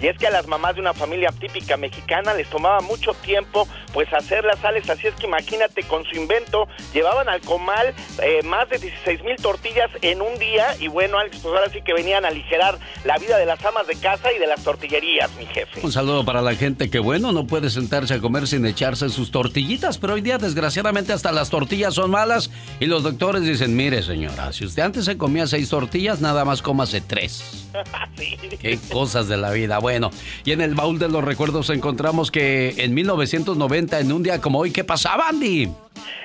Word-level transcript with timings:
y 0.00 0.06
es 0.06 0.18
que 0.18 0.26
a 0.26 0.30
las 0.30 0.46
mamás 0.46 0.74
de 0.74 0.80
una 0.80 0.94
familia 0.94 1.30
típica 1.38 1.76
mexicana 1.76 2.34
les 2.34 2.48
tomaba 2.48 2.80
mucho 2.80 3.14
tiempo 3.14 3.66
pues 3.92 4.12
hacer 4.12 4.44
las 4.44 4.58
sales, 4.58 4.88
así 4.90 5.06
es 5.06 5.14
que 5.14 5.26
imagínate 5.26 5.82
con 5.84 6.04
su 6.04 6.16
invento, 6.16 6.68
llevaban 6.92 7.28
al 7.28 7.40
comal 7.40 7.94
eh, 8.22 8.42
más 8.44 8.68
de 8.68 8.78
16 8.78 9.24
mil 9.24 9.36
tortillas 9.36 9.90
en 10.02 10.20
un 10.20 10.38
día. 10.38 10.76
Y 10.78 10.88
bueno, 10.88 11.18
Alex, 11.18 11.38
pues 11.42 11.54
ahora 11.54 11.70
sí 11.72 11.80
que 11.82 11.94
venían 11.94 12.24
a 12.24 12.28
aligerar 12.28 12.78
la 13.04 13.18
vida 13.18 13.38
de 13.38 13.46
las 13.46 13.64
amas 13.64 13.86
de 13.86 13.96
casa 13.96 14.32
y 14.32 14.38
de 14.38 14.46
las 14.46 14.62
tortillerías, 14.62 15.30
mi 15.36 15.46
jefe. 15.46 15.80
Un 15.82 15.92
saludo 15.92 16.24
para 16.24 16.42
la 16.42 16.54
gente 16.54 16.90
que 16.90 16.98
bueno, 16.98 17.32
no 17.32 17.46
puede 17.46 17.70
sentarse 17.70 18.14
a 18.14 18.20
comer 18.20 18.46
sin 18.46 18.66
echarse 18.66 19.08
sus 19.08 19.30
tortillitas, 19.30 19.98
pero 19.98 20.14
hoy 20.14 20.20
día 20.20 20.38
desgraciadamente 20.38 21.12
hasta 21.12 21.32
las 21.32 21.50
tortillas 21.50 21.94
son 21.94 22.10
malas. 22.10 22.50
Y 22.80 22.86
los 22.86 23.02
doctores 23.02 23.42
dicen, 23.42 23.74
mire 23.74 24.02
señora, 24.02 24.52
si 24.52 24.64
usted 24.64 24.82
antes 24.82 25.06
se 25.06 25.16
comía 25.16 25.46
seis 25.46 25.70
tortillas, 25.70 26.20
nada 26.20 26.44
más 26.44 26.62
cómase 26.62 27.00
tres. 27.00 27.68
Qué 28.60 28.78
cosas 28.90 29.28
de 29.28 29.36
la 29.38 29.50
vida. 29.50 29.78
Bueno, 29.78 30.10
y 30.44 30.52
en 30.52 30.60
el 30.60 30.74
baúl 30.74 30.98
de 30.98 31.08
los 31.08 31.24
recuerdos 31.24 31.70
encontramos 31.70 32.30
que 32.30 32.74
en 32.78 32.94
1990, 32.94 34.00
en 34.00 34.12
un 34.12 34.22
día 34.22 34.40
como 34.40 34.58
hoy, 34.58 34.70
¿qué 34.70 34.84
pasaba, 34.84 35.28
Andy? 35.28 35.68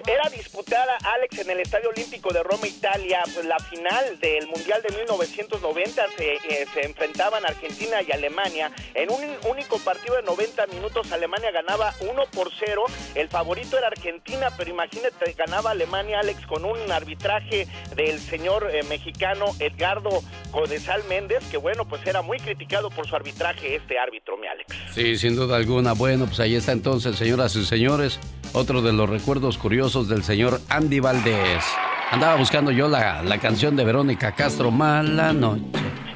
Era 0.07 0.29
disputada, 0.29 0.97
Alex, 1.15 1.39
en 1.39 1.49
el 1.49 1.59
Estadio 1.59 1.89
Olímpico 1.89 2.31
de 2.33 2.43
Roma, 2.43 2.67
Italia, 2.67 3.21
pues 3.33 3.45
la 3.45 3.59
final 3.59 4.19
del 4.19 4.47
Mundial 4.47 4.81
de 4.87 4.95
1990 4.95 6.05
se, 6.17 6.33
eh, 6.33 6.65
se 6.73 6.85
enfrentaban 6.85 7.45
Argentina 7.45 7.97
y 8.07 8.11
Alemania. 8.11 8.71
En 8.93 9.11
un 9.11 9.21
único 9.49 9.77
partido 9.79 10.15
de 10.15 10.23
90 10.23 10.67
minutos, 10.67 11.11
Alemania 11.11 11.51
ganaba 11.51 11.93
1 12.01 12.23
por 12.31 12.49
0. 12.57 12.83
El 13.15 13.29
favorito 13.29 13.77
era 13.77 13.87
Argentina, 13.87 14.49
pero 14.57 14.69
imagínate, 14.69 15.33
ganaba 15.33 15.71
Alemania, 15.71 16.19
Alex, 16.19 16.45
con 16.45 16.65
un 16.65 16.91
arbitraje 16.91 17.67
del 17.95 18.19
señor 18.19 18.69
eh, 18.71 18.83
mexicano 18.83 19.45
Edgardo 19.59 20.23
Codesal 20.51 21.03
Méndez, 21.05 21.43
que 21.49 21.57
bueno, 21.57 21.85
pues 21.85 22.05
era 22.05 22.21
muy 22.21 22.39
criticado 22.39 22.89
por 22.89 23.07
su 23.07 23.15
arbitraje 23.15 23.75
este 23.75 23.97
árbitro, 23.97 24.37
mi 24.37 24.47
Alex. 24.47 24.75
Sí, 24.93 25.17
sin 25.17 25.35
duda 25.35 25.57
alguna. 25.57 25.93
Bueno, 25.93 26.25
pues 26.25 26.39
ahí 26.39 26.55
está 26.55 26.71
entonces, 26.71 27.15
señoras 27.15 27.55
y 27.55 27.65
señores, 27.65 28.19
otro 28.53 28.81
de 28.81 28.93
los 28.93 29.09
recuerdos 29.09 29.57
curiosos 29.63 30.09
del 30.09 30.23
señor 30.25 30.59
Andy 30.67 30.99
Valdés. 30.99 31.63
Andaba 32.11 32.35
buscando 32.35 32.69
yo 32.69 32.89
la, 32.89 33.23
la 33.23 33.37
canción 33.37 33.77
de 33.77 33.85
Verónica 33.85 34.33
Castro, 34.33 34.71
Mala 34.71 35.31
Noche. 35.31 35.63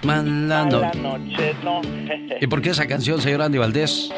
Mala, 0.08 0.64
noche, 0.64 1.54
no. 1.66 1.82
¿Y 2.40 2.48
por 2.48 2.62
qué 2.62 2.70
esa 2.70 2.88
canción, 2.88 3.20
señor 3.20 3.42
Andy 3.42 3.58
Valdés? 3.58 4.10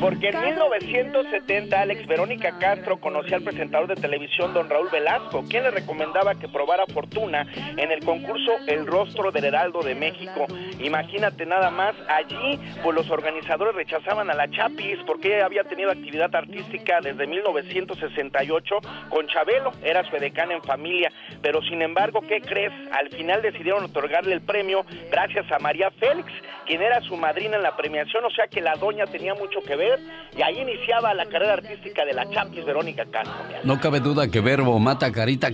Porque 0.00 0.30
en 0.30 0.40
1970 0.40 1.80
Alex 1.80 2.06
Verónica 2.06 2.58
Castro 2.58 2.98
conocía 2.98 3.36
al 3.36 3.42
presentador 3.42 3.88
de 3.88 3.94
televisión 3.94 4.54
don 4.54 4.68
Raúl 4.68 4.88
Velasco, 4.90 5.44
quien 5.48 5.64
le 5.64 5.70
recomendaba 5.70 6.34
que 6.34 6.48
probara 6.48 6.84
fortuna 6.86 7.46
en 7.76 7.90
el 7.90 8.04
concurso 8.04 8.52
El 8.66 8.86
Rostro 8.86 9.30
del 9.32 9.44
Heraldo 9.44 9.82
de 9.82 9.94
México. 9.94 10.46
Imagínate 10.78 11.46
nada 11.46 11.70
más, 11.70 11.94
allí 12.08 12.58
pues 12.82 12.94
los 12.94 13.10
organizadores 13.10 13.74
rechazaban 13.74 14.30
a 14.30 14.34
la 14.34 14.50
Chapis 14.50 14.98
porque 15.06 15.36
ella 15.36 15.46
había 15.46 15.64
tenido 15.64 15.90
actividad 15.90 16.34
artística 16.34 17.00
desde 17.00 17.26
1968 17.26 18.74
con 19.08 19.26
Chabelo, 19.28 19.72
era 19.82 20.04
su 20.08 20.16
edecán 20.16 20.52
en 20.52 20.62
familia, 20.62 21.10
pero 21.40 21.62
sin 21.62 21.82
embargo, 21.82 22.20
¿qué 22.28 22.40
crees? 22.40 22.72
Al 22.92 23.10
final 23.10 23.42
decidieron 23.42 23.84
otorgarle 23.84 24.34
el 24.34 24.42
premio 24.42 24.84
gracias 25.10 25.33
a 25.50 25.58
María 25.58 25.90
Félix, 25.90 26.30
quien 26.66 26.82
era 26.82 27.00
su 27.02 27.16
madrina 27.16 27.56
en 27.56 27.62
la 27.62 27.76
premiación, 27.76 28.24
o 28.24 28.30
sea 28.30 28.46
que 28.46 28.60
la 28.60 28.76
doña 28.76 29.06
tenía 29.06 29.34
mucho 29.34 29.60
que 29.60 29.76
ver 29.76 29.98
y 30.36 30.42
ahí 30.42 30.60
iniciaba 30.60 31.12
la 31.14 31.26
carrera 31.26 31.54
artística 31.54 32.04
de 32.04 32.12
la 32.12 32.28
Chapis 32.30 32.64
Verónica 32.64 33.04
Castro. 33.06 33.34
No 33.64 33.80
cabe 33.80 34.00
duda 34.00 34.28
que 34.28 34.40
Verbo 34.40 34.78
mata 34.78 35.10
carita. 35.10 35.50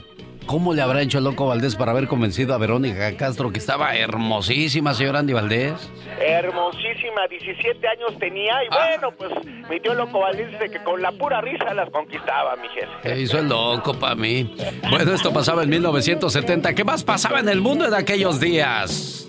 ¿Cómo 0.50 0.74
le 0.74 0.82
habrá 0.82 1.00
hecho 1.00 1.18
el 1.18 1.24
loco 1.24 1.46
Valdés 1.46 1.76
para 1.76 1.92
haber 1.92 2.08
convencido 2.08 2.54
a 2.54 2.58
Verónica 2.58 3.16
Castro 3.16 3.52
que 3.52 3.60
estaba 3.60 3.94
hermosísima, 3.94 4.94
señor 4.94 5.14
Andy 5.14 5.32
Valdés? 5.32 5.74
Hermosísima, 6.20 7.28
17 7.30 7.86
años 7.86 8.18
tenía 8.18 8.54
y 8.64 8.66
ah. 8.72 8.88
bueno, 8.88 9.12
pues 9.16 9.30
mi 9.70 9.78
tío 9.78 9.94
loco 9.94 10.18
Valdés 10.18 10.50
dice 10.50 10.68
que 10.68 10.82
con 10.82 11.00
la 11.00 11.12
pura 11.12 11.40
risa 11.40 11.72
las 11.72 11.88
conquistaba, 11.90 12.56
mi 12.56 12.66
jefe. 12.66 12.88
¿Qué 13.00 13.20
hizo 13.20 13.38
el 13.38 13.48
loco 13.48 13.94
para 13.94 14.16
mí? 14.16 14.52
Bueno, 14.90 15.14
esto 15.14 15.32
pasaba 15.32 15.62
en 15.62 15.68
1970. 15.68 16.74
¿Qué 16.74 16.82
más 16.82 17.04
pasaba 17.04 17.38
en 17.38 17.48
el 17.48 17.60
mundo 17.60 17.86
en 17.86 17.94
aquellos 17.94 18.40
días? 18.40 19.28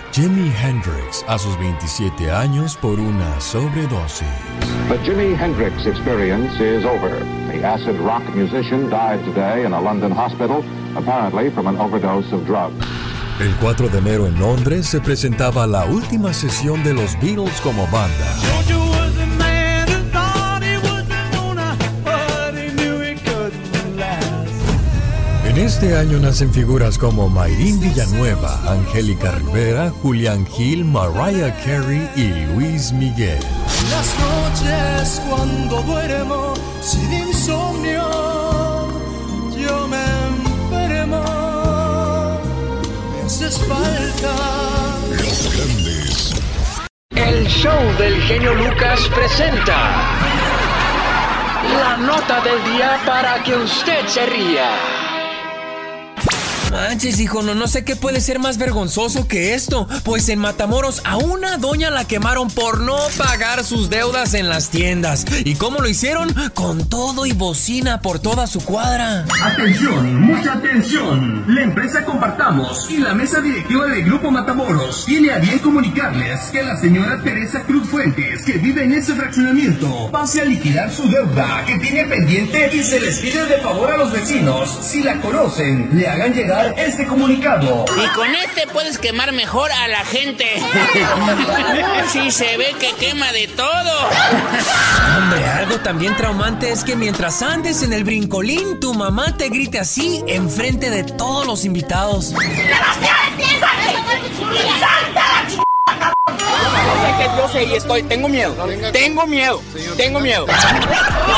Jimi 0.11 0.51
Hendrix 0.51 1.23
a 1.29 1.39
sus 1.39 1.57
27 1.57 2.29
años 2.29 2.75
por 2.75 2.99
una 2.99 3.39
sobredosis. 3.39 4.27
The 4.89 4.97
Jimi 5.05 5.33
Hendrix 5.33 5.85
experience 5.85 6.59
is 6.59 6.83
over. 6.83 7.19
The 7.49 7.63
acid 7.63 7.97
rock 8.01 8.21
musician 8.35 8.89
died 8.89 9.23
today 9.23 9.65
in 9.65 9.71
a 9.71 9.79
London 9.79 10.11
hospital, 10.11 10.65
apparently 10.97 11.49
from 11.51 11.67
an 11.67 11.77
overdose 11.77 12.29
of 12.33 12.45
drugs. 12.45 12.85
El 13.39 13.55
4 13.61 13.87
de 13.87 13.99
enero 13.99 14.27
en 14.27 14.37
Londres 14.37 14.85
se 14.85 14.99
presentaba 14.99 15.65
la 15.65 15.85
última 15.85 16.33
sesión 16.33 16.83
de 16.83 16.93
los 16.93 17.17
Beatles 17.21 17.61
como 17.61 17.87
banda. 17.87 18.90
Este 25.61 25.95
año 25.95 26.17
nacen 26.17 26.51
figuras 26.51 26.97
como 26.97 27.29
Mayrín 27.29 27.79
Villanueva, 27.79 28.59
Angélica 28.67 29.31
Rivera, 29.31 29.91
Julián 30.01 30.45
Gil, 30.47 30.83
Mariah 30.83 31.55
Carey 31.63 32.09
y 32.15 32.29
Luis 32.53 32.91
Miguel. 32.91 33.37
Las 33.91 34.15
noches 34.19 35.21
cuando 35.29 35.83
duermo 35.83 36.53
sin 36.81 37.13
insomnio, 37.13 38.01
yo 39.55 39.87
me 39.87 40.03
enfermo, 40.29 41.23
me 43.13 43.25
haces 43.25 43.59
falta. 43.59 44.33
Los 45.11 45.55
grandes. 45.55 46.33
El 47.11 47.47
show 47.47 47.97
del 47.99 48.19
genio 48.23 48.55
Lucas 48.55 48.99
presenta 49.13 49.77
la 51.79 51.97
nota 51.97 52.41
del 52.41 52.73
día 52.73 52.99
para 53.05 53.43
que 53.43 53.55
usted 53.55 54.07
se 54.07 54.25
ría 54.25 55.00
manches, 56.71 57.19
hijo, 57.19 57.43
no, 57.43 57.53
no 57.53 57.67
sé 57.67 57.83
qué 57.83 57.95
puede 57.95 58.21
ser 58.21 58.39
más 58.39 58.57
vergonzoso 58.57 59.27
que 59.27 59.53
esto. 59.53 59.87
Pues 60.03 60.29
en 60.29 60.39
Matamoros 60.39 61.01
a 61.05 61.17
una 61.17 61.57
doña 61.57 61.91
la 61.91 62.05
quemaron 62.05 62.49
por 62.49 62.79
no 62.79 62.97
pagar 63.17 63.63
sus 63.63 63.89
deudas 63.89 64.33
en 64.33 64.49
las 64.49 64.69
tiendas. 64.69 65.25
¿Y 65.43 65.55
cómo 65.55 65.79
lo 65.79 65.89
hicieron? 65.89 66.33
Con 66.53 66.87
todo 66.89 67.25
y 67.25 67.33
bocina 67.33 68.01
por 68.01 68.19
toda 68.19 68.47
su 68.47 68.63
cuadra. 68.63 69.25
Atención, 69.43 70.21
mucha 70.21 70.53
atención. 70.53 71.43
La 71.47 71.61
empresa 71.61 72.05
Compartamos 72.05 72.89
y 72.89 72.97
la 72.97 73.13
mesa 73.13 73.41
directiva 73.41 73.87
del 73.87 74.05
Grupo 74.05 74.31
Matamoros 74.31 75.05
tiene 75.05 75.31
a 75.31 75.39
bien 75.39 75.59
comunicarles 75.59 76.39
que 76.51 76.63
la 76.63 76.77
señora 76.77 77.21
Teresa 77.21 77.61
Cruz 77.63 77.87
Fuentes, 77.89 78.43
que 78.43 78.53
vive 78.53 78.83
en 78.83 78.93
ese 78.93 79.13
fraccionamiento, 79.13 80.09
pase 80.11 80.41
a 80.41 80.45
liquidar 80.45 80.91
su 80.91 81.09
deuda 81.09 81.63
que 81.65 81.77
tiene 81.79 82.05
pendiente 82.05 82.69
y 82.73 82.83
se 82.83 82.99
les 82.99 83.19
pide 83.19 83.45
de 83.45 83.57
favor 83.57 83.91
a 83.91 83.97
los 83.97 84.11
vecinos, 84.11 84.79
si 84.81 85.03
la 85.03 85.19
conocen, 85.19 85.89
le 85.93 86.07
hagan 86.07 86.33
llegar 86.33 86.60
este 86.77 87.05
comunicado. 87.05 87.85
Y 87.97 88.07
con 88.15 88.33
este 88.35 88.67
puedes 88.67 88.97
quemar 88.97 89.31
mejor 89.31 89.71
a 89.71 89.87
la 89.87 90.03
gente. 90.05 90.45
sí, 92.11 92.31
se 92.31 92.57
ve 92.57 92.75
que 92.79 92.93
quema 92.93 93.31
de 93.31 93.47
todo. 93.47 94.09
Hombre, 95.17 95.45
algo 95.45 95.79
también 95.79 96.15
traumante 96.15 96.71
es 96.71 96.83
que 96.83 96.95
mientras 96.95 97.41
andes 97.41 97.83
en 97.83 97.93
el 97.93 98.03
brincolín, 98.03 98.79
tu 98.79 98.93
mamá 98.93 99.37
te 99.37 99.49
grite 99.49 99.79
así 99.79 100.23
enfrente 100.27 100.89
de 100.89 101.03
todos 101.03 101.45
los 101.45 101.65
invitados. 101.65 102.33
Que 107.17 107.37
yo 107.37 107.47
sé 107.49 107.63
y 107.63 107.73
estoy, 107.73 108.03
tengo 108.03 108.27
miedo, 108.27 108.55
tengo 108.91 109.25
miedo, 109.27 109.61
tengo 109.97 110.19
miedo. 110.19 110.45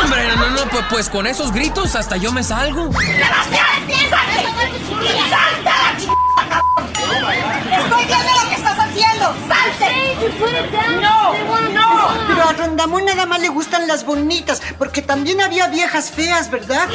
Hombre, 0.02 0.28
no, 0.28 0.36
no, 0.36 0.50
no, 0.52 0.70
pues, 0.70 0.86
pues 0.90 1.10
con 1.10 1.28
esos 1.28 1.52
gritos 1.52 1.96
hasta 1.96 2.18
yo 2.18 2.32
me 2.32 2.44
salgo. 2.44 2.90
¡Estoy 7.72 8.06
viendo 8.06 8.32
lo 8.44 8.50
que 8.50 8.56
estás 8.56 8.80
haciendo! 8.80 9.36
¡Salte! 9.48 9.92
¡No! 11.02 11.34
¡No! 11.70 12.28
Pero 12.28 12.44
a 12.44 12.54
Rondamón 12.54 13.06
nada 13.06 13.26
más 13.26 13.42
le 13.42 13.50
gustan 13.50 13.88
las 13.88 14.06
bonitas, 14.06 14.62
porque 14.78 15.02
también 15.02 15.42
había 15.42 15.68
viejas 15.68 16.12
feas, 16.12 16.50
¿verdad? 16.50 16.88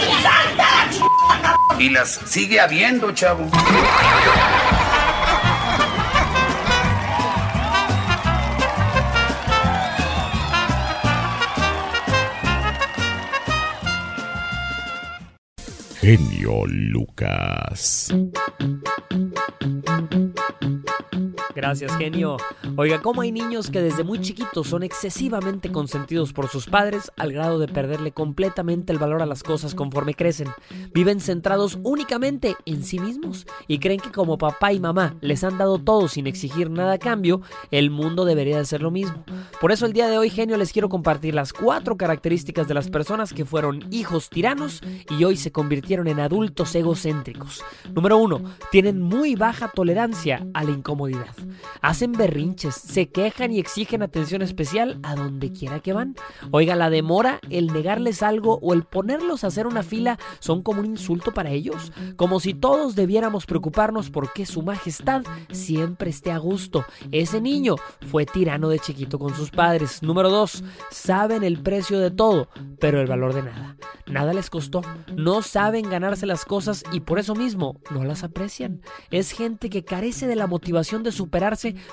Y 1.79 1.90
las 1.90 2.20
sigue 2.26 2.61
habiendo, 2.61 3.12
chavo. 3.12 3.49
Genio 16.08 16.64
Lucas. 16.64 18.08
Gracias, 21.58 21.96
genio. 21.96 22.37
Oiga, 22.76 23.02
¿cómo 23.02 23.22
hay 23.22 23.32
niños 23.32 23.69
que 23.69 23.82
desde 23.82 24.05
muy 24.05 24.20
chiquitos 24.20 24.69
son 24.69 24.84
excesivamente 24.84 25.72
consentidos 25.72 26.32
por 26.32 26.46
sus 26.46 26.66
padres 26.66 27.10
al 27.16 27.32
grado 27.32 27.58
de 27.58 27.66
perderle 27.66 28.12
completamente 28.12 28.93
el 28.93 29.00
valor 29.00 29.22
a 29.22 29.26
las 29.26 29.43
cosas 29.43 29.75
conforme 29.75 30.14
crecen? 30.14 30.46
Viven 30.94 31.19
centrados 31.19 31.76
únicamente 31.82 32.55
en 32.64 32.84
sí 32.84 33.00
mismos 33.00 33.44
y 33.66 33.81
creen 33.81 33.99
que 33.99 34.12
como 34.12 34.38
papá 34.38 34.72
y 34.72 34.78
mamá 34.78 35.16
les 35.20 35.43
han 35.43 35.58
dado 35.58 35.81
todo 35.81 36.06
sin 36.06 36.28
exigir 36.28 36.70
nada 36.70 36.93
a 36.93 36.99
cambio, 36.99 37.40
el 37.72 37.90
mundo 37.90 38.25
debería 38.25 38.58
de 38.58 38.64
ser 38.64 38.81
lo 38.81 38.93
mismo. 38.93 39.25
Por 39.61 39.72
eso 39.72 39.84
el 39.84 39.93
día 39.93 40.08
de 40.08 40.16
hoy, 40.16 40.31
genio, 40.31 40.58
les 40.58 40.72
quiero 40.72 40.88
compartir 40.88 41.34
las 41.34 41.52
cuatro 41.52 41.96
características 41.96 42.69
de 42.69 42.75
las 42.75 42.88
personas 42.88 43.32
que 43.32 43.44
fueron 43.44 43.84
hijos 43.90 44.31
tiranos 44.31 44.81
y 45.11 45.25
hoy 45.25 45.37
se 45.37 45.50
convirtieron 45.50 46.06
en 46.06 46.20
adultos 46.20 46.72
egocéntricos. 46.76 47.64
Número 47.93 48.16
uno, 48.16 48.43
tienen 48.70 49.02
muy 49.02 49.34
baja 49.34 49.66
tolerancia 49.75 50.46
a 50.54 50.62
la 50.62 50.70
incomodidad. 50.70 51.34
Hacen 51.81 52.12
berrinches, 52.12 52.75
se 52.75 53.09
quejan 53.09 53.53
y 53.53 53.59
exigen 53.59 54.03
atención 54.03 54.43
especial 54.43 54.99
a 55.03 55.15
donde 55.15 55.53
quiera 55.53 55.81
que 55.81 55.93
van. 55.93 56.17
Oiga, 56.50 56.77
la 56.77 56.91
demora, 56.91 57.41
el 57.50 57.69
negarles 57.69 58.23
algo 58.23 58.59
o 58.62 58.75
el 58.75 58.85
ponerlos 58.85 59.45
a 59.45 59.49
hacer 59.49 59.67
una 59.67 59.83
fila 59.83 60.19
son 60.41 60.62
como 60.62 60.81
un 60.81 60.87
insulto 60.87 61.33
para 61.33 61.50
ellos. 61.50 61.93
Como 62.17 62.41
si 62.41 62.55
todos 62.55 62.95
debiéramos 62.95 63.47
preocuparnos 63.47 64.11
porque 64.11 64.47
su 64.47 64.62
majestad 64.62 65.23
siempre 65.50 66.11
esté 66.11 66.33
a 66.33 66.39
gusto. 66.39 66.85
Ese 67.12 67.41
niño 67.41 67.77
fue 68.11 68.27
tirano 68.27 68.69
de 68.69 68.79
chiquito 68.79 69.19
con 69.19 69.35
sus 69.35 69.50
padres. 69.50 70.03
Número 70.03 70.31
dos, 70.31 70.65
saben 70.91 71.45
el 71.45 71.61
precio 71.62 71.99
de 71.99 72.11
todo, 72.11 72.49
pero 72.81 73.00
el 73.00 73.06
valor 73.06 73.35
de 73.35 73.43
nada. 73.43 73.77
Nada 74.06 74.33
les 74.33 74.50
costó. 74.50 74.83
No 75.15 75.43
saben 75.43 75.89
ganarse 75.89 76.27
las 76.27 76.45
cosas 76.45 76.83
y 76.93 77.00
por 77.00 77.19
eso 77.19 77.35
mismo 77.35 77.81
no 77.91 78.05
las 78.05 78.25
aprecian. 78.25 78.81
Es 79.11 79.33
gente 79.33 79.71
que 79.71 79.85
carece 79.85 80.27
de 80.27 80.37
la 80.37 80.47
motivación 80.47 81.03
de 81.03 81.12
superar 81.28 81.48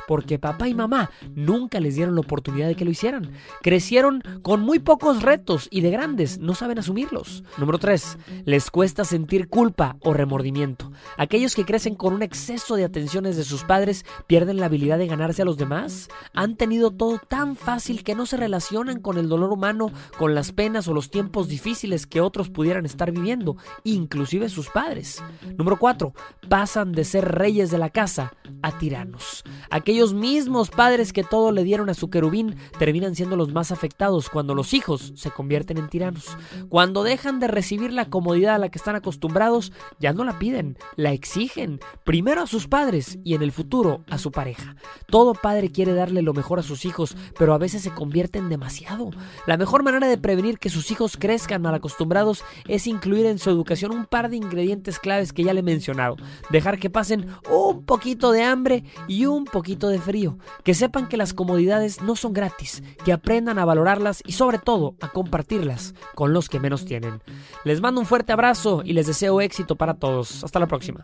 porque 0.08 0.40
papá 0.40 0.68
y 0.68 0.74
mamá 0.74 1.12
nunca 1.34 1.80
les 1.80 1.96
dieron 1.96 2.16
la 2.16 2.22
oportunidad 2.22 2.68
de 2.68 2.76
que 2.76 2.86
lo 2.86 2.92
hicieran. 2.92 3.32
Crecieron 3.62 4.22
con 4.42 4.62
muy 4.62 4.80
pocos 4.80 5.24
retos 5.24 5.68
y 5.72 5.82
de 5.82 5.92
grandes 5.92 6.40
no 6.40 6.56
saben 6.56 6.80
asumirlos. 6.80 7.44
Número 7.58 7.78
3. 7.78 8.18
Les 8.46 8.70
cuesta 8.70 9.04
sentir 9.06 9.48
culpa 9.48 9.98
o 10.02 10.14
remordimiento. 10.14 10.92
Aquellos 11.18 11.56
que 11.56 11.66
crecen 11.66 11.96
con 11.96 12.14
un 12.14 12.22
exceso 12.22 12.76
de 12.76 12.84
atenciones 12.84 13.38
de 13.38 13.44
sus 13.44 13.64
padres 13.64 14.06
pierden 14.28 14.58
la 14.58 14.66
habilidad 14.66 14.98
de 14.98 15.08
ganarse 15.08 15.42
a 15.42 15.46
los 15.46 15.58
demás. 15.58 16.10
Han 16.34 16.56
tenido 16.56 16.92
todo 16.92 17.20
tan 17.28 17.56
fácil 17.56 18.04
que 18.04 18.16
no 18.16 18.26
se 18.26 18.38
relacionan 18.38 19.00
con 19.00 19.18
el 19.18 19.30
dolor 19.30 19.52
humano, 19.52 19.92
con 20.18 20.36
las 20.36 20.52
penas 20.52 20.88
o 20.88 20.94
los 20.94 21.10
tiempos 21.10 21.48
difíciles 21.48 22.08
que 22.08 22.22
otros 22.22 22.50
pudieran 22.50 22.86
estar 22.86 23.12
viviendo, 23.12 23.58
inclusive 23.84 24.50
sus 24.50 24.70
padres. 24.70 25.24
Número 25.58 25.78
4. 25.78 26.14
Pasan 26.50 26.92
de 26.92 27.04
ser 27.04 27.26
reyes 27.26 27.72
de 27.72 27.78
la 27.78 27.90
casa 27.90 28.34
a 28.62 28.78
tiranos. 28.78 29.25
Aquellos 29.70 30.14
mismos 30.14 30.70
padres 30.70 31.14
que 31.14 31.24
todo 31.24 31.52
le 31.52 31.64
dieron 31.64 31.90
a 31.90 31.94
su 31.94 32.10
querubín 32.10 32.56
terminan 32.80 33.16
siendo 33.16 33.36
los 33.36 33.52
más 33.52 33.72
afectados 33.72 34.30
cuando 34.30 34.56
los 34.56 34.74
hijos 34.74 35.14
se 35.16 35.32
convierten 35.32 35.78
en 35.78 35.90
tiranos. 35.90 36.38
Cuando 36.70 37.04
dejan 37.04 37.40
de 37.40 37.48
recibir 37.48 37.92
la 37.92 38.10
comodidad 38.10 38.56
a 38.56 38.60
la 38.60 38.70
que 38.70 38.78
están 38.78 38.96
acostumbrados, 38.96 39.72
ya 40.00 40.14
no 40.14 40.24
la 40.24 40.40
piden, 40.40 40.78
la 40.96 41.12
exigen, 41.12 41.80
primero 42.04 42.42
a 42.42 42.48
sus 42.48 42.68
padres 42.68 43.18
y 43.24 43.34
en 43.36 43.42
el 43.42 43.52
futuro 43.52 44.04
a 44.10 44.18
su 44.18 44.32
pareja. 44.32 44.76
Todo 45.08 45.34
padre 45.34 45.72
quiere 45.72 45.94
darle 45.94 46.22
lo 46.22 46.34
mejor 46.34 46.60
a 46.60 46.64
sus 46.64 46.86
hijos, 46.86 47.16
pero 47.38 47.54
a 47.54 47.58
veces 47.58 47.82
se 47.82 47.92
convierten 47.92 48.50
demasiado. 48.50 49.12
La 49.48 49.58
mejor 49.58 49.84
manera 49.84 50.08
de 50.08 50.18
prevenir 50.18 50.60
que 50.60 50.70
sus 50.70 50.92
hijos 50.92 51.18
crezcan 51.18 51.62
mal 51.62 51.76
acostumbrados 51.76 52.44
es 52.68 52.88
incluir 52.88 53.26
en 53.26 53.40
su 53.40 53.50
educación 53.50 53.92
un 53.92 54.06
par 54.06 54.30
de 54.30 54.38
ingredientes 54.38 55.00
claves 55.00 55.34
que 55.34 55.44
ya 55.44 55.54
le 55.54 55.62
he 55.62 55.64
mencionado. 55.64 56.18
Dejar 56.50 56.80
que 56.80 56.90
pasen 56.90 57.28
un 57.50 57.86
poquito 57.86 58.32
de 58.32 58.44
hambre 58.44 58.84
y 59.08 59.15
un 59.24 59.46
poquito 59.46 59.88
de 59.88 60.00
frío, 60.00 60.38
que 60.66 60.74
sepan 60.74 61.08
que 61.08 61.16
las 61.16 61.34
comodidades 61.34 62.02
no 62.02 62.18
son 62.18 62.34
gratis, 62.34 62.84
que 63.06 63.14
aprendan 63.14 63.58
a 63.58 63.64
valorarlas 63.64 64.22
y 64.26 64.34
sobre 64.34 64.58
todo 64.58 64.96
a 65.00 65.08
compartirlas 65.08 65.96
con 66.16 66.34
los 66.34 66.50
que 66.50 66.60
menos 66.60 66.84
tienen. 66.84 67.22
Les 67.64 67.80
mando 67.80 68.02
un 68.02 68.08
fuerte 68.08 68.34
abrazo 68.34 68.82
y 68.84 68.92
les 68.92 69.08
deseo 69.08 69.40
éxito 69.40 69.78
para 69.78 69.94
todos. 69.94 70.44
Hasta 70.44 70.60
la 70.60 70.68
próxima. 70.68 71.02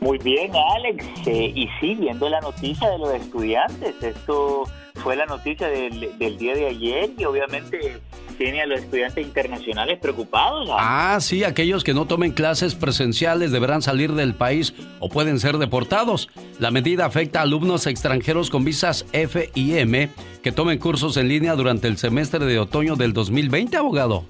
Muy 0.00 0.18
bien, 0.18 0.52
Alex. 0.76 1.04
Eh, 1.26 1.52
y 1.54 1.68
sí, 1.80 1.94
viendo 1.94 2.28
la 2.28 2.40
noticia 2.40 2.88
de 2.90 2.98
los 2.98 3.12
estudiantes, 3.14 3.94
esto 4.02 4.64
fue 4.94 5.16
la 5.16 5.26
noticia 5.26 5.68
del, 5.68 6.16
del 6.18 6.38
día 6.38 6.54
de 6.54 6.66
ayer 6.66 7.10
y 7.18 7.24
obviamente 7.24 8.00
tiene 8.38 8.62
a 8.62 8.66
los 8.66 8.80
estudiantes 8.80 9.24
internacionales 9.24 9.98
preocupados. 10.00 10.68
Ah, 10.72 11.18
sí, 11.20 11.44
aquellos 11.44 11.84
que 11.84 11.94
no 11.94 12.06
tomen 12.06 12.32
clases 12.32 12.74
presenciales 12.74 13.52
deberán 13.52 13.82
salir 13.82 14.12
del 14.12 14.34
país 14.34 14.74
o 15.00 15.08
pueden 15.08 15.38
ser 15.38 15.58
deportados. 15.58 16.28
La 16.58 16.70
medida 16.70 17.06
afecta 17.06 17.40
a 17.40 17.42
alumnos 17.42 17.86
extranjeros 17.86 18.50
con 18.50 18.64
visas 18.64 19.06
F 19.12 19.50
y 19.54 19.76
M 19.78 20.10
que 20.42 20.52
tomen 20.52 20.78
cursos 20.78 21.16
en 21.16 21.28
línea 21.28 21.54
durante 21.54 21.88
el 21.88 21.96
semestre 21.96 22.44
de 22.44 22.58
otoño 22.58 22.96
del 22.96 23.12
2020, 23.12 23.76
abogado. 23.76 24.24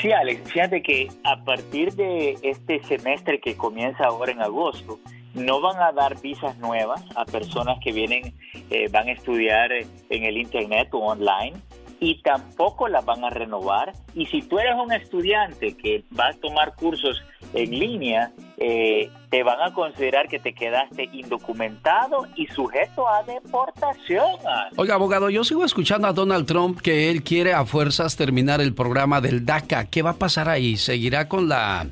Sí, 0.00 0.12
Alex, 0.12 0.52
fíjate 0.52 0.82
que 0.82 1.08
a 1.24 1.42
partir 1.44 1.92
de 1.94 2.36
este 2.42 2.82
semestre 2.84 3.40
que 3.40 3.56
comienza 3.56 4.04
ahora 4.04 4.30
en 4.30 4.42
agosto, 4.42 5.00
no 5.36 5.60
van 5.60 5.80
a 5.80 5.92
dar 5.92 6.20
visas 6.20 6.56
nuevas 6.58 7.02
a 7.14 7.24
personas 7.24 7.78
que 7.82 7.92
vienen, 7.92 8.34
eh, 8.70 8.88
van 8.90 9.08
a 9.08 9.12
estudiar 9.12 9.70
en 9.72 10.24
el 10.24 10.36
Internet 10.38 10.88
o 10.92 10.98
online 10.98 11.54
y 12.00 12.20
tampoco 12.22 12.88
las 12.88 13.04
van 13.04 13.24
a 13.24 13.30
renovar. 13.30 13.92
Y 14.14 14.26
si 14.26 14.42
tú 14.42 14.58
eres 14.58 14.74
un 14.74 14.92
estudiante 14.92 15.76
que 15.76 16.04
va 16.18 16.28
a 16.28 16.32
tomar 16.34 16.74
cursos 16.74 17.22
en 17.54 17.70
línea, 17.70 18.32
eh, 18.58 19.10
te 19.30 19.42
van 19.42 19.60
a 19.60 19.72
considerar 19.72 20.28
que 20.28 20.38
te 20.38 20.52
quedaste 20.52 21.08
indocumentado 21.12 22.26
y 22.34 22.46
sujeto 22.48 23.08
a 23.08 23.22
deportación. 23.22 24.36
Oiga, 24.76 24.94
abogado, 24.94 25.30
yo 25.30 25.44
sigo 25.44 25.64
escuchando 25.64 26.08
a 26.08 26.12
Donald 26.12 26.46
Trump 26.46 26.80
que 26.80 27.10
él 27.10 27.22
quiere 27.22 27.54
a 27.54 27.64
fuerzas 27.64 28.16
terminar 28.16 28.60
el 28.60 28.74
programa 28.74 29.20
del 29.20 29.44
DACA. 29.44 29.86
¿Qué 29.86 30.02
va 30.02 30.10
a 30.10 30.16
pasar 30.16 30.48
ahí? 30.48 30.76
¿Seguirá 30.76 31.28
con 31.28 31.48
la, 31.48 31.86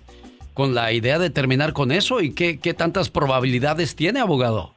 con 0.54 0.75
la 0.75 0.92
idea 0.92 1.18
de 1.18 1.30
terminar 1.30 1.73
con 1.73 1.92
eso? 1.92 2.20
¿Y 2.20 2.34
qué, 2.34 2.58
qué 2.58 2.73
tantas 2.73 3.11
probabilidades 3.11 3.94
tiene, 3.96 4.20
abogado? 4.20 4.75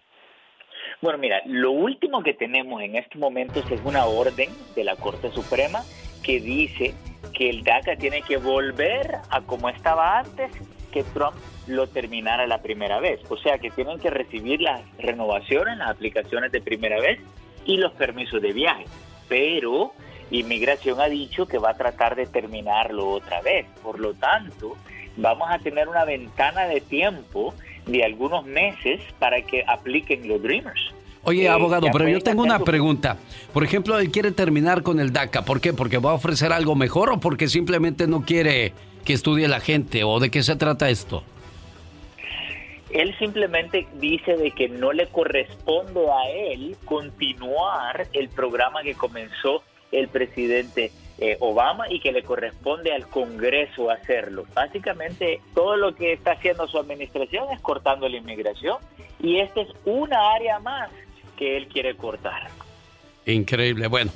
Bueno, 1.01 1.19
mira, 1.19 1.41
lo 1.45 1.71
último 1.71 2.23
que 2.23 2.33
tenemos 2.33 2.81
en 2.81 2.95
estos 2.95 3.19
momentos 3.19 3.63
es 3.71 3.79
una 3.85 4.05
orden 4.05 4.49
de 4.75 4.83
la 4.83 4.95
Corte 4.95 5.31
Suprema 5.31 5.83
que 6.23 6.39
dice 6.39 6.95
que 7.33 7.49
el 7.49 7.63
DACA 7.63 7.95
tiene 7.97 8.23
que 8.23 8.37
volver 8.37 9.17
a 9.29 9.41
como 9.41 9.69
estaba 9.69 10.19
antes 10.19 10.51
que 10.91 11.03
Trump 11.03 11.35
lo 11.67 11.87
terminara 11.87 12.47
la 12.47 12.61
primera 12.61 12.99
vez. 12.99 13.19
O 13.29 13.37
sea 13.37 13.59
que 13.59 13.69
tienen 13.69 13.99
que 13.99 14.09
recibir 14.09 14.61
las 14.61 14.81
renovaciones, 14.97 15.77
las 15.77 15.91
aplicaciones 15.91 16.51
de 16.51 16.61
primera 16.61 16.99
vez 16.99 17.19
y 17.65 17.77
los 17.77 17.91
permisos 17.93 18.41
de 18.41 18.53
viaje. 18.53 18.85
Pero 19.29 19.93
Inmigración 20.31 20.99
ha 20.99 21.07
dicho 21.07 21.47
que 21.47 21.57
va 21.57 21.71
a 21.71 21.77
tratar 21.77 22.15
de 22.15 22.25
terminarlo 22.25 23.09
otra 23.09 23.41
vez. 23.41 23.65
Por 23.81 23.99
lo 23.99 24.13
tanto, 24.13 24.75
vamos 25.15 25.47
a 25.49 25.59
tener 25.59 25.87
una 25.87 26.05
ventana 26.05 26.65
de 26.65 26.81
tiempo 26.81 27.53
de 27.85 28.03
algunos 28.03 28.45
meses 28.45 29.01
para 29.19 29.41
que 29.41 29.63
apliquen 29.65 30.27
los 30.27 30.41
Dreamers. 30.41 30.93
Oye, 31.23 31.43
eh, 31.43 31.49
abogado, 31.49 31.87
pero 31.91 32.07
yo 32.07 32.21
tengo 32.21 32.43
una 32.43 32.59
pregunta. 32.59 33.17
Por 33.53 33.63
ejemplo, 33.63 33.99
él 33.99 34.11
quiere 34.11 34.31
terminar 34.31 34.81
con 34.83 34.99
el 34.99 35.11
DACA. 35.11 35.43
¿Por 35.43 35.59
qué? 35.59 35.73
¿Porque 35.73 35.97
va 35.97 36.11
a 36.11 36.13
ofrecer 36.13 36.53
algo 36.53 36.75
mejor 36.75 37.11
o 37.11 37.19
porque 37.19 37.47
simplemente 37.47 38.07
no 38.07 38.23
quiere 38.23 38.73
que 39.03 39.13
estudie 39.13 39.47
la 39.47 39.59
gente? 39.59 40.03
¿O 40.03 40.19
de 40.19 40.29
qué 40.29 40.43
se 40.43 40.55
trata 40.55 40.89
esto? 40.89 41.23
Él 42.91 43.13
simplemente 43.19 43.87
dice 43.95 44.37
de 44.37 44.51
que 44.51 44.69
no 44.69 44.93
le 44.93 45.07
corresponde 45.07 45.99
a 46.09 46.29
él 46.29 46.77
continuar 46.85 48.07
el 48.13 48.29
programa 48.29 48.81
que 48.83 48.93
comenzó 48.93 49.63
el 49.91 50.07
presidente 50.09 50.91
eh, 51.19 51.37
Obama 51.39 51.85
y 51.89 51.99
que 51.99 52.11
le 52.11 52.23
corresponde 52.23 52.93
al 52.93 53.07
Congreso 53.07 53.89
hacerlo. 53.89 54.45
Básicamente 54.53 55.41
todo 55.55 55.75
lo 55.75 55.95
que 55.95 56.13
está 56.13 56.33
haciendo 56.33 56.67
su 56.67 56.77
administración 56.77 57.45
es 57.51 57.59
cortando 57.61 58.07
la 58.07 58.17
inmigración 58.17 58.77
y 59.19 59.39
esta 59.39 59.61
es 59.61 59.69
una 59.85 60.33
área 60.33 60.59
más 60.59 60.89
que 61.35 61.57
él 61.57 61.67
quiere 61.67 61.95
cortar. 61.95 62.49
Increíble. 63.25 63.87
Bueno, 63.87 64.11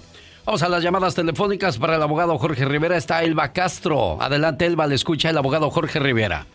vamos 0.46 0.62
a 0.64 0.70
las 0.70 0.84
llamadas 0.84 1.16
telefónicas 1.16 1.78
para 1.78 1.96
el 1.96 2.02
abogado 2.02 2.38
Jorge 2.38 2.66
Rivera. 2.66 2.98
Está 2.98 3.24
Elba 3.24 3.52
Castro. 3.52 4.22
Adelante, 4.22 4.66
Elba, 4.66 4.88
le 4.88 4.96
escucha 4.96 5.32
el 5.32 5.38
abogado 5.38 5.70
Jorge 5.70 6.00
Rivera. 6.00 6.46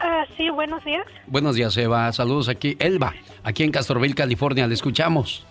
Ah, 0.00 0.26
sí, 0.36 0.50
buenos 0.50 0.84
días. 0.84 1.06
Buenos 1.28 1.54
días, 1.54 1.76
Eva. 1.76 2.12
Saludos 2.12 2.48
aquí. 2.48 2.76
Elba, 2.78 3.14
aquí 3.44 3.62
en 3.62 3.70
Castroville, 3.70 4.14
California. 4.14 4.66
Le 4.66 4.74
escuchamos. 4.74 5.46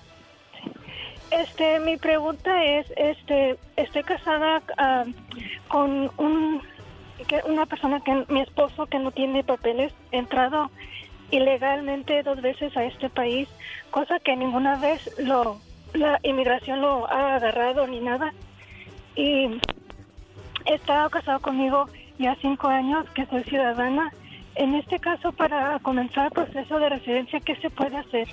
Este, 1.31 1.79
mi 1.79 1.95
pregunta 1.95 2.63
es, 2.65 2.85
este, 2.97 3.57
estoy 3.77 4.03
casada 4.03 4.61
ah, 4.77 5.05
con 5.69 6.11
un, 6.17 6.61
una 7.45 7.65
persona 7.65 8.01
que 8.01 8.25
mi 8.27 8.41
esposo 8.41 8.85
que 8.87 8.99
no 8.99 9.11
tiene 9.11 9.41
papeles, 9.41 9.93
entrado 10.11 10.69
ilegalmente 11.31 12.21
dos 12.23 12.41
veces 12.41 12.75
a 12.75 12.83
este 12.83 13.09
país, 13.09 13.47
cosa 13.91 14.19
que 14.19 14.35
ninguna 14.35 14.75
vez 14.75 15.09
lo, 15.19 15.61
la 15.93 16.19
inmigración 16.23 16.81
lo 16.81 17.09
ha 17.09 17.35
agarrado 17.35 17.87
ni 17.87 18.01
nada. 18.01 18.33
Y 19.15 19.45
he 20.65 20.73
estado 20.73 21.09
casado 21.09 21.39
conmigo 21.39 21.87
ya 22.19 22.35
cinco 22.41 22.67
años, 22.67 23.09
que 23.11 23.25
soy 23.27 23.43
ciudadana. 23.45 24.11
En 24.55 24.75
este 24.75 24.99
caso, 24.99 25.31
para 25.31 25.79
comenzar 25.79 26.25
el 26.25 26.31
proceso 26.31 26.77
de 26.77 26.89
residencia, 26.89 27.39
¿qué 27.39 27.55
se 27.55 27.69
puede 27.69 27.95
hacer? 27.95 28.27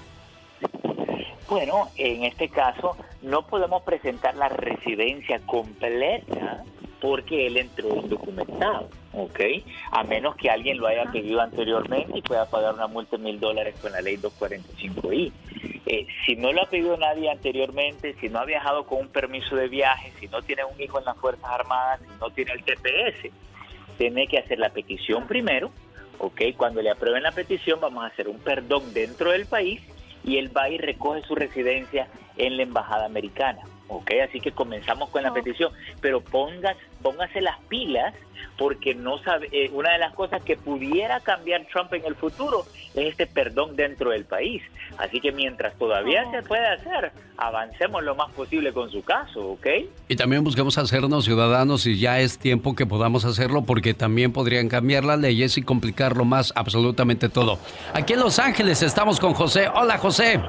Bueno, 1.49 1.89
en 1.97 2.25
este 2.25 2.49
caso 2.49 2.97
no 3.23 3.47
podemos 3.47 3.83
presentar 3.83 4.37
la 4.37 4.49
residencia 4.49 5.41
completa 5.47 6.63
porque 7.01 7.47
él 7.47 7.57
entró 7.57 7.95
indocumentado, 7.97 8.89
¿ok? 9.13 9.41
A 9.93 10.03
menos 10.05 10.37
que 10.37 10.51
alguien 10.51 10.79
lo 10.79 10.87
haya 10.87 11.05
pedido 11.11 11.41
anteriormente 11.41 12.19
y 12.19 12.23
pueda 12.23 12.51
pagar 12.51 12.75
una 12.75 12.87
multa 12.87 13.17
de 13.17 13.23
mil 13.23 13.41
dólares 13.41 13.77
con 13.81 13.93
la 13.93 14.01
ley 14.01 14.17
245i. 14.17 15.33
Eh, 15.87 16.07
si 16.27 16.37
no 16.37 16.53
lo 16.53 16.63
ha 16.63 16.67
pedido 16.67 16.97
nadie 16.97 17.31
anteriormente, 17.31 18.15
si 18.21 18.29
no 18.29 18.41
ha 18.41 18.45
viajado 18.45 18.85
con 18.85 18.99
un 18.99 19.09
permiso 19.09 19.57
de 19.57 19.69
viaje, 19.69 20.13
si 20.21 20.27
no 20.29 20.43
tiene 20.43 20.65
un 20.65 20.79
hijo 20.81 20.99
en 20.99 21.07
las 21.07 21.17
Fuerzas 21.17 21.49
Armadas, 21.51 22.01
si 22.01 22.21
no 22.21 22.31
tiene 22.31 22.53
el 22.53 22.63
TPS, 22.63 23.31
tiene 23.97 24.27
que 24.27 24.39
hacer 24.39 24.59
la 24.59 24.69
petición 24.69 25.27
primero, 25.27 25.71
¿ok? 26.19 26.43
Cuando 26.57 26.83
le 26.83 26.91
aprueben 26.91 27.23
la 27.23 27.33
petición 27.33 27.81
vamos 27.81 28.05
a 28.05 28.09
hacer 28.09 28.29
un 28.29 28.39
perdón 28.39 28.93
dentro 28.93 29.31
del 29.31 29.47
país 29.47 29.81
y 30.25 30.39
él 30.39 30.57
va 30.57 30.69
recoge 30.79 31.23
su 31.23 31.35
residencia 31.35 32.09
en 32.37 32.57
la 32.57 32.63
embajada 32.63 33.07
americana, 33.07 33.61
¿ok? 33.89 34.11
Así 34.29 34.41
que 34.41 34.53
comenzamos 34.53 35.09
con 35.11 35.23
la 35.23 35.33
petición, 35.33 35.73
pero 36.01 36.21
pongas, 36.21 36.77
póngase 37.03 37.41
las 37.41 37.59
pilas 37.69 38.15
porque 38.57 38.95
no 38.95 39.19
sabe, 39.19 39.49
eh, 39.53 39.71
una 39.73 39.93
de 39.93 39.99
las 39.99 40.15
cosas 40.15 40.43
que 40.43 40.57
pudiera 40.57 41.21
cambiar 41.21 41.67
Trump 41.73 41.93
en 41.95 42.05
el 42.05 42.17
futuro 42.17 42.65
es 42.95 43.11
este 43.11 43.27
perdón 43.27 43.77
dentro 43.77 44.11
del 44.11 44.25
país. 44.25 44.63
Así 44.99 45.21
que 45.21 45.31
mientras 45.31 45.77
todavía 45.79 46.29
se 46.31 46.43
puede 46.43 46.67
hacer, 46.67 47.13
avancemos 47.37 48.03
lo 48.03 48.17
más 48.17 48.33
posible 48.33 48.73
con 48.73 48.91
su 48.91 49.03
caso, 49.05 49.51
¿ok? 49.51 49.67
Y 50.09 50.17
también 50.17 50.43
busquemos 50.43 50.77
hacernos 50.77 51.25
ciudadanos 51.25 51.87
y 51.87 51.99
ya 51.99 52.19
es 52.19 52.39
tiempo 52.39 52.75
que 52.75 52.85
podamos 52.85 53.25
hacerlo 53.25 53.63
porque 53.63 53.95
también 53.95 54.33
podrían 54.33 54.69
cambiar 54.69 55.05
las 55.05 55.21
leyes 55.21 55.57
y 55.57 55.63
complicarlo 55.63 56.25
más 56.25 56.53
absolutamente 56.57 57.29
todo. 57.29 57.59
Aquí 57.95 58.15
en 58.15 58.21
Los 58.21 58.39
Ángeles 58.41 58.83
estamos 58.83 59.21
con 59.21 59.35
José. 59.35 59.69
Hola 59.73 59.99
José. 59.99 60.41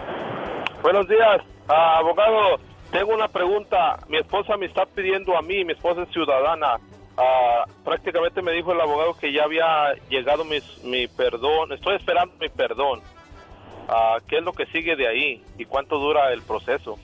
Buenos 0.81 1.07
días, 1.07 1.41
abogado. 1.67 2.68
Tengo 2.91 3.13
una 3.13 3.27
pregunta. 3.27 3.99
Mi 4.07 4.17
esposa 4.17 4.57
me 4.57 4.65
está 4.65 4.85
pidiendo 4.85 5.37
a 5.37 5.41
mí, 5.41 5.63
mi 5.63 5.73
esposa 5.73 6.03
es 6.03 6.09
ciudadana. 6.09 6.79
Ah, 7.17 7.65
prácticamente 7.83 8.41
me 8.41 8.53
dijo 8.53 8.71
el 8.71 8.81
abogado 8.81 9.13
que 9.15 9.31
ya 9.33 9.43
había 9.43 9.93
llegado 10.09 10.43
mis- 10.45 10.83
mi 10.83 11.07
perdón. 11.07 11.71
Estoy 11.73 11.95
esperando 11.97 12.33
mi 12.39 12.49
perdón. 12.49 13.01
Ah, 13.87 14.17
¿Qué 14.27 14.37
es 14.37 14.43
lo 14.43 14.53
que 14.53 14.65
sigue 14.67 14.95
de 14.95 15.07
ahí 15.07 15.43
y 15.57 15.65
cuánto 15.65 15.97
dura 15.99 16.31
el 16.31 16.41
proceso? 16.43 16.97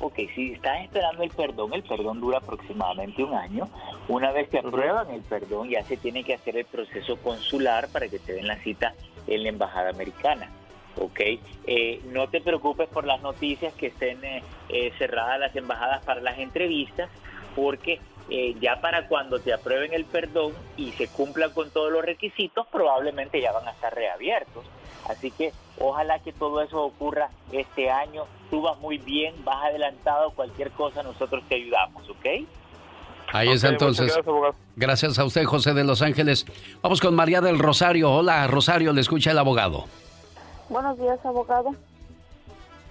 Ok, 0.00 0.14
si 0.34 0.52
estás 0.52 0.82
esperando 0.84 1.24
el 1.24 1.30
perdón, 1.30 1.74
el 1.74 1.82
perdón 1.82 2.20
dura 2.20 2.38
aproximadamente 2.38 3.24
un 3.24 3.34
año. 3.34 3.68
Una 4.06 4.30
vez 4.30 4.48
que 4.48 4.60
aprueban 4.60 5.10
el 5.10 5.22
perdón, 5.22 5.68
ya 5.70 5.82
se 5.84 5.96
tiene 5.96 6.22
que 6.22 6.34
hacer 6.34 6.56
el 6.56 6.66
proceso 6.66 7.16
consular 7.16 7.88
para 7.88 8.08
que 8.08 8.20
te 8.20 8.34
den 8.34 8.46
la 8.46 8.56
cita 8.62 8.94
en 9.26 9.42
la 9.42 9.48
embajada 9.48 9.90
americana. 9.90 10.48
Ok, 11.00 11.20
Eh, 11.66 12.00
no 12.06 12.28
te 12.28 12.40
preocupes 12.40 12.88
por 12.88 13.06
las 13.06 13.20
noticias 13.22 13.72
que 13.74 13.88
estén 13.88 14.24
eh, 14.24 14.42
eh, 14.68 14.92
cerradas 14.98 15.38
las 15.38 15.54
embajadas 15.54 16.02
para 16.04 16.20
las 16.20 16.38
entrevistas, 16.38 17.10
porque 17.54 18.00
eh, 18.30 18.54
ya 18.60 18.80
para 18.80 19.06
cuando 19.06 19.38
te 19.38 19.52
aprueben 19.52 19.92
el 19.92 20.04
perdón 20.04 20.52
y 20.76 20.92
se 20.92 21.08
cumplan 21.08 21.50
con 21.52 21.70
todos 21.70 21.92
los 21.92 22.04
requisitos, 22.04 22.66
probablemente 22.66 23.40
ya 23.40 23.52
van 23.52 23.68
a 23.68 23.70
estar 23.70 23.94
reabiertos. 23.94 24.64
Así 25.08 25.30
que 25.30 25.52
ojalá 25.78 26.18
que 26.18 26.32
todo 26.32 26.60
eso 26.60 26.82
ocurra 26.82 27.30
este 27.52 27.90
año. 27.90 28.24
Tú 28.50 28.60
vas 28.62 28.78
muy 28.78 28.98
bien, 28.98 29.34
vas 29.44 29.64
adelantado, 29.64 30.30
cualquier 30.32 30.70
cosa 30.70 31.02
nosotros 31.02 31.42
te 31.48 31.54
ayudamos, 31.54 32.08
¿ok? 32.08 32.26
Ahí 33.32 33.50
está 33.50 33.68
Ok, 33.68 33.72
entonces. 33.72 34.18
Gracias 34.76 35.18
a 35.18 35.24
usted, 35.24 35.44
José 35.44 35.74
de 35.74 35.84
Los 35.84 36.02
Ángeles. 36.02 36.46
Vamos 36.82 37.00
con 37.00 37.14
María 37.14 37.40
del 37.40 37.58
Rosario. 37.58 38.10
Hola, 38.10 38.46
Rosario, 38.46 38.92
le 38.92 39.00
escucha 39.00 39.30
el 39.30 39.38
abogado. 39.38 39.84
Buenos 40.68 40.98
días, 40.98 41.24
abogado. 41.24 41.70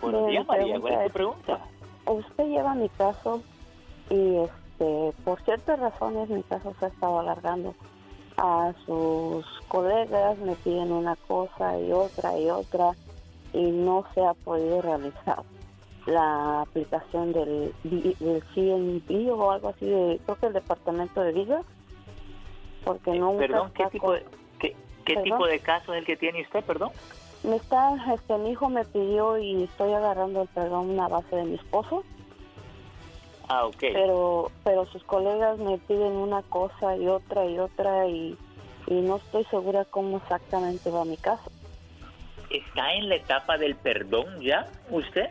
Buenos 0.01 0.27
días, 0.27 0.48
María. 0.48 0.79
¿Cuál 0.79 0.93
es 0.93 1.07
tu 1.07 1.13
pregunta 1.13 1.60
Usted 2.05 2.46
lleva 2.46 2.74
mi 2.74 2.89
caso 2.89 3.41
y 4.10 4.38
este, 4.38 5.13
por 5.24 5.41
ciertas 5.43 5.79
razones 5.79 6.29
mi 6.29 6.41
caso 6.43 6.74
se 6.79 6.86
ha 6.86 6.88
estado 6.88 7.19
alargando. 7.19 7.75
A 8.38 8.74
sus 8.86 9.46
colegas 9.67 10.38
me 10.39 10.55
piden 10.55 10.91
una 10.91 11.15
cosa 11.15 11.79
y 11.79 11.91
otra 11.91 12.38
y 12.38 12.50
otra 12.50 12.93
y 13.53 13.72
no 13.72 14.05
se 14.13 14.25
ha 14.25 14.34
podido 14.34 14.81
realizar 14.81 15.43
la 16.05 16.62
aplicación 16.62 17.34
del, 17.34 17.74
del 17.84 18.43
CNB 18.53 19.31
o 19.34 19.51
algo 19.51 19.69
así, 19.69 19.86
de, 19.86 20.19
creo 20.24 20.38
que 20.38 20.46
el 20.46 20.53
Departamento 20.53 21.22
de 21.22 21.34
Vida, 21.34 21.62
porque 22.86 23.12
nunca 23.12 23.39
Perdón, 23.39 23.72
¿qué 23.74 23.86
tipo 23.88 24.13
de, 24.13 24.25
qué, 24.60 24.75
tipo 25.24 25.46
de 25.46 25.60
caso 25.60 25.93
es 25.93 26.00
el 26.00 26.05
que 26.05 26.15
tiene 26.15 26.41
usted, 26.43 26.63
perdón? 26.63 26.91
Me 27.44 27.56
está, 27.58 27.96
este, 28.13 28.38
mi 28.38 28.51
hijo 28.51 28.67
me 28.70 28.84
pidió 28.86 29.38
y 29.38 29.63
estoy 29.63 29.94
agarrando 29.94 30.41
el 30.41 30.48
perdón 30.50 30.89
una 30.89 31.08
base 31.08 31.36
de 31.36 31.44
mi 31.46 31.56
esposo, 31.56 32.03
Ah, 33.48 33.65
ok. 33.65 33.77
pero, 33.79 34.51
pero 34.65 34.86
sus 34.88 35.03
colegas 35.06 35.58
me 35.58 35.77
piden 35.77 36.13
una 36.13 36.41
cosa 36.44 36.98
y 36.98 37.08
otra 37.08 37.46
y 37.46 37.58
otra 37.60 38.06
y, 38.08 38.38
y 38.88 38.94
no 39.01 39.17
estoy 39.17 39.46
segura 39.46 39.86
cómo 39.86 40.17
exactamente 40.17 40.89
va 40.89 41.06
mi 41.06 41.15
caso. 41.17 41.50
¿Está 42.50 42.94
en 42.94 43.08
la 43.10 43.15
etapa 43.15 43.58
del 43.58 43.75
perdón 43.75 44.41
ya 44.41 44.67
usted? 44.89 45.29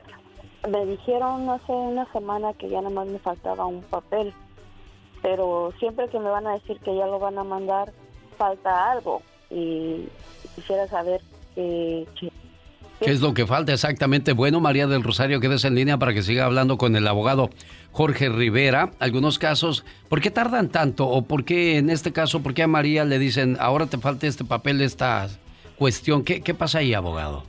Me 0.68 0.84
dijeron 0.86 1.48
hace 1.50 1.72
una 1.72 2.10
semana 2.12 2.54
que 2.54 2.68
ya 2.68 2.78
nada 2.80 2.90
más 2.94 3.06
me 3.06 3.18
faltaba 3.18 3.66
un 3.66 3.82
papel, 3.82 4.32
pero 5.22 5.72
siempre 5.78 6.08
que 6.08 6.18
me 6.18 6.30
van 6.30 6.46
a 6.46 6.54
decir 6.54 6.78
que 6.80 6.96
ya 6.96 7.06
lo 7.06 7.18
van 7.18 7.38
a 7.38 7.44
mandar, 7.44 7.92
falta 8.38 8.90
algo 8.90 9.20
y 9.50 10.08
quisiera 10.54 10.88
saber 10.88 11.20
que- 11.56 12.30
¿Qué 12.98 13.10
es 13.10 13.20
lo 13.20 13.34
que 13.34 13.46
falta 13.46 13.74
exactamente? 13.74 14.32
Bueno, 14.32 14.58
María 14.58 14.86
del 14.86 15.02
Rosario, 15.02 15.38
quédese 15.38 15.68
en 15.68 15.74
línea 15.74 15.98
para 15.98 16.14
que 16.14 16.22
siga 16.22 16.46
hablando 16.46 16.78
con 16.78 16.96
el 16.96 17.06
abogado 17.06 17.50
Jorge 17.92 18.30
Rivera. 18.30 18.90
Algunos 19.00 19.38
casos, 19.38 19.84
¿por 20.08 20.22
qué 20.22 20.30
tardan 20.30 20.70
tanto? 20.70 21.06
¿O 21.06 21.20
por 21.26 21.44
qué 21.44 21.76
en 21.76 21.90
este 21.90 22.12
caso, 22.12 22.40
por 22.42 22.54
qué 22.54 22.62
a 22.62 22.66
María 22.68 23.04
le 23.04 23.18
dicen, 23.18 23.58
ahora 23.60 23.84
te 23.86 23.98
falta 23.98 24.26
este 24.26 24.44
papel, 24.44 24.80
esta 24.80 25.28
cuestión? 25.76 26.24
¿Qué, 26.24 26.40
qué 26.40 26.54
pasa 26.54 26.78
ahí, 26.78 26.94
abogado? 26.94 27.44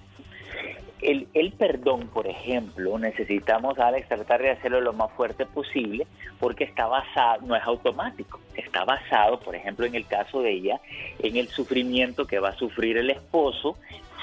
El, 1.01 1.27
el 1.33 1.51
perdón, 1.51 2.07
por 2.07 2.27
ejemplo, 2.27 2.97
necesitamos, 2.97 3.77
Alex, 3.77 4.07
tratar 4.07 4.41
de 4.41 4.49
hacerlo 4.49 4.81
lo 4.81 4.93
más 4.93 5.11
fuerte 5.11 5.45
posible 5.45 6.07
porque 6.39 6.63
está 6.63 6.87
basado, 6.87 7.45
no 7.45 7.55
es 7.55 7.63
automático, 7.63 8.39
está 8.55 8.83
basado, 8.83 9.39
por 9.39 9.55
ejemplo, 9.55 9.85
en 9.85 9.93
el 9.93 10.07
caso 10.07 10.41
de 10.41 10.53
ella, 10.53 10.81
en 11.19 11.37
el 11.37 11.49
sufrimiento 11.49 12.25
que 12.25 12.39
va 12.39 12.49
a 12.49 12.55
sufrir 12.55 12.97
el 12.97 13.11
esposo 13.11 13.77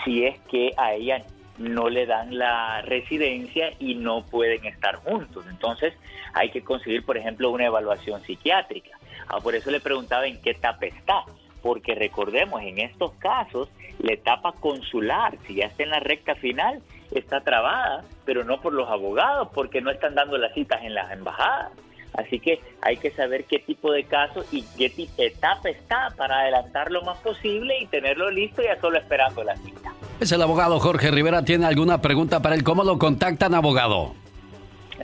si 0.04 0.24
es 0.24 0.38
que 0.50 0.72
a 0.76 0.94
ella 0.94 1.24
no 1.58 1.88
le 1.88 2.06
dan 2.06 2.36
la 2.36 2.82
residencia 2.82 3.72
y 3.78 3.94
no 3.94 4.24
pueden 4.24 4.64
estar 4.64 4.96
juntos. 4.96 5.44
Entonces 5.48 5.94
hay 6.32 6.50
que 6.50 6.62
conseguir, 6.62 7.04
por 7.04 7.16
ejemplo, 7.16 7.50
una 7.50 7.66
evaluación 7.66 8.22
psiquiátrica. 8.22 8.98
Ah, 9.28 9.40
por 9.40 9.54
eso 9.54 9.70
le 9.70 9.80
preguntaba 9.80 10.26
en 10.26 10.40
qué 10.42 10.50
etapa 10.50 10.86
está, 10.86 11.24
porque 11.64 11.94
recordemos, 11.94 12.60
en 12.60 12.78
estos 12.78 13.12
casos, 13.14 13.70
la 13.98 14.12
etapa 14.12 14.52
consular, 14.52 15.38
si 15.46 15.54
ya 15.54 15.64
está 15.64 15.82
en 15.82 15.88
la 15.88 15.98
recta 15.98 16.34
final, 16.34 16.82
está 17.10 17.40
trabada, 17.40 18.04
pero 18.26 18.44
no 18.44 18.60
por 18.60 18.74
los 18.74 18.86
abogados, 18.90 19.48
porque 19.54 19.80
no 19.80 19.90
están 19.90 20.14
dando 20.14 20.36
las 20.36 20.52
citas 20.52 20.82
en 20.82 20.94
las 20.94 21.10
embajadas. 21.10 21.72
Así 22.12 22.38
que 22.38 22.60
hay 22.82 22.98
que 22.98 23.12
saber 23.12 23.46
qué 23.46 23.60
tipo 23.60 23.90
de 23.92 24.04
caso 24.04 24.44
y 24.52 24.62
qué 24.76 24.92
etapa 25.16 25.70
está 25.70 26.10
para 26.18 26.40
adelantar 26.40 26.90
lo 26.90 27.00
más 27.00 27.16
posible 27.20 27.78
y 27.80 27.86
tenerlo 27.86 28.30
listo 28.30 28.62
ya 28.62 28.78
solo 28.78 28.98
esperando 28.98 29.42
la 29.42 29.56
cita. 29.56 29.94
Es 30.20 30.30
el 30.32 30.42
abogado 30.42 30.78
Jorge 30.78 31.10
Rivera. 31.10 31.46
¿Tiene 31.46 31.64
alguna 31.64 32.02
pregunta 32.02 32.42
para 32.42 32.56
él? 32.56 32.62
¿Cómo 32.62 32.84
lo 32.84 32.98
contactan, 32.98 33.54
abogado? 33.54 34.14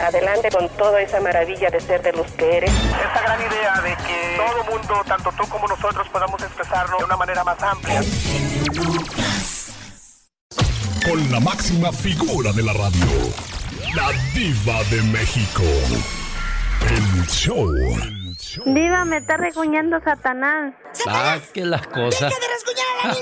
adelante 0.00 0.48
con 0.50 0.66
toda 0.70 1.02
esa 1.02 1.20
maravilla 1.20 1.68
de 1.68 1.78
ser 1.80 2.00
de 2.02 2.12
los 2.12 2.26
que 2.32 2.56
eres. 2.56 2.70
Esta 2.70 3.20
gran 3.22 3.38
idea 3.40 3.80
de 3.82 3.94
que 4.06 4.36
todo 4.36 4.64
mundo, 4.72 4.94
tanto 5.06 5.30
tú 5.36 5.46
como 5.50 5.68
nosotros, 5.68 6.08
podamos 6.08 6.42
expresarlo 6.42 6.96
de 6.98 7.04
una 7.04 7.16
manera 7.16 7.44
más 7.44 7.62
amplia. 7.62 8.00
Con 11.04 11.30
la 11.30 11.40
máxima 11.40 11.92
figura 11.92 12.52
de 12.52 12.62
la 12.62 12.72
radio, 12.72 13.06
la 13.94 14.10
diva 14.34 14.82
de 14.90 15.02
México. 15.04 15.62
El 16.88 17.26
show. 17.26 17.68
Diva, 18.66 19.04
me 19.04 19.18
está 19.18 19.36
reguñando 19.36 20.00
Satanás. 20.04 20.74
Ah, 21.06 21.38
que 21.52 21.64
las 21.64 21.86
cosas. 21.86 22.32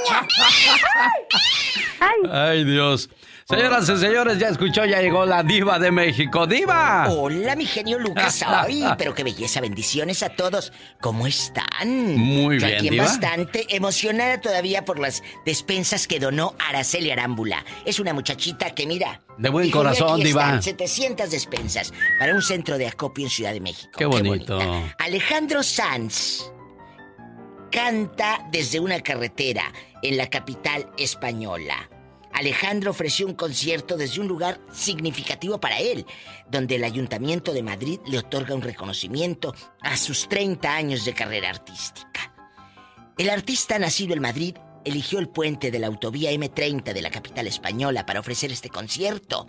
Ay, 2.31 2.65
Dios. 2.65 3.11
Señoras 3.49 3.89
y 3.89 3.97
señores, 3.97 4.39
ya 4.39 4.49
escuchó, 4.49 4.85
ya 4.85 5.01
llegó 5.01 5.25
la 5.25 5.43
diva 5.43 5.79
de 5.79 5.91
México. 5.91 6.47
¡Diva! 6.47 7.07
Hola, 7.09 7.57
mi 7.57 7.65
genio 7.65 7.99
Lucas. 7.99 8.43
Ay, 8.47 8.85
pero 8.99 9.15
qué 9.15 9.25
belleza. 9.25 9.63
Bendiciones 9.63 10.23
a 10.23 10.29
todos. 10.29 10.71
¿Cómo 11.01 11.27
están? 11.27 12.15
Muy 12.15 12.61
Yo 12.61 12.67
bien, 12.67 12.79
aquí 12.79 12.91
diva. 12.91 13.05
bastante 13.05 13.75
emocionada 13.75 14.39
todavía 14.43 14.85
por 14.85 14.99
las 14.99 15.23
despensas 15.47 16.07
que 16.07 16.21
donó 16.21 16.57
Araceli 16.59 17.11
Arámbula. 17.11 17.65
Es 17.87 17.99
una 17.99 18.13
muchachita 18.13 18.75
que, 18.75 18.87
mira... 18.87 19.23
De 19.39 19.49
buen 19.49 19.71
corazón, 19.71 20.21
aquí 20.21 20.25
diva. 20.25 20.43
están 20.43 20.63
700 20.63 21.31
despensas 21.31 21.95
para 22.19 22.35
un 22.35 22.43
centro 22.43 22.77
de 22.77 22.87
acopio 22.87 23.25
en 23.25 23.31
Ciudad 23.31 23.55
de 23.55 23.61
México. 23.61 23.93
Qué 23.97 24.05
bonito. 24.05 24.59
Alejandro 24.99 25.63
Sanz 25.63 26.53
canta 27.73 28.47
desde 28.53 28.79
una 28.79 29.01
carretera 29.01 29.73
en 30.03 30.19
la 30.19 30.29
capital 30.29 30.87
española. 30.99 31.89
Alejandro 32.39 32.93
ofreció 32.93 33.27
un 33.27 33.35
concierto 33.35 33.97
desde 33.97 34.21
un 34.21 34.29
lugar 34.29 34.61
significativo 34.71 35.61
para 35.61 35.81
él, 35.81 36.07
donde 36.49 36.77
el 36.77 36.85
Ayuntamiento 36.85 37.53
de 37.53 37.65
Madrid 37.65 37.99
le 38.07 38.19
otorga 38.19 38.55
un 38.55 38.63
reconocimiento 38.63 39.57
a 39.81 39.97
sus 39.97 40.29
30 40.29 40.73
años 40.73 41.05
de 41.05 41.15
carrera 41.15 41.51
artística. 41.51 42.33
El 43.17 43.29
artista 43.31 43.77
nacido 43.81 44.15
en 44.15 44.23
Madrid 44.23 44.55
eligió 44.85 45.19
el 45.19 45.29
puente 45.29 45.73
de 45.73 45.81
la 45.81 45.89
autovía 45.89 46.31
M30 46.31 46.93
de 46.93 47.03
la 47.03 47.11
capital 47.11 47.49
española 47.49 48.07
para 48.07 48.21
ofrecer 48.21 48.53
este 48.53 48.69
concierto, 48.69 49.49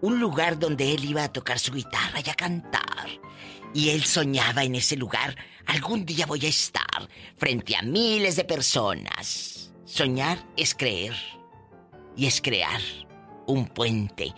un 0.00 0.20
lugar 0.20 0.60
donde 0.60 0.94
él 0.94 1.04
iba 1.04 1.24
a 1.24 1.32
tocar 1.32 1.58
su 1.58 1.72
guitarra 1.72 2.20
y 2.24 2.30
a 2.30 2.34
cantar. 2.34 3.08
Y 3.74 3.88
él 3.88 4.04
soñaba 4.04 4.62
en 4.62 4.76
ese 4.76 4.94
lugar, 4.94 5.36
algún 5.66 6.06
día 6.06 6.24
voy 6.24 6.46
a 6.46 6.48
estar 6.48 7.08
frente 7.36 7.74
a 7.74 7.82
miles 7.82 8.36
de 8.36 8.44
personas. 8.44 9.72
Soñar 9.84 10.46
es 10.56 10.76
creer 10.76 11.16
y 12.18 12.26
es 12.26 12.42
crear 12.42 12.80
un 13.46 13.64
puente 13.66 14.34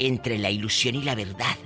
entre 0.00 0.38
la 0.38 0.50
ilusión 0.50 0.96
y 0.96 1.02
la 1.02 1.14
verdad, 1.14 1.56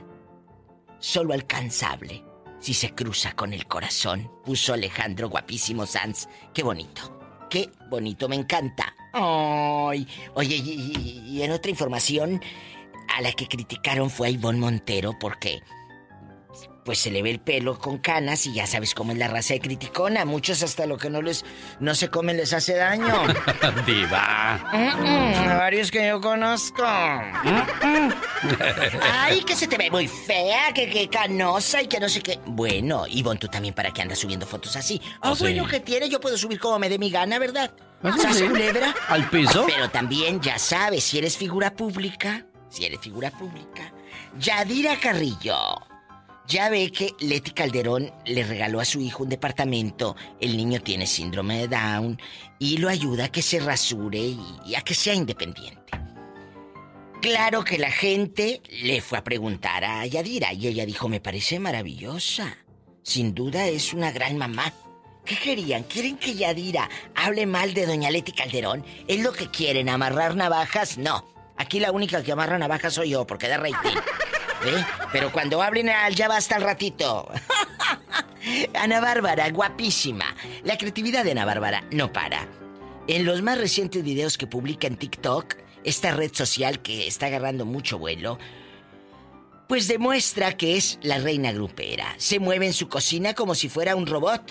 solo 0.99 1.33
alcanzable 1.35 2.23
si 2.59 2.75
se 2.75 2.95
cruza 2.95 3.33
con 3.33 3.53
el 3.53 3.67
corazón, 3.67 4.31
puso 4.45 4.73
Alejandro 4.75 5.29
guapísimo 5.29 5.85
Sanz. 5.87 6.29
Qué 6.55 6.63
bonito, 6.63 7.19
qué 7.51 7.71
bonito, 7.91 8.29
me 8.29 8.37
encanta. 8.37 8.95
Ay, 9.13 10.07
oye, 10.35 10.57
y, 10.57 10.93
y- 10.97 11.23
y 11.39 11.43
en 11.43 11.51
otra 11.51 11.71
información, 11.71 12.41
a 13.17 13.21
la 13.21 13.33
que 13.33 13.49
criticaron 13.49 14.11
fue 14.11 14.29
a 14.29 14.31
Ivonne 14.31 14.61
Montero 14.61 15.13
porque 15.19 15.61
pues 16.85 16.99
se 16.99 17.11
le 17.13 17.23
ve 17.23 17.31
el 17.31 17.39
pelo 17.41 17.79
con 17.79 17.99
canas 17.99 18.45
y 18.47 18.55
ya 18.55 18.67
sabes 18.67 18.95
cómo 18.95 19.13
es 19.13 19.19
la 19.19 19.29
raza 19.29 19.55
de 19.55 19.61
criticona. 19.61 20.25
Muchos 20.25 20.63
hasta 20.63 20.85
lo 20.87 20.97
que 20.99 21.11
no 21.11 21.23
les 21.23 21.45
no 21.81 21.95
se 21.95 22.09
comen 22.09 22.37
les 22.37 22.53
hace 22.53 22.75
daño. 22.75 23.15
diva. 23.87 24.59
Mm, 24.73 25.49
a 25.51 25.55
varios 25.59 25.91
que 25.91 26.07
yo 26.09 26.21
conozco. 26.21 26.83
Ay, 29.03 29.43
que 29.45 29.55
se 29.55 29.67
te 29.69 29.77
ve 29.79 29.91
muy 29.91 30.09
fea, 30.09 30.73
que, 30.75 30.89
que 30.91 31.09
canosa 31.09 31.83
y 31.83 31.87
que 31.87 32.01
no 32.01 32.09
sé 32.09 32.21
qué. 32.23 32.41
Bueno, 32.47 33.07
Ivonne, 33.09 33.39
tú 33.39 33.49
también 33.49 33.75
para 33.75 33.91
qué 33.93 34.03
andas 34.03 34.19
subiendo 34.19 34.47
fotos 34.47 34.77
así. 34.77 35.01
Ah, 35.21 35.31
Oh, 35.33 35.37
sí. 35.37 35.45
bueno, 35.45 35.67
que 35.67 35.81
tiene, 35.81 36.09
yo 36.09 36.21
puedo 36.21 36.37
subir 36.37 36.59
como 36.61 36.79
me 36.79 36.89
dé 36.89 36.99
mi 36.99 37.11
gana, 37.11 37.39
¿verdad? 37.39 37.73
Eso 38.03 38.19
¿Sas 38.19 38.37
sí. 38.37 38.45
culebra? 38.49 38.95
¿Al 39.09 39.29
piso? 39.31 39.65
Pero 39.67 39.89
también, 39.91 40.41
ya 40.41 40.59
sabes, 40.59 41.05
si 41.05 41.19
eres 41.19 41.37
figura 41.37 41.71
pública, 41.75 42.45
si 42.69 42.85
eres 42.85 43.01
figura 43.01 43.31
pública, 43.31 43.93
Yadira 44.39 44.97
Carrillo. 44.99 45.57
Ya 46.53 46.69
ve 46.69 46.93
que 46.93 47.15
Leti 47.21 47.53
Calderón 47.53 48.13
le 48.27 48.45
regaló 48.45 48.79
a 48.79 48.85
su 48.85 49.01
hijo 49.01 49.23
un 49.23 49.31
departamento. 49.31 50.17
El 50.39 50.55
niño 50.55 50.83
tiene 50.83 51.07
síndrome 51.07 51.67
de 51.67 51.69
Down 51.69 52.21
y 52.59 52.77
lo 52.77 52.91
ayuda 52.91 53.25
a 53.25 53.33
que 53.33 53.41
se 53.41 53.59
rasure 53.59 54.19
y, 54.19 54.75
a 54.75 54.83
que 54.83 54.93
sea 54.93 55.15
independiente. 55.15 55.81
Claro 57.23 57.65
que 57.65 57.79
la 57.79 57.91
gente 57.91 58.61
le 58.83 59.01
fue 59.01 59.17
a 59.17 59.25
preguntar 59.25 59.83
a 59.83 60.05
Yadira 60.05 60.53
y 60.53 60.67
ella 60.67 60.85
dijo, 60.85 61.09
me 61.09 61.21
parece 61.21 61.59
maravillosa. 61.59 62.59
Sin 63.03 63.35
duda 63.35 63.67
es 63.67 63.95
una 63.95 64.13
gran 64.13 64.37
mamá. 64.37 64.75
¿Qué 65.25 65.39
querían? 65.39 65.85
¿Quieren 65.85 66.19
que 66.19 66.35
Yadira 66.35 66.91
hable 67.15 67.47
mal 67.47 67.73
de 67.73 67.87
doña 67.87 68.11
Leti 68.11 68.33
Calderón? 68.33 68.85
¿Es 69.09 69.23
lo 69.23 69.33
que 69.33 69.51
quieren? 69.51 69.89
¿Amarrar 69.89 70.37
navajas? 70.37 70.99
No. 70.99 71.33
Aquí 71.57 71.81
la 71.81 71.93
única 71.93 72.23
que 72.23 72.33
amarra 72.33 72.59
navajas 72.59 72.93
soy 72.93 73.09
yo, 73.09 73.27
porque 73.27 73.49
da 73.49 73.57
rating. 73.57 73.97
¿Ve? 74.65 74.85
Pero 75.13 75.33
cuando 75.33 75.63
hablen 75.63 75.89
al 75.89 76.15
ya 76.15 76.29
basta 76.29 76.57
al 76.57 76.63
ratito. 76.63 77.29
Ana 78.75 79.01
Bárbara, 79.01 79.51
guapísima. 79.51 80.35
La 80.65 80.77
creatividad 80.79 81.25
de 81.25 81.33
Ana 81.33 81.45
Bárbara 81.45 81.85
no 81.91 82.13
para. 82.13 82.49
En 83.09 83.25
los 83.25 83.43
más 83.43 83.59
recientes 83.59 84.05
videos 84.05 84.39
que 84.39 84.47
publica 84.47 84.87
en 84.87 84.97
TikTok, 84.97 85.57
esta 85.85 86.13
red 86.13 86.33
social 86.33 86.81
que 86.81 87.07
está 87.07 87.27
agarrando 87.27 87.65
mucho 87.65 87.99
vuelo, 87.99 88.39
pues 89.69 89.89
demuestra 89.89 90.57
que 90.57 90.77
es 90.77 90.99
la 91.03 91.19
reina 91.19 91.53
grupera. 91.53 92.15
Se 92.19 92.39
mueve 92.39 92.67
en 92.67 92.73
su 92.73 92.89
cocina 92.89 93.35
como 93.35 93.55
si 93.55 93.69
fuera 93.69 93.97
un 93.97 94.07
robot. 94.07 94.43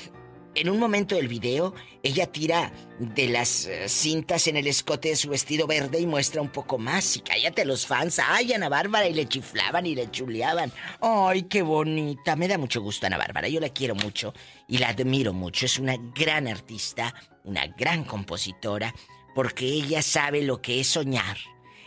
En 0.54 0.70
un 0.70 0.80
momento 0.80 1.16
del 1.16 1.30
video, 1.30 1.74
ella 2.04 2.30
tira 2.30 2.74
de 3.00 3.30
las 3.30 3.68
eh, 3.68 3.88
cintas 3.88 4.48
en 4.48 4.58
el 4.58 4.68
escote 4.68 5.08
de 5.10 5.16
su 5.16 5.30
vestido 5.30 5.66
verde 5.66 6.02
y 6.02 6.06
muestra 6.06 6.42
un 6.42 6.50
poco 6.50 6.78
más. 6.78 7.16
Y 7.16 7.22
cállate 7.22 7.64
los 7.64 7.88
fans. 7.88 8.20
Ay, 8.20 8.52
Ana 8.52 8.68
Bárbara, 8.68 9.08
y 9.08 9.14
le 9.14 9.28
chiflaban 9.28 9.86
y 9.86 9.96
le 9.96 10.12
chuleaban. 10.12 10.74
Ay, 11.00 11.44
qué 11.44 11.62
bonita. 11.62 12.36
Me 12.36 12.50
da 12.50 12.58
mucho 12.58 12.82
gusto 12.82 13.06
Ana 13.08 13.18
Bárbara. 13.18 13.48
Yo 13.48 13.62
la 13.62 13.70
quiero 13.70 13.96
mucho 13.96 14.34
y 14.68 14.78
la 14.80 14.90
admiro 14.90 15.32
mucho. 15.32 15.66
Es 15.66 15.80
una 15.80 15.96
gran 15.98 16.50
artista, 16.50 17.16
una 17.46 17.68
gran 17.68 18.04
compositora, 18.04 18.94
porque 19.34 19.66
ella 19.66 20.02
sabe 20.02 20.42
lo 20.42 20.62
que 20.62 20.82
es 20.82 20.88
soñar. 20.88 21.38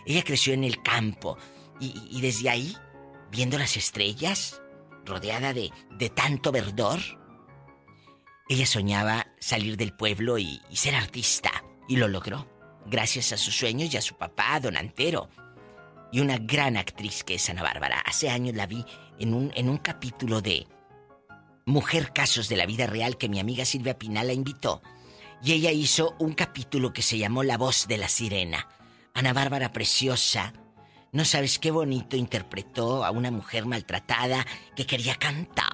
Ella 0.06 0.24
creció 0.24 0.54
en 0.54 0.64
el 0.64 0.82
campo 0.82 1.36
y, 1.80 1.94
y 2.10 2.22
desde 2.22 2.48
ahí, 2.48 2.74
viendo 3.30 3.58
las 3.58 3.76
estrellas, 3.76 4.62
rodeada 5.04 5.52
de, 5.52 5.70
de 5.98 6.08
tanto 6.08 6.50
verdor, 6.50 6.98
ella 8.48 8.66
soñaba 8.66 9.26
salir 9.38 9.76
del 9.76 9.94
pueblo 9.94 10.38
y, 10.38 10.60
ser 10.72 10.94
artista. 10.94 11.50
Y 11.88 11.96
lo 11.96 12.08
logró. 12.08 12.46
Gracias 12.86 13.32
a 13.32 13.36
sus 13.36 13.56
sueños 13.56 13.92
y 13.92 13.96
a 13.96 14.02
su 14.02 14.16
papá, 14.16 14.60
don 14.60 14.76
Antero. 14.76 15.30
Y 16.12 16.20
una 16.20 16.38
gran 16.38 16.76
actriz 16.76 17.24
que 17.24 17.34
es 17.34 17.48
Ana 17.48 17.62
Bárbara. 17.62 18.00
Hace 18.06 18.30
años 18.30 18.54
la 18.54 18.66
vi 18.66 18.84
en 19.18 19.34
un, 19.34 19.52
en 19.54 19.68
un 19.68 19.78
capítulo 19.78 20.40
de 20.40 20.66
Mujer 21.66 22.12
Casos 22.12 22.48
de 22.48 22.56
la 22.56 22.66
Vida 22.66 22.86
Real 22.86 23.16
que 23.16 23.28
mi 23.28 23.40
amiga 23.40 23.64
Silvia 23.64 23.98
Pinal 23.98 24.26
la 24.26 24.32
invitó. 24.34 24.82
Y 25.42 25.52
ella 25.52 25.72
hizo 25.72 26.14
un 26.18 26.34
capítulo 26.34 26.92
que 26.92 27.02
se 27.02 27.18
llamó 27.18 27.42
La 27.42 27.58
voz 27.58 27.88
de 27.88 27.98
la 27.98 28.08
sirena. 28.08 28.68
Ana 29.14 29.32
Bárbara 29.32 29.72
preciosa. 29.72 30.52
No 31.12 31.24
sabes 31.24 31.58
qué 31.58 31.70
bonito 31.70 32.16
interpretó 32.16 33.04
a 33.04 33.10
una 33.10 33.30
mujer 33.30 33.66
maltratada 33.66 34.46
que 34.76 34.86
quería 34.86 35.14
cantar. 35.14 35.64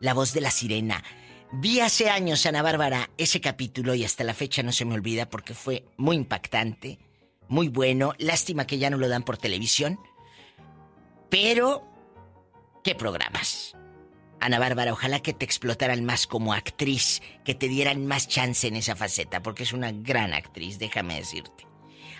La 0.00 0.14
voz 0.14 0.32
de 0.32 0.40
la 0.40 0.50
sirena. 0.50 1.02
Vi 1.52 1.80
hace 1.80 2.10
años, 2.10 2.44
Ana 2.44 2.62
Bárbara, 2.62 3.10
ese 3.18 3.40
capítulo 3.40 3.94
y 3.94 4.04
hasta 4.04 4.24
la 4.24 4.34
fecha 4.34 4.62
no 4.62 4.72
se 4.72 4.84
me 4.84 4.94
olvida 4.94 5.30
porque 5.30 5.54
fue 5.54 5.84
muy 5.96 6.16
impactante, 6.16 6.98
muy 7.48 7.68
bueno. 7.68 8.14
Lástima 8.18 8.66
que 8.66 8.78
ya 8.78 8.90
no 8.90 8.98
lo 8.98 9.08
dan 9.08 9.22
por 9.22 9.38
televisión. 9.38 9.98
Pero, 11.30 11.84
¿qué 12.82 12.94
programas? 12.94 13.76
Ana 14.40 14.58
Bárbara, 14.58 14.92
ojalá 14.92 15.20
que 15.20 15.32
te 15.32 15.44
explotaran 15.44 16.04
más 16.04 16.26
como 16.26 16.52
actriz, 16.52 17.22
que 17.44 17.54
te 17.54 17.68
dieran 17.68 18.06
más 18.06 18.28
chance 18.28 18.66
en 18.66 18.76
esa 18.76 18.96
faceta, 18.96 19.42
porque 19.42 19.62
es 19.62 19.72
una 19.72 19.92
gran 19.92 20.34
actriz, 20.34 20.78
déjame 20.78 21.16
decirte. 21.16 21.66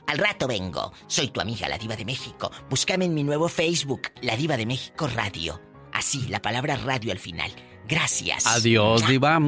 Al 0.07 0.19
rato 0.19 0.47
vengo, 0.47 0.93
soy 1.09 1.29
tu 1.29 1.41
amiga, 1.41 1.69
la 1.69 1.79
Diva 1.79 1.97
de 1.97 2.05
México. 2.05 2.51
Búscame 2.71 3.07
en 3.07 3.15
mi 3.15 3.25
nuevo 3.25 3.49
Facebook, 3.49 4.13
La 4.23 4.37
Diva 4.37 4.57
de 4.57 4.67
México 4.67 5.09
Radio. 5.09 5.61
Así, 5.93 6.29
la 6.29 6.41
palabra 6.41 6.77
radio 6.77 7.11
al 7.11 7.19
final. 7.19 7.51
Gracias. 7.89 8.47
Adiós, 8.47 9.07
diva. 9.07 9.39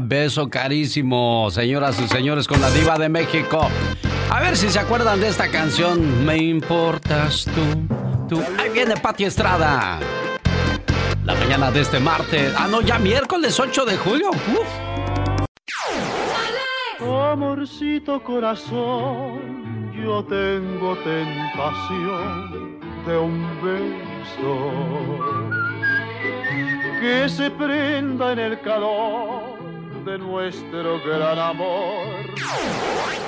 Beso 0.00 0.48
carísimo, 0.48 1.50
señoras 1.50 1.98
y 2.00 2.08
señores, 2.08 2.46
con 2.46 2.60
la 2.60 2.70
diva 2.70 2.98
de 2.98 3.08
México. 3.08 3.68
A 4.30 4.40
ver 4.40 4.56
si 4.56 4.68
se 4.68 4.78
acuerdan 4.78 5.20
de 5.20 5.28
esta 5.28 5.50
canción. 5.50 6.24
Me 6.24 6.36
importas 6.36 7.46
tú, 7.46 7.86
tú. 8.36 8.42
Ahí 8.58 8.70
viene 8.70 8.96
Pati 8.96 9.24
Estrada. 9.24 10.00
La 11.24 11.34
mañana 11.34 11.70
de 11.70 11.80
este 11.80 11.98
martes. 11.98 12.52
Ah, 12.56 12.68
no, 12.70 12.80
ya 12.82 12.98
miércoles 12.98 13.58
8 13.58 13.84
de 13.84 13.96
julio. 13.96 14.30
Uf. 14.30 14.88
Amorcito 17.30 18.22
corazón, 18.24 19.92
yo 19.94 20.24
tengo 20.24 20.96
tentación 21.04 22.80
de 23.06 23.18
un 23.18 23.56
sol 24.40 25.47
que 27.00 27.28
se 27.28 27.50
prenda 27.50 28.32
en 28.32 28.38
el 28.38 28.60
calor 28.60 29.58
de 30.04 30.18
nuestro 30.18 31.00
gran 31.04 31.38
amor. 31.38 32.34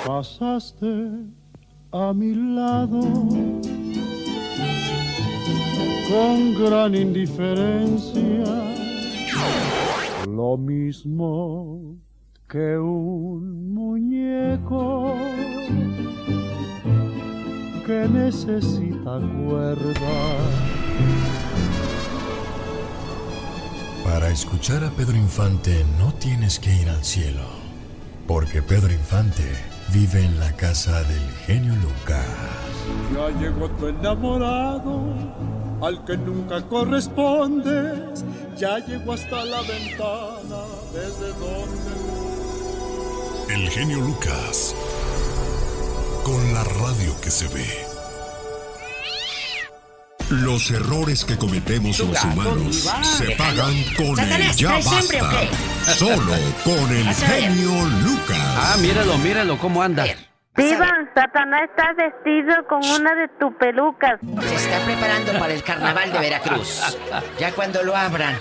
Pasaste 0.05 1.25
a 1.91 2.13
mi 2.13 2.33
lado 2.33 3.01
con 6.09 6.53
gran 6.63 6.95
indiferencia, 6.95 8.43
lo 10.27 10.57
mismo 10.57 11.95
que 12.49 12.77
un 12.77 13.73
muñeco 13.73 15.15
que 17.85 18.07
necesita 18.09 19.19
cuerda. 19.47 20.70
Para 24.11 24.29
escuchar 24.29 24.83
a 24.83 24.89
Pedro 24.89 25.15
Infante 25.15 25.85
no 25.97 26.13
tienes 26.15 26.59
que 26.59 26.75
ir 26.75 26.89
al 26.89 27.01
cielo, 27.01 27.45
porque 28.27 28.61
Pedro 28.61 28.91
Infante 28.91 29.49
vive 29.87 30.25
en 30.25 30.37
la 30.37 30.51
casa 30.57 31.01
del 31.03 31.31
genio 31.45 31.73
Lucas. 31.75 32.27
Ya 33.15 33.29
llegó 33.39 33.69
tu 33.69 33.87
enamorado, 33.87 35.15
al 35.81 36.03
que 36.03 36.17
nunca 36.17 36.61
correspondes. 36.67 38.25
Ya 38.57 38.79
llegó 38.79 39.13
hasta 39.13 39.45
la 39.45 39.61
ventana, 39.61 40.65
desde 40.91 41.29
donde... 41.39 41.91
El 43.55 43.69
genio 43.69 44.01
Lucas. 44.01 44.75
Con 46.25 46.53
la 46.53 46.65
radio 46.65 47.15
que 47.21 47.31
se 47.31 47.47
ve. 47.47 47.90
Los 50.31 50.71
errores 50.71 51.25
que 51.25 51.37
cometemos 51.37 51.99
los 51.99 52.23
humanos 52.23 52.89
se 53.01 53.31
pagan 53.35 53.73
con 53.97 54.17
el 54.17 54.51
ya 54.53 54.69
¿traes 54.69 54.87
hambre 54.87 55.21
o 55.21 55.25
basta. 55.25 55.39
qué? 55.41 55.91
Solo 55.91 56.33
con 56.63 56.95
el 56.95 57.13
genio 57.13 57.71
Lucas. 58.03 58.37
Ah, 58.57 58.77
míralo, 58.81 59.17
míralo 59.17 59.57
cómo 59.57 59.83
anda. 59.83 60.05
Diva, 60.55 60.87
Satanás 61.13 61.61
está 61.69 61.93
vestido 61.93 62.55
con 62.69 62.79
una 62.79 63.13
de 63.15 63.27
tus 63.39 63.53
pelucas. 63.59 64.19
Se 64.41 64.55
está 64.55 64.79
preparando 64.85 65.33
para 65.33 65.53
el 65.53 65.63
carnaval 65.63 66.13
de 66.13 66.19
Veracruz. 66.19 66.97
Ya 67.39 67.51
cuando 67.51 67.83
lo 67.83 67.95
abran. 67.95 68.35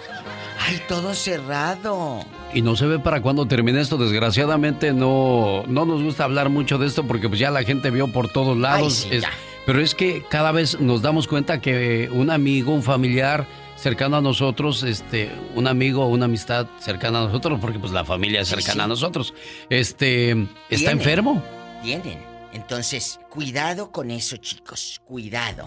Ay, 0.66 0.80
todo 0.88 1.14
cerrado. 1.14 2.24
Y 2.52 2.62
no 2.62 2.76
se 2.76 2.86
ve 2.86 2.98
para 3.00 3.20
cuándo 3.20 3.46
termine 3.46 3.80
esto. 3.80 3.96
Desgraciadamente 3.96 4.92
no, 4.92 5.64
no 5.66 5.86
nos 5.86 6.02
gusta 6.02 6.24
hablar 6.24 6.50
mucho 6.50 6.78
de 6.78 6.86
esto 6.86 7.04
porque 7.04 7.28
pues 7.28 7.40
ya 7.40 7.50
la 7.50 7.64
gente 7.64 7.90
vio 7.90 8.08
por 8.08 8.28
todos 8.28 8.56
lados. 8.56 9.06
Ay, 9.06 9.10
sí, 9.10 9.16
Es-. 9.16 9.49
Pero 9.66 9.80
es 9.80 9.94
que 9.94 10.22
cada 10.28 10.52
vez 10.52 10.80
nos 10.80 11.02
damos 11.02 11.28
cuenta 11.28 11.60
que 11.60 12.08
un 12.12 12.30
amigo, 12.30 12.72
un 12.72 12.82
familiar 12.82 13.46
cercano 13.76 14.16
a 14.16 14.20
nosotros, 14.20 14.82
este, 14.82 15.30
un 15.54 15.66
amigo 15.66 16.04
o 16.04 16.08
una 16.08 16.26
amistad 16.26 16.66
cercana 16.80 17.20
a 17.20 17.24
nosotros, 17.26 17.58
porque 17.60 17.78
pues 17.78 17.92
la 17.92 18.04
familia 18.04 18.40
es 18.42 18.48
cercana 18.48 18.74
sí. 18.74 18.80
a 18.80 18.86
nosotros, 18.86 19.34
este, 19.70 20.46
está 20.68 20.90
enfermo. 20.90 21.42
Tienen. 21.82 22.18
Entonces, 22.52 23.20
cuidado 23.30 23.90
con 23.90 24.10
eso, 24.10 24.36
chicos. 24.36 25.00
Cuidado. 25.04 25.66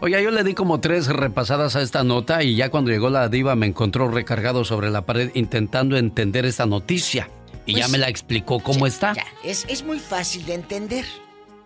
Oye, 0.00 0.22
yo 0.22 0.30
le 0.30 0.42
di 0.42 0.54
como 0.54 0.80
tres 0.80 1.06
repasadas 1.06 1.76
a 1.76 1.82
esta 1.82 2.02
nota 2.02 2.42
y 2.42 2.56
ya 2.56 2.70
cuando 2.70 2.90
llegó 2.90 3.10
la 3.10 3.28
diva 3.28 3.54
me 3.54 3.66
encontró 3.66 4.08
recargado 4.08 4.64
sobre 4.64 4.90
la 4.90 5.06
pared 5.06 5.30
intentando 5.34 5.96
entender 5.96 6.46
esta 6.46 6.66
noticia. 6.66 7.28
Y 7.66 7.74
ya 7.74 7.80
Pues, 7.80 7.92
me 7.92 7.98
la 7.98 8.08
explicó 8.08 8.60
cómo 8.60 8.86
está. 8.86 9.12
Ya, 9.14 9.26
es, 9.44 9.66
es 9.68 9.84
muy 9.84 9.98
fácil 9.98 10.46
de 10.46 10.54
entender. 10.54 11.04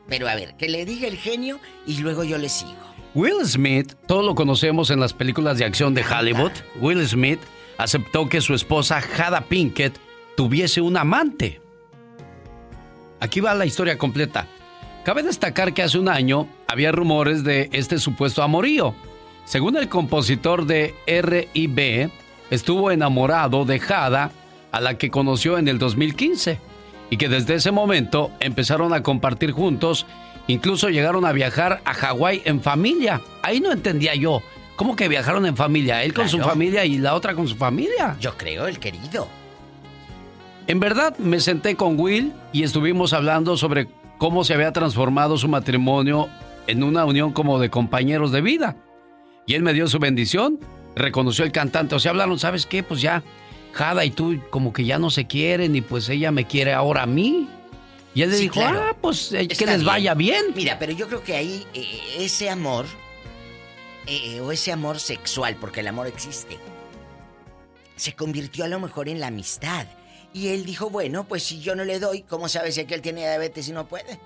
Pero 0.08 0.28
a 0.28 0.34
ver, 0.34 0.54
que 0.56 0.68
le 0.68 0.84
diga 0.84 1.08
el 1.08 1.16
genio 1.16 1.60
y 1.86 1.98
luego 1.98 2.24
yo 2.24 2.38
le 2.38 2.48
sigo. 2.48 2.72
Will 3.14 3.44
Smith, 3.46 3.94
todos 4.06 4.24
lo 4.24 4.34
conocemos 4.34 4.90
en 4.90 5.00
las 5.00 5.12
películas 5.12 5.58
de 5.58 5.64
acción 5.64 5.94
de 5.94 6.04
Hollywood. 6.04 6.52
Will 6.80 7.06
Smith 7.06 7.40
aceptó 7.78 8.28
que 8.28 8.40
su 8.40 8.54
esposa 8.54 9.00
Jada 9.00 9.42
Pinkett 9.42 9.96
tuviese 10.36 10.80
un 10.80 10.96
amante. 10.96 11.60
Aquí 13.20 13.40
va 13.40 13.54
la 13.54 13.66
historia 13.66 13.96
completa. 13.96 14.46
Cabe 15.04 15.22
destacar 15.22 15.74
que 15.74 15.82
hace 15.82 15.98
un 15.98 16.08
año 16.08 16.48
había 16.66 16.90
rumores 16.90 17.44
de 17.44 17.68
este 17.72 17.98
supuesto 17.98 18.42
amorío. 18.42 18.94
Según 19.44 19.76
el 19.76 19.88
compositor 19.88 20.66
de 20.66 20.94
R&B, 21.06 22.10
estuvo 22.50 22.90
enamorado 22.90 23.64
de 23.64 23.78
Jada, 23.78 24.32
a 24.72 24.80
la 24.80 24.98
que 24.98 25.10
conoció 25.10 25.58
en 25.58 25.68
el 25.68 25.78
2015, 25.78 26.58
y 27.10 27.16
que 27.16 27.28
desde 27.28 27.54
ese 27.54 27.70
momento 27.70 28.30
empezaron 28.40 28.92
a 28.92 29.02
compartir 29.02 29.52
juntos, 29.52 30.06
incluso 30.46 30.88
llegaron 30.88 31.24
a 31.24 31.32
viajar 31.32 31.80
a 31.84 31.94
Hawái 31.94 32.42
en 32.44 32.60
familia. 32.60 33.20
Ahí 33.42 33.60
no 33.60 33.72
entendía 33.72 34.14
yo. 34.14 34.42
¿Cómo 34.76 34.96
que 34.96 35.08
viajaron 35.08 35.46
en 35.46 35.56
familia? 35.56 36.02
Él 36.02 36.12
con 36.12 36.28
su 36.28 36.38
familia 36.40 36.84
y 36.84 36.98
la 36.98 37.14
otra 37.14 37.34
con 37.34 37.46
su 37.46 37.54
familia. 37.54 38.16
Yo 38.20 38.36
creo, 38.36 38.66
el 38.66 38.78
querido. 38.78 39.28
En 40.66 40.80
verdad, 40.80 41.16
me 41.18 41.40
senté 41.40 41.76
con 41.76 42.00
Will 42.00 42.32
y 42.52 42.62
estuvimos 42.62 43.12
hablando 43.12 43.56
sobre 43.56 43.86
cómo 44.18 44.44
se 44.44 44.54
había 44.54 44.72
transformado 44.72 45.36
su 45.36 45.46
matrimonio 45.46 46.28
en 46.66 46.82
una 46.82 47.04
unión 47.04 47.32
como 47.32 47.58
de 47.58 47.70
compañeros 47.70 48.32
de 48.32 48.40
vida. 48.40 48.76
Y 49.46 49.54
él 49.54 49.62
me 49.62 49.74
dio 49.74 49.86
su 49.86 49.98
bendición, 49.98 50.58
reconoció 50.96 51.44
el 51.44 51.52
cantante. 51.52 51.94
O 51.94 51.98
sea, 51.98 52.10
hablaron, 52.10 52.38
¿sabes 52.38 52.66
qué? 52.66 52.82
Pues 52.82 53.00
ya, 53.00 53.22
Jada 53.74 54.04
y 54.04 54.10
tú 54.10 54.40
como 54.50 54.72
que 54.72 54.84
ya 54.84 54.98
no 54.98 55.10
se 55.10 55.26
quieren 55.26 55.74
y 55.76 55.80
pues 55.80 56.08
ella 56.08 56.30
me 56.30 56.46
quiere 56.46 56.72
ahora 56.72 57.02
a 57.02 57.06
mí. 57.06 57.48
Y 58.14 58.22
él 58.22 58.30
le 58.30 58.36
Sí, 58.36 58.42
dijo, 58.44 58.54
claro. 58.54 58.80
ah, 58.90 58.96
pues 59.00 59.32
eh, 59.32 59.48
que 59.48 59.66
les 59.66 59.76
bien. 59.78 59.86
vaya 59.86 60.14
bien. 60.14 60.44
Mira, 60.54 60.78
pero 60.78 60.92
yo 60.92 61.08
creo 61.08 61.22
que 61.24 61.34
ahí 61.34 61.66
eh, 61.74 62.00
ese 62.18 62.48
amor, 62.48 62.86
eh, 64.06 64.40
o 64.40 64.52
ese 64.52 64.70
amor 64.70 65.00
sexual, 65.00 65.56
porque 65.60 65.80
el 65.80 65.88
amor 65.88 66.06
existe, 66.06 66.56
se 67.96 68.14
convirtió 68.14 68.64
a 68.64 68.68
lo 68.68 68.78
mejor 68.78 69.08
en 69.08 69.18
la 69.20 69.26
amistad. 69.28 69.86
Y 70.32 70.48
él 70.48 70.64
dijo, 70.64 70.90
bueno, 70.90 71.24
pues 71.24 71.42
si 71.42 71.60
yo 71.60 71.74
no 71.76 71.84
le 71.84 71.98
doy, 72.00 72.22
¿cómo 72.22 72.48
sabes 72.48 72.76
si 72.76 72.84
que 72.86 72.94
él 72.94 73.02
tiene 73.02 73.20
diabetes 73.22 73.68
y 73.68 73.72
no 73.72 73.86
puede? 73.86 74.18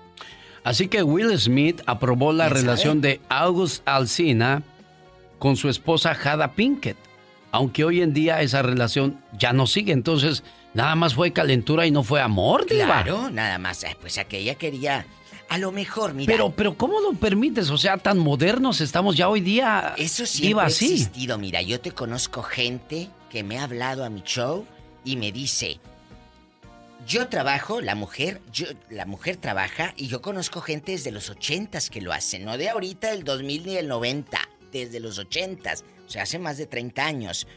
Así 0.63 0.87
que 0.87 1.01
Will 1.03 1.37
Smith 1.39 1.81
aprobó 1.85 2.33
la 2.33 2.49
relación 2.49 2.99
de 3.01 3.21
August 3.29 3.81
Alsina 3.87 4.61
con 5.39 5.55
su 5.55 5.69
esposa 5.69 6.13
Jada 6.13 6.51
Pinkett. 6.53 6.97
Aunque 7.51 7.83
hoy 7.83 8.01
en 8.01 8.13
día 8.13 8.41
esa 8.41 8.61
relación 8.61 9.19
ya 9.37 9.53
no 9.53 9.65
sigue, 9.67 9.91
entonces 9.91 10.43
nada 10.73 10.95
más 10.95 11.15
fue 11.15 11.33
calentura 11.33 11.85
y 11.85 11.91
no 11.91 12.03
fue 12.03 12.21
amor, 12.21 12.65
diva. 12.67 13.03
Claro, 13.03 13.29
nada 13.31 13.57
más. 13.57 13.85
Pues 14.01 14.17
aquella 14.17 14.55
quería, 14.55 15.05
a 15.49 15.57
lo 15.57 15.71
mejor, 15.71 16.13
mira. 16.13 16.31
Pero, 16.31 16.51
pero 16.51 16.77
¿cómo 16.77 16.99
lo 16.99 17.13
permites? 17.13 17.69
O 17.71 17.77
sea, 17.77 17.97
tan 17.97 18.19
modernos 18.19 18.81
estamos 18.81 19.15
ya 19.15 19.29
hoy 19.29 19.41
día. 19.41 19.95
Eso 19.97 20.25
siempre 20.25 20.47
diva 20.49 20.63
ha 20.65 20.67
existido. 20.67 21.37
Mira, 21.39 21.61
yo 21.61 21.79
te 21.79 21.91
conozco 21.91 22.43
gente 22.43 23.09
que 23.31 23.43
me 23.43 23.57
ha 23.57 23.63
hablado 23.63 24.05
a 24.05 24.09
mi 24.09 24.21
show 24.21 24.65
y 25.03 25.15
me 25.15 25.31
dice, 25.31 25.79
yo 27.07 27.27
trabajo, 27.27 27.81
la 27.81 27.95
mujer, 27.95 28.41
yo, 28.53 28.67
la 28.89 29.07
mujer 29.07 29.37
trabaja 29.37 29.93
y 29.97 30.07
yo 30.07 30.21
conozco 30.21 30.61
gente 30.61 30.91
desde 30.91 31.11
los 31.11 31.29
ochentas 31.31 31.89
que 31.89 32.01
lo 32.01 32.13
hacen, 32.13 32.45
no 32.45 32.57
de 32.57 32.69
ahorita, 32.69 33.09
del 33.09 33.23
2000 33.23 33.65
ni 33.65 33.75
del 33.75 33.87
90, 33.87 34.39
desde 34.71 34.99
los 34.99 35.17
ochentas, 35.17 35.83
o 36.05 36.09
sea, 36.09 36.23
hace 36.23 36.39
más 36.39 36.57
de 36.57 36.65
30 36.65 37.05
años. 37.05 37.47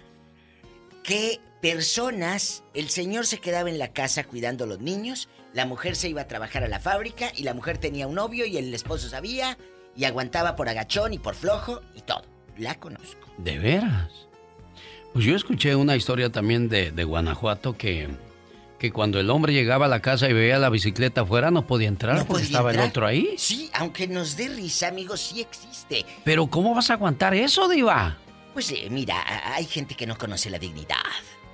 Que 1.02 1.40
personas, 1.60 2.64
el 2.74 2.88
señor 2.88 3.26
se 3.26 3.38
quedaba 3.38 3.70
en 3.70 3.78
la 3.78 3.92
casa 3.92 4.24
cuidando 4.24 4.64
a 4.64 4.66
los 4.66 4.80
niños, 4.80 5.28
la 5.52 5.66
mujer 5.66 5.96
se 5.96 6.08
iba 6.08 6.22
a 6.22 6.28
trabajar 6.28 6.64
a 6.64 6.68
la 6.68 6.80
fábrica 6.80 7.32
y 7.36 7.42
la 7.42 7.54
mujer 7.54 7.78
tenía 7.78 8.06
un 8.06 8.14
novio 8.14 8.46
y 8.46 8.56
el 8.56 8.72
esposo 8.72 9.08
sabía 9.08 9.58
y 9.96 10.04
aguantaba 10.04 10.56
por 10.56 10.68
agachón 10.68 11.12
y 11.12 11.18
por 11.18 11.34
flojo 11.34 11.80
y 11.94 12.00
todo. 12.00 12.22
La 12.58 12.74
conozco. 12.76 13.28
De 13.38 13.58
veras. 13.58 14.10
Pues 15.12 15.24
yo 15.24 15.36
escuché 15.36 15.74
una 15.76 15.96
historia 15.96 16.30
también 16.30 16.68
de, 16.68 16.90
de 16.90 17.04
Guanajuato 17.04 17.76
que, 17.76 18.08
que 18.82 18.90
cuando 18.92 19.20
el 19.20 19.30
hombre 19.30 19.52
llegaba 19.52 19.86
a 19.86 19.88
la 19.88 20.02
casa 20.02 20.28
y 20.28 20.32
veía 20.32 20.58
la 20.58 20.68
bicicleta 20.68 21.20
afuera 21.20 21.52
no 21.52 21.66
podía 21.68 21.86
entrar 21.86 22.16
¿No 22.16 22.20
porque 22.26 22.32
podía 22.42 22.46
estaba 22.46 22.70
entrar? 22.70 22.84
el 22.84 22.90
otro 22.90 23.06
ahí. 23.06 23.34
Sí, 23.38 23.70
aunque 23.74 24.08
nos 24.08 24.36
dé 24.36 24.48
risa, 24.48 24.88
amigos, 24.88 25.20
sí 25.20 25.40
existe. 25.40 26.04
Pero 26.24 26.48
¿cómo 26.48 26.74
vas 26.74 26.90
a 26.90 26.94
aguantar 26.94 27.32
eso, 27.32 27.68
diva? 27.68 28.16
Pues 28.52 28.72
eh, 28.72 28.88
mira, 28.90 29.16
hay 29.54 29.66
gente 29.66 29.94
que 29.94 30.04
no 30.04 30.18
conoce 30.18 30.50
la 30.50 30.58
dignidad. 30.58 30.96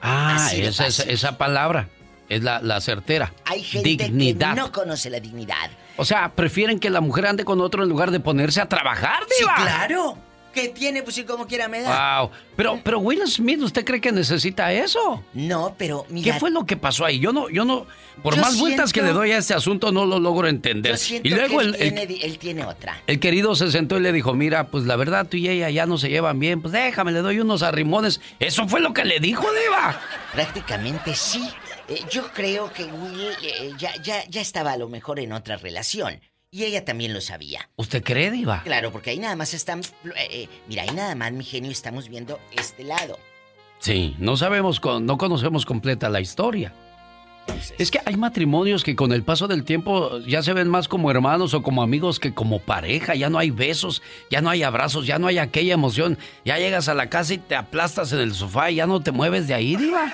Ah, 0.00 0.48
esa, 0.54 0.86
esa, 0.86 1.02
esa 1.02 1.36
palabra 1.36 1.90
es 2.30 2.42
la, 2.42 2.60
la 2.62 2.80
certera. 2.80 3.34
Hay 3.44 3.62
gente 3.62 3.88
Dignidad. 4.04 4.54
que 4.54 4.60
no 4.60 4.72
conoce 4.72 5.10
la 5.10 5.20
dignidad. 5.20 5.70
O 5.98 6.06
sea, 6.06 6.30
prefieren 6.34 6.80
que 6.80 6.88
la 6.88 7.02
mujer 7.02 7.26
ande 7.26 7.44
con 7.44 7.60
otro 7.60 7.82
en 7.82 7.90
lugar 7.90 8.10
de 8.10 8.20
ponerse 8.20 8.62
a 8.62 8.68
trabajar, 8.70 9.24
Sí, 9.28 9.42
diva. 9.44 9.54
claro. 9.56 10.18
¿Qué 10.60 10.68
tiene? 10.68 11.02
Pues 11.02 11.16
si 11.16 11.24
como 11.24 11.46
quiera 11.46 11.68
me 11.68 11.80
da. 11.80 12.20
Wow. 12.22 12.30
Pero, 12.56 12.80
pero 12.82 12.98
Will 12.98 13.26
Smith, 13.26 13.60
¿usted 13.62 13.84
cree 13.84 14.00
que 14.00 14.10
necesita 14.12 14.72
eso? 14.72 15.22
No, 15.34 15.74
pero 15.78 16.04
¿Qué 16.08 16.12
mira. 16.14 16.38
fue 16.38 16.50
lo 16.50 16.66
que 16.66 16.76
pasó 16.76 17.04
ahí? 17.04 17.18
Yo 17.20 17.32
no, 17.32 17.48
yo 17.48 17.64
no, 17.64 17.86
por 18.22 18.34
Yo 18.34 18.40
más 18.40 18.58
vueltas 18.58 18.92
que 18.92 19.00
le 19.02 19.12
doy 19.12 19.30
a 19.32 19.38
este 19.38 19.54
asunto, 19.54 19.92
no 19.92 20.06
lo 20.06 20.18
logro 20.18 20.48
entender. 20.48 20.92
Yo 20.92 20.98
siento 20.98 21.28
Y 21.28 21.32
luego 21.32 21.58
que 21.58 21.64
el, 21.64 21.74
él, 21.74 21.80
el- 21.82 21.92
tiene, 21.94 22.06
di- 22.06 22.20
él 22.22 22.38
tiene 22.38 22.64
otra. 22.64 23.00
el 23.06 23.20
querido 23.20 23.54
se 23.54 23.70
sentó 23.70 23.96
y 23.98 24.00
le 24.00 24.12
dijo, 24.12 24.34
mira, 24.34 24.68
pues 24.68 24.84
la 24.84 24.96
verdad 24.96 25.26
tú 25.28 25.36
y 25.36 25.48
ella 25.48 25.70
ya 25.70 25.86
no 25.86 25.98
se 25.98 26.08
llevan 26.08 26.38
bien, 26.40 26.60
pues 26.60 26.72
déjame, 26.72 27.12
le 27.12 27.20
doy 27.20 27.38
unos 27.40 27.62
arrimones. 27.62 28.20
Eso 28.40 28.66
fue 28.66 28.80
lo 28.80 28.92
que 28.92 29.04
le 29.04 29.20
dijo, 29.20 29.46
Diva. 29.52 30.00
Prácticamente 30.32 31.14
sí. 31.14 31.48
Eh, 31.88 32.00
yo 32.10 32.28
creo 32.34 32.70
que 32.72 32.84
Will 32.84 33.30
eh, 33.42 33.72
ya, 33.78 33.92
ya, 34.02 34.22
ya 34.28 34.40
estaba 34.40 34.72
a 34.72 34.76
lo 34.76 34.88
mejor 34.88 35.20
en 35.20 35.32
otra 35.32 35.56
relación. 35.56 36.20
Y 36.50 36.64
ella 36.64 36.84
también 36.84 37.12
lo 37.12 37.20
sabía. 37.20 37.68
¿Usted 37.76 38.02
cree, 38.02 38.30
Diva? 38.30 38.62
Claro, 38.62 38.90
porque 38.90 39.10
ahí 39.10 39.18
nada 39.18 39.36
más 39.36 39.52
están... 39.52 39.80
eh, 39.80 40.28
eh, 40.30 40.48
mira, 40.66 40.82
ahí 40.82 40.90
nada 40.94 41.14
más, 41.14 41.30
mi 41.32 41.44
genio, 41.44 41.70
estamos 41.70 42.08
viendo 42.08 42.40
este 42.52 42.84
lado. 42.84 43.18
Sí, 43.80 44.16
no 44.18 44.36
sabemos, 44.36 44.80
no 45.02 45.18
conocemos 45.18 45.66
completa 45.66 46.08
la 46.08 46.20
historia. 46.20 46.72
Es 47.78 47.90
que 47.90 48.00
hay 48.04 48.16
matrimonios 48.16 48.84
que 48.84 48.96
con 48.96 49.12
el 49.12 49.22
paso 49.22 49.46
del 49.46 49.64
tiempo 49.64 50.18
ya 50.20 50.42
se 50.42 50.52
ven 50.52 50.68
más 50.68 50.88
como 50.88 51.10
hermanos 51.10 51.54
o 51.54 51.62
como 51.62 51.82
amigos 51.82 52.18
que 52.18 52.34
como 52.34 52.60
pareja. 52.60 53.14
Ya 53.14 53.30
no 53.30 53.38
hay 53.38 53.50
besos, 53.50 54.02
ya 54.30 54.40
no 54.40 54.50
hay 54.50 54.62
abrazos, 54.62 55.06
ya 55.06 55.18
no 55.18 55.26
hay 55.26 55.38
aquella 55.38 55.74
emoción. 55.74 56.18
Ya 56.44 56.58
llegas 56.58 56.88
a 56.88 56.94
la 56.94 57.08
casa 57.08 57.34
y 57.34 57.38
te 57.38 57.56
aplastas 57.56 58.12
en 58.12 58.20
el 58.20 58.34
sofá 58.34 58.70
y 58.70 58.76
ya 58.76 58.86
no 58.86 59.02
te 59.02 59.12
mueves 59.12 59.48
de 59.48 59.54
ahí, 59.54 59.76
Diva. 59.76 60.12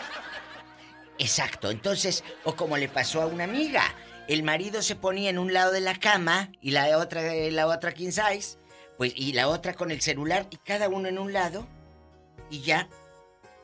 Exacto, 1.18 1.70
entonces, 1.70 2.24
o 2.44 2.54
como 2.56 2.76
le 2.76 2.88
pasó 2.88 3.22
a 3.22 3.26
una 3.26 3.44
amiga, 3.44 3.82
el 4.28 4.42
marido 4.42 4.82
se 4.82 4.96
ponía 4.96 5.30
en 5.30 5.38
un 5.38 5.52
lado 5.52 5.72
de 5.72 5.80
la 5.80 5.98
cama 5.98 6.50
y 6.60 6.70
la 6.70 6.98
otra, 6.98 7.22
la 7.50 7.66
otra 7.66 7.92
king 7.92 8.10
size, 8.10 8.58
pues, 8.96 9.12
y 9.14 9.32
la 9.32 9.48
otra 9.48 9.74
con 9.74 9.90
el 9.90 10.00
celular 10.00 10.46
y 10.50 10.56
cada 10.56 10.88
uno 10.88 11.08
en 11.08 11.18
un 11.18 11.32
lado 11.32 11.66
y 12.50 12.60
ya. 12.60 12.88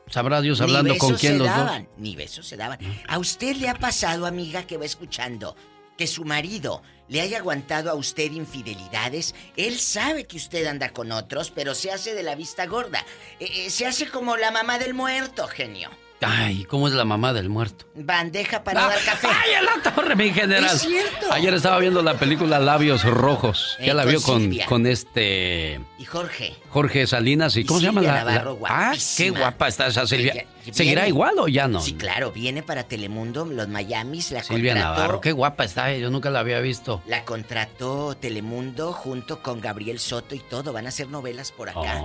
Sabrá 0.07 0.41
Dios 0.41 0.59
hablando 0.61 0.97
con 0.97 1.15
quién 1.15 1.37
los 1.37 1.47
daban, 1.47 1.85
dos. 1.85 1.93
Ni 1.97 2.15
besos 2.15 2.47
se 2.47 2.57
daban. 2.57 2.79
¿A 3.07 3.17
usted 3.17 3.55
le 3.55 3.69
ha 3.69 3.75
pasado, 3.75 4.25
amiga, 4.25 4.63
que 4.63 4.77
va 4.77 4.85
escuchando, 4.85 5.55
que 5.97 6.05
su 6.05 6.25
marido 6.25 6.81
le 7.07 7.21
haya 7.21 7.37
aguantado 7.37 7.89
a 7.89 7.95
usted 7.95 8.31
infidelidades? 8.31 9.33
Él 9.55 9.79
sabe 9.79 10.25
que 10.27 10.37
usted 10.37 10.65
anda 10.65 10.89
con 10.89 11.11
otros, 11.11 11.51
pero 11.51 11.75
se 11.75 11.91
hace 11.91 12.13
de 12.13 12.23
la 12.23 12.35
vista 12.35 12.65
gorda. 12.65 13.05
Eh, 13.39 13.67
eh, 13.67 13.69
se 13.69 13.85
hace 13.85 14.09
como 14.09 14.35
la 14.35 14.51
mamá 14.51 14.79
del 14.79 14.93
muerto, 14.93 15.47
genio. 15.47 15.89
Ay, 16.23 16.65
¿cómo 16.65 16.87
es 16.87 16.93
la 16.93 17.03
mamá 17.03 17.33
del 17.33 17.49
muerto? 17.49 17.85
Bandeja 17.95 18.63
para 18.63 18.81
dar 18.87 18.99
café. 19.03 19.27
Ah, 19.29 19.41
¡Ay, 19.43 19.53
en 19.55 19.65
la 19.65 19.91
torre, 19.91 20.15
mi 20.15 20.29
general! 20.31 20.65
Es 20.75 20.81
cierto. 20.81 21.31
Ayer 21.31 21.51
estaba 21.55 21.79
viendo 21.79 22.03
la 22.03 22.13
película 22.13 22.59
Labios 22.59 23.03
Rojos. 23.03 23.75
Eh, 23.79 23.87
Ya 23.87 23.95
la 23.95 24.05
vio 24.05 24.21
con, 24.21 24.85
este 24.85 25.79
Y 25.97 26.05
Jorge. 26.05 26.53
Jorge 26.69 27.07
Salinas. 27.07 27.55
¿Y 27.57 27.61
Y 27.61 27.65
cómo 27.65 27.79
se 27.79 27.85
llama 27.87 28.01
Silvia 28.01 28.13
la, 28.17 28.23
la- 28.23 28.31
Navarro, 28.33 28.59
Ah, 28.67 28.93
qué 29.17 29.31
guapa 29.31 29.67
está 29.67 29.87
esa 29.87 30.05
Silvia. 30.05 30.33
Ella- 30.33 30.45
¿Seguirá 30.71 31.01
viene- 31.01 31.07
igual 31.09 31.39
o 31.39 31.47
ya 31.47 31.67
no? 31.67 31.81
Sí, 31.81 31.93
claro, 31.95 32.31
viene 32.31 32.61
para 32.61 32.83
Telemundo, 32.83 33.45
los 33.45 33.67
Miamis, 33.67 34.31
la 34.31 34.43
Silvia 34.43 34.73
contrató. 34.73 34.95
Navarro, 34.99 35.21
qué 35.21 35.31
guapa 35.31 35.63
está. 35.63 35.91
Yo 35.97 36.11
nunca 36.11 36.29
la 36.29 36.41
había 36.41 36.59
visto. 36.59 37.01
La 37.07 37.25
contrató 37.25 38.15
Telemundo 38.15 38.93
junto 38.93 39.41
con 39.41 39.59
Gabriel 39.59 39.97
Soto 39.99 40.35
y 40.35 40.39
todo. 40.39 40.71
Van 40.71 40.85
a 40.85 40.89
hacer 40.89 41.07
novelas 41.07 41.51
por 41.51 41.69
acá. 41.69 41.95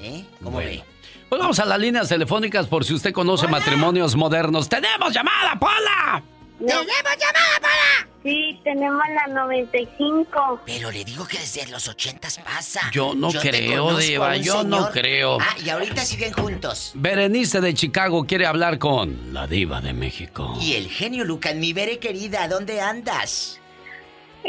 ¿Eh? 0.00 0.24
¿Cómo 0.38 0.52
Bueno. 0.52 0.70
ve? 0.70 0.84
Pues 1.28 1.40
vamos 1.40 1.58
a 1.58 1.64
las 1.64 1.78
líneas 1.78 2.08
telefónicas 2.08 2.66
por 2.66 2.84
si 2.84 2.94
usted 2.94 3.12
conoce 3.12 3.48
matrimonios 3.48 4.14
modernos. 4.14 4.68
¡Tenemos 4.68 5.12
llamada, 5.12 5.56
Pola! 5.58 6.22
¿Tenemos 6.58 6.86
llamada 6.86 7.60
para? 7.60 8.08
Sí, 8.22 8.58
tenemos 8.62 9.02
la 9.14 9.34
95. 9.34 10.60
Pero 10.64 10.90
le 10.90 11.04
digo 11.04 11.26
que 11.26 11.38
desde 11.38 11.66
los 11.66 11.88
ochentas 11.88 12.38
pasa. 12.38 12.90
Yo 12.92 13.14
no 13.14 13.30
creo, 13.30 13.98
Diva, 13.98 14.30
a 14.30 14.36
yo 14.36 14.64
no 14.64 14.90
creo. 14.90 15.38
Ah, 15.40 15.56
y 15.62 15.68
ahorita 15.68 16.02
siguen 16.04 16.32
juntos. 16.32 16.92
Berenice 16.94 17.60
de 17.60 17.74
Chicago 17.74 18.24
quiere 18.24 18.46
hablar 18.46 18.78
con 18.78 19.34
la 19.34 19.46
diva 19.46 19.80
de 19.80 19.92
México. 19.92 20.56
Y 20.60 20.74
el 20.74 20.88
genio 20.88 21.24
Lucas, 21.24 21.54
mi 21.54 21.72
Bere 21.72 21.98
querida, 21.98 22.48
¿dónde 22.48 22.80
andas? 22.80 23.60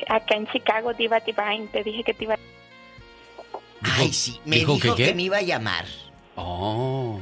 Acá 0.08 0.36
en 0.36 0.48
Chicago, 0.48 0.94
Diva 0.94 1.20
Divine, 1.20 1.68
te 1.72 1.84
dije 1.84 2.04
que 2.04 2.14
te 2.14 2.26
iba 2.26 2.36
Ay, 3.82 4.12
sí, 4.14 4.40
me 4.46 4.58
dijo 4.58 4.74
dijo, 4.76 4.96
que 4.96 5.14
me 5.14 5.24
iba 5.24 5.38
a 5.38 5.42
llamar. 5.42 5.86
Oh. 6.36 7.20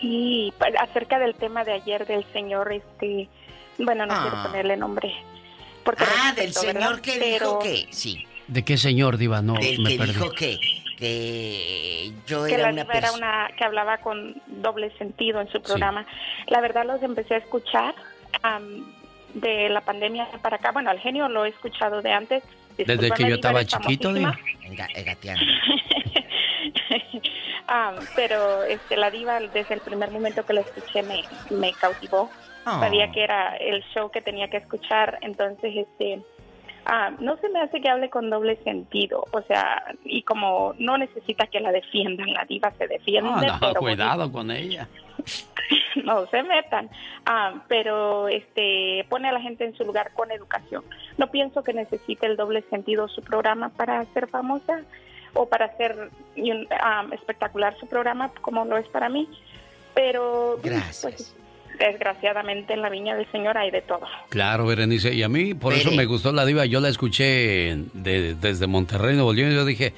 Sí, 0.00 0.52
acerca 0.78 1.18
del 1.18 1.34
tema 1.34 1.64
de 1.64 1.72
ayer 1.72 2.06
del 2.06 2.24
señor, 2.32 2.72
este, 2.72 3.28
bueno, 3.78 4.06
no 4.06 4.14
quiero 4.20 4.36
Ah. 4.36 4.42
ponerle 4.46 4.76
nombre. 4.76 5.12
Porque 5.84 6.04
Ah, 6.06 6.32
del 6.34 6.52
señor 6.52 6.74
¿verdad? 6.74 7.00
que 7.00 7.12
Pero 7.18 7.46
dijo 7.46 7.58
que... 7.60 7.86
Sí, 7.90 8.26
¿De 8.48 8.62
qué 8.62 8.76
señor, 8.76 9.16
diva? 9.16 9.40
No, 9.42 9.54
del 9.54 9.80
me 9.80 9.90
que 9.90 9.96
perdí. 9.98 10.12
dijo 10.12 10.30
que, 10.32 10.58
que 10.98 12.12
yo 12.26 12.44
que 12.44 12.54
era 12.54 12.64
la 12.64 12.72
una 12.72 12.82
diva 12.82 12.94
era 12.94 13.00
persona... 13.08 13.46
una 13.46 13.56
que 13.56 13.64
hablaba 13.64 13.98
con 13.98 14.34
doble 14.46 14.90
sentido 14.98 15.40
en 15.40 15.48
su 15.50 15.62
programa. 15.62 16.06
La 16.48 16.60
verdad 16.60 16.84
los 16.84 17.02
empecé 17.02 17.34
a 17.34 17.38
escuchar 17.38 17.94
am, 18.42 18.84
de 19.34 19.70
la 19.70 19.80
pandemia 19.80 20.26
para 20.42 20.56
acá. 20.56 20.72
Bueno, 20.72 20.90
al 20.90 21.00
genio 21.00 21.28
lo 21.28 21.46
he 21.46 21.48
escuchado 21.48 22.02
de 22.02 22.12
antes. 22.12 22.42
Desde 22.76 23.10
que 23.12 23.28
yo 23.28 23.36
estaba 23.36 23.64
chiquito, 23.64 24.12
diva. 24.12 24.38
Enga- 24.62 24.88
Ah, 27.66 27.94
pero 28.14 28.62
este, 28.64 28.94
la 28.94 29.10
diva 29.10 29.40
desde 29.40 29.72
el 29.72 29.80
primer 29.80 30.10
momento 30.10 30.44
que 30.44 30.52
la 30.52 30.60
escuché 30.60 31.02
me, 31.02 31.22
me 31.50 31.72
cautivó. 31.72 32.28
Ah. 32.66 32.78
Sabía 32.80 33.10
que 33.10 33.24
era 33.24 33.56
el 33.56 33.82
show 33.94 34.10
que 34.10 34.20
tenía 34.20 34.48
que 34.48 34.58
escuchar, 34.58 35.18
entonces 35.22 35.74
este 35.74 36.22
ah, 36.84 37.10
no 37.20 37.36
se 37.38 37.48
me 37.48 37.60
hace 37.60 37.80
que 37.80 37.88
hable 37.88 38.10
con 38.10 38.28
doble 38.28 38.56
sentido, 38.64 39.24
o 39.32 39.40
sea, 39.42 39.82
y 40.04 40.22
como 40.22 40.74
no 40.78 40.98
necesita 40.98 41.46
que 41.46 41.60
la 41.60 41.72
defiendan, 41.72 42.32
la 42.32 42.44
diva 42.44 42.70
se 42.72 42.86
defiende. 42.86 43.30
Ah, 43.32 43.58
no, 43.60 43.68
pero 43.68 43.80
cuidado 43.80 44.30
con 44.30 44.50
ella. 44.50 44.88
no 46.04 46.26
se 46.26 46.42
metan, 46.42 46.90
Ah, 47.26 47.62
pero 47.68 48.28
este 48.28 49.06
pone 49.08 49.28
a 49.28 49.32
la 49.32 49.40
gente 49.40 49.64
en 49.64 49.74
su 49.74 49.84
lugar 49.84 50.12
con 50.12 50.30
educación. 50.30 50.84
No 51.16 51.30
pienso 51.30 51.62
que 51.62 51.72
necesite 51.72 52.26
el 52.26 52.36
doble 52.36 52.62
sentido 52.68 53.08
su 53.08 53.22
programa 53.22 53.70
para 53.70 54.04
ser 54.12 54.28
famosa 54.28 54.82
o 55.34 55.46
para 55.46 55.66
hacer 55.66 56.10
espectacular 57.12 57.76
su 57.78 57.86
programa 57.86 58.30
como 58.40 58.64
lo 58.64 58.76
es 58.78 58.86
para 58.88 59.08
mí, 59.08 59.28
pero 59.94 60.58
pues, 60.62 61.34
desgraciadamente 61.78 62.72
en 62.74 62.82
la 62.82 62.88
viña 62.90 63.14
del 63.16 63.30
Señor 63.30 63.58
hay 63.58 63.70
de 63.70 63.82
todo. 63.82 64.06
Claro, 64.28 64.66
Berenice. 64.66 65.12
Y 65.12 65.22
a 65.22 65.28
mí, 65.28 65.54
por 65.54 65.74
eso 65.74 65.90
me 65.92 66.04
gustó 66.06 66.32
la 66.32 66.44
diva. 66.46 66.64
Yo 66.66 66.80
la 66.80 66.88
escuché 66.88 67.76
de- 67.92 68.34
desde 68.40 68.66
Monterrey, 68.66 69.14
Nuevo 69.14 69.32
León. 69.32 69.52
Y 69.52 69.54
yo 69.54 69.64
dije, 69.64 69.92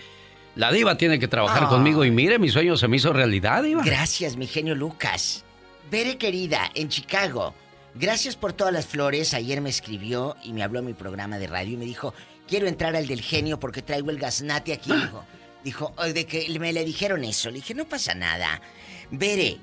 la 0.54 0.72
diva 0.72 0.96
tiene 0.96 1.18
que 1.18 1.28
trabajar 1.28 1.64
Ah. 1.64 1.68
conmigo. 1.68 2.04
Y 2.04 2.10
mire, 2.10 2.38
mi 2.38 2.48
sueño 2.48 2.76
se 2.76 2.88
me 2.88 2.96
hizo 2.96 3.12
realidad, 3.12 3.62
diva. 3.62 3.82
Gracias, 3.84 4.36
mi 4.36 4.46
genio 4.46 4.74
Lucas. 4.74 5.44
Bere 5.90 6.16
querida, 6.18 6.70
en 6.74 6.88
Chicago. 6.88 7.54
Gracias 7.94 8.36
por 8.36 8.52
todas 8.52 8.72
las 8.72 8.86
flores. 8.86 9.32
Ayer 9.34 9.60
me 9.60 9.70
escribió 9.70 10.36
y 10.42 10.52
me 10.52 10.62
habló 10.62 10.80
a 10.80 10.82
mi 10.82 10.92
programa 10.94 11.38
de 11.38 11.46
radio 11.46 11.74
y 11.74 11.76
me 11.76 11.84
dijo, 11.84 12.12
quiero 12.46 12.66
entrar 12.66 12.96
al 12.96 13.06
del 13.06 13.20
genio 13.20 13.58
porque 13.58 13.82
traigo 13.82 14.10
el 14.10 14.18
gaznate 14.18 14.72
aquí. 14.72 14.92
Dijo, 14.92 15.24
dijo 15.64 15.92
"Ay, 15.96 16.12
de 16.12 16.26
que 16.26 16.46
me 16.58 16.72
le 16.72 16.84
dijeron 16.84 17.24
eso. 17.24 17.50
Le 17.50 17.56
dije, 17.56 17.74
no 17.74 17.86
pasa 17.88 18.14
nada. 18.14 18.60
Bere, 19.10 19.58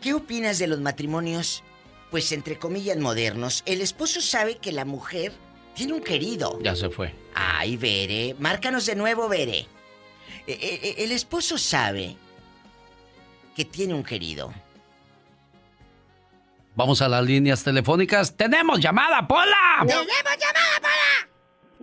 ¿qué 0.00 0.14
opinas 0.14 0.58
de 0.58 0.66
los 0.66 0.80
matrimonios, 0.80 1.62
pues 2.10 2.32
entre 2.32 2.58
comillas, 2.58 2.96
modernos? 2.96 3.62
El 3.66 3.80
esposo 3.80 4.20
sabe 4.20 4.56
que 4.58 4.72
la 4.72 4.84
mujer 4.84 5.32
tiene 5.74 5.92
un 5.92 6.02
querido. 6.02 6.58
Ya 6.62 6.74
se 6.74 6.88
fue. 6.90 7.14
Ay, 7.34 7.76
Bere, 7.76 8.34
márcanos 8.38 8.86
de 8.86 8.96
nuevo, 8.96 9.28
Bere. 9.28 9.58
Eh, 9.60 9.66
eh, 10.48 10.80
eh, 10.82 10.94
el 10.98 11.12
esposo 11.12 11.58
sabe 11.58 12.16
que 13.54 13.64
tiene 13.64 13.94
un 13.94 14.02
querido. 14.02 14.52
Vamos 16.74 17.02
a 17.02 17.08
las 17.08 17.24
líneas 17.24 17.64
telefónicas. 17.64 18.36
¡Tenemos 18.36 18.78
llamada, 18.78 19.26
Pola! 19.26 19.80
¡Tenemos 19.80 20.06
llamada 20.06 20.80
para! 20.80 21.27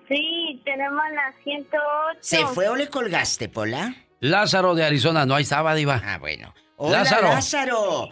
Sí, 0.08 0.62
tenemos 0.64 1.02
la 1.14 1.34
108. 1.44 2.20
¿Se 2.22 2.46
fue 2.48 2.68
o 2.70 2.76
le 2.76 2.90
colgaste, 2.90 3.50
Pola? 3.50 3.94
Lázaro 4.20 4.76
de 4.76 4.84
Arizona, 4.86 5.26
no 5.26 5.36
ahí 5.36 5.44
estaba, 5.44 5.74
diva. 5.76 6.02
Ah, 6.04 6.18
bueno. 6.20 6.54
Hola, 6.78 7.00
Lázaro. 7.00 7.28
Lázaro. 7.30 8.10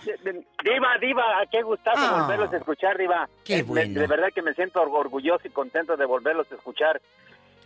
Diva, 0.63 0.97
Diva, 1.01 1.23
qué 1.51 1.62
gustazo 1.63 1.97
Ah. 1.99 2.21
volverlos 2.21 2.53
a 2.53 2.58
escuchar, 2.58 2.97
Diva. 2.97 3.27
Qué 3.43 3.58
Eh, 3.60 3.63
bueno. 3.63 3.93
De, 3.95 3.99
de 4.01 4.08
verdad 4.08 4.29
que 4.34 4.41
me 4.41 4.53
siento 4.53 4.82
or- 4.82 4.89
orgulloso 4.93 5.47
y 5.47 5.51
contento 5.51 5.97
de 5.97 6.06
volverlos 6.06 6.49
a 6.51 6.56
escuchar. 6.56 7.01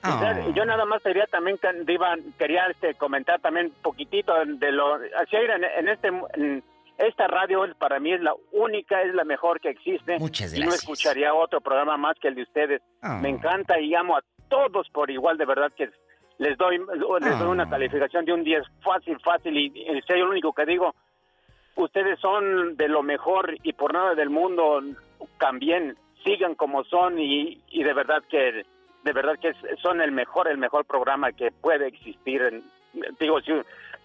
Ah. 0.03 0.35
Yo 0.55 0.65
nada 0.65 0.85
más 0.85 1.01
quería 1.03 1.25
también, 1.27 1.57
can- 1.57 1.85
Diva, 1.85 2.15
quería 2.37 2.65
este, 2.67 2.95
comentar 2.95 3.39
también 3.41 3.67
un 3.67 3.81
poquitito 3.81 4.33
de 4.45 4.71
lo... 4.71 4.95
Así 4.95 5.35
en, 5.35 5.63
en 5.63 5.89
este... 5.89 6.07
en 6.07 6.63
esta 6.97 7.27
radio 7.27 7.63
para 7.77 7.99
mí 7.99 8.12
es 8.13 8.21
la 8.21 8.33
única, 8.51 9.01
es 9.03 9.13
la 9.13 9.23
mejor 9.23 9.60
que 9.60 9.69
existe. 9.69 10.17
Muchas 10.19 10.53
Y 10.53 10.60
no 10.60 10.65
gracias. 10.67 10.83
escucharía 10.83 11.33
otro 11.33 11.62
programa 11.62 11.97
más 11.97 12.17
que 12.19 12.27
el 12.27 12.36
de 12.36 12.43
ustedes. 12.43 12.81
Ah. 13.01 13.19
Me 13.21 13.29
encanta 13.29 13.79
y 13.79 13.93
amo 13.95 14.17
a 14.17 14.23
todos 14.49 14.89
por 14.89 15.10
igual, 15.12 15.38
de 15.38 15.45
verdad 15.45 15.71
que 15.75 15.89
les 16.39 16.57
doy, 16.57 16.77
les 16.79 17.39
doy 17.39 17.47
una 17.49 17.63
Ah. 17.63 17.69
calificación 17.69 18.25
de 18.25 18.33
un 18.33 18.43
10 18.43 18.63
fácil, 18.83 19.19
fácil 19.21 19.57
y, 19.57 19.65
y 19.67 20.01
soy 20.07 20.19
lo 20.19 20.29
único 20.29 20.53
que 20.53 20.65
digo. 20.65 20.95
Ustedes 21.75 22.19
son 22.19 22.75
de 22.75 22.88
lo 22.88 23.03
mejor 23.03 23.55
y 23.62 23.73
por 23.73 23.93
nada 23.93 24.15
del 24.15 24.29
mundo 24.31 24.81
cambien, 25.38 25.95
sigan 26.23 26.55
como 26.55 26.83
son 26.86 27.19
y, 27.19 27.62
y 27.69 27.83
de 27.83 27.93
verdad 27.93 28.23
que 28.29 28.65
de 29.03 29.13
verdad 29.13 29.38
que 29.39 29.53
son 29.81 30.01
el 30.01 30.12
mejor 30.12 30.47
el 30.47 30.57
mejor 30.57 30.86
programa 30.86 31.31
que 31.31 31.51
puede 31.51 31.88
existir. 31.88 32.41
En- 32.41 32.63
digo 33.19 33.39
si, 33.41 33.51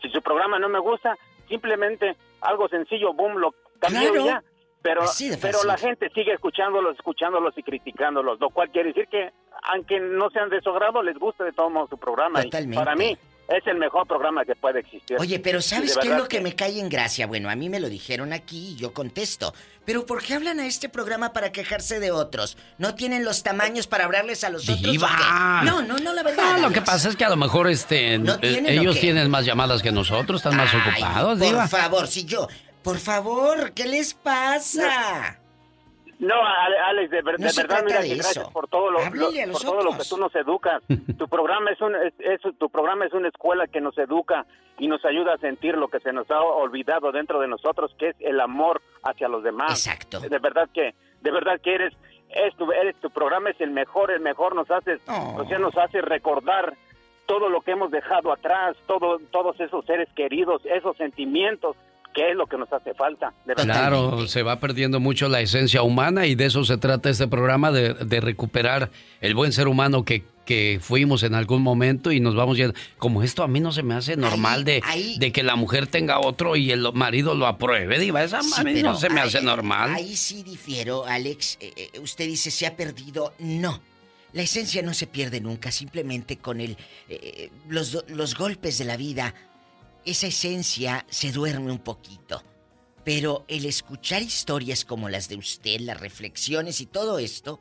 si 0.02 0.11
su 0.11 0.20
programa 0.20 0.59
no 0.59 0.68
me 0.68 0.78
gusta 0.78 1.16
simplemente 1.48 2.16
algo 2.40 2.68
sencillo, 2.68 3.12
boom, 3.12 3.38
lo 3.38 3.55
Claro. 3.81 4.20
y 4.20 4.24
ya. 4.24 4.42
Pero 4.83 5.02
pero 5.40 5.62
la 5.64 5.76
gente 5.76 6.09
sigue 6.11 6.33
escuchándolos, 6.33 6.96
escuchándolos 6.96 7.57
y 7.57 7.62
criticándolos, 7.62 8.40
lo 8.40 8.50
cual 8.50 8.70
quiere 8.70 8.88
decir 8.88 9.07
que 9.09 9.31
aunque 9.62 10.00
no 10.00 10.28
sean 10.31 10.48
de 10.48 10.61
su 10.61 10.70
agrado 10.70 11.02
les 11.05 11.16
gusta 11.16 11.44
de 11.44 11.52
todo 11.52 11.70
modo 11.70 11.87
su 11.87 11.98
programa. 11.98 12.40
Y 12.44 12.50
para 12.74 12.96
mí 12.96 13.16
es 13.48 13.66
el 13.66 13.76
mejor 13.76 14.07
programa 14.07 14.44
que 14.44 14.55
puede 14.55 14.81
existir. 14.81 15.16
Oye, 15.18 15.38
pero 15.38 15.61
¿sabes 15.61 15.98
qué 16.00 16.09
es 16.09 16.16
lo 16.16 16.26
que 16.28 16.40
me 16.40 16.55
cae 16.55 16.78
en 16.81 16.88
gracia? 16.88 17.26
Bueno, 17.26 17.50
a 17.50 17.57
mí 17.57 17.68
me 17.68 17.81
lo 17.81 17.88
dijeron 17.88 18.33
aquí 18.33 18.70
y 18.70 18.76
yo 18.76 18.92
contesto. 18.94 19.52
Pero 19.85 20.07
¿por 20.07 20.22
qué 20.22 20.35
hablan 20.35 20.61
a 20.61 20.66
este 20.66 20.88
programa 20.88 21.33
para 21.33 21.52
quejarse 21.52 22.00
de 22.00 22.12
otros? 22.12 22.57
¿No 22.78 22.94
tienen 22.94 23.24
los 23.24 23.42
tamaños 23.42 23.87
para 23.87 24.05
hablarles 24.05 24.44
a 24.44 24.48
los 24.48 24.68
otros? 24.68 24.83
Diva. 24.83 25.09
qué? 25.61 25.66
No, 25.66 25.83
no, 25.83 25.98
no, 25.98 26.12
la 26.14 26.22
verdad. 26.22 26.42
No, 26.44 26.50
lo 26.52 26.66
Alex. 26.66 26.74
que 26.74 26.83
pasa 26.83 27.09
es 27.09 27.16
que 27.16 27.24
a 27.24 27.28
lo 27.31 27.37
mejor 27.37 27.68
este 27.68 28.18
¿No 28.18 28.35
eh, 28.35 28.38
tienen 28.40 28.78
ellos 28.78 28.98
tienen 29.00 29.28
más 29.28 29.44
llamadas 29.44 29.83
que 29.83 29.92
nosotros, 29.92 30.40
están 30.40 30.57
más 30.57 30.70
Ay, 30.72 30.81
ocupados, 30.81 31.38
por 31.38 31.48
diva. 31.48 31.68
favor, 31.68 32.07
si 32.07 32.24
yo... 32.24 32.48
Por 32.83 32.98
favor, 32.98 33.72
¿qué 33.74 33.87
les 33.87 34.12
pasa? 34.12 35.38
No, 36.22 36.35
Ale- 36.37 36.78
Alex, 36.78 37.11
de, 37.11 37.20
ver- 37.22 37.40
No 37.40 37.46
de 37.46 37.50
se 37.52 37.62
verdad, 37.62 37.82
mira 37.85 38.00
de 38.00 38.08
que 38.08 38.14
gracias 38.14 38.48
por 38.50 38.68
todo 38.68 38.90
lo, 38.90 38.98
por 39.00 39.61
todo 39.61 39.82
lo 39.82 39.98
que 39.98 40.04
tú 40.08 40.16
nos 40.18 40.35
educas. 40.37 40.82
tu 41.18 41.28
programa 41.28 41.70
es 41.72 41.80
un 41.80 41.94
es, 41.96 42.14
es- 42.20 42.58
tu 42.58 42.70
programa 42.70 43.04
es 43.06 43.12
una 43.12 43.28
escuela 43.28 43.66
que 43.66 43.80
nos 43.80 43.98
educa 43.98 44.46
y 44.78 44.87
nos 44.88 45.04
ayuda 45.04 45.35
a 45.35 45.38
sentir 45.38 45.76
lo 45.76 45.88
que 45.88 45.98
se 46.00 46.12
nos 46.12 46.30
ha 46.30 46.40
olvidado 46.40 47.11
dentro 47.12 47.40
de 47.40 47.48
nosotros, 47.48 47.92
que 47.98 48.11
es 48.11 48.16
el 48.20 48.40
amor 48.40 48.80
hacia 49.02 49.28
los 49.28 49.42
demás. 49.42 49.87
Exacto. 49.87 50.20
De 50.20 50.38
verdad 50.38 50.68
que 50.72 50.94
de 51.22 51.30
verdad 51.30 51.61
que 51.61 51.74
eres 51.74 51.92
es 52.30 52.54
tu, 52.56 52.70
eres 52.72 52.96
tu 53.00 53.11
programa 53.11 53.50
es 53.50 53.61
el 53.61 53.70
mejor, 53.72 54.11
el 54.11 54.20
mejor 54.20 54.54
nos 54.54 54.70
hace 54.70 54.98
o 55.06 55.44
sea, 55.48 55.58
nos 55.58 55.76
hace 55.76 56.00
recordar 56.00 56.74
todo 57.26 57.48
lo 57.48 57.61
que 57.62 57.72
hemos 57.72 57.90
dejado 57.90 58.32
atrás, 58.32 58.76
todo 58.87 59.18
todos 59.30 59.58
esos 59.61 59.85
seres 59.87 60.08
queridos, 60.14 60.62
esos 60.66 60.96
sentimientos 60.96 61.76
que 62.14 62.31
es 62.31 62.37
lo 62.37 62.46
que 62.46 62.57
nos 62.59 62.72
hace 62.72 62.94
falta. 62.94 63.33
De. 63.46 63.55
Claro, 63.55 64.27
se 64.27 64.42
va 64.42 64.61
perdiendo 64.61 65.01
mucho 65.01 65.29
la 65.29 65.40
esencia 65.40 65.83
humana 65.83 66.27
y 66.27 66.35
de 66.35 66.46
eso 66.46 66.64
se 66.64 66.77
trata 66.79 67.11
este 67.11 67.27
programa, 67.29 67.70
de, 67.72 67.94
de 67.94 68.20
recuperar 68.20 68.90
el 69.20 69.35
buen 69.35 69.53
ser 69.53 69.66
humano 69.68 70.05
que, 70.05 70.25
que 70.44 70.79
fuimos 70.83 71.22
en 71.22 71.35
algún 71.35 71.62
momento 71.62 72.12
y 72.12 72.20
nos 72.20 72.35
vamos 72.35 72.57
yendo. 72.59 72.75
Como 72.98 73.22
esto 73.22 73.42
a 73.42 73.48
mí 73.48 73.61
no 73.61 73.72
se 73.72 73.83
me 73.83 73.94
hace 73.94 74.16
normal 74.16 74.64
de, 74.64 74.83
de 75.18 75.33
que 75.33 75.42
la 75.42 75.57
mujer 75.57 75.87
tenga 75.87 76.18
otro 76.20 76.57
y 76.57 76.70
el 76.70 76.92
marido 76.92 77.35
lo 77.35 77.46
apruebe, 77.46 77.98
diva. 77.98 78.22
Esa 78.22 78.42
Sí, 78.42 78.53
a 78.57 78.64
mí 78.64 78.72
pero 78.75 78.90
no 78.92 78.96
se 78.98 79.09
me 79.09 79.20
ahí- 79.20 79.29
hace 79.29 79.40
normal. 79.42 79.94
Ahí 79.94 80.14
sí 80.16 80.42
difiero, 80.42 81.07
Alex. 81.07 81.57
Eh, 81.61 81.72
eh, 81.94 81.98
usted 82.01 82.27
dice 82.27 82.51
se 82.51 82.66
ha 82.66 82.77
perdido. 82.77 83.33
No. 83.38 83.81
La 84.35 84.40
esencia 84.42 84.81
no 84.83 84.94
se 84.94 85.07
pierde 85.07 85.40
nunca, 85.42 85.70
simplemente 85.70 86.38
con 86.38 86.61
el, 86.62 86.79
eh, 87.11 87.51
los 87.68 88.35
golpes 88.35 88.79
de 88.79 88.87
la 88.87 88.96
vida, 88.96 89.35
esa 90.05 90.27
esencia 90.27 91.07
se 91.11 91.33
duerme 91.33 91.71
un 91.71 91.79
poquito. 91.79 92.43
Pero 93.05 93.45
el 93.49 93.65
escuchar 93.67 94.23
historias 94.23 94.85
como 94.85 95.09
las 95.09 95.29
de 95.29 95.37
usted, 95.37 95.81
las 95.81 96.01
reflexiones 96.01 96.81
y 96.81 96.87
todo 96.87 97.19
esto, 97.19 97.61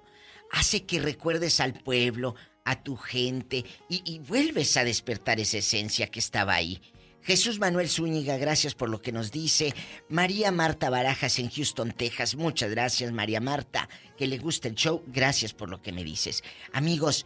hace 0.52 0.84
que 0.84 1.00
recuerdes 1.00 1.60
al 1.60 1.74
pueblo, 1.74 2.36
a 2.64 2.84
tu 2.84 2.96
gente 2.96 3.66
y, 3.90 4.20
vuelves 4.20 4.78
a 4.78 4.84
despertar 4.84 5.40
esa 5.40 5.58
esencia 5.58 6.08
que 6.08 6.20
estaba 6.20 6.54
ahí. 6.54 6.80
Jesús 7.24 7.60
Manuel 7.60 7.90
Zúñiga, 7.90 8.38
gracias 8.38 8.74
por 8.74 8.90
lo 8.90 9.02
que 9.02 9.12
nos 9.12 9.32
dice. 9.32 9.74
María 10.10 10.52
Marta 10.52 10.90
Barajas 10.90 11.38
en 11.38 11.50
Houston, 11.50 11.92
Texas. 11.92 12.36
Muchas 12.36 12.72
gracias, 12.72 13.12
María 13.12 13.40
Marta. 13.40 13.90
Que 14.18 14.26
le 14.26 14.40
gusta 14.40 14.68
el 14.68 14.76
show. 14.76 15.04
Gracias 15.06 15.54
por 15.54 15.70
lo 15.70 15.82
que 15.82 15.92
me 15.92 16.04
dices. 16.04 16.44
Amigos, 16.74 17.26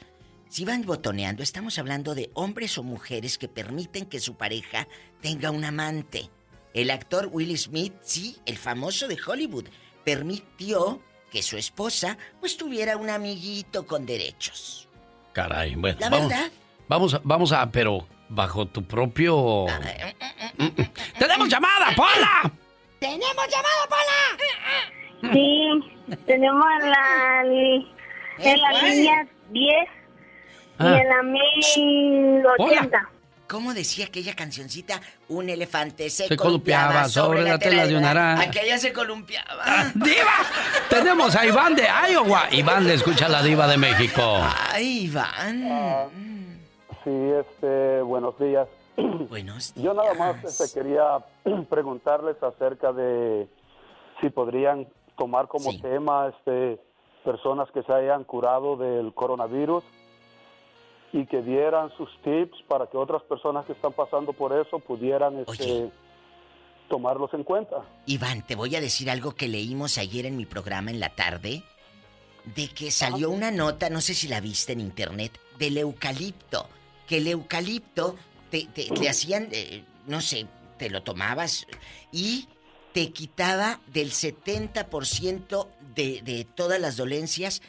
si 0.55 0.63
van 0.63 0.85
botoneando, 0.85 1.43
estamos 1.43 1.77
hablando 1.79 2.15
de 2.15 2.29
hombres 2.33 2.77
o 2.77 2.83
mujeres 2.83 3.37
que 3.37 3.49
permiten 3.49 4.05
que 4.05 4.21
su 4.21 4.37
pareja 4.37 4.87
tenga 5.21 5.51
un 5.51 5.65
amante. 5.65 6.29
El 6.73 6.91
actor 6.91 7.27
Will 7.29 7.57
Smith, 7.57 7.91
sí, 7.99 8.37
el 8.45 8.55
famoso 8.57 9.09
de 9.09 9.17
Hollywood, 9.19 9.65
permitió 10.05 11.01
que 11.29 11.43
su 11.43 11.57
esposa 11.57 12.17
pues 12.39 12.55
tuviera 12.55 12.95
un 12.95 13.09
amiguito 13.09 13.85
con 13.85 14.05
derechos. 14.05 14.87
Caray, 15.33 15.75
bueno, 15.75 15.97
La 15.99 16.09
vamos, 16.09 16.29
verdad. 16.29 16.51
vamos, 16.87 17.13
a, 17.15 17.21
vamos 17.25 17.51
a, 17.51 17.69
pero 17.69 18.07
bajo 18.29 18.65
tu 18.65 18.81
propio... 18.81 19.65
Mm, 20.57 20.63
mm. 20.63 20.75
¡Tenemos 21.19 21.49
llamada, 21.49 21.87
Pola! 21.97 22.53
¡Tenemos 22.99 23.45
llamada, 23.51 23.89
Pola! 23.89 25.33
Sí, 25.33 26.15
tenemos 26.25 26.65
la, 26.81 27.43
li- 27.43 27.91
en 28.39 28.61
la 28.61 28.71
línea 28.83 29.27
10 29.49 30.04
Ah. 30.77 30.95
y 30.97 31.01
en 31.01 31.09
la 31.09 31.23
1080. 31.23 33.09
¿Cómo 33.47 33.73
decía 33.75 34.05
aquella 34.07 34.33
cancioncita? 34.35 34.99
Un 35.29 35.49
elefante 35.49 36.09
se, 36.09 36.27
Se 36.27 36.35
columpiaba 36.35 37.07
sobre 37.07 37.43
la 37.43 37.59
tela 37.59 37.85
de 37.85 37.95
un 37.95 38.03
araña. 38.03 38.41
Aquella 38.41 38.77
se 38.79 38.91
columpiaba. 38.91 39.63
¡Diva! 39.93 40.33
Tenemos 40.89 41.35
a 41.35 41.45
Iván 41.45 41.75
de 41.75 41.83
Iowa. 42.11 42.47
Iván 42.51 42.87
le 42.87 42.95
escucha 42.95 43.27
a 43.27 43.29
la 43.29 43.43
diva 43.43 43.67
de 43.67 43.77
México. 43.77 44.21
Ay, 44.71 45.05
Iván. 45.05 46.09
Sí, 47.03 47.11
este, 47.11 48.01
buenos 48.01 48.37
días. 48.39 48.67
Buenos 49.29 49.73
Yo 49.75 49.93
nada 49.93 50.13
más 50.13 50.41
este, 50.43 50.79
quería 50.79 51.19
preguntarles 51.69 52.41
acerca 52.41 52.93
de 52.93 53.45
si 54.21 54.29
podrían 54.29 54.87
tomar 55.17 55.49
como 55.49 55.77
tema 55.81 56.29
este, 56.29 56.79
personas 57.25 57.69
que 57.71 57.83
se 57.83 57.91
hayan 57.91 58.23
curado 58.23 58.77
del 58.77 59.13
coronavirus 59.13 59.83
y 61.15 61.25
que 61.27 61.41
dieran 61.41 61.89
sus 61.95 62.09
tips 62.23 62.61
para 62.67 62.87
que 62.87 62.97
otras 62.97 63.23
personas 63.23 63.65
que 63.65 63.71
están 63.71 63.93
pasando 63.93 64.33
por 64.33 64.51
eso 64.51 64.79
pudieran 64.79 65.39
este, 65.47 65.89
tomarlos 66.89 67.33
en 67.33 67.43
cuenta. 67.43 67.77
Iván, 68.05 68.45
te 68.45 68.55
voy 68.55 68.75
a 68.75 68.81
decir 68.81 69.09
algo 69.09 69.33
que 69.33 69.47
leímos 69.47 69.97
ayer 69.97 70.25
en 70.25 70.35
mi 70.35 70.45
programa 70.45 70.91
en 70.91 70.99
la 70.99 71.09
tarde, 71.09 71.63
de 72.53 72.67
que 72.67 72.91
salió 72.91 73.29
una 73.31 73.49
nota, 73.49 73.89
no 73.89 74.01
sé 74.01 74.13
si 74.13 74.27
la 74.27 74.41
viste 74.41 74.73
en 74.73 74.81
internet, 74.81 75.39
del 75.57 75.77
eucalipto, 75.77 76.67
que 77.07 77.17
el 77.17 77.27
eucalipto 77.27 78.15
te, 78.51 78.65
te- 78.65 79.09
hacían, 79.09 79.47
eh, 79.51 79.85
no 80.07 80.19
sé, 80.19 80.47
te 80.77 80.89
lo 80.89 81.01
tomabas 81.01 81.65
y 82.11 82.47
te 82.93 83.11
quitaba 83.13 83.79
del 83.87 84.11
70% 84.11 85.67
de, 85.95 86.21
de 86.23 86.43
todas 86.55 86.79
las 86.79 86.97
dolencias 86.97 87.61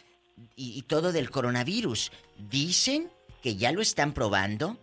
y, 0.56 0.76
y 0.76 0.82
todo 0.82 1.12
del 1.12 1.30
coronavirus. 1.30 2.10
Dicen 2.36 3.10
que 3.46 3.54
ya 3.54 3.70
lo 3.70 3.80
están 3.80 4.12
probando 4.12 4.76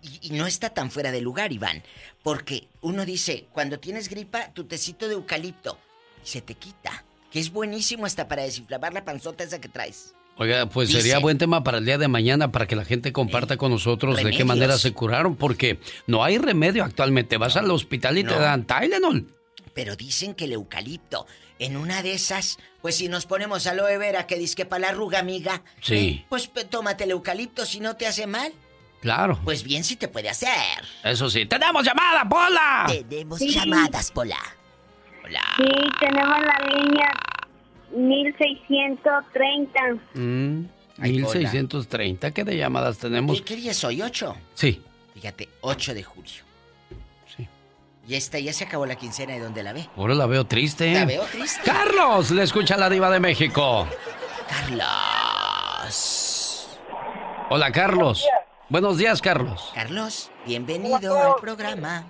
y, 0.00 0.28
y 0.28 0.30
no 0.30 0.46
está 0.46 0.70
tan 0.70 0.90
fuera 0.90 1.12
de 1.12 1.20
lugar, 1.20 1.52
Iván. 1.52 1.82
Porque 2.22 2.68
uno 2.80 3.04
dice, 3.04 3.48
cuando 3.52 3.78
tienes 3.80 4.08
gripa, 4.08 4.50
tu 4.54 4.64
tecito 4.64 5.08
de 5.08 5.12
eucalipto 5.12 5.78
se 6.22 6.40
te 6.40 6.54
quita. 6.54 7.04
Que 7.30 7.38
es 7.38 7.52
buenísimo 7.52 8.06
hasta 8.06 8.28
para 8.28 8.44
desinflamar 8.44 8.94
la 8.94 9.04
panzota 9.04 9.44
esa 9.44 9.60
que 9.60 9.68
traes. 9.68 10.14
Oiga, 10.38 10.70
pues 10.70 10.88
Dice- 10.88 11.02
sería 11.02 11.18
buen 11.18 11.36
tema 11.36 11.62
para 11.64 11.76
el 11.76 11.84
día 11.84 11.98
de 11.98 12.08
mañana 12.08 12.50
para 12.50 12.66
que 12.66 12.76
la 12.76 12.86
gente 12.86 13.12
comparta 13.12 13.58
con 13.58 13.70
nosotros 13.70 14.16
de 14.16 14.30
qué 14.30 14.46
manera 14.46 14.78
se 14.78 14.94
curaron, 14.94 15.36
porque 15.36 15.78
no 16.06 16.24
hay 16.24 16.38
remedio 16.38 16.84
actualmente. 16.84 17.36
Vas 17.36 17.58
al 17.58 17.70
hospital 17.70 18.16
y 18.16 18.24
te 18.24 18.32
dan 18.32 18.66
Tylenol. 18.66 19.26
Pero 19.74 19.96
dicen 19.96 20.34
que 20.34 20.44
el 20.44 20.52
eucalipto, 20.52 21.26
en 21.58 21.76
una 21.76 22.02
de 22.02 22.12
esas, 22.14 22.58
pues 22.82 22.96
si 22.96 23.08
nos 23.08 23.24
ponemos 23.26 23.66
aloe 23.66 23.96
vera 23.98 24.26
que 24.26 24.36
dice 24.36 24.54
que 24.54 24.66
para 24.66 24.80
la 24.80 24.88
arruga, 24.90 25.18
amiga, 25.20 25.62
Sí, 25.80 26.24
pues 26.28 26.46
pe- 26.48 26.64
tómate 26.64 27.04
el 27.04 27.12
eucalipto 27.12 27.64
si 27.64 27.80
no 27.80 27.96
te 27.96 28.06
hace 28.06 28.26
mal. 28.26 28.52
claro. 29.00 29.40
Pues 29.44 29.62
bien 29.62 29.82
si 29.84 29.96
te 29.96 30.08
puede 30.08 30.28
hacer. 30.28 30.50
Eso 31.02 31.28
sí. 31.30 31.46
¡Tenemos 31.46 31.84
llamada, 31.84 32.28
Pola! 32.28 32.86
Tenemos 33.08 33.38
Sí. 33.38 33.48
llamadas, 33.50 34.10
Pola. 34.10 34.38
Sí, 35.56 35.64
tenemos 36.00 36.38
la 36.40 36.58
línea 36.68 37.10
1630. 37.92 39.80
Mm, 40.14 40.64
Ay, 40.98 41.12
Pola. 41.22 41.38
1630. 41.38 42.30
¿Qué 42.32 42.44
de 42.44 42.56
llamadas 42.56 42.98
tenemos? 42.98 43.38
¿Qué, 43.40 43.44
qué 43.44 43.56
día 43.56 43.74
soy? 43.74 44.02
¿Ocho? 44.02 44.36
Sí. 44.54 44.80
Fíjate, 45.14 45.48
8 45.62 45.94
de 45.94 46.02
julio. 46.02 46.42
Y 48.06 48.16
esta 48.16 48.38
ya 48.38 48.52
se 48.52 48.64
acabó 48.64 48.84
la 48.84 48.96
quincena 48.96 49.34
de 49.34 49.40
donde 49.40 49.62
la 49.62 49.72
ve. 49.72 49.88
Ahora 49.96 50.14
la 50.14 50.26
veo 50.26 50.44
triste. 50.44 50.92
La 50.92 51.04
veo 51.04 51.22
triste. 51.24 51.60
Carlos, 51.64 52.32
le 52.32 52.42
escucha 52.42 52.76
la 52.76 52.90
diva 52.90 53.10
de 53.10 53.20
México. 53.20 53.86
Carlos. 54.48 56.68
Hola, 57.50 57.70
Carlos. 57.70 58.26
Buenos 58.68 58.98
días, 58.98 59.22
Carlos. 59.22 59.70
Carlos, 59.74 60.30
bienvenido 60.46 61.16
al 61.16 61.36
programa. 61.40 62.06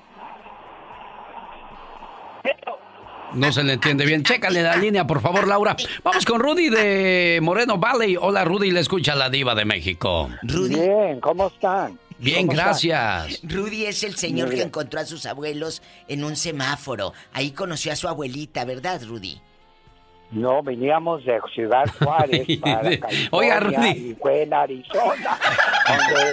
No 3.35 3.51
se 3.51 3.63
le 3.63 3.75
entiende 3.75 4.05
bien. 4.05 4.23
Chécale 4.23 4.63
la 4.63 4.77
línea, 4.77 5.07
por 5.07 5.21
favor, 5.21 5.47
Laura. 5.47 5.77
Vamos 6.05 6.25
con 6.25 6.41
Rudy 6.41 6.69
de 6.69 7.41
Moreno 7.43 7.79
Valley. 7.79 8.17
Hola, 8.21 8.45
Rudy, 8.45 8.71
le 8.71 8.81
escucha 8.81 9.15
la 9.15 9.31
diva 9.31 9.55
de 9.55 9.65
México. 9.65 10.29
Rudy. 10.43 10.75
Bien, 10.75 11.21
¿cómo 11.21 11.49
están? 11.49 11.99
Bien, 12.23 12.47
¿Cómo 12.47 12.57
gracias. 12.59 13.41
Rudy 13.43 13.87
es 13.87 14.03
el 14.05 14.15
señor 14.17 14.51
que 14.51 14.63
encontró 14.63 15.01
a 15.01 15.05
sus 15.05 15.27
abuelos 15.27 15.83
en 16.09 16.23
un 16.25 16.37
semáforo. 16.37 17.13
Ahí 17.33 17.51
conoció 17.51 17.93
a 17.93 17.97
su 17.97 18.07
abuelita, 18.09 18.65
¿verdad, 18.65 19.03
Rudy? 19.05 19.41
No, 20.31 20.63
veníamos 20.63 21.23
de 21.27 21.39
Ciudad 21.55 21.85
Juárez 21.99 22.47
para 22.61 22.81
California 22.99 23.29
Oiga, 23.33 23.61
Rudy. 23.61 23.89
y 23.91 24.17
fue 24.19 24.45
en 24.45 24.55
Arizona, 24.55 25.39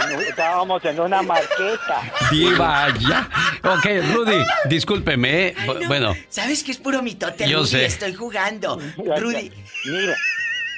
donde 0.10 0.30
estábamos 0.30 0.86
en 0.86 1.00
una 1.02 1.22
marqueta. 1.22 2.02
Diva, 2.32 2.88
ya. 2.98 3.30
Ok, 3.64 3.86
Rudy, 4.14 4.38
discúlpeme. 4.70 5.54
Bu- 5.66 5.88
Bueno, 5.88 6.14
¿Sabes 6.30 6.64
que 6.64 6.72
es 6.72 6.78
puro 6.78 7.02
mitote, 7.02 7.50
Yo 7.50 7.58
Rudy? 7.60 7.68
sé. 7.68 7.86
Estoy 7.88 8.14
jugando. 8.14 8.80
Rudy, 9.18 9.52
Mira, 9.86 10.16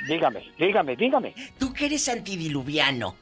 dígame, 0.08 0.42
dígame, 0.58 0.96
dígame. 0.96 1.36
tú 1.60 1.72
que 1.74 1.86
eres 1.86 2.10
antidiluviano, 2.10 3.16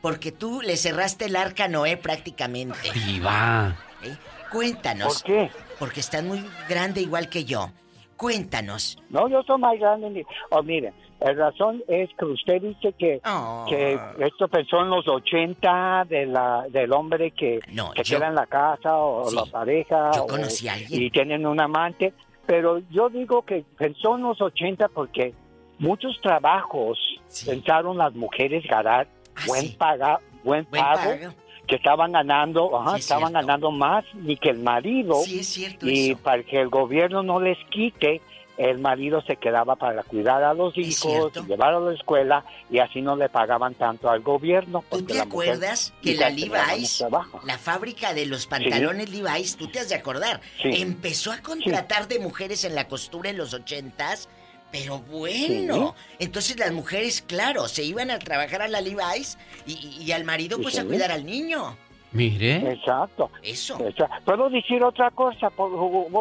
porque 0.00 0.32
tú 0.32 0.60
le 0.62 0.76
cerraste 0.76 1.26
el 1.26 1.36
arca 1.36 1.64
a 1.64 1.68
Noé 1.68 1.96
prácticamente. 1.96 2.78
Diva. 3.06 3.76
¿Eh? 4.02 4.14
Cuéntanos. 4.52 5.22
¿Por 5.22 5.32
qué? 5.32 5.50
Porque 5.78 6.00
estás 6.00 6.22
muy 6.22 6.44
grande 6.68 7.00
igual 7.00 7.28
que 7.28 7.44
yo. 7.44 7.70
Cuéntanos. 8.16 8.98
No, 9.10 9.28
yo 9.28 9.42
soy 9.42 9.58
más 9.60 9.78
grande. 9.78 10.08
ni- 10.10 10.22
Oh, 10.50 10.62
mire, 10.62 10.92
la 11.20 11.32
razón 11.34 11.82
es 11.86 12.08
que 12.18 12.24
usted 12.24 12.62
dice 12.62 12.94
que, 12.98 13.20
Oh. 13.26 13.66
que 13.68 13.98
esto 14.20 14.48
pensó 14.48 14.80
en 14.80 14.88
los 14.90 15.06
80 15.06 16.04
de 16.08 16.24
la, 16.26 16.64
del 16.70 16.92
hombre 16.92 17.32
que, 17.32 17.60
que 17.60 17.72
yo- 17.74 17.92
queda 18.18 18.28
en 18.28 18.34
la 18.34 18.46
casa 18.46 18.96
o 18.96 19.30
la 19.30 19.44
pareja 19.44 20.12
Yo 20.14 20.24
o- 20.24 20.26
conocí 20.26 20.66
a 20.68 20.74
alguien. 20.74 21.02
y 21.02 21.10
tienen 21.10 21.46
un 21.46 21.60
amante. 21.60 22.14
Pero 22.46 22.78
yo 22.90 23.08
digo 23.10 23.42
que 23.42 23.64
pensó 23.76 24.16
en 24.16 24.22
los 24.22 24.40
80 24.40 24.88
porque 24.88 25.34
muchos 25.78 26.18
trabajos 26.22 26.98
pensaron 27.44 27.98
las 27.98 28.14
mujeres 28.14 28.64
ganar 28.66 29.08
buen, 29.46 29.76
paga, 29.76 30.20
buen, 30.44 30.62
Ah, 30.64 30.68
Buen 30.70 30.82
pago, 30.82 31.10
pago. 31.20 31.34
que 31.66 31.76
estaban 31.76 32.12
ganando, 32.12 32.78
ajá, 32.78 32.90
Sí, 32.92 32.96
es 32.98 33.04
estaban 33.04 33.30
cierto. 33.30 33.46
ganando 33.46 33.70
más 33.72 34.04
ni 34.14 34.36
que 34.36 34.50
el 34.50 34.58
marido. 34.60 35.16
Sí, 35.24 35.40
es 35.40 35.46
cierto 35.48 35.86
Y 35.88 36.10
eso. 36.12 36.18
para 36.20 36.42
que 36.44 36.60
el 36.60 36.68
gobierno 36.68 37.22
no 37.22 37.40
les 37.40 37.58
quite, 37.70 38.20
el 38.56 38.78
marido 38.78 39.20
se 39.22 39.36
quedaba 39.36 39.76
para 39.76 40.02
cuidar 40.04 40.42
a 40.42 40.54
los 40.54 40.78
hijos, 40.78 41.30
llevar 41.46 41.74
a 41.74 41.80
la 41.80 41.92
escuela 41.92 42.42
y 42.70 42.78
así 42.78 43.02
no 43.02 43.14
le 43.14 43.28
pagaban 43.28 43.74
tanto 43.74 44.08
al 44.08 44.20
gobierno. 44.22 44.82
¿Tú 44.88 45.02
te 45.02 45.20
acuerdas 45.20 45.92
que 46.02 46.14
la 46.14 46.30
Levi's, 46.30 47.04
la 47.44 47.58
fábrica 47.58 48.14
de 48.14 48.24
los 48.24 48.46
pantalones 48.46 49.10
Levi's, 49.10 49.56
tú 49.56 49.66
te 49.68 49.80
has 49.80 49.90
de 49.90 49.96
acordar, 49.96 50.40
Sí. 50.62 50.70
empezó 50.80 51.32
a 51.32 51.42
contratar 51.42 52.08
de 52.08 52.18
mujeres 52.18 52.64
en 52.64 52.74
la 52.74 52.88
costura 52.88 53.28
en 53.28 53.36
los 53.36 53.52
ochentas? 53.52 54.28
Pero 54.72 54.98
bueno, 54.98 55.94
entonces 56.18 56.58
las 56.58 56.72
mujeres, 56.72 57.22
claro, 57.26 57.68
se 57.68 57.84
iban 57.84 58.10
a 58.10 58.18
trabajar 58.18 58.62
a 58.62 58.68
la 58.68 58.80
Levi's 58.80 59.38
y, 59.66 59.96
y 60.02 60.12
al 60.12 60.24
marido 60.24 60.58
pues 60.60 60.76
a 60.78 60.82
Sí. 60.82 60.88
cuidar 60.88 61.12
al 61.12 61.24
niño. 61.24 61.76
Mire. 62.12 62.72
Exacto. 62.72 63.30
Eso. 63.42 63.78
¿Puedo 64.24 64.48
decir 64.50 64.82
otra 64.82 65.10
cosa? 65.10 65.50
Por- 65.50 65.70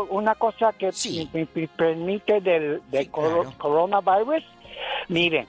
Una 0.09 0.35
cosa 0.35 0.73
que 0.73 0.91
me, 1.33 1.47
me 1.55 1.67
permite 1.67 2.41
del, 2.41 2.81
del 2.91 3.09
coro- 3.09 3.53
coronavirus. 3.57 4.43
Miren, 5.07 5.47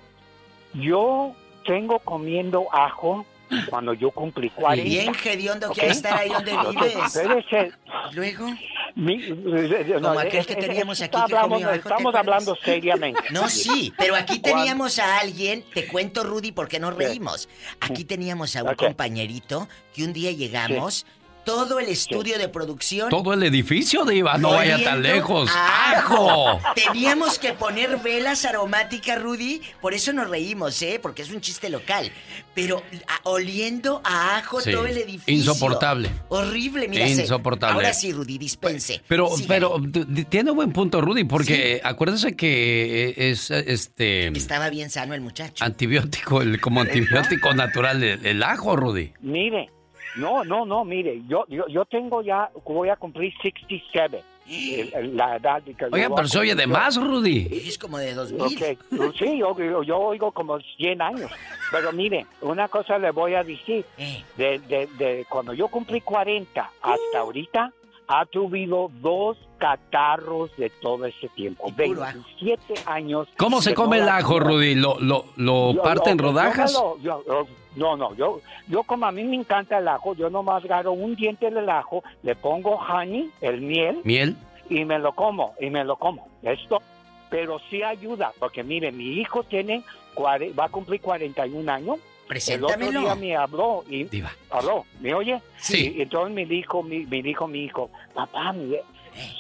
yo 0.75 1.33
tengo 1.65 1.99
comiendo 2.01 2.67
ajo 2.73 3.25
cuando 3.71 3.95
yo 3.95 4.11
cumplí 4.11 4.51
40. 4.51 4.89
Bien 4.89 5.13
hediondo 5.25 5.69
¿ok? 5.69 5.75
quiere 5.75 5.91
estar 5.91 6.19
ahí 6.19 6.29
donde 6.31 6.53
vives. 6.71 7.75
Luego. 8.15 8.47
Mi- 8.95 9.19
no, 9.19 10.01
Como 10.09 10.21
aquel 10.21 10.41
es- 10.41 10.47
que 10.47 10.57
teníamos 10.57 10.99
es- 11.01 11.05
aquí 11.05 11.17
que 11.17 11.23
hablamos, 11.23 11.51
comió 11.53 11.67
ajo, 11.69 11.75
¿te 11.75 11.81
Estamos 11.89 12.15
hablando 12.15 12.57
seriamente. 12.65 13.21
No, 13.31 13.49
sí, 13.49 13.93
pero 13.99 14.15
aquí 14.17 14.39
teníamos 14.39 14.99
a 14.99 15.19
alguien, 15.19 15.65
te 15.75 15.87
cuento 15.87 16.25
Rudy 16.25 16.53
porque 16.53 16.79
nos 16.81 16.95
reímos. 16.97 17.49
Aquí 17.81 18.05
teníamos 18.05 18.57
a 18.57 18.63
un 18.63 18.75
compañerito 18.75 19.69
que 19.95 20.03
un 20.05 20.13
día 20.15 20.33
llegamos, 20.33 21.05
todo 21.47 21.79
el 21.79 21.89
estudio 21.89 22.37
de 22.39 22.49
producción. 22.51 23.09
Todo 23.09 23.33
el 23.33 23.43
edificio, 23.45 24.05
Diva, 24.05 24.37
no 24.37 24.51
vaya 24.51 24.83
tan 24.85 25.01
lejos. 25.03 25.49
¡Ajo! 25.55 26.61
Teníamos 26.75 27.39
que 27.39 27.53
poner 27.55 27.99
velas 27.99 28.45
aromáticas, 28.45 29.23
Rudy. 29.23 29.63
Por 29.81 29.95
eso 29.95 30.13
nos 30.13 30.29
reímos, 30.29 30.83
¿eh? 30.83 30.99
Porque 31.01 31.23
es 31.23 31.31
un 31.31 31.41
chiste 31.41 31.71
local. 31.71 32.11
Pero 32.55 32.83
a- 33.07 33.21
oliendo 33.29 34.01
a 34.05 34.37
ajo 34.39 34.61
Sí, 34.61 34.73
todo 34.73 34.87
el 34.87 34.99
edificio. 34.99 35.33
insoportable. 35.33 36.11
Horrible, 36.29 36.89
mira. 36.89 37.07
Insoportable. 37.09 37.75
Ahora 37.77 37.95
sí, 37.95 38.13
Rudy, 38.13 38.39
dispense. 38.39 39.01
Pero, 39.07 39.31
pero 39.47 39.81
tiene 40.29 40.51
buen 40.51 40.73
punto 40.73 41.01
Rudy, 41.01 41.25
porque 41.25 41.81
acuérdese 41.85 42.35
que 42.35 43.15
es 43.17 43.51
este 43.53 44.29
Estaba 44.37 44.69
bien 44.71 44.91
sano 44.91 45.15
el 45.15 45.21
muchacho. 45.21 45.65
antibiótico, 45.65 46.43
el, 46.43 46.61
como 46.61 46.81
antibiótico 46.81 47.55
natural 47.55 48.03
el, 48.03 48.27
el 48.27 48.43
ajo, 48.43 48.75
Rudy. 48.75 49.13
Mire, 49.21 49.71
no, 50.17 50.45
no, 50.45 50.65
no, 50.65 50.85
mire, 50.85 51.23
yo, 51.29 51.45
yo, 51.49 51.67
yo 51.69 51.85
tengo 51.85 52.23
ya, 52.23 52.51
voy 52.65 52.89
a 52.89 52.97
cumplir 52.97 53.33
67. 53.43 54.23
el- 54.49 54.95
el- 54.95 55.17
La 55.17 55.37
edad 55.37 55.61
de 55.63 55.75
que 55.75 55.87
Oiga, 55.87 56.09
pero 56.15 56.29
se 56.29 56.39
oye 56.39 56.55
de 56.55 56.67
más, 56.69 56.97
Rudy. 56.97 57.49
Es 57.67 57.77
como 57.79 57.99
de 57.99 58.15
dos 58.15 58.31
mil. 58.33 58.43
Ok, 58.43 58.79
Sí, 59.19 59.39
yo, 59.39 59.57
yo, 59.59 59.83
yo 59.83 59.99
oigo 59.99 60.31
como 60.31 60.59
100 60.77 61.03
años. 61.03 61.31
Pero 61.73 61.93
mire, 61.93 62.27
una 62.43 62.69
cosa 62.69 62.97
le 62.99 63.11
voy 63.11 63.35
a 63.35 63.43
decir. 63.43 63.85
Eh. 63.99 64.23
De, 64.37 64.59
de, 64.61 64.87
de 64.99 65.27
cuando 65.29 65.53
yo 65.53 65.67
cumplí 65.69 66.01
40 66.01 66.71
hasta 66.81 67.19
ahorita, 67.19 67.73
ha 68.09 68.25
tuvido 68.27 68.89
dos 69.01 69.37
catarros 69.59 70.57
de 70.57 70.71
todo 70.71 71.07
ese 71.07 71.29
tiempo. 71.31 71.67
27 71.77 72.75
años. 72.87 73.27
¿Cómo 73.37 73.61
se 73.61 73.75
come 73.75 73.97
no 73.97 74.03
el 74.03 74.07
la- 74.07 74.17
ajo, 74.19 74.39
Rudy? 74.39 74.77
¿Lo, 74.77 75.01
lo, 75.01 75.25
lo 75.37 75.73
yo- 75.75 75.83
parte 75.83 76.11
en 76.11 76.19
yo- 76.19 76.25
yo 76.25 76.33
me 76.33 76.41
rodajas? 76.41 76.73
lo- 76.73 76.99
yo- 77.01 77.25
yo- 77.27 77.47
no, 77.77 77.97
no, 77.97 78.15
yo, 78.15 78.41
yo 78.69 78.83
como 78.83 79.07
a 79.07 79.13
mí 79.13 79.23
me 79.25 79.37
encanta 79.37 79.79
el 79.79 79.87
ajo, 79.89 80.15
yo 80.15 80.29
nomás 80.31 80.65
agarro 80.65 80.93
un 80.93 81.15
diente 81.15 81.51
del 81.51 81.69
ajo, 81.71 82.03
le 82.23 82.35
pongo 82.35 82.77
honey, 82.77 83.31
el 83.41 83.61
miel, 83.61 84.01
¿Miel? 84.05 84.37
y 84.69 84.85
me 84.85 84.99
lo 84.99 85.13
como, 85.15 85.55
y 85.61 85.71
me 85.71 85.85
lo 85.85 85.97
como. 85.97 86.27
Esto, 86.43 86.83
pero 87.31 87.59
sí 87.71 87.83
ayuda, 87.83 88.33
porque 88.39 88.63
mire, 88.65 88.91
mi 88.93 89.05
hijo 89.21 89.43
tiene, 89.45 89.83
va 90.19 90.65
a 90.65 90.69
cumplir 90.69 91.01
41 91.01 91.71
años. 91.73 91.87
El 91.89 92.65
otro 92.65 92.77
Preséntamelo. 92.79 93.01
día 93.03 93.15
me 93.15 93.37
habló 93.37 93.85
y 93.89 94.09
habló, 94.51 94.85
¿me 95.01 95.15
oye? 95.15 95.41
Sí. 95.59 95.95
Y 95.97 96.03
entonces 96.03 96.35
me 96.35 96.45
dijo, 96.45 96.83
mi, 96.83 97.07
me 97.07 97.23
dijo 97.23 97.47
mi 97.47 97.61
hijo, 97.61 97.89
papá, 98.15 98.53
me, 98.53 98.79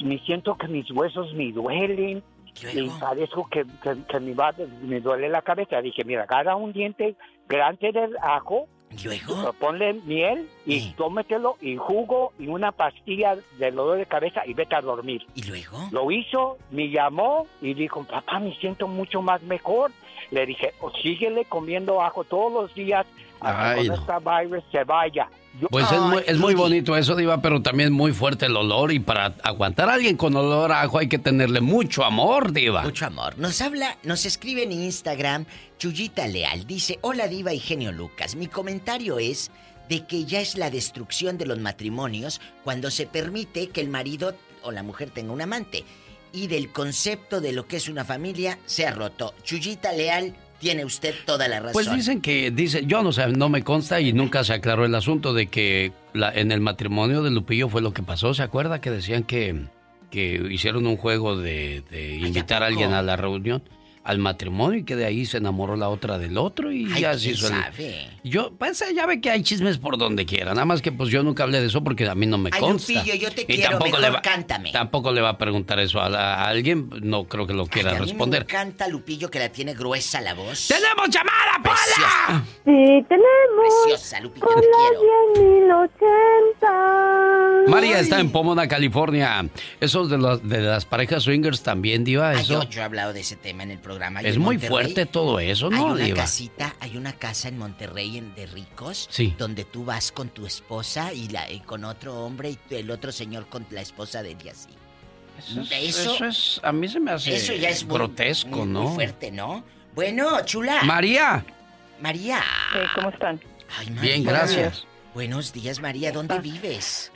me 0.04 0.18
siento 0.20 0.56
que 0.56 0.68
mis 0.68 0.88
huesos 0.92 1.34
me 1.34 1.50
duelen 1.50 2.22
y 2.72 2.88
parezco 3.00 3.48
que, 3.48 3.64
que, 3.82 3.96
que 4.08 4.20
me, 4.20 4.34
va, 4.34 4.54
me 4.82 5.00
duele 5.00 5.28
la 5.28 5.42
cabeza. 5.42 5.80
Dije, 5.80 6.04
mira, 6.04 6.22
agarra 6.24 6.56
un 6.56 6.72
diente 6.72 7.14
grande 7.48 7.92
del 7.92 8.16
ajo, 8.22 8.66
luego 9.04 9.52
ponle 9.54 9.94
miel 10.04 10.48
y 10.64 10.92
tómetelo 10.92 11.56
y 11.60 11.76
jugo 11.76 12.32
y 12.38 12.46
una 12.46 12.72
pastilla 12.72 13.36
de 13.58 13.70
dolor 13.70 13.98
de 13.98 14.06
cabeza 14.06 14.46
y 14.46 14.54
vete 14.54 14.74
a 14.76 14.80
dormir. 14.80 15.26
¿Y 15.34 15.42
luego? 15.42 15.88
Lo 15.90 16.10
hizo, 16.10 16.56
me 16.70 16.88
llamó 16.88 17.46
y 17.60 17.74
dijo, 17.74 18.04
papá, 18.04 18.38
me 18.38 18.54
siento 18.56 18.88
mucho 18.88 19.20
más 19.22 19.42
mejor. 19.42 19.90
Le 20.30 20.44
dije, 20.46 20.72
"O 20.80 20.90
síguele 20.90 21.44
comiendo 21.44 22.02
ajo 22.02 22.24
todos 22.24 22.52
los 22.52 22.74
días 22.74 23.06
hasta 23.40 23.70
Ay, 23.70 23.82
que 23.82 23.88
no. 23.88 23.94
esta 23.94 24.18
virus 24.18 24.64
se 24.72 24.84
vaya. 24.84 25.28
Yo- 25.60 25.68
Pues 25.68 25.90
es 25.90 26.00
muy, 26.00 26.22
es 26.26 26.38
muy 26.38 26.54
bonito 26.54 26.96
eso, 26.96 27.16
Diva, 27.16 27.40
pero 27.40 27.62
también 27.62 27.92
muy 27.92 28.12
fuerte 28.12 28.46
el 28.46 28.56
olor. 28.56 28.92
Y 28.92 28.98
para 29.00 29.34
aguantar 29.42 29.88
a 29.88 29.94
alguien 29.94 30.16
con 30.16 30.36
olor 30.36 30.70
a 30.72 30.82
ajo 30.82 30.98
hay 30.98 31.08
que 31.08 31.18
tenerle 31.18 31.60
mucho 31.62 32.04
amor, 32.04 32.52
Diva. 32.52 32.82
Mucho 32.82 33.06
amor. 33.06 33.38
Nos 33.38 33.60
habla, 33.62 33.96
nos 34.02 34.26
escribe 34.26 34.64
en 34.64 34.72
Instagram 34.72 35.46
Chuyita 35.78 36.26
Leal. 36.26 36.66
Dice, 36.66 36.98
hola 37.00 37.26
Diva 37.28 37.52
y 37.54 37.58
genio 37.58 37.90
Lucas. 37.92 38.36
Mi 38.36 38.48
comentario 38.48 39.18
es 39.18 39.50
de 39.88 40.04
que 40.04 40.24
ya 40.24 40.40
es 40.40 40.56
la 40.58 40.68
destrucción 40.68 41.38
de 41.38 41.46
los 41.46 41.58
matrimonios 41.58 42.40
cuando 42.64 42.90
se 42.90 43.06
permite 43.06 43.68
que 43.70 43.80
el 43.80 43.88
marido 43.88 44.34
o 44.62 44.72
la 44.72 44.82
mujer 44.82 45.10
tenga 45.10 45.32
un 45.32 45.40
amante. 45.40 45.84
Y 46.32 46.48
del 46.48 46.70
concepto 46.70 47.40
de 47.40 47.52
lo 47.52 47.66
que 47.66 47.76
es 47.78 47.88
una 47.88 48.04
familia 48.04 48.58
se 48.66 48.86
ha 48.86 48.90
roto. 48.90 49.32
Chuyita 49.42 49.92
Leal, 49.92 50.34
tiene 50.58 50.84
usted 50.84 51.14
toda 51.24 51.48
la 51.48 51.58
razón. 51.60 51.72
Pues 51.72 51.90
dicen 51.92 52.20
que, 52.20 52.50
dice, 52.50 52.84
yo 52.86 53.02
no 53.02 53.12
sé, 53.12 53.26
no 53.28 53.48
me 53.48 53.62
consta 53.62 54.00
y 54.00 54.12
nunca 54.12 54.42
se 54.44 54.54
aclaró 54.54 54.84
el 54.84 54.94
asunto 54.94 55.32
de 55.34 55.46
que 55.48 55.92
la- 56.14 56.32
en 56.32 56.52
el 56.52 56.60
matrimonio 56.60 57.22
de 57.22 57.30
Lupillo 57.30 57.68
fue 57.68 57.82
lo 57.82 57.92
que 57.92 58.02
pasó. 58.02 58.34
¿Se 58.34 58.42
acuerda 58.42 58.80
que 58.80 58.90
decían 58.90 59.22
que, 59.22 59.66
que 60.10 60.46
hicieron 60.50 60.86
un 60.86 60.96
juego 60.96 61.36
de, 61.36 61.82
de 61.90 62.16
invitar 62.16 62.62
a 62.62 62.66
alguien 62.66 62.92
a 62.92 63.02
la 63.02 63.16
reunión, 63.16 63.62
al 64.06 64.18
matrimonio 64.18 64.78
y 64.80 64.84
que 64.84 64.96
de 64.96 65.04
ahí 65.04 65.26
se 65.26 65.38
enamoró 65.38 65.76
la 65.76 65.88
otra 65.88 66.16
del 66.18 66.38
otro 66.38 66.70
y 66.72 66.86
Ay, 66.92 67.00
ya 67.02 67.14
se 67.14 67.20
¿quién 67.24 67.34
hizo 67.34 67.46
el- 67.48 67.52
sabe? 67.52 68.08
Yo, 68.24 68.52
pues 68.56 68.82
ya 68.94 69.04
ve 69.06 69.20
que 69.20 69.30
hay 69.30 69.42
chismes 69.42 69.78
por 69.78 69.98
donde 69.98 70.24
quiera, 70.26 70.52
nada 70.54 70.64
más 70.64 70.80
que 70.82 70.92
pues 70.92 71.10
yo 71.10 71.22
nunca 71.22 71.42
hablé 71.42 71.60
de 71.60 71.66
eso 71.66 71.82
porque 71.84 72.08
a 72.08 72.14
mí 72.14 72.26
no 72.26 72.38
me 72.38 72.50
Ay, 72.52 72.60
consta. 72.60 72.92
Lupillo, 72.92 73.14
yo 73.14 73.30
te 73.30 73.42
Y 73.42 73.44
quiero, 73.46 73.62
tampoco 73.70 73.84
mejor 73.86 74.00
le 74.00 74.10
va, 74.10 74.22
cántame. 74.22 74.72
Tampoco 74.72 75.12
le 75.12 75.20
va 75.20 75.30
a 75.30 75.38
preguntar 75.38 75.78
eso 75.80 76.00
a, 76.00 76.08
la- 76.08 76.34
a 76.36 76.48
alguien, 76.48 76.88
no 77.02 77.24
creo 77.24 77.46
que 77.46 77.54
lo 77.54 77.66
quiera 77.66 77.90
Ay, 77.90 77.96
a 77.96 78.00
mí 78.00 78.06
responder. 78.06 78.40
me 78.46 78.52
encanta 78.52 78.88
Lupillo 78.88 79.30
que 79.30 79.38
la 79.38 79.48
tiene 79.50 79.74
gruesa 79.74 80.20
la 80.20 80.34
voz. 80.34 80.68
¡Tenemos 80.68 81.08
llamada, 81.10 81.60
Preciosa. 81.62 82.44
Sí, 82.64 83.04
tenemos. 83.08 83.74
Preciosa, 83.84 84.20
Lupillo, 84.20 84.46
Con 84.46 84.54
te 84.60 84.66
quiero. 84.66 85.66
la 85.68 85.88
10.080. 85.88 87.70
María 87.70 87.98
está 88.00 88.20
en 88.20 88.30
Pomona, 88.30 88.68
California. 88.68 89.48
Esos 89.80 90.08
de, 90.10 90.18
los, 90.18 90.46
de 90.48 90.60
las 90.60 90.84
parejas 90.84 91.24
swingers 91.24 91.62
también, 91.62 92.04
Diva, 92.04 92.30
Ay, 92.30 92.40
eso. 92.40 92.62
yo, 92.62 92.68
yo 92.70 92.80
he 92.80 92.84
hablado 92.84 93.12
de 93.12 93.20
ese 93.20 93.36
tema 93.36 93.62
en 93.64 93.70
el 93.72 93.78
programa. 93.78 93.95
Es 94.22 94.38
muy 94.38 94.56
Monterrey 94.56 94.68
fuerte 94.68 95.06
todo 95.06 95.38
eso, 95.40 95.70
¿no, 95.70 95.76
Hay 95.76 95.92
una 95.92 96.04
Diva? 96.04 96.16
casita, 96.18 96.76
hay 96.80 96.96
una 96.96 97.12
casa 97.12 97.48
en 97.48 97.58
Monterrey 97.58 98.18
en- 98.18 98.34
de 98.34 98.46
ricos. 98.46 99.08
Sí. 99.10 99.34
Donde 99.38 99.64
tú 99.64 99.84
vas 99.84 100.12
con 100.12 100.28
tu 100.28 100.46
esposa 100.46 101.12
y, 101.12 101.28
la, 101.28 101.50
y 101.50 101.60
con 101.60 101.84
otro 101.84 102.24
hombre 102.24 102.56
y 102.70 102.74
el 102.74 102.90
otro 102.90 103.12
señor 103.12 103.46
con 103.48 103.66
la 103.70 103.80
esposa 103.80 104.22
de 104.22 104.32
él 104.32 104.38
y 104.44 104.48
así. 104.48 104.68
Eso 105.38 105.60
es, 105.60 105.70
Eso- 105.72 106.14
eso 106.14 106.24
es- 106.24 106.60
a 106.62 106.72
mí 106.72 106.88
se 106.88 106.98
me 107.00 107.10
hace 107.10 107.34
Eso 107.36 107.52
ya 107.54 107.68
es 107.68 107.84
muy- 107.84 107.94
grotesco, 107.94 108.48
muy, 108.48 108.66
¿no? 108.66 108.82
muy 108.82 108.94
fuerte, 108.94 109.30
¿no? 109.30 109.64
Bueno, 109.94 110.44
chula. 110.44 110.82
María. 110.84 111.44
María. 112.00 112.42
¿Cómo 112.94 113.10
están? 113.10 113.40
Ay, 113.78 113.90
María. 113.90 114.02
Bien, 114.12 114.24
gracias. 114.24 114.84
Buenos 115.14 115.52
días, 115.52 115.80
María. 115.80 116.12
¿Dónde 116.12 116.38
vives? 116.40 117.10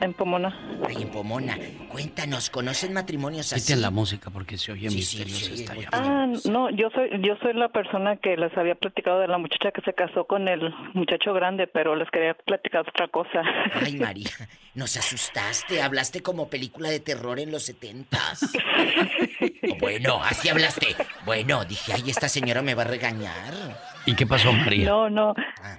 En 0.00 0.14
Pomona. 0.14 0.56
Ay, 0.86 1.02
en 1.02 1.08
Pomona. 1.10 1.56
Cuéntanos, 1.90 2.50
¿conocen 2.50 2.92
matrimonios 2.92 3.52
así? 3.52 3.66
Quiten 3.66 3.82
la 3.82 3.90
música 3.90 4.30
porque 4.30 4.56
se 4.58 4.72
oye 4.72 4.88
misterioso 4.90 5.52
esta 5.54 5.74
llamada. 5.74 5.90
Ah, 5.92 6.26
no, 6.50 6.70
yo 6.70 6.88
soy 6.90 7.10
yo 7.22 7.36
soy 7.42 7.54
la 7.54 7.68
persona 7.68 8.16
que 8.16 8.36
les 8.36 8.56
había 8.56 8.74
platicado 8.74 9.20
de 9.20 9.28
la 9.28 9.38
muchacha 9.38 9.70
que 9.72 9.80
se 9.82 9.92
casó 9.94 10.24
con 10.24 10.48
el 10.48 10.72
muchacho 10.94 11.32
grande, 11.34 11.66
pero 11.66 11.96
les 11.96 12.10
quería 12.10 12.34
platicar 12.34 12.82
otra 12.88 13.08
cosa. 13.08 13.42
Ay, 13.74 13.96
María, 14.00 14.30
nos 14.74 14.96
asustaste. 14.96 15.82
Hablaste 15.82 16.22
como 16.22 16.48
película 16.48 16.90
de 16.90 17.00
terror 17.00 17.40
en 17.40 17.50
los 17.50 17.64
setentas. 17.64 18.52
bueno, 19.80 20.22
así 20.22 20.48
hablaste. 20.48 20.94
Bueno, 21.24 21.64
dije, 21.64 21.92
ay, 21.94 22.10
esta 22.10 22.28
señora 22.28 22.62
me 22.62 22.74
va 22.74 22.82
a 22.82 22.86
regañar. 22.86 23.54
¿Y 24.06 24.14
qué 24.14 24.26
pasó, 24.26 24.52
María? 24.52 24.88
No, 24.88 25.10
no. 25.10 25.34
Ah, 25.62 25.78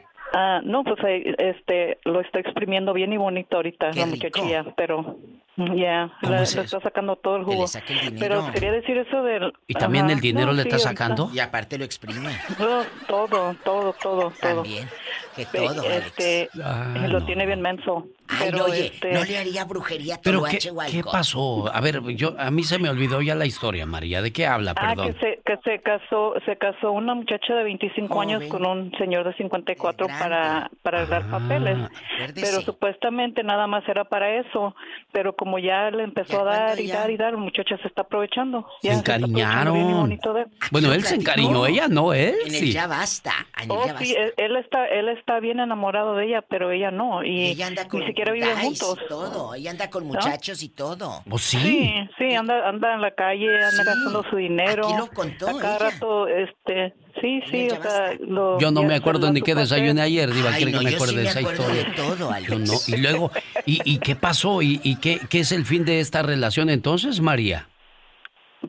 no, 0.64 0.84
pues 0.84 1.00
este 1.40 1.98
lo 2.06 2.22
está 2.22 2.40
exprimiendo 2.40 2.94
bien 2.94 3.12
y 3.14 3.18
bonito 3.18 3.56
ahorita 3.58 3.92
la 3.94 4.06
muchachilla, 4.06 4.66
pero 4.76 5.18
ya 5.58 6.12
¿Cómo 6.22 6.36
le 6.36 6.44
es 6.44 6.56
le 6.56 6.62
está 6.62 6.80
sacando 6.80 7.16
todo 7.16 7.38
el 7.38 7.46
Que 7.46 7.52
jugo. 7.54 7.68
el. 7.68 8.20
Pero 8.20 8.52
quería 8.54 8.72
decir 8.72 8.98
eso 8.98 9.24
del 9.24 9.54
¿Y 9.68 9.74
también 9.74 10.06
Ajá, 10.06 10.14
el 10.14 10.20
dinero 10.22 10.48
no, 10.48 10.54
le 10.54 10.64
sí, 10.64 10.70
está 10.70 10.80
sacando? 10.80 11.30
Y 11.34 11.40
aparte 11.40 11.78
lo 11.78 11.84
exprime. 11.84 12.30
No, 12.60 12.84
todo, 13.08 13.56
todo, 13.64 13.94
todo, 13.94 13.94
todo. 14.04 14.32
También, 14.40 14.88
que 15.36 15.46
todo, 15.46 15.82
Alex. 15.82 16.06
Este, 16.08 16.50
Ah, 16.64 16.94
lo 17.10 17.20
no. 17.20 17.26
tiene 17.26 17.46
bien 17.46 17.62
menso. 17.62 18.08
Ay, 18.32 18.50
pero 18.52 18.66
oye, 18.66 18.86
este, 18.88 19.12
no 19.12 19.24
le 19.24 19.38
haría 19.38 19.66
brujería 19.66 20.16
a 20.16 20.22
¿Pero 20.22 20.44
qué, 20.44 20.60
qué 20.60 21.04
pasó? 21.04 21.70
A 21.74 21.82
ver, 21.82 22.02
yo 22.16 22.36
a 22.38 22.52
mí 22.52 22.64
se 22.64 22.78
me 22.78 22.90
olvidó 22.90 23.22
ya 23.22 23.34
la 23.36 23.46
historia, 23.46 23.86
María. 23.86 24.22
¿De 24.22 24.32
qué 24.32 24.46
habla, 24.46 24.74
Ah, 24.78 24.90
perdón? 24.96 25.14
que 25.14 25.20
se, 25.20 25.42
que 25.46 25.58
se 25.64 25.82
casó, 25.82 26.34
se 26.46 26.58
casó 26.58 26.92
una 26.92 27.16
muchacha 27.16 27.56
de 27.56 27.64
25 27.64 28.22
años 28.22 28.44
con 28.46 28.66
un 28.66 28.92
señor 28.98 29.26
de 29.26 29.34
54 29.34 30.08
para, 30.08 30.70
para 30.84 31.00
arreglar 31.00 31.24
Ah, 31.28 31.32
papeles. 31.40 31.78
acuérdese. 32.14 32.42
Pero 32.52 32.62
supuestamente 32.62 33.44
nada 33.44 33.68
más 33.68 33.88
era 33.88 34.04
para 34.06 34.36
eso. 34.40 34.76
Pero 35.12 35.34
como 35.36 35.58
ya 35.60 35.90
le 35.92 36.04
empezó 36.04 36.42
a 36.42 36.44
dar 36.44 36.80
y 36.80 36.88
ya? 36.88 37.00
dar 37.00 37.10
y 37.12 37.18
dar, 37.18 37.34
la 37.34 37.40
muchacha 37.40 37.78
se 37.78 37.88
está 37.88 38.02
aprovechando. 38.04 38.68
Se 38.82 38.90
Ya 38.90 38.94
está 38.94 39.16
aprovechando 39.16 39.74
bien 39.74 39.88
y 39.88 39.90
encariñaron. 39.90 40.02
bonito 40.02 40.34
de 40.34 40.42
él. 40.44 40.48
Bueno, 40.72 40.94
él 40.94 41.04
se 41.04 41.16
encariñó, 41.16 41.66
ella 41.66 41.88
no, 41.88 42.14
él 42.14 42.36
En 42.46 42.54
el 42.54 42.60
sí. 42.60 42.72
ya 42.72 42.86
basta. 42.88 43.32
En 43.58 43.72
el 43.72 43.72
Oh, 43.72 43.86
ya 43.88 43.98
sí, 43.98 44.14
basta. 44.14 44.22
él, 44.22 44.34
él 44.38 44.56
está, 44.58 44.86
él 44.88 45.10
está 45.10 45.40
bien 45.40 45.60
enamorado 45.60 46.16
de 46.16 46.26
ella, 46.28 46.42
pero 46.42 46.70
ella 46.72 46.92
no. 46.92 47.24
Y, 47.24 47.48
Ella 47.48 47.68
anda 47.68 47.88
con 47.88 48.02
ni 48.02 48.06
siquiera 48.08 48.19
viven 48.26 48.50
guys 48.56 48.64
juntos. 48.82 49.00
todo. 49.08 49.54
Ella 49.56 49.72
anda 49.72 49.90
con 49.90 50.04
¿No? 50.08 50.14
muchachos 50.14 50.62
y 50.64 50.70
todo. 50.70 51.24
¿Oh, 51.30 51.38
sí? 51.38 51.58
Sí, 51.58 51.94
sí, 52.18 52.36
anda, 52.36 52.68
anda 52.68 52.94
en 52.94 53.02
la 53.02 53.12
calle, 53.12 53.48
anda 53.56 53.70
Sí, 53.72 53.78
gastando 53.86 54.24
su 54.30 54.36
dinero. 54.38 54.86
aquí 54.88 54.98
lo 54.98 55.08
contó 55.08 55.48
A 55.50 55.60
cada 55.60 55.76
ella. 55.78 55.90
rato, 55.92 56.28
este, 56.28 56.94
sí, 57.22 57.42
sí, 57.52 57.68
o 57.72 57.82
sea, 57.82 58.14
lo- 58.20 58.60
Yo 58.60 58.72
no 58.72 58.84
me 58.84 58.96
acuerdo 58.96 59.32
ni 59.32 59.42
qué 59.42 59.56
desayuné 59.56 60.02
ayer, 60.02 60.32
Diva. 60.32 60.52
¿Quiere 60.52 60.72
no, 60.72 60.80
que 60.80 60.86
me 60.86 60.96
acuerde 60.96 61.14
sí 61.14 61.18
de 61.20 61.24
esa 61.28 61.42
historia? 61.42 61.84
de 61.84 61.92
todo, 61.96 62.32
Alex. 62.32 62.50
Yo 62.52 62.60
no. 62.60 62.74
Y 62.88 63.02
luego, 63.02 63.32
¿y, 63.66 63.82
y 63.86 64.00
qué 64.00 64.16
pasó? 64.16 64.62
¿Y, 64.62 64.80
y 64.84 64.98
qué, 64.98 65.20
qué 65.30 65.40
es 65.42 65.52
el 65.52 65.66
fin 65.66 65.86
de 65.86 66.00
esta 66.00 66.22
relación 66.22 66.70
entonces, 66.70 67.20
María? 67.22 67.68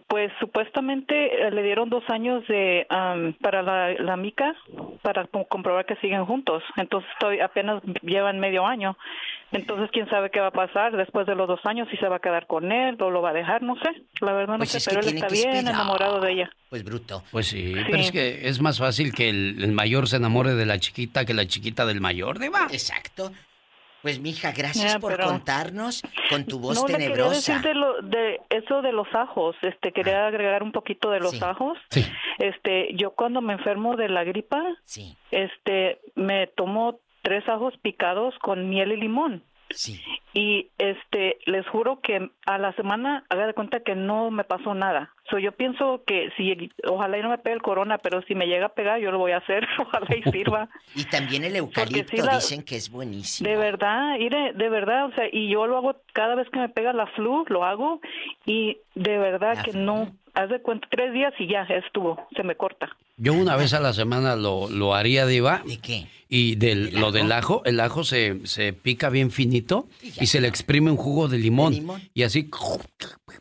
Pues 0.07 0.31
supuestamente 0.39 1.47
eh, 1.47 1.51
le 1.51 1.65
dieron 1.65 1.91
dos 1.91 2.05
años 2.11 2.47
de 2.47 2.87
am, 2.91 3.33
para 3.41 3.61
la, 3.63 3.93
la 3.95 4.17
mica 4.17 4.55
para 5.03 5.27
co- 5.27 5.47
comprobar 5.49 5.85
que 5.85 5.97
siguen 5.97 6.25
juntos. 6.27 6.63
Entonces 6.77 7.11
estoy, 7.15 7.41
apenas 7.41 7.83
llevan 8.03 8.39
medio 8.39 8.65
año. 8.67 8.97
Entonces 9.53 9.91
quién 9.93 10.09
sabe 10.09 10.31
qué 10.31 10.39
va 10.41 10.49
a 10.49 10.53
pasar 10.53 10.97
después 10.97 11.27
de 11.27 11.35
los 11.35 11.49
dos 11.49 11.61
años 11.65 11.89
si 11.91 11.97
se 11.97 12.07
va 12.09 12.17
a 12.17 12.21
quedar 12.21 12.47
con 12.47 12.71
él 12.71 12.97
o 13.01 13.11
lo 13.11 13.21
va 13.21 13.31
a 13.31 13.33
dejar, 13.33 13.63
no 13.63 13.75
sé. 13.77 13.91
La 14.21 14.33
verdad 14.33 14.53
no 14.55 14.59
Pues 14.59 14.71
sé, 14.71 14.79
es 14.79 14.89
pero 14.89 15.01
él 15.01 15.09
está 15.15 15.27
bien 15.29 15.49
esperar. 15.51 15.75
enamorado 15.75 16.21
de 16.21 16.33
ella. 16.33 16.51
Pues 16.69 16.85
bruto. 16.85 17.23
Pues 17.33 17.49
sí, 17.49 17.75
Sí. 17.75 17.81
pero 17.91 17.99
es 17.99 18.13
que 18.13 18.49
es 18.49 18.61
más 18.61 18.79
fácil 18.79 19.13
que 19.13 19.29
el, 19.29 19.63
el 19.63 19.73
mayor 19.73 20.07
se 20.09 20.17
enamore 20.17 20.55
de 20.55 20.67
la 20.67 20.79
chiquita 20.79 21.25
que 21.25 21.35
la 21.35 21.47
chiquita 21.47 21.85
del 21.85 22.01
mayor, 22.01 22.39
Diva. 22.39 22.69
Exacto. 22.71 23.33
Pues 24.03 24.19
mija, 24.19 24.53
gracias 24.53 24.97
por 24.97 25.21
contarnos 25.21 26.01
con 26.31 26.47
tu 26.47 26.59
voz 26.59 26.75
no, 26.81 26.87
quería 26.87 27.09
tenebrosa. 27.09 27.53
decir 27.55 27.69
de, 27.69 27.75
lo, 27.75 28.01
de 28.01 28.41
eso 28.49 28.81
de 28.81 28.93
los 28.93 29.07
ajos. 29.13 29.57
Este, 29.61 29.93
quería 29.93 30.27
agregar 30.27 30.63
un 30.63 30.73
poquito 30.73 31.11
de 31.11 31.21
los 31.21 31.33
Sí. 31.33 31.41
ajos. 31.43 31.77
Sí. 31.91 32.07
Este, 32.39 32.95
yo 32.95 33.11
cuando 33.11 33.43
me 33.43 33.53
enfermo 33.53 33.97
de 33.97 34.09
la 34.09 34.25
gripa, 34.25 34.63
Sí, 34.85 35.19
este, 35.31 35.99
me 36.15 36.47
tomo 36.47 37.01
tres 37.23 37.49
ajos 37.49 37.75
picados 37.83 38.35
con 38.41 38.69
miel 38.69 38.93
y 38.93 38.97
limón. 38.97 39.43
sí. 39.71 40.01
Y 40.33 40.69
este, 40.79 41.39
les 41.47 41.67
juro 41.67 41.99
que 42.01 42.31
a 42.47 42.57
la 42.59 42.73
semana 42.75 43.25
haga 43.31 43.49
de 43.49 43.53
cuenta 43.55 43.81
que 43.81 43.97
no 43.97 44.31
me 44.31 44.45
pasó 44.45 44.75
nada. 44.75 45.11
So, 45.29 45.39
yo 45.41 45.51
pienso 45.51 46.05
que 46.07 46.31
si 46.37 46.71
ojalá 46.89 47.19
y 47.19 47.23
no 47.23 47.31
me 47.31 47.39
pegue 47.39 47.57
el 47.57 47.63
corona, 47.63 47.99
pero 47.99 48.23
si 48.23 48.37
me 48.37 48.47
llega 48.47 48.67
a 48.67 48.75
pegar 48.75 49.01
yo 49.01 49.11
lo 49.11 49.19
voy 49.19 49.33
a 49.33 49.39
hacer, 49.39 49.67
ojalá 49.81 50.07
y 50.17 50.23
sirva. 50.31 50.69
Y 50.95 51.05
también 51.07 51.43
el 51.45 51.57
eucalipto 51.57 52.25
la- 52.25 52.37
dicen 52.37 52.63
que 52.63 52.77
es 52.77 52.91
buenísimo. 52.91 53.49
De 53.51 53.57
verdad, 53.57 54.17
mire, 54.19 54.53
de 54.53 54.69
verdad, 54.69 55.07
o 55.07 55.13
sea, 55.17 55.25
y 55.33 55.51
yo 55.53 55.67
lo 55.67 55.77
hago 55.79 55.97
cada 56.13 56.37
vez 56.37 56.49
que 56.51 56.61
me 56.61 56.69
pega 56.69 56.93
la 56.93 57.07
flu, 57.09 57.45
lo 57.49 57.65
hago 57.65 58.01
y 58.47 58.79
de 58.95 59.19
verdad 59.19 59.55
La 59.57 59.63
que 59.65 59.73
flu. 59.73 59.81
no, 59.81 60.13
haz 60.35 60.49
de 60.49 60.63
cuenta, 60.63 60.87
tres 60.93 61.13
días 61.13 61.35
y 61.41 61.49
ya 61.49 61.63
estuvo, 61.63 62.29
se 62.37 62.45
me 62.45 62.55
corta. 62.55 62.89
Yo 63.17 63.33
una 63.33 63.57
vez 63.57 63.75
a 63.75 63.81
la 63.81 63.93
semana 63.93 64.37
lo, 64.37 64.69
lo 64.71 64.95
haría, 64.95 65.27
Diva. 65.27 65.63
¿De 65.67 65.79
qué? 65.79 66.07
Y 66.33 66.55
del, 66.55 66.95
lo 66.95 67.11
del 67.11 67.33
ajo, 67.33 67.61
el 67.65 67.81
ajo 67.81 68.05
se, 68.05 68.41
se 68.45 68.73
pica 68.73 69.09
bien 69.11 69.33
finito 69.33 69.89
y 70.01 70.29
se 70.29 70.41
le 70.41 70.47
exprime 70.47 70.89
un 70.93 70.97
jugo 70.97 71.27
de 71.27 71.39
limón. 71.39 72.01
Y 72.15 72.23
así, 72.23 72.49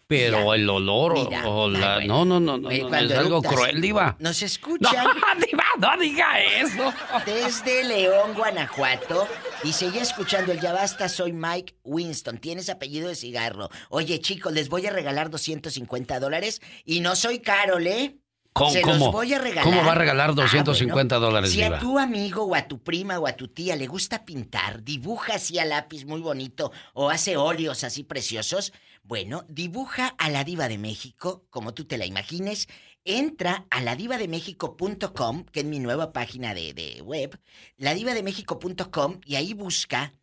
pero 0.07 0.55
el 0.55 0.67
olor 0.67 1.13
o- 1.15 1.25
Mira, 1.29 1.47
o, 1.47 1.69
la... 1.69 1.95
bueno. 1.97 2.25
No, 2.25 2.39
no, 2.39 2.57
no, 2.57 2.71
es 2.71 3.11
algo 3.11 3.43
cruel, 3.43 3.79
Diva. 3.79 4.17
Nos 4.19 4.39
No, 4.41 4.45
escuchan 4.47 5.05
Diva, 5.47 5.63
no 5.77 6.01
diga 6.01 6.41
eso. 6.41 6.91
desde 7.27 7.83
León, 7.83 8.33
Guanajuato. 8.35 9.27
Dice, 9.63 9.91
ya 9.93 10.01
escuchando 10.01 10.51
el 10.51 10.59
Ya 10.59 10.73
Basta, 10.73 11.09
soy 11.09 11.31
Mike 11.31 11.75
Winston. 11.83 12.39
Tienes 12.39 12.69
apellido 12.69 13.07
de 13.09 13.15
cigarro. 13.15 13.69
Oye, 13.89 14.19
chicos, 14.19 14.51
les 14.53 14.67
voy 14.69 14.87
a 14.87 14.91
regalar 14.91 15.29
250 15.29 16.19
dólares 16.19 16.59
y 16.85 17.01
no 17.01 17.15
soy 17.15 17.37
Carol, 17.39 17.85
¿eh? 17.85 18.15
¿Cómo, 18.53 18.71
Se 18.71 18.81
los 18.81 18.97
voy 19.11 19.33
a 19.33 19.39
regalar. 19.39 19.63
¿Cómo 19.63 19.83
va 19.85 19.91
a 19.91 19.95
regalar 19.95 20.31
Ah, 20.31 20.33
250 20.33 21.15
bueno. 21.17 21.27
dólares, 21.27 21.51
Si 21.51 21.61
a 21.61 21.79
tu 21.79 21.97
amigo 21.99 22.43
o 22.43 22.55
a 22.55 22.67
tu 22.67 22.83
prima 22.83 23.19
o 23.19 23.27
a 23.27 23.33
tu 23.33 23.47
tía 23.47 23.75
le 23.75 23.87
gusta 23.87 24.25
pintar, 24.25 24.83
dibuja 24.83 25.35
así 25.35 25.59
a 25.59 25.65
lápiz 25.65 26.05
muy 26.05 26.19
bonito 26.19 26.71
o 26.93 27.09
hace 27.09 27.37
óleos 27.37 27.83
así 27.83 28.03
preciosos, 28.03 28.73
bueno, 29.03 29.45
dibuja 29.47 30.07
a 30.17 30.29
la 30.29 30.43
diva 30.43 30.67
de 30.67 30.77
México, 30.77 31.45
como 31.49 31.73
tú 31.73 31.85
te 31.85 31.97
la 31.97 32.05
imagines. 32.05 32.67
Entra 33.05 33.65
a 33.69 33.81
ladivademexico.com, 33.81 35.45
que 35.45 35.61
es 35.61 35.65
mi 35.65 35.79
nueva 35.79 36.11
página 36.11 36.53
de, 36.53 36.73
de 36.73 37.01
web, 37.01 37.39
ladivademexico.com 37.77 39.21
y 39.25 39.35
ahí 39.35 39.53
busca 39.53 40.13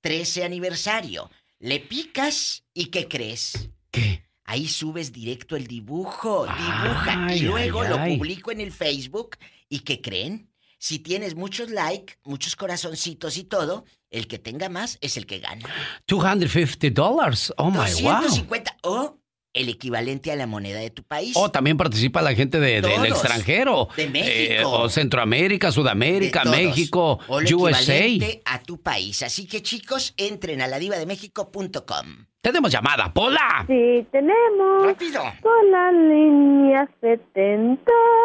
13 0.00 0.44
aniversario. 0.44 1.30
Le 1.58 1.80
picas 1.80 2.64
y 2.72 2.86
¿qué 2.86 3.08
crees? 3.08 3.68
¿Qué? 3.90 4.24
Ahí 4.50 4.66
subes 4.66 5.12
directo 5.12 5.56
el 5.56 5.66
dibujo, 5.66 6.46
dibuja 6.46 7.26
Ay, 7.26 7.38
y 7.38 7.42
luego 7.42 7.82
ay, 7.82 7.88
lo 7.90 7.98
ay. 7.98 8.16
publico 8.16 8.50
en 8.50 8.62
el 8.62 8.72
Facebook 8.72 9.36
y 9.68 9.80
¿qué 9.80 10.00
creen? 10.00 10.48
Si 10.78 11.00
tienes 11.00 11.34
muchos 11.34 11.68
likes, 11.70 12.14
muchos 12.24 12.56
corazoncitos 12.56 13.36
y 13.36 13.44
todo, 13.44 13.84
el 14.10 14.26
que 14.26 14.38
tenga 14.38 14.70
más 14.70 14.96
es 15.02 15.18
el 15.18 15.26
que 15.26 15.40
gana. 15.40 15.68
250 16.06 16.88
dólares. 17.02 17.52
Oh, 17.58 17.70
my 17.70 17.76
wow. 17.76 18.22
250 18.22 18.76
o 18.84 19.18
el 19.52 19.68
equivalente 19.68 20.32
a 20.32 20.36
la 20.36 20.46
moneda 20.46 20.78
de 20.78 20.90
tu 20.90 21.02
país. 21.02 21.34
Oh, 21.36 21.50
también 21.50 21.76
participa 21.76 22.22
la 22.22 22.34
gente 22.34 22.58
de- 22.58 22.80
del 22.80 22.92
Todos. 22.92 23.08
extranjero. 23.08 23.88
De 23.98 24.08
México. 24.08 24.30
Eh, 24.32 24.64
o 24.64 24.88
Centroamérica, 24.88 25.70
Sudamérica, 25.72 26.44
De. 26.44 26.50
México, 26.50 27.18
o 27.28 27.36
USA. 27.38 27.96
equivalente 28.06 28.40
a 28.46 28.62
tu 28.62 28.80
país. 28.80 29.22
Así 29.22 29.46
que 29.46 29.62
chicos, 29.62 30.14
entren 30.16 30.62
a 30.62 30.68
ladivademexico.com. 30.68 32.26
Tenemos 32.40 32.70
llamada, 32.70 33.12
Pola. 33.12 33.64
Sí, 33.66 34.06
tenemos. 34.12 34.86
¡Rápido! 34.86 35.22
Con 35.42 35.70
la 35.70 35.90
línea 35.90 36.88
70. 37.00 37.82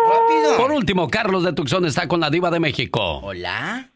¡Rápido! 0.08 0.58
Por 0.58 0.72
último, 0.72 1.10
Carlos 1.10 1.44
de 1.44 1.54
Tucson 1.54 1.86
está 1.86 2.08
con 2.08 2.20
la 2.20 2.30
diva 2.30 2.52
de 2.52 2.60
México. 2.60 3.20
Hola. 3.24 3.90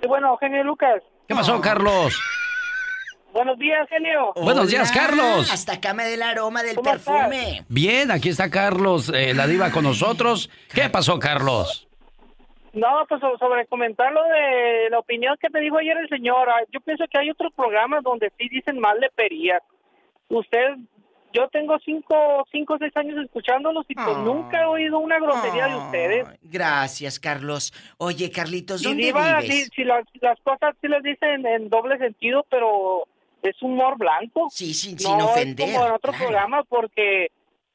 Sí, 0.00 0.06
bueno, 0.06 0.36
genio 0.38 0.62
Lucas. 0.62 1.02
¿Qué 1.26 1.34
pasó, 1.34 1.60
Carlos? 1.60 2.16
Buenos 3.32 3.58
días, 3.58 3.88
genio. 3.88 4.32
Buenos 4.36 4.68
días. 4.68 4.92
Carlos. 4.92 5.50
Hasta 5.52 5.72
acá 5.74 5.92
me 5.92 6.04
dé 6.04 6.14
el 6.14 6.22
aroma 6.22 6.62
del 6.62 6.76
¿Cómo 6.76 6.92
perfume. 6.92 7.64
Bien, 7.68 8.12
aquí 8.12 8.28
está 8.28 8.48
Carlos, 8.48 9.10
eh, 9.12 9.34
la 9.34 9.48
diva 9.48 9.72
con 9.72 9.82
nosotros. 9.82 10.48
¿Qué 10.72 10.88
pasó, 10.88 11.18
Carlos? 11.18 11.83
No, 12.74 13.06
pues 13.08 13.20
so- 13.20 13.38
sobre 13.38 13.66
comentar 13.66 14.12
lo 14.12 14.22
de 14.24 14.90
la 14.90 14.98
opinión 14.98 15.36
que 15.40 15.48
te 15.48 15.60
dijo 15.60 15.78
ayer 15.78 15.96
el 15.96 16.08
señor. 16.08 16.48
ah, 16.48 16.62
Yo 16.72 16.80
pienso 16.80 17.04
que 17.10 17.18
hay 17.18 17.30
otros 17.30 17.52
programas 17.54 18.02
donde 18.02 18.32
sí 18.38 18.48
dicen 18.48 18.78
mal 18.80 18.98
de 19.00 19.10
perías. 19.10 19.62
Usted, 20.28 20.76
yo 21.32 21.48
tengo 21.48 21.78
cinco, 21.84 22.44
cinco 22.50 22.76
seis 22.78 22.92
años 22.96 23.16
escuchándolos 23.24 23.84
y 23.88 23.94
pues 23.94 24.16
nunca 24.18 24.62
he 24.62 24.66
oído 24.66 24.98
una 24.98 25.18
grosería 25.20 25.68
de 25.68 25.76
ustedes. 25.76 26.26
Gracias, 26.42 27.20
Carlos. 27.20 27.72
Oye, 27.98 28.30
Carlitos, 28.30 28.82
Y 28.82 28.88
¿dónde 28.88 29.02
diva, 29.04 29.40
vives? 29.40 29.64
sí, 29.66 29.70
sí, 29.76 29.84
las, 29.84 30.04
las 30.20 30.38
cosas 30.40 30.74
sí 30.80 30.88
les 30.88 31.02
dicen 31.02 31.46
en 31.46 31.68
doble 31.68 31.98
sentido, 31.98 32.44
pero 32.50 33.04
es 33.42 33.60
humor 33.62 33.96
blanco. 33.98 34.48
Sí, 34.50 34.74
sin, 34.74 34.94
no 34.94 34.98
sin 34.98 35.20
ofender. 35.20 35.68
es 35.68 35.74
como 35.74 35.86
en 35.86 35.92
otros 35.92 36.16
claro. 36.16 36.30
programas 36.30 36.66
porque 36.68 37.28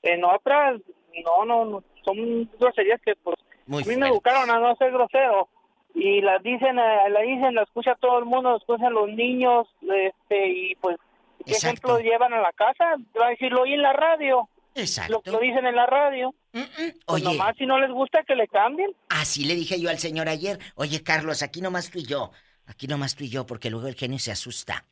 en 0.04 0.24
otras 0.26 0.82
no, 1.26 1.46
no, 1.46 1.66
no, 1.66 1.84
son 2.04 2.50
groserías 2.60 3.00
que 3.02 3.14
pues 3.24 3.38
Muy 3.70 3.84
a 3.84 3.86
mí 3.86 3.98
me 3.98 4.08
educaron 4.08 4.50
a 4.50 4.58
no 4.58 4.76
ser 4.78 4.92
grosero 4.92 5.48
y 5.94 6.22
la 6.22 6.40
dicen, 6.40 6.80
eh, 6.80 7.10
la 7.12 7.22
dicen, 7.22 7.54
la 7.54 7.62
escucha 7.62 7.94
todo 8.02 8.18
el 8.18 8.26
mundo, 8.26 8.50
la 8.50 8.58
escuchan 8.58 8.92
los 8.92 9.10
niños, 9.10 9.68
este, 9.82 10.48
y 10.50 10.76
pues, 10.82 10.98
¿qué 11.46 11.54
ejemplo 11.54 12.00
llevan 12.00 12.34
a 12.34 12.42
la 12.42 12.52
casa? 12.54 12.96
Va 13.20 13.28
a 13.28 13.30
decir, 13.30 13.52
lo 13.52 13.62
oí 13.62 13.74
en 13.74 13.84
la 13.84 13.94
radio. 13.94 14.50
Exacto. 14.74 15.22
Lo, 15.26 15.40
dicen 15.40 15.68
en 15.68 15.76
la 15.76 15.86
radio. 15.86 16.34
Pues 16.52 16.68
Oye. 17.06 17.26
nomás 17.26 17.56
si 17.58 17.68
no 17.68 17.80
les 17.80 17.92
gusta 17.92 18.24
que 18.24 18.34
le 18.34 18.48
cambien. 18.48 18.90
Así 19.10 19.46
le 19.46 19.54
dije 19.54 19.80
yo 19.80 19.92
al 19.92 20.00
señor 20.00 20.30
ayer. 20.30 20.58
Oye, 20.74 21.04
Carlos, 21.04 21.44
aquí 21.44 21.62
nomás 21.62 21.92
tú 21.92 22.00
y 22.00 22.06
yo. 22.06 22.32
Aquí 22.66 22.88
nomás 22.88 23.16
tú 23.16 23.24
y 23.24 23.30
yo, 23.30 23.46
porque 23.46 23.70
luego 23.70 23.88
el 23.88 23.96
genio 23.96 24.18
se 24.18 24.32
asusta. 24.32 24.86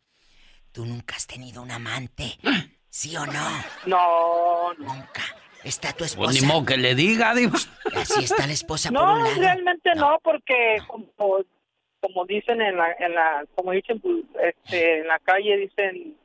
¿Tú 0.72 0.86
nunca 0.86 1.16
has 1.16 1.26
tenido 1.26 1.64
un 1.64 1.72
amante? 1.72 2.38
¿Sí 2.90 3.18
o 3.18 3.26
no? 3.26 3.50
No. 3.88 4.74
Nunca. 4.78 5.24
Está 5.68 5.92
tu 5.94 6.06
esposa. 6.06 6.30
Pues 6.32 6.42
ni 6.42 6.48
modo 6.48 6.66
que 6.66 6.78
le 6.78 6.96
diga, 6.96 7.36
digo. 7.36 7.58
Así 7.94 8.24
está 8.24 8.48
la 8.48 8.54
esposa 8.54 8.90
por 8.90 9.00
No, 9.02 9.14
un 9.16 9.24
lado. 9.24 9.36
realmente 9.38 9.90
no, 9.96 10.18
porque 10.24 10.78
como, 10.88 11.06
como 12.00 12.26
dicen 12.26 12.62
en 12.62 12.78
la, 12.78 12.88
en 13.00 13.14
la, 13.14 13.44
como 13.54 13.72
dicen 13.74 14.00
pues, 14.00 14.16
este, 14.42 15.00
en 15.02 15.08
la 15.08 15.20
calle, 15.20 15.58
dicen, 15.58 16.16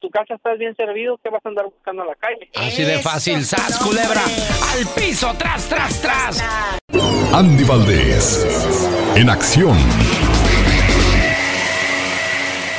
tu 0.00 0.10
casa 0.10 0.34
está 0.34 0.54
bien 0.54 0.74
servido, 0.74 1.18
¿qué 1.22 1.30
vas 1.30 1.40
a 1.44 1.48
andar 1.50 1.66
buscando 1.66 2.02
en 2.02 2.08
la 2.08 2.14
calle? 2.16 2.50
Así 2.56 2.82
de 2.82 2.98
fácil. 2.98 3.44
¡Sas, 3.44 3.78
culebra! 3.78 4.22
¡Al 4.24 4.86
piso! 5.00 5.32
¡Tras, 5.38 5.68
tras, 5.68 6.02
tras! 6.02 6.42
Andy 7.32 7.62
Valdés, 7.62 8.44
en 9.14 9.30
acción. 9.30 9.76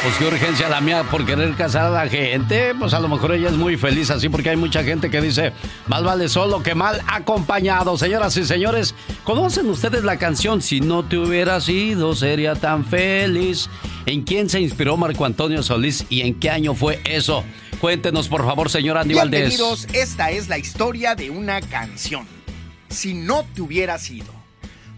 Pues 0.04 0.16
qué 0.18 0.26
urgencia 0.26 0.68
la 0.68 0.82
mía 0.82 1.04
por 1.04 1.28
querer 1.28 1.54
casar 1.54 1.86
a 1.86 1.90
la 1.92 2.10
gente. 2.10 2.74
Pues 2.74 2.92
a 2.96 3.00
lo 3.00 3.08
mejor 3.08 3.34
ella 3.34 3.50
es 3.50 3.56
muy 3.56 3.78
feliz 3.78 4.10
así 4.10 4.30
porque 4.30 4.50
hay 4.50 4.56
mucha 4.56 4.84
gente 4.84 5.12
que 5.12 5.22
dice, 5.22 5.54
más 5.86 6.04
vale 6.04 6.28
solo 6.28 6.64
que 6.64 6.74
mal 6.74 7.04
acompañado. 7.08 7.96
Señoras 8.00 8.36
y 8.38 8.44
señores, 8.44 8.96
¿conocen 9.24 9.70
ustedes 9.70 10.04
la 10.04 10.18
canción 10.18 10.64
Si 10.64 10.82
no 10.82 11.06
te 11.06 11.20
hubieras 11.20 11.70
ido 11.70 12.16
sería 12.16 12.56
tan 12.56 12.84
feliz? 12.84 13.70
¿En 14.08 14.24
quién 14.24 14.50
se 14.50 14.60
inspiró 14.60 14.98
Marco 14.98 15.24
Antonio 15.24 15.62
Solís 15.62 16.04
y 16.10 16.22
en 16.22 16.34
qué 16.40 16.50
año 16.50 16.74
fue 16.74 17.00
eso? 17.04 17.44
Cuéntenos 17.80 18.28
por 18.28 18.44
favor, 18.44 18.72
señor 18.72 18.98
Andy 18.98 19.14
Valdés. 19.14 19.50
Bienvenidos, 19.50 19.86
esta 19.94 20.32
es 20.32 20.50
la 20.50 20.58
historia 20.58 21.14
de 21.14 21.30
una 21.30 21.62
canción. 21.62 22.26
Si 22.90 23.14
no 23.14 23.46
te 23.54 23.62
hubieras 23.62 24.10
ido. 24.10 24.42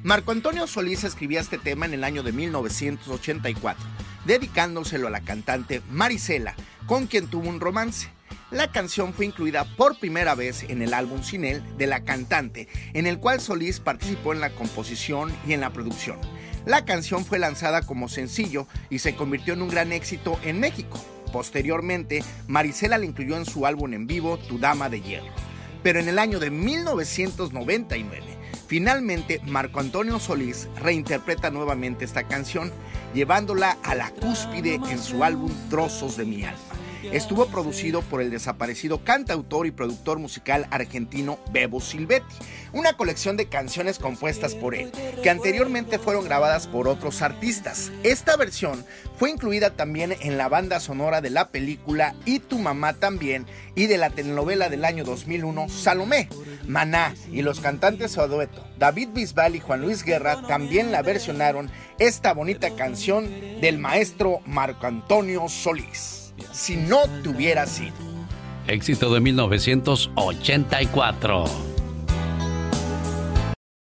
Marco 0.03 0.31
Antonio 0.31 0.67
Solís 0.67 1.03
escribía 1.05 1.39
este 1.39 1.57
tema 1.57 1.85
en 1.85 1.93
el 1.93 2.03
año 2.03 2.23
de 2.23 2.33
1984, 2.33 3.85
dedicándoselo 4.25 5.07
a 5.07 5.11
la 5.11 5.21
cantante 5.21 5.81
Marisela, 5.89 6.55
con 6.85 7.07
quien 7.07 7.27
tuvo 7.27 7.49
un 7.49 7.59
romance. 7.59 8.09
La 8.51 8.71
canción 8.71 9.13
fue 9.13 9.25
incluida 9.25 9.65
por 9.77 9.97
primera 9.97 10.35
vez 10.35 10.63
en 10.63 10.81
el 10.81 10.93
álbum 10.93 11.23
Sin 11.23 11.43
él 11.43 11.63
de 11.77 11.87
la 11.87 12.03
cantante, 12.03 12.67
en 12.93 13.07
el 13.07 13.19
cual 13.19 13.41
Solís 13.41 13.79
participó 13.79 14.33
en 14.33 14.41
la 14.41 14.51
composición 14.51 15.33
y 15.47 15.53
en 15.53 15.61
la 15.61 15.73
producción. 15.73 16.19
La 16.65 16.85
canción 16.85 17.25
fue 17.25 17.39
lanzada 17.39 17.81
como 17.81 18.07
sencillo 18.07 18.67
y 18.89 18.99
se 18.99 19.15
convirtió 19.15 19.53
en 19.53 19.63
un 19.63 19.69
gran 19.69 19.91
éxito 19.91 20.39
en 20.43 20.59
México. 20.59 21.03
Posteriormente, 21.31 22.23
Marisela 22.47 22.97
la 22.99 23.05
incluyó 23.05 23.35
en 23.37 23.45
su 23.45 23.65
álbum 23.65 23.93
en 23.93 24.07
vivo 24.07 24.37
Tu 24.37 24.59
Dama 24.59 24.87
de 24.87 25.01
Hierro. 25.01 25.33
Pero 25.81 25.99
en 25.99 26.07
el 26.07 26.19
año 26.19 26.39
de 26.39 26.51
1999, 26.51 28.21
finalmente 28.67 29.41
Marco 29.43 29.79
Antonio 29.79 30.19
Solís 30.19 30.69
reinterpreta 30.79 31.49
nuevamente 31.49 32.05
esta 32.05 32.27
canción, 32.27 32.71
llevándola 33.13 33.77
a 33.83 33.95
la 33.95 34.09
cúspide 34.09 34.75
en 34.75 34.99
su 34.99 35.23
álbum 35.23 35.51
Trozos 35.69 36.17
de 36.17 36.25
mi 36.25 36.43
alma. 36.43 36.72
Estuvo 37.11 37.47
producido 37.47 38.01
por 38.01 38.21
el 38.21 38.31
desaparecido 38.31 39.03
cantautor 39.03 39.67
y 39.67 39.71
productor 39.71 40.19
musical 40.19 40.67
argentino 40.71 41.39
Bebo 41.51 41.81
Silvetti, 41.81 42.35
una 42.71 42.93
colección 42.93 43.37
de 43.37 43.47
canciones 43.47 43.99
compuestas 43.99 44.55
por 44.55 44.75
él, 44.75 44.91
que 45.21 45.29
anteriormente 45.29 45.99
fueron 45.99 46.25
grabadas 46.25 46.67
por 46.67 46.87
otros 46.87 47.21
artistas. 47.21 47.91
Esta 48.03 48.37
versión 48.37 48.85
fue 49.17 49.29
incluida 49.29 49.71
también 49.71 50.15
en 50.21 50.37
la 50.37 50.49
banda 50.49 50.79
sonora 50.79 51.21
de 51.21 51.29
la 51.29 51.49
película 51.49 52.15
Y 52.25 52.39
tu 52.39 52.57
mamá 52.57 52.93
también 52.93 53.45
y 53.75 53.87
de 53.87 53.97
la 53.97 54.09
telenovela 54.09 54.69
del 54.69 54.85
año 54.85 55.03
2001 55.03 55.69
Salomé. 55.69 56.29
Maná 56.67 57.13
y 57.31 57.41
los 57.41 57.59
cantantes 57.59 58.17
a 58.17 58.27
dueto 58.27 58.65
David 58.79 59.09
Bisbal 59.13 59.55
y 59.55 59.59
Juan 59.59 59.81
Luis 59.81 60.03
Guerra 60.03 60.41
también 60.47 60.91
la 60.91 61.01
versionaron 61.01 61.69
esta 61.99 62.33
bonita 62.33 62.75
canción 62.75 63.29
del 63.61 63.77
maestro 63.77 64.39
Marco 64.45 64.87
Antonio 64.87 65.47
Solís. 65.49 66.22
Si 66.53 66.77
no 66.77 66.99
te 67.23 67.29
hubiera 67.29 67.65
sido. 67.65 67.95
Éxito 68.67 69.11
de 69.11 69.19
1984. 69.19 71.45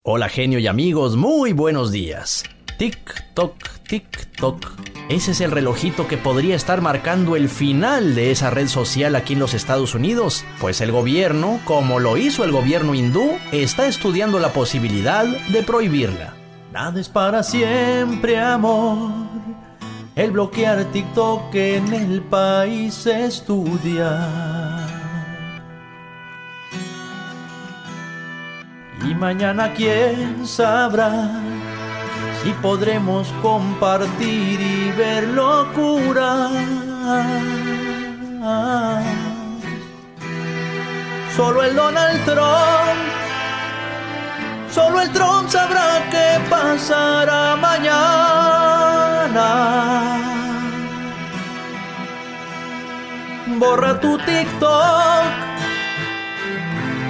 Hola 0.02 0.28
genio 0.28 0.58
y 0.58 0.66
amigos, 0.66 1.14
muy 1.16 1.52
buenos 1.52 1.92
días. 1.92 2.42
Tic 2.76 3.32
toc, 3.34 3.54
tic 3.88 4.32
toc. 4.36 4.72
Ese 5.08 5.30
es 5.30 5.40
el 5.40 5.52
relojito 5.52 6.08
que 6.08 6.16
podría 6.16 6.56
estar 6.56 6.80
marcando 6.80 7.36
el 7.36 7.48
final 7.48 8.16
de 8.16 8.32
esa 8.32 8.50
red 8.50 8.66
social 8.66 9.14
aquí 9.14 9.34
en 9.34 9.38
los 9.38 9.54
Estados 9.54 9.94
Unidos, 9.94 10.44
pues 10.60 10.80
el 10.80 10.90
gobierno, 10.90 11.60
como 11.64 12.00
lo 12.00 12.16
hizo 12.16 12.42
el 12.42 12.50
gobierno 12.50 12.96
hindú, 12.96 13.38
está 13.52 13.86
estudiando 13.86 14.40
la 14.40 14.52
posibilidad 14.52 15.24
de 15.24 15.62
prohibirla. 15.62 16.34
Nada 16.72 17.00
es 17.00 17.08
para 17.08 17.44
siempre, 17.44 18.40
amor. 18.40 19.12
El 20.16 20.30
bloquear 20.30 20.82
TikTok 20.92 21.54
en 21.54 21.92
el 21.92 22.22
país 22.22 23.04
estudia. 23.06 24.26
Y 29.06 29.14
mañana 29.14 29.74
quién 29.74 30.46
sabrá 30.46 31.28
si 32.42 32.50
podremos 32.62 33.30
compartir 33.42 34.58
y 34.58 34.90
ver 34.92 35.28
locura. 35.28 36.48
Solo 41.36 41.62
el 41.62 41.76
Donald 41.76 42.24
Trump, 42.24 43.00
solo 44.70 45.02
el 45.02 45.10
Trump 45.10 45.50
sabrá 45.50 46.08
qué 46.10 46.40
pasará 46.48 47.54
mañana. 47.56 48.35
Borra 53.58 54.00
tu 54.00 54.16
TikTok 54.18 55.24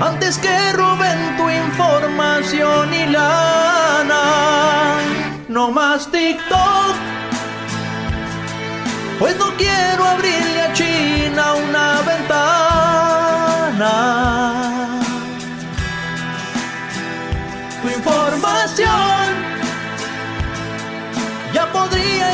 antes 0.01 0.37
que 0.39 0.73
roben 0.73 1.37
tu 1.37 1.49
información 1.49 2.93
y 2.93 3.07
lana. 3.07 4.99
No 5.49 5.71
más 5.71 6.11
TikTok, 6.11 6.95
pues 9.21 9.37
no 9.39 9.55
quiero 9.57 10.05
abrirle 10.05 10.46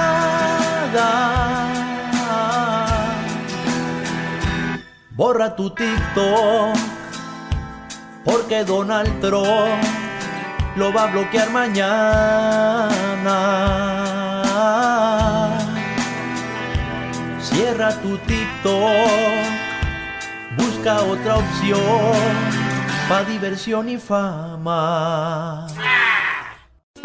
Borra 5.12 5.56
tu 5.56 5.70
TikTok, 5.72 6.78
porque 8.24 8.64
Donald 8.64 9.20
Trump 9.20 9.84
lo 10.76 10.94
va 10.94 11.04
a 11.06 11.08
bloquear 11.08 11.50
mañana. 11.50 12.88
Cierra 17.42 18.00
tu 18.04 18.16
TikTok, 18.30 18.94
busca 20.56 21.02
otra 21.02 21.38
opción 21.38 22.68
para 23.10 23.24
diversión 23.24 23.90
y 23.90 23.98
fama. 23.98 25.66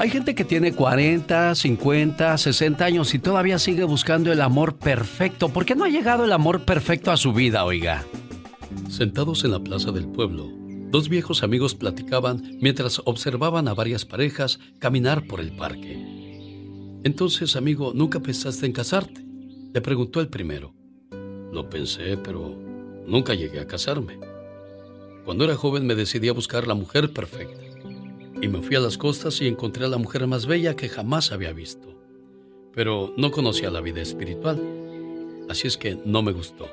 Hay 0.03 0.11
gente 0.11 0.35
que 0.35 0.45
tiene 0.45 0.73
40, 0.73 1.55
50, 1.55 2.37
60 2.37 2.85
años 2.85 3.15
y 3.15 3.21
todavía 3.21 3.61
sigue 3.61 3.85
buscando 3.85 4.33
el 4.33 4.41
amor 4.41 4.77
perfecto. 4.77 5.49
¿Por 5.49 5.65
qué 5.65 5.77
no 5.77 5.85
ha 5.85 5.89
llegado 5.89 6.25
el 6.25 6.33
amor 6.33 6.65
perfecto 6.65 7.13
a 7.13 7.17
su 7.17 7.33
vida, 7.33 7.65
oiga? 7.65 8.05
Sentados 8.91 9.45
en 9.45 9.53
la 9.53 9.61
plaza 9.61 9.93
del 9.93 10.09
pueblo, 10.09 10.51
dos 10.91 11.09
viejos 11.09 11.45
amigos 11.45 11.77
platicaban 11.77 12.59
mientras 12.61 13.01
observaban 13.05 13.69
a 13.69 13.75
varias 13.75 14.05
parejas 14.05 14.59
caminar 14.81 15.29
por 15.29 15.39
el 15.39 15.55
parque. 15.55 15.95
Entonces, 17.05 17.55
amigo, 17.55 17.93
¿nunca 17.95 18.19
pensaste 18.19 18.67
en 18.67 18.73
casarte? 18.73 19.25
Le 19.73 19.81
preguntó 19.83 20.21
el 20.21 20.27
primero. 20.27 20.75
Lo 21.53 21.71
pensé, 21.71 22.17
pero 22.17 22.59
nunca 23.07 23.35
llegué 23.35 23.61
a 23.61 23.69
casarme. 23.69 24.19
Cuando 25.25 25.45
era 25.45 25.55
joven 25.55 25.87
me 25.87 25.95
decidí 25.95 26.29
a 26.29 26.33
buscar 26.33 26.67
la 26.67 26.75
mujer 26.75 27.13
perfecta. 27.13 27.72
Y 28.43 28.49
me 28.49 28.61
fui 28.61 28.77
a 28.77 28.81
las 28.81 28.99
costas 28.99 29.41
y 29.41 29.47
encontré 29.47 29.87
a 29.87 29.89
la 29.89 29.97
mujer 29.97 30.27
más 30.27 30.45
bella 30.45 30.77
que 30.77 30.91
jamás 30.91 31.33
había 31.33 31.53
visto. 31.53 31.95
Pero 32.75 33.15
no 33.17 33.31
conocía 33.31 33.71
la 33.71 33.81
vida 33.81 34.03
espiritual. 34.03 34.61
Así 35.49 35.69
es 35.69 35.79
que 35.79 35.97
no 36.05 36.23
me 36.23 36.33
gustó. 36.33 36.69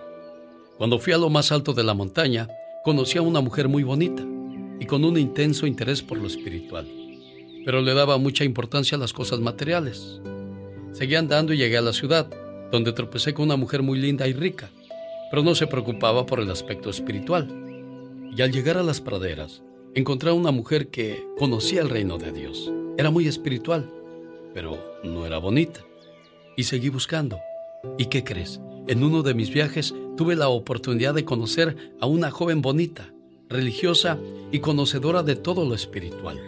Cuando 0.78 0.97
fui 0.99 1.13
a 1.13 1.17
lo 1.17 1.30
más 1.30 1.51
alto 1.51 1.74
de 1.74 1.84
la 1.84 1.93
montaña, 1.93 2.47
conocí 2.84 3.17
a 3.17 3.22
una 3.22 3.39
mujer 3.39 3.70
muy 3.70 3.84
bonita. 3.84 4.26
y 4.80 4.86
con 4.86 5.03
un 5.03 5.17
intenso 5.17 5.67
interés 5.67 6.01
por 6.01 6.17
lo 6.17 6.28
espiritual, 6.28 6.88
pero 7.65 7.82
le 7.82 7.93
daba 7.93 8.17
mucha 8.17 8.45
importancia 8.45 8.95
a 8.95 8.99
las 8.99 9.11
cosas 9.11 9.41
materiales. 9.41 10.22
Seguí 10.93 11.15
andando 11.15 11.53
y 11.53 11.57
llegué 11.57 11.78
a 11.78 11.82
la 11.82 11.91
ciudad, 11.91 12.30
donde 12.72 12.93
tropecé 12.93 13.34
con 13.34 13.45
una 13.45 13.57
mujer 13.57 13.84
muy 13.84 13.99
linda 13.99 14.26
y 14.28 14.32
rica, 14.34 14.70
pero 15.30 15.43
no 15.43 15.53
se 15.53 15.67
preocupaba 15.67 16.26
por 16.26 16.39
el 16.39 16.49
aspecto 16.49 16.89
espiritual. 16.89 17.47
Y 18.36 18.41
al 18.41 18.51
llegar 18.51 18.78
a 18.78 18.84
las 18.84 19.01
praderas, 19.01 19.61
encontré 19.95 20.29
a 20.29 20.33
una 20.33 20.51
mujer 20.51 20.89
que 20.89 21.23
conocía 21.37 21.81
el 21.81 21.89
reino 21.89 22.17
de 22.17 22.31
Dios. 22.31 22.71
Era 22.97 23.11
muy 23.11 23.27
espiritual, 23.27 23.89
pero 24.53 24.77
no 25.03 25.25
era 25.25 25.37
bonita. 25.37 25.81
Y 26.55 26.63
seguí 26.63 26.89
buscando. 26.89 27.39
¿Y 27.97 28.05
qué 28.05 28.23
crees? 28.23 28.59
En 28.87 29.03
uno 29.03 29.23
de 29.23 29.33
mis 29.33 29.51
viajes 29.51 29.93
tuve 30.17 30.35
la 30.35 30.49
oportunidad 30.49 31.13
de 31.13 31.25
conocer 31.25 31.93
a 32.01 32.05
una 32.07 32.31
joven 32.31 32.61
bonita, 32.61 33.13
religiosa 33.49 34.17
y 34.51 34.59
conocedora 34.59 35.23
de 35.23 35.35
todo 35.35 35.65
lo 35.65 35.75
espiritual. 35.75 36.39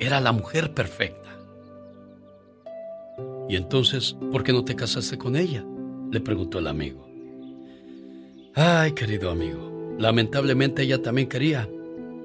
Era 0.00 0.20
la 0.20 0.32
mujer 0.32 0.74
perfecta. 0.74 1.38
¿Y 3.48 3.56
entonces 3.56 4.16
por 4.30 4.42
qué 4.42 4.52
no 4.52 4.64
te 4.64 4.76
casaste 4.76 5.18
con 5.18 5.36
ella? 5.36 5.64
le 6.10 6.20
preguntó 6.20 6.58
el 6.58 6.66
amigo. 6.66 7.08
Ay, 8.54 8.92
querido 8.92 9.30
amigo, 9.30 9.96
lamentablemente 9.98 10.82
ella 10.82 11.00
también 11.00 11.26
quería 11.28 11.68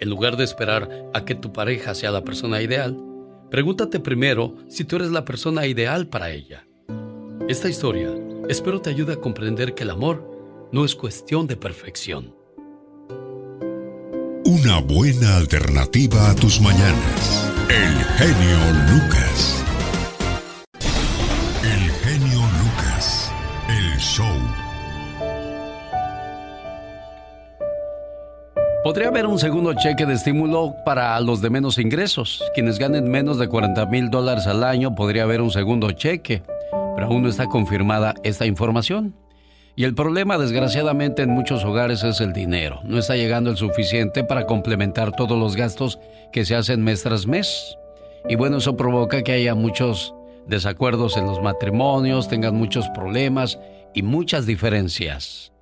En 0.00 0.10
lugar 0.10 0.36
de 0.36 0.44
esperar 0.44 1.10
a 1.12 1.24
que 1.24 1.34
tu 1.34 1.52
pareja 1.52 1.94
sea 1.94 2.10
la 2.10 2.22
persona 2.24 2.62
ideal, 2.62 2.96
pregúntate 3.50 3.98
primero 3.98 4.54
si 4.68 4.84
tú 4.84 4.96
eres 4.96 5.10
la 5.10 5.24
persona 5.24 5.66
ideal 5.66 6.06
para 6.08 6.30
ella. 6.30 6.66
Esta 7.48 7.68
historia 7.68 8.14
espero 8.48 8.80
te 8.80 8.90
ayude 8.90 9.14
a 9.14 9.20
comprender 9.20 9.74
que 9.74 9.82
el 9.82 9.90
amor 9.90 10.68
no 10.72 10.84
es 10.84 10.94
cuestión 10.94 11.46
de 11.46 11.56
perfección. 11.56 12.34
Una 14.44 14.80
buena 14.80 15.36
alternativa 15.36 16.30
a 16.30 16.34
tus 16.34 16.60
mañanas. 16.60 17.52
El 17.68 18.04
genio 18.16 18.58
Lucas. 18.90 19.67
Podría 28.88 29.08
haber 29.08 29.26
un 29.26 29.38
segundo 29.38 29.74
cheque 29.74 30.06
de 30.06 30.14
estímulo 30.14 30.74
para 30.82 31.20
los 31.20 31.42
de 31.42 31.50
menos 31.50 31.76
ingresos. 31.76 32.42
Quienes 32.54 32.78
ganen 32.78 33.10
menos 33.10 33.38
de 33.38 33.46
40 33.46 33.84
mil 33.84 34.08
dólares 34.08 34.46
al 34.46 34.64
año, 34.64 34.94
podría 34.94 35.24
haber 35.24 35.42
un 35.42 35.50
segundo 35.50 35.90
cheque. 35.90 36.42
Pero 36.94 37.06
aún 37.06 37.22
no 37.22 37.28
está 37.28 37.48
confirmada 37.48 38.14
esta 38.22 38.46
información. 38.46 39.14
Y 39.76 39.84
el 39.84 39.94
problema, 39.94 40.38
desgraciadamente, 40.38 41.20
en 41.20 41.28
muchos 41.28 41.66
hogares 41.66 42.02
es 42.02 42.22
el 42.22 42.32
dinero. 42.32 42.80
No 42.82 42.98
está 42.98 43.14
llegando 43.14 43.50
el 43.50 43.58
suficiente 43.58 44.24
para 44.24 44.46
complementar 44.46 45.12
todos 45.14 45.38
los 45.38 45.54
gastos 45.54 45.98
que 46.32 46.46
se 46.46 46.54
hacen 46.54 46.82
mes 46.82 47.02
tras 47.02 47.26
mes. 47.26 47.76
Y 48.26 48.36
bueno, 48.36 48.56
eso 48.56 48.74
provoca 48.74 49.22
que 49.22 49.32
haya 49.32 49.54
muchos 49.54 50.14
desacuerdos 50.46 51.18
en 51.18 51.26
los 51.26 51.42
matrimonios, 51.42 52.26
tengan 52.26 52.54
muchos 52.54 52.88
problemas 52.94 53.58
y 53.92 54.00
muchas 54.00 54.46
diferencias. 54.46 55.52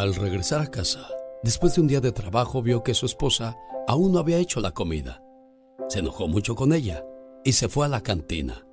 Al 0.00 0.14
regresar 0.14 0.62
a 0.62 0.70
casa, 0.70 1.06
después 1.42 1.74
de 1.74 1.82
un 1.82 1.86
día 1.86 2.00
de 2.00 2.10
trabajo, 2.10 2.62
vio 2.62 2.82
que 2.82 2.94
su 2.94 3.04
esposa 3.04 3.58
aún 3.86 4.12
no 4.12 4.18
había 4.18 4.38
hecho 4.38 4.58
la 4.60 4.70
comida. 4.70 5.22
Se 5.90 5.98
enojó 5.98 6.26
mucho 6.26 6.54
con 6.54 6.72
ella 6.72 7.04
y 7.44 7.52
se 7.52 7.68
fue 7.68 7.84
a 7.84 7.90
la 7.90 8.00
cantina. 8.00 8.66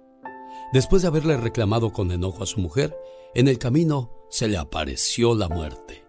Después 0.71 1.01
de 1.01 1.09
haberle 1.09 1.35
reclamado 1.35 1.91
con 1.91 2.13
enojo 2.13 2.43
a 2.43 2.45
su 2.45 2.61
mujer, 2.61 2.97
en 3.35 3.49
el 3.49 3.59
camino 3.59 4.09
se 4.29 4.47
le 4.47 4.55
apareció 4.55 5.35
la 5.35 5.49
muerte. 5.49 6.07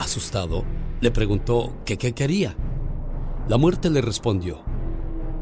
Asustado, 0.00 0.66
le 1.00 1.10
preguntó 1.10 1.78
qué 1.86 1.96
quería. 1.96 2.54
La 3.48 3.56
muerte 3.56 3.88
le 3.88 4.02
respondió 4.02 4.62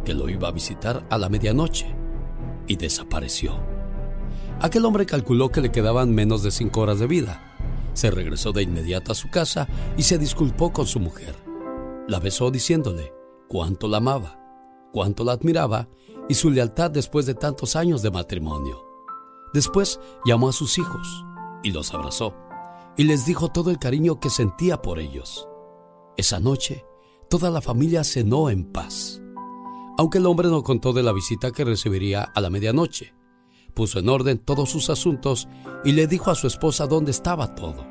que 0.04 0.14
lo 0.14 0.28
iba 0.28 0.46
a 0.46 0.52
visitar 0.52 1.04
a 1.10 1.18
la 1.18 1.28
medianoche 1.28 1.96
y 2.68 2.76
desapareció. 2.76 3.60
Aquel 4.60 4.84
hombre 4.84 5.04
calculó 5.04 5.50
que 5.50 5.60
le 5.60 5.72
quedaban 5.72 6.14
menos 6.14 6.44
de 6.44 6.52
cinco 6.52 6.82
horas 6.82 7.00
de 7.00 7.08
vida. 7.08 7.53
Se 7.95 8.11
regresó 8.11 8.53
de 8.53 8.62
inmediato 8.62 9.12
a 9.12 9.14
su 9.14 9.30
casa 9.30 9.66
y 9.97 10.03
se 10.03 10.18
disculpó 10.18 10.72
con 10.72 10.86
su 10.86 11.01
mujer. 11.01 11.34
La 12.07 12.20
besó 12.20 12.51
diciéndole 12.51 13.12
cuánto 13.49 13.88
la 13.88 13.97
amaba, 13.99 14.38
cuánto 14.92 15.24
la 15.24 15.32
admiraba 15.32 15.88
y 16.28 16.34
su 16.34 16.51
lealtad 16.51 16.90
después 16.90 17.24
de 17.26 17.34
tantos 17.34 17.76
años 17.76 18.03
de 18.03 18.11
matrimonio. 18.11 18.84
Después 19.53 20.01
llamó 20.24 20.49
a 20.49 20.53
sus 20.53 20.78
hijos 20.78 21.24
y 21.62 21.70
los 21.70 21.95
abrazó 21.95 22.34
y 22.97 23.05
les 23.05 23.26
dijo 23.26 23.49
todo 23.49 23.70
el 23.70 23.78
cariño 23.78 24.20
que 24.20 24.30
sentía 24.30 24.82
por 24.82 24.99
ellos. 24.99 25.49
Esa 26.16 26.40
noche, 26.40 26.84
toda 27.28 27.51
la 27.51 27.61
familia 27.61 28.05
cenó 28.05 28.51
en 28.51 28.70
paz. 28.70 29.20
Aunque 29.99 30.18
el 30.18 30.26
hombre 30.26 30.49
no 30.49 30.62
contó 30.62 30.92
de 30.92 31.03
la 31.03 31.12
visita 31.12 31.53
que 31.53 31.64
recibiría 31.64 32.22
a 32.22 32.40
la 32.40 32.51
medianoche, 32.51 33.14
puso 33.75 33.99
en 33.99 34.09
orden 34.09 34.39
todos 34.39 34.70
sus 34.70 34.89
asuntos 34.89 35.49
y 35.85 35.93
le 35.93 36.07
dijo 36.07 36.31
a 36.31 36.35
su 36.35 36.47
esposa 36.47 36.87
dónde 36.87 37.11
estaba 37.11 37.55
todo. 37.55 37.87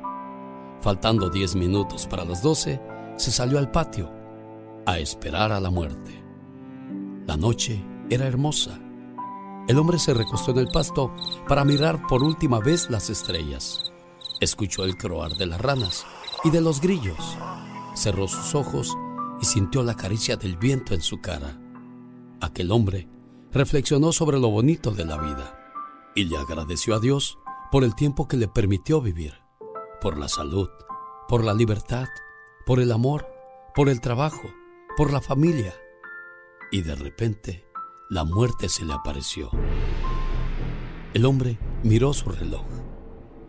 Faltando 0.80 1.30
diez 1.30 1.54
minutos 1.54 2.06
para 2.06 2.24
las 2.24 2.42
doce, 2.42 2.80
se 3.16 3.30
salió 3.30 3.58
al 3.58 3.70
patio 3.70 4.10
a 4.86 4.98
esperar 4.98 5.52
a 5.52 5.60
la 5.60 5.70
muerte. 5.70 6.22
La 7.26 7.36
noche 7.36 7.82
era 8.10 8.26
hermosa. 8.26 8.78
El 9.68 9.78
hombre 9.78 9.98
se 9.98 10.12
recostó 10.12 10.50
en 10.50 10.58
el 10.58 10.68
pasto 10.68 11.14
para 11.48 11.64
mirar 11.64 12.06
por 12.06 12.22
última 12.22 12.58
vez 12.58 12.90
las 12.90 13.08
estrellas. 13.08 13.92
Escuchó 14.40 14.84
el 14.84 14.96
croar 14.96 15.32
de 15.36 15.46
las 15.46 15.60
ranas 15.60 16.04
y 16.42 16.50
de 16.50 16.60
los 16.60 16.80
grillos. 16.80 17.38
Cerró 17.94 18.28
sus 18.28 18.54
ojos 18.54 18.94
y 19.40 19.46
sintió 19.46 19.82
la 19.82 19.94
caricia 19.94 20.36
del 20.36 20.56
viento 20.56 20.92
en 20.92 21.00
su 21.00 21.20
cara. 21.20 21.58
Aquel 22.40 22.72
hombre 22.72 23.08
reflexionó 23.52 24.12
sobre 24.12 24.38
lo 24.38 24.50
bonito 24.50 24.90
de 24.90 25.04
la 25.06 25.16
vida 25.16 25.63
y 26.14 26.24
le 26.24 26.36
agradeció 26.36 26.94
a 26.94 27.00
Dios 27.00 27.38
por 27.70 27.84
el 27.84 27.94
tiempo 27.94 28.28
que 28.28 28.36
le 28.36 28.48
permitió 28.48 29.00
vivir, 29.00 29.34
por 30.00 30.18
la 30.18 30.28
salud, 30.28 30.68
por 31.28 31.44
la 31.44 31.54
libertad, 31.54 32.06
por 32.66 32.80
el 32.80 32.92
amor, 32.92 33.26
por 33.74 33.88
el 33.88 34.00
trabajo, 34.00 34.48
por 34.96 35.12
la 35.12 35.20
familia. 35.20 35.74
Y 36.70 36.82
de 36.82 36.94
repente 36.94 37.66
la 38.10 38.24
muerte 38.24 38.68
se 38.68 38.84
le 38.84 38.92
apareció. 38.92 39.50
El 41.14 41.24
hombre 41.24 41.58
miró 41.82 42.12
su 42.12 42.30
reloj. 42.30 42.64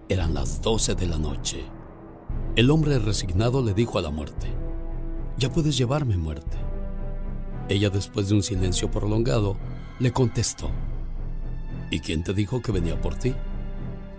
Eran 0.09 0.33
las 0.33 0.61
doce 0.61 0.95
de 0.95 1.07
la 1.07 1.17
noche. 1.17 1.65
El 2.55 2.71
hombre 2.71 2.99
resignado 2.99 3.61
le 3.63 3.73
dijo 3.73 3.99
a 3.99 4.01
la 4.01 4.11
muerte, 4.11 4.53
ya 5.37 5.51
puedes 5.51 5.77
llevarme 5.77 6.17
muerte. 6.17 6.57
Ella 7.67 7.89
después 7.89 8.29
de 8.29 8.35
un 8.35 8.43
silencio 8.43 8.89
prolongado 8.89 9.57
le 9.99 10.11
contestó, 10.11 10.69
¿y 11.95 11.99
quién 11.99 12.23
te 12.23 12.33
dijo 12.33 12.61
que 12.61 12.71
venía 12.71 12.99
por 13.01 13.15
ti? 13.15 13.33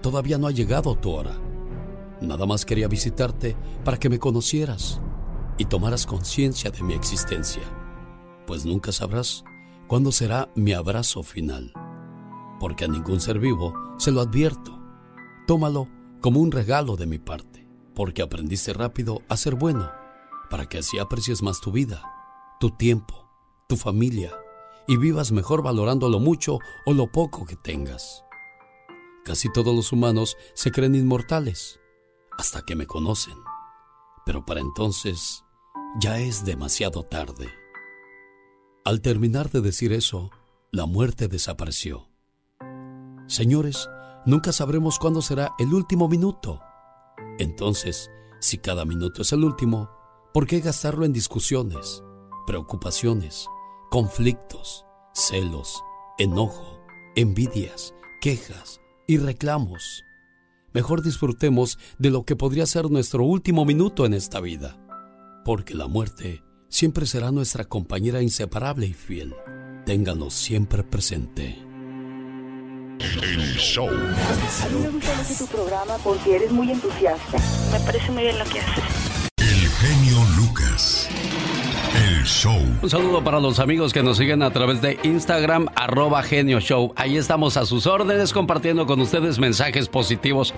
Todavía 0.03 0.39
no 0.39 0.47
ha 0.47 0.53
llegado 0.53 0.95
tu 0.97 1.11
hora. 1.11 1.39
Nada 2.21 2.47
más 2.47 2.65
quería 2.65 2.89
visitarte 2.89 3.57
para 3.85 3.99
que 3.99 4.09
me 4.09 4.19
conocieras 4.19 5.01
y 5.59 5.67
tomaras 5.67 6.07
conciencia 6.07 6.71
de 6.71 6.83
mi 6.83 6.95
existencia, 6.95 7.63
pues 8.47 8.65
nunca 8.65 8.93
sabrás 8.93 9.45
¿Cuándo 9.87 10.11
será 10.11 10.51
mi 10.57 10.73
abrazo 10.73 11.23
final? 11.23 11.73
Porque 12.59 12.87
a 12.87 12.89
ningún 12.89 13.21
ser 13.21 13.39
vivo 13.39 13.73
se 13.99 14.11
lo 14.11 14.21
advierto. 14.21 14.83
Tómalo 15.47 15.89
como 16.21 16.41
un 16.41 16.51
regalo 16.51 16.97
de 16.97 17.07
mi 17.07 17.21
parte, 17.21 17.69
porque 17.95 18.21
aprendiste 18.21 18.73
rápido 18.73 19.23
a 19.29 19.37
ser 19.37 19.55
bueno, 19.55 19.89
para 20.51 20.69
que 20.69 20.79
así 20.79 20.99
aprecies 20.99 21.41
más 21.41 21.61
tu 21.61 21.71
vida, 21.71 22.03
tu 22.59 22.71
tiempo, 22.71 23.31
tu 23.69 23.77
familia, 23.77 24.33
y 24.89 24.97
vivas 24.97 25.33
mejor 25.33 25.63
valorando 25.63 26.09
lo 26.09 26.21
mucho 26.21 26.59
o 26.85 26.93
lo 26.93 27.11
poco 27.11 27.45
que 27.45 27.57
tengas. 27.57 28.25
Casi 29.25 29.53
todos 29.53 29.75
los 29.75 29.93
humanos 29.93 30.37
se 30.55 30.71
creen 30.71 30.95
inmortales, 30.95 31.81
hasta 32.39 32.63
que 32.63 32.77
me 32.77 32.87
conocen. 32.87 33.37
Pero 34.25 34.45
para 34.45 34.61
entonces 34.61 35.45
ya 36.01 36.19
es 36.19 36.45
demasiado 36.45 37.03
tarde. 37.03 37.49
Al 38.85 39.01
terminar 39.01 39.51
de 39.51 39.61
decir 39.61 39.93
eso, 39.93 40.31
la 40.71 40.87
muerte 40.87 41.29
desapareció. 41.29 42.09
Señores, 43.27 43.89
nunca 44.25 44.53
sabremos 44.53 44.99
cuándo 44.99 45.23
será 45.23 45.55
el 45.59 45.75
último 45.75 46.09
minuto. 46.09 46.61
Entonces, 47.39 48.11
si 48.41 48.59
cada 48.59 48.85
minuto 48.85 49.23
es 49.23 49.33
el 49.33 49.43
último, 49.43 49.91
¿Por 50.37 50.47
qué 50.47 50.61
gastarlo 50.61 51.07
en 51.07 51.15
discusiones, 51.15 52.05
preocupaciones, 52.47 53.49
conflictos, 53.91 54.85
celos, 55.15 55.83
enojo, 56.19 56.81
envidias, 57.15 57.95
quejas 58.21 58.81
y 59.07 59.19
reclamos? 59.19 60.05
Mejor 60.73 61.03
disfrutemos 61.03 61.79
de 61.99 62.11
lo 62.11 62.25
que 62.25 62.37
podría 62.37 62.67
ser 62.67 62.91
nuestro 62.91 63.25
último 63.25 63.65
minuto 63.65 64.05
en 64.05 64.15
esta 64.15 64.41
vida, 64.41 64.77
porque 65.45 65.75
la 65.75 65.87
muerte 65.87 66.43
siempre 66.69 67.07
será 67.07 67.31
nuestra 67.31 67.65
compañera 67.65 68.21
inseparable 68.21 68.87
y 68.87 68.93
fiel. 68.93 69.35
Ténganos 69.87 70.35
siempre 70.35 70.83
presente. 70.83 71.63
El 72.99 73.57
show. 73.57 73.89
A 73.89 74.69
mí 74.69 74.81
me 74.81 74.89
gusta 74.89 75.15
mucho 75.15 75.35
tu 75.39 75.47
programa 75.47 75.97
porque 76.03 76.37
eres 76.37 76.51
muy 76.51 76.71
entusiasta. 76.71 77.39
Me 77.73 77.81
parece 77.81 78.11
muy 78.11 78.25
bien 78.25 78.39
lo 78.39 78.45
que 78.47 78.61
haces. 78.61 78.85
El 79.39 79.69
genio 79.69 80.19
Lucas. 80.37 81.09
Un 82.83 82.91
saludo 82.91 83.25
para 83.25 83.41
los 83.41 83.59
amigos 83.59 83.93
que 83.93 84.03
nos 84.03 84.19
siguen 84.19 84.43
a 84.43 84.51
través 84.51 84.83
de 84.83 84.99
Instagram, 85.03 85.69
arroba 85.75 86.23
genio 86.23 86.61
show. 86.61 86.93
Ahí 86.97 87.17
estamos 87.17 87.57
a 87.57 87.65
sus 87.65 87.87
órdenes 87.87 88.33
compartiendo 88.33 88.87
con 88.87 89.01
ustedes 89.01 89.39
mensajes 89.39 89.89
positivos. 89.89 90.53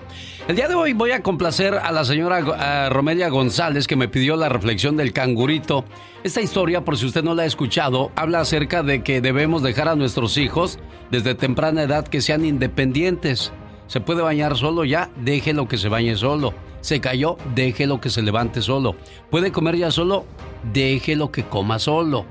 El 0.49 0.57
día 0.57 0.67
de 0.67 0.75
hoy 0.75 0.95
voy 0.95 1.13
a 1.13 1.23
complacer 1.23 1.75
a 1.75 1.93
la 1.93 2.05
señora 2.05 2.89
Romelia 2.91 3.29
González 3.29 3.87
que 3.87 3.97
me 3.97 4.09
pidió 4.09 4.37
la 4.37 4.49
reflexión 4.49 4.97
del 4.97 5.13
cangurito. 5.13 5.85
Esta 6.25 6.41
historia, 6.41 6.85
por 6.85 6.99
si 6.99 7.07
usted 7.07 7.23
no 7.23 7.35
la 7.35 7.45
ha 7.45 7.47
escuchado, 7.47 8.11
habla 8.17 8.41
acerca 8.41 8.83
de 8.83 9.03
que 9.03 9.21
debemos 9.21 9.63
dejar 9.63 9.89
a 9.89 9.97
nuestros 9.97 10.37
hijos 10.39 10.79
desde 11.11 11.35
temprana 11.35 11.83
edad 11.85 12.09
que 12.09 12.21
sean 12.21 12.45
independientes. 12.45 13.53
Se 13.87 14.01
puede 14.01 14.23
bañar 14.23 14.57
solo 14.57 14.85
ya, 14.85 15.11
déjelo 15.17 15.69
que 15.69 15.79
se 15.79 15.89
bañe 15.89 16.17
solo. 16.17 16.53
Se 16.89 17.03
cayó, 17.03 17.37
déjelo 17.55 18.01
que 18.01 18.09
se 18.09 18.23
levante 18.23 18.63
solo. 18.63 18.97
Puede 19.31 19.53
comer 19.53 19.77
ya 19.77 19.91
solo, 19.91 20.25
déjelo 20.73 21.31
que 21.31 21.45
coma 21.45 21.79
solo. 21.79 22.25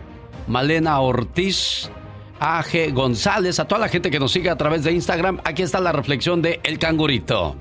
Malena 0.49 0.99
Ortiz, 1.01 1.91
AG 2.41 2.93
González, 2.93 3.61
a 3.61 3.67
toda 3.67 3.83
la 3.83 3.89
gente 3.89 4.11
que 4.11 4.19
nos 4.19 4.33
sigue 4.33 4.49
a 4.51 4.57
través 4.57 4.83
de 4.85 4.93
Instagram. 4.93 5.41
Aquí 5.45 5.63
está 5.63 5.81
la 5.81 5.93
reflexión 5.93 6.43
de 6.43 6.61
El 6.63 6.79
Cangurito. 6.79 7.57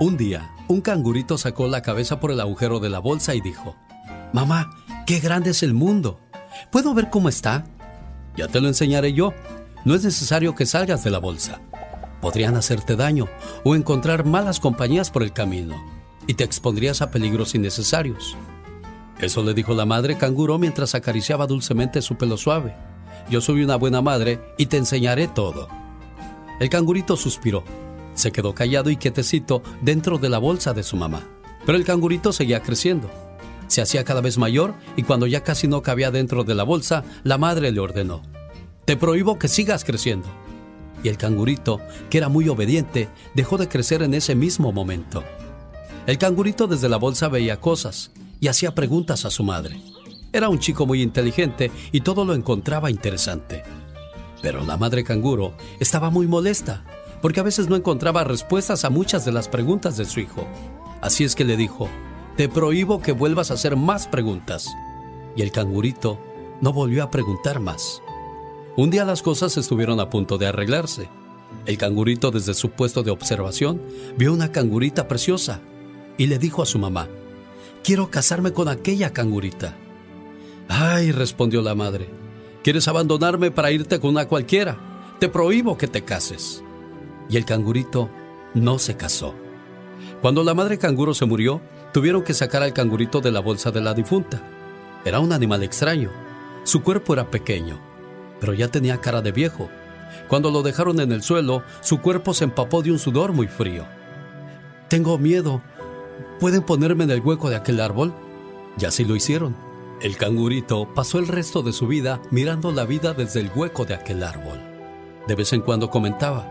Un 0.00 0.16
día, 0.16 0.50
un 0.66 0.80
cangurito 0.80 1.36
sacó 1.36 1.68
la 1.68 1.82
cabeza 1.82 2.20
por 2.20 2.30
el 2.30 2.40
agujero 2.40 2.80
de 2.80 2.88
la 2.88 3.00
bolsa 3.00 3.34
y 3.34 3.42
dijo, 3.42 3.76
Mamá, 4.32 4.70
qué 5.10 5.18
grande 5.18 5.50
es 5.50 5.64
el 5.64 5.74
mundo. 5.74 6.20
¿Puedo 6.70 6.94
ver 6.94 7.10
cómo 7.10 7.28
está? 7.28 7.64
Ya 8.36 8.46
te 8.46 8.60
lo 8.60 8.68
enseñaré 8.68 9.12
yo. 9.12 9.34
No 9.84 9.96
es 9.96 10.04
necesario 10.04 10.54
que 10.54 10.66
salgas 10.66 11.02
de 11.02 11.10
la 11.10 11.18
bolsa. 11.18 11.60
Podrían 12.20 12.54
hacerte 12.54 12.94
daño 12.94 13.26
o 13.64 13.74
encontrar 13.74 14.24
malas 14.24 14.60
compañías 14.60 15.10
por 15.10 15.24
el 15.24 15.32
camino 15.32 15.74
y 16.28 16.34
te 16.34 16.44
expondrías 16.44 17.02
a 17.02 17.10
peligros 17.10 17.56
innecesarios. 17.56 18.36
Eso 19.18 19.42
le 19.42 19.52
dijo 19.52 19.74
la 19.74 19.84
madre 19.84 20.16
canguro 20.16 20.60
mientras 20.60 20.94
acariciaba 20.94 21.48
dulcemente 21.48 22.02
su 22.02 22.14
pelo 22.14 22.36
suave. 22.36 22.76
Yo 23.28 23.40
soy 23.40 23.64
una 23.64 23.74
buena 23.74 24.02
madre 24.02 24.40
y 24.58 24.66
te 24.66 24.76
enseñaré 24.76 25.26
todo. 25.26 25.66
El 26.60 26.68
cangurito 26.68 27.16
suspiró. 27.16 27.64
Se 28.14 28.30
quedó 28.30 28.54
callado 28.54 28.90
y 28.90 28.96
quietecito 28.96 29.60
dentro 29.80 30.18
de 30.18 30.28
la 30.28 30.38
bolsa 30.38 30.72
de 30.72 30.84
su 30.84 30.96
mamá. 30.96 31.26
Pero 31.66 31.76
el 31.76 31.84
cangurito 31.84 32.32
seguía 32.32 32.62
creciendo. 32.62 33.10
Se 33.70 33.80
hacía 33.80 34.02
cada 34.02 34.20
vez 34.20 34.36
mayor 34.36 34.74
y 34.96 35.04
cuando 35.04 35.28
ya 35.28 35.44
casi 35.44 35.68
no 35.68 35.80
cabía 35.80 36.10
dentro 36.10 36.42
de 36.42 36.56
la 36.56 36.64
bolsa, 36.64 37.04
la 37.22 37.38
madre 37.38 37.70
le 37.70 37.78
ordenó, 37.78 38.20
Te 38.84 38.96
prohíbo 38.96 39.38
que 39.38 39.46
sigas 39.46 39.84
creciendo. 39.84 40.26
Y 41.04 41.08
el 41.08 41.16
cangurito, 41.16 41.80
que 42.10 42.18
era 42.18 42.28
muy 42.28 42.48
obediente, 42.48 43.08
dejó 43.36 43.58
de 43.58 43.68
crecer 43.68 44.02
en 44.02 44.14
ese 44.14 44.34
mismo 44.34 44.72
momento. 44.72 45.22
El 46.08 46.18
cangurito 46.18 46.66
desde 46.66 46.88
la 46.88 46.96
bolsa 46.96 47.28
veía 47.28 47.60
cosas 47.60 48.10
y 48.40 48.48
hacía 48.48 48.74
preguntas 48.74 49.24
a 49.24 49.30
su 49.30 49.44
madre. 49.44 49.80
Era 50.32 50.48
un 50.48 50.58
chico 50.58 50.84
muy 50.84 51.00
inteligente 51.00 51.70
y 51.92 52.00
todo 52.00 52.24
lo 52.24 52.34
encontraba 52.34 52.90
interesante. 52.90 53.62
Pero 54.42 54.64
la 54.64 54.78
madre 54.78 55.04
canguro 55.04 55.54
estaba 55.78 56.10
muy 56.10 56.26
molesta 56.26 56.84
porque 57.22 57.38
a 57.38 57.44
veces 57.44 57.68
no 57.68 57.76
encontraba 57.76 58.24
respuestas 58.24 58.84
a 58.84 58.90
muchas 58.90 59.24
de 59.24 59.30
las 59.30 59.46
preguntas 59.46 59.96
de 59.96 60.06
su 60.06 60.18
hijo. 60.18 60.44
Así 61.00 61.22
es 61.22 61.36
que 61.36 61.44
le 61.44 61.56
dijo, 61.56 61.88
te 62.40 62.48
prohíbo 62.48 63.02
que 63.02 63.12
vuelvas 63.12 63.50
a 63.50 63.54
hacer 63.54 63.76
más 63.76 64.06
preguntas. 64.06 64.74
Y 65.36 65.42
el 65.42 65.52
cangurito 65.52 66.18
no 66.62 66.72
volvió 66.72 67.04
a 67.04 67.10
preguntar 67.10 67.60
más. 67.60 68.02
Un 68.78 68.88
día 68.88 69.04
las 69.04 69.20
cosas 69.20 69.58
estuvieron 69.58 70.00
a 70.00 70.08
punto 70.08 70.38
de 70.38 70.46
arreglarse. 70.46 71.10
El 71.66 71.76
cangurito 71.76 72.30
desde 72.30 72.54
su 72.54 72.70
puesto 72.70 73.02
de 73.02 73.10
observación 73.10 73.82
vio 74.16 74.32
una 74.32 74.52
cangurita 74.52 75.06
preciosa 75.06 75.60
y 76.16 76.28
le 76.28 76.38
dijo 76.38 76.62
a 76.62 76.64
su 76.64 76.78
mamá, 76.78 77.08
quiero 77.84 78.10
casarme 78.10 78.54
con 78.54 78.68
aquella 78.68 79.12
cangurita. 79.12 79.76
Ay, 80.66 81.12
respondió 81.12 81.60
la 81.60 81.74
madre, 81.74 82.08
¿quieres 82.64 82.88
abandonarme 82.88 83.50
para 83.50 83.70
irte 83.70 84.00
con 84.00 84.12
una 84.12 84.28
cualquiera? 84.28 84.78
Te 85.18 85.28
prohíbo 85.28 85.76
que 85.76 85.88
te 85.88 86.04
cases. 86.04 86.64
Y 87.28 87.36
el 87.36 87.44
cangurito 87.44 88.08
no 88.54 88.78
se 88.78 88.96
casó. 88.96 89.34
Cuando 90.22 90.42
la 90.42 90.54
madre 90.54 90.78
canguro 90.78 91.12
se 91.12 91.26
murió, 91.26 91.60
tuvieron 91.92 92.22
que 92.22 92.34
sacar 92.34 92.62
al 92.62 92.72
cangurito 92.72 93.20
de 93.20 93.30
la 93.30 93.40
bolsa 93.40 93.70
de 93.70 93.80
la 93.80 93.94
difunta. 93.94 94.40
Era 95.04 95.20
un 95.20 95.32
animal 95.32 95.62
extraño. 95.62 96.10
Su 96.64 96.82
cuerpo 96.82 97.14
era 97.14 97.30
pequeño, 97.30 97.80
pero 98.40 98.54
ya 98.54 98.68
tenía 98.68 99.00
cara 99.00 99.22
de 99.22 99.32
viejo. 99.32 99.68
Cuando 100.28 100.50
lo 100.50 100.62
dejaron 100.62 101.00
en 101.00 101.12
el 101.12 101.22
suelo, 101.22 101.62
su 101.80 102.00
cuerpo 102.00 102.34
se 102.34 102.44
empapó 102.44 102.82
de 102.82 102.92
un 102.92 102.98
sudor 102.98 103.32
muy 103.32 103.46
frío. 103.46 103.86
Tengo 104.88 105.18
miedo, 105.18 105.62
¿Pueden 106.40 106.62
ponerme 106.62 107.04
en 107.04 107.10
el 107.10 107.20
hueco 107.20 107.50
de 107.50 107.56
aquel 107.56 107.80
árbol? 107.80 108.14
Y 108.78 108.86
así 108.86 109.04
lo 109.04 109.14
hicieron. 109.14 109.54
El 110.00 110.16
cangurito 110.16 110.88
pasó 110.94 111.18
el 111.18 111.28
resto 111.28 111.62
de 111.62 111.74
su 111.74 111.86
vida 111.86 112.22
mirando 112.30 112.72
la 112.72 112.86
vida 112.86 113.12
desde 113.12 113.40
el 113.40 113.50
hueco 113.54 113.84
de 113.84 113.94
aquel 113.94 114.22
árbol. 114.22 114.58
De 115.28 115.34
vez 115.34 115.52
en 115.52 115.60
cuando 115.60 115.90
comentaba, 115.90 116.50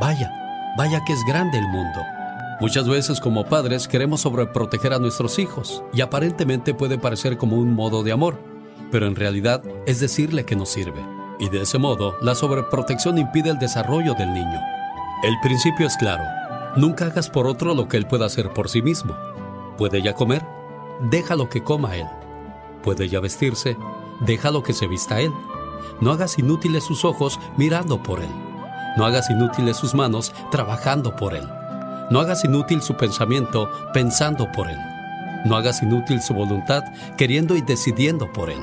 vaya, 0.00 0.32
vaya 0.76 1.00
que 1.06 1.12
es 1.12 1.20
grande 1.28 1.58
el 1.58 1.68
mundo. 1.68 2.00
Muchas 2.60 2.88
veces 2.88 3.20
como 3.20 3.46
padres 3.46 3.88
queremos 3.88 4.20
sobreproteger 4.20 4.92
a 4.92 4.98
nuestros 4.98 5.38
hijos 5.38 5.82
y 5.92 6.02
aparentemente 6.02 6.74
puede 6.74 6.98
parecer 6.98 7.38
como 7.38 7.56
un 7.56 7.72
modo 7.72 8.02
de 8.02 8.12
amor, 8.12 8.38
pero 8.90 9.06
en 9.06 9.16
realidad 9.16 9.62
es 9.86 10.00
decirle 10.00 10.44
que 10.44 10.56
no 10.56 10.66
sirve. 10.66 11.00
Y 11.38 11.48
de 11.48 11.62
ese 11.62 11.78
modo, 11.78 12.16
la 12.20 12.34
sobreprotección 12.34 13.16
impide 13.16 13.50
el 13.50 13.58
desarrollo 13.58 14.12
del 14.14 14.34
niño. 14.34 14.60
El 15.22 15.34
principio 15.40 15.86
es 15.86 15.96
claro, 15.96 16.24
Nunca 16.76 17.06
hagas 17.06 17.28
por 17.28 17.48
otro 17.48 17.74
lo 17.74 17.88
que 17.88 17.96
él 17.96 18.06
pueda 18.06 18.26
hacer 18.26 18.52
por 18.52 18.68
sí 18.68 18.80
mismo. 18.80 19.16
¿Puede 19.76 20.02
ya 20.02 20.14
comer? 20.14 20.46
Déjalo 21.00 21.48
que 21.48 21.64
coma 21.64 21.96
él. 21.96 22.06
¿Puede 22.84 23.08
ya 23.08 23.18
vestirse? 23.18 23.76
Déjalo 24.20 24.62
que 24.62 24.72
se 24.72 24.86
vista 24.86 25.20
él. 25.20 25.32
No 26.00 26.12
hagas 26.12 26.38
inútiles 26.38 26.84
sus 26.84 27.04
ojos 27.04 27.40
mirando 27.56 28.00
por 28.00 28.20
él. 28.20 28.30
No 28.96 29.04
hagas 29.04 29.30
inútiles 29.30 29.76
sus 29.76 29.94
manos 29.94 30.32
trabajando 30.52 31.16
por 31.16 31.34
él. 31.34 31.48
No 32.10 32.20
hagas 32.20 32.44
inútil 32.44 32.82
su 32.82 32.96
pensamiento 32.96 33.70
pensando 33.92 34.50
por 34.52 34.68
él. 34.68 34.78
No 35.44 35.56
hagas 35.56 35.82
inútil 35.82 36.20
su 36.20 36.34
voluntad 36.34 36.82
queriendo 37.16 37.56
y 37.56 37.62
decidiendo 37.62 38.32
por 38.32 38.50
él. 38.50 38.60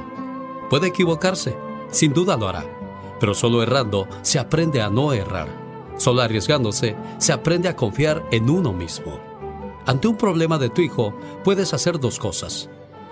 Puede 0.70 0.88
equivocarse, 0.88 1.58
sin 1.89 2.14
duda 2.14 2.36
lo 2.36 2.50
hará, 2.50 2.66
pero 3.20 3.34
solo 3.34 3.64
errando 3.64 4.08
se 4.22 4.38
aprende 4.38 4.82
a 4.82 4.89
no 4.89 5.14
errar. 5.14 5.48
Solo 5.95 6.22
arriesgándose 6.22 6.95
se 7.18 7.34
aprende 7.34 7.70
a 7.70 7.76
confiar 7.76 8.24
en 8.32 8.50
uno 8.50 8.74
mismo. 8.74 9.18
Ante 9.86 10.10
un 10.10 10.18
problema 10.18 10.58
de 10.58 10.70
tu 10.70 10.82
hijo, 10.82 11.14
puedes 11.45 11.74
hacer 11.74 12.00
dos 12.00 12.20
cosas. 12.20 12.70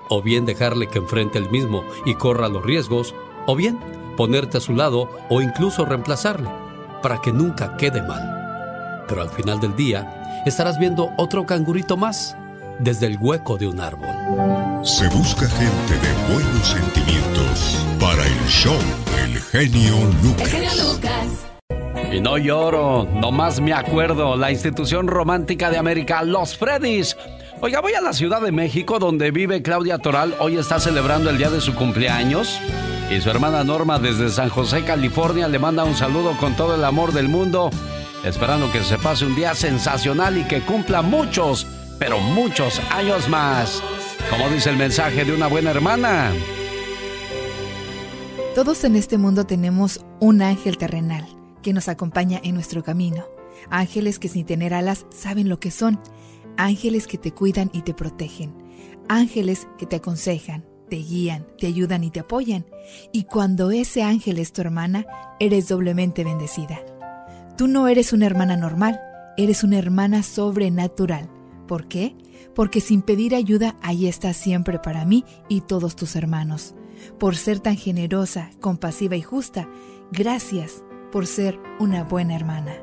O 0.09 0.21
bien 0.21 0.45
dejarle 0.45 0.87
que 0.87 0.99
enfrente 0.99 1.37
el 1.37 1.49
mismo 1.49 1.83
y 2.05 2.15
corra 2.15 2.49
los 2.49 2.63
riesgos, 2.63 3.15
o 3.47 3.55
bien 3.55 3.79
ponerte 4.17 4.57
a 4.57 4.61
su 4.61 4.73
lado 4.73 5.09
o 5.29 5.41
incluso 5.41 5.85
reemplazarle, 5.85 6.49
para 7.01 7.21
que 7.21 7.31
nunca 7.31 7.77
quede 7.77 8.01
mal. 8.01 9.05
Pero 9.07 9.21
al 9.21 9.29
final 9.29 9.59
del 9.59 9.75
día, 9.75 10.24
estarás 10.49 10.77
viendo 10.77 11.11
otro 11.17 11.45
cangurito 11.45 11.97
más 11.97 12.35
desde 12.79 13.07
el 13.07 13.17
hueco 13.19 13.57
de 13.57 13.67
un 13.67 13.79
árbol. 13.79 14.09
se 14.85 15.07
busca 15.09 15.47
gente 15.47 15.93
de 15.93 16.33
buenos 16.33 16.67
sentimientos 16.67 17.85
para 17.99 18.25
el 18.25 18.47
show 18.47 18.77
El 19.23 19.39
genio 19.39 19.95
Lucas. 20.21 21.47
Y 22.11 22.21
no 22.21 22.37
lloro, 22.37 23.07
nomás 23.11 23.59
me 23.59 23.73
acuerdo, 23.73 24.37
la 24.37 24.51
institución 24.51 25.07
romántica 25.07 25.69
de 25.69 25.77
América, 25.77 26.23
Los 26.23 26.55
Freddys. 26.55 27.17
Oiga, 27.61 27.81
voy 27.81 27.93
a 27.93 28.01
la 28.01 28.13
Ciudad 28.13 28.41
de 28.41 28.51
México 28.51 28.99
donde 28.99 29.31
vive 29.31 29.61
Claudia 29.61 29.97
Toral. 29.97 30.35
Hoy 30.39 30.57
está 30.57 30.79
celebrando 30.79 31.29
el 31.29 31.37
día 31.37 31.49
de 31.49 31.61
su 31.61 31.73
cumpleaños. 31.73 32.59
Y 33.09 33.21
su 33.21 33.29
hermana 33.29 33.63
Norma 33.63 33.99
desde 33.99 34.29
San 34.29 34.49
José, 34.49 34.83
California, 34.83 35.47
le 35.47 35.59
manda 35.59 35.83
un 35.83 35.95
saludo 35.95 36.35
con 36.37 36.55
todo 36.55 36.75
el 36.75 36.83
amor 36.83 37.11
del 37.11 37.27
mundo. 37.27 37.69
Esperando 38.25 38.71
que 38.71 38.83
se 38.83 38.97
pase 38.97 39.23
un 39.23 39.35
día 39.35 39.53
sensacional 39.53 40.35
y 40.39 40.45
que 40.45 40.61
cumpla 40.61 41.03
muchos, 41.03 41.67
pero 41.99 42.19
muchos 42.19 42.81
años 42.89 43.29
más. 43.29 43.83
Como 44.31 44.49
dice 44.49 44.71
el 44.71 44.77
mensaje 44.77 45.23
de 45.23 45.31
una 45.31 45.45
buena 45.45 45.69
hermana. 45.69 46.33
Todos 48.55 48.83
en 48.83 48.95
este 48.95 49.19
mundo 49.19 49.45
tenemos 49.45 50.03
un 50.19 50.41
ángel 50.41 50.79
terrenal 50.79 51.27
que 51.61 51.71
nos 51.71 51.87
acompaña 51.87 52.41
en 52.43 52.55
nuestro 52.55 52.81
camino. 52.81 53.25
Ángeles 53.69 54.17
que 54.17 54.27
sin 54.27 54.47
tener 54.47 54.73
alas 54.73 55.05
saben 55.15 55.47
lo 55.47 55.59
que 55.59 55.69
son. 55.69 55.99
Ángeles 56.57 57.05
que 57.05 57.19
te 57.19 57.31
cuidan 57.31 57.69
y 57.73 57.83
te 57.83 57.93
protegen. 57.93 58.55
Ángeles 59.07 59.67
que 59.77 59.85
te 59.85 59.97
aconsejan, 59.97 60.65
te 60.89 60.95
guían, 60.95 61.45
te 61.59 61.67
ayudan 61.67 62.03
y 62.03 62.09
te 62.09 62.21
apoyan. 62.21 62.65
Y 63.11 63.25
cuando 63.25 63.69
ese 63.69 64.01
ángel 64.01 64.39
es 64.39 64.51
tu 64.51 64.61
hermana, 64.61 65.05
eres 65.39 65.67
doblemente 65.67 66.23
bendecida. 66.23 66.79
Tú 67.57 67.67
no 67.67 67.87
eres 67.87 68.13
una 68.13 68.25
hermana 68.25 68.57
normal, 68.57 68.99
eres 69.37 69.63
una 69.63 69.77
hermana 69.77 70.23
sobrenatural. 70.23 71.29
¿Por 71.67 71.87
qué? 71.87 72.15
porque 72.55 72.79
sin 72.79 73.01
pedir 73.01 73.35
ayuda 73.35 73.75
ahí 73.83 74.07
estás 74.07 74.37
siempre 74.37 74.79
para 74.79 75.05
mí 75.05 75.25
y 75.49 75.61
todos 75.61 75.95
tus 75.95 76.15
hermanos. 76.15 76.73
Por 77.19 77.35
ser 77.35 77.59
tan 77.59 77.75
generosa, 77.75 78.49
compasiva 78.61 79.15
y 79.15 79.21
justa, 79.21 79.67
gracias 80.11 80.83
por 81.11 81.27
ser 81.27 81.59
una 81.79 82.03
buena 82.03 82.35
hermana. 82.35 82.73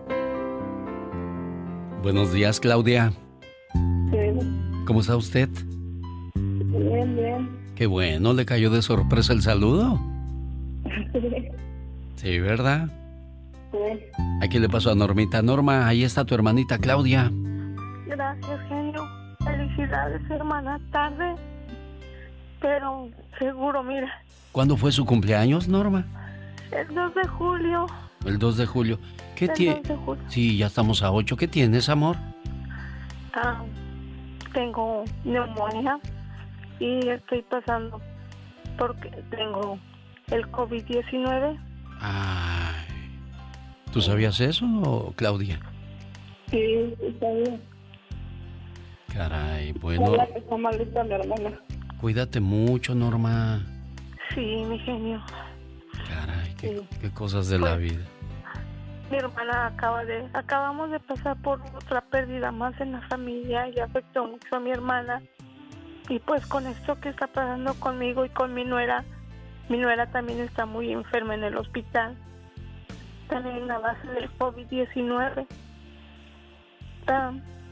Buenos 2.03 2.33
días, 2.33 2.61
Claudia. 2.61 3.13
¿Cómo 4.87 5.01
está 5.01 5.17
usted? 5.17 5.49
Bien, 6.35 7.17
bien. 7.17 7.49
Qué 7.75 7.87
bueno, 7.87 8.35
¿le 8.35 8.45
cayó 8.45 8.71
de 8.71 8.83
sorpresa 8.83 9.33
el 9.33 9.43
saludo? 9.43 9.99
Sí, 12.17 12.39
¿verdad? 12.39 12.89
Sí. 13.73 14.23
Aquí 14.43 14.59
le 14.59 14.69
pasó 14.69 14.91
a 14.91 14.95
Normita. 14.95 15.43
Norma, 15.43 15.87
ahí 15.87 16.05
está 16.05 16.25
tu 16.25 16.35
hermanita 16.35 16.79
Claudia. 16.79 17.31
Gracias, 18.07 18.61
genio. 18.69 19.03
Felicidades, 19.43 20.23
hermana, 20.31 20.79
tarde, 20.93 21.35
pero 22.61 23.09
seguro, 23.39 23.83
mira. 23.83 24.09
¿Cuándo 24.53 24.77
fue 24.77 24.93
su 24.93 25.05
cumpleaños, 25.05 25.67
Norma? 25.67 26.05
El 26.71 26.95
2 26.95 27.15
de 27.15 27.29
julio. 27.29 27.87
El 28.25 28.39
2 28.39 28.57
de 28.59 28.67
julio. 28.67 28.99
¿Qué 29.35 29.49
tiene? 29.49 29.83
Sí, 30.29 30.57
ya 30.59 30.67
estamos 30.67 31.03
a 31.03 31.11
8. 31.11 31.37
¿Qué 31.37 31.49
tienes, 31.49 31.89
amor? 31.89 32.17
Ah, 33.35 33.63
tengo 34.53 35.05
neumonía 35.25 35.99
y 36.79 37.09
estoy 37.09 37.43
pasando 37.43 38.01
porque 38.79 39.09
tengo 39.31 39.79
el 40.29 40.47
COVID-19. 40.53 41.59
Ay. 42.01 42.52
¿Tú 43.93 44.01
sabías 44.01 44.41
eso, 44.41 45.13
Claudia? 45.17 45.61
Sí, 46.51 46.95
sabía. 47.21 47.61
Caray, 49.13 49.73
bueno. 49.73 50.17
Cuídate 52.01 52.41
mucho, 52.41 52.95
Norma. 52.95 53.61
Sí, 54.35 54.65
mi 54.67 54.79
genio. 54.79 55.23
Caray, 56.09 56.55
qué, 56.55 57.11
cosas 57.11 57.49
de 57.49 57.59
la 57.59 57.77
vida. 57.77 58.03
Mi 59.11 59.19
hermana 59.19 59.67
acaba 59.67 60.07
de, 60.07 60.27
acabamos 60.33 60.91
de 60.91 60.99
pasar 60.99 61.37
por 61.43 61.61
otra 61.77 62.01
pérdida 62.01 62.51
más 62.51 62.81
en 62.81 62.93
la 62.93 63.03
familia 63.09 63.69
y 63.69 63.79
afectó 63.79 64.27
mucho 64.27 64.57
a 64.57 64.61
mi 64.61 64.71
hermana. 64.71 65.23
Y 66.09 66.19
pues 66.19 66.47
con 66.47 66.67
esto 66.67 66.99
que 66.99 67.11
está 67.11 67.27
pasando 67.27 67.75
conmigo 67.75 68.25
y 68.25 68.31
con 68.31 68.55
mi 68.55 68.65
nuera, 68.65 69.05
mi 69.69 69.77
nuera 69.77 70.11
también 70.11 70.41
está 70.41 70.65
muy 70.65 70.91
enferma 70.93 71.35
en 71.35 71.45
el 71.45 71.59
hospital. 71.59 72.17
En 73.33 73.67
la 73.67 73.79
base 73.79 74.07
del 74.09 74.31
COVID-19. 74.39 75.47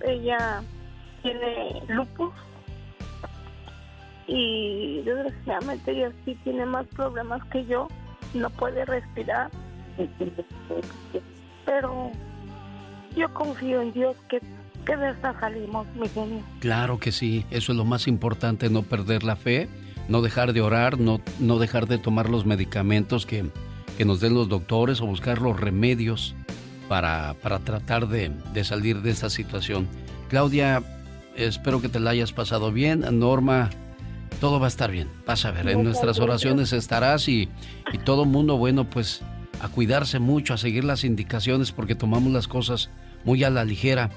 Ella 0.07 0.63
tiene 1.23 1.83
lupus 1.89 2.33
y 4.27 5.03
desgraciadamente 5.03 5.91
ella 5.91 6.13
sí 6.25 6.35
tiene 6.45 6.65
más 6.65 6.87
problemas 6.87 7.45
que 7.47 7.67
yo, 7.67 7.89
no 8.33 8.49
puede 8.49 8.87
respirar. 8.87 9.51
Pero 11.67 12.11
yo 13.15 13.35
confío 13.35 13.83
en 13.83 13.93
Dios 13.93 14.17
que, 14.31 14.41
que 14.87 14.97
de 14.97 15.11
esta 15.11 15.39
salimos, 15.41 15.87
mi 15.95 16.09
genio. 16.09 16.43
Claro 16.61 16.99
que 16.99 17.13
sí, 17.13 17.45
eso 17.51 17.73
es 17.73 17.79
lo 17.79 17.85
más 17.85 18.09
importante, 18.09 18.71
no 18.71 18.83
perder 18.83 19.25
la 19.25 19.37
fe, 19.37 19.69
no 20.09 20.23
dejar 20.23 20.55
de 20.55 20.63
orar, 20.63 20.99
no, 20.99 21.21
no 21.39 21.59
dejar 21.59 21.87
de 21.87 21.99
tomar 21.99 22.31
los 22.31 22.47
medicamentos 22.47 23.27
que, 23.27 23.51
que 24.01 24.07
nos 24.07 24.21
den 24.21 24.33
los 24.33 24.49
doctores 24.49 25.03
o 25.03 25.07
buscar 25.07 25.43
los 25.43 25.61
remedios 25.61 26.35
para, 26.89 27.35
para 27.43 27.59
tratar 27.59 28.09
de, 28.09 28.33
de 28.55 28.65
salir 28.65 29.03
de 29.03 29.11
esta 29.11 29.29
situación. 29.29 29.87
Claudia, 30.31 30.83
espero 31.37 31.83
que 31.83 31.91
te 31.91 32.01
la 32.01 32.09
hayas 32.09 32.33
pasado 32.33 32.73
bien. 32.73 33.05
Norma, 33.19 33.69
todo 34.41 34.59
va 34.59 34.65
a 34.65 34.69
estar 34.69 34.91
bien. 34.91 35.09
Vas 35.27 35.45
a 35.45 35.51
ver, 35.51 35.69
en 35.69 35.85
nuestras 35.85 36.19
oraciones 36.19 36.73
estarás 36.73 37.29
y, 37.29 37.51
y 37.93 37.99
todo 37.99 38.25
mundo, 38.25 38.57
bueno, 38.57 38.89
pues 38.89 39.21
a 39.61 39.69
cuidarse 39.69 40.19
mucho, 40.19 40.55
a 40.55 40.57
seguir 40.57 40.85
las 40.85 41.05
indicaciones 41.05 41.71
porque 41.71 41.95
tomamos 41.95 42.33
las 42.33 42.49
cosas 42.49 42.89
muy 43.27 43.45
a 43.45 43.51
la 43.51 43.67
ligera. 43.67 44.09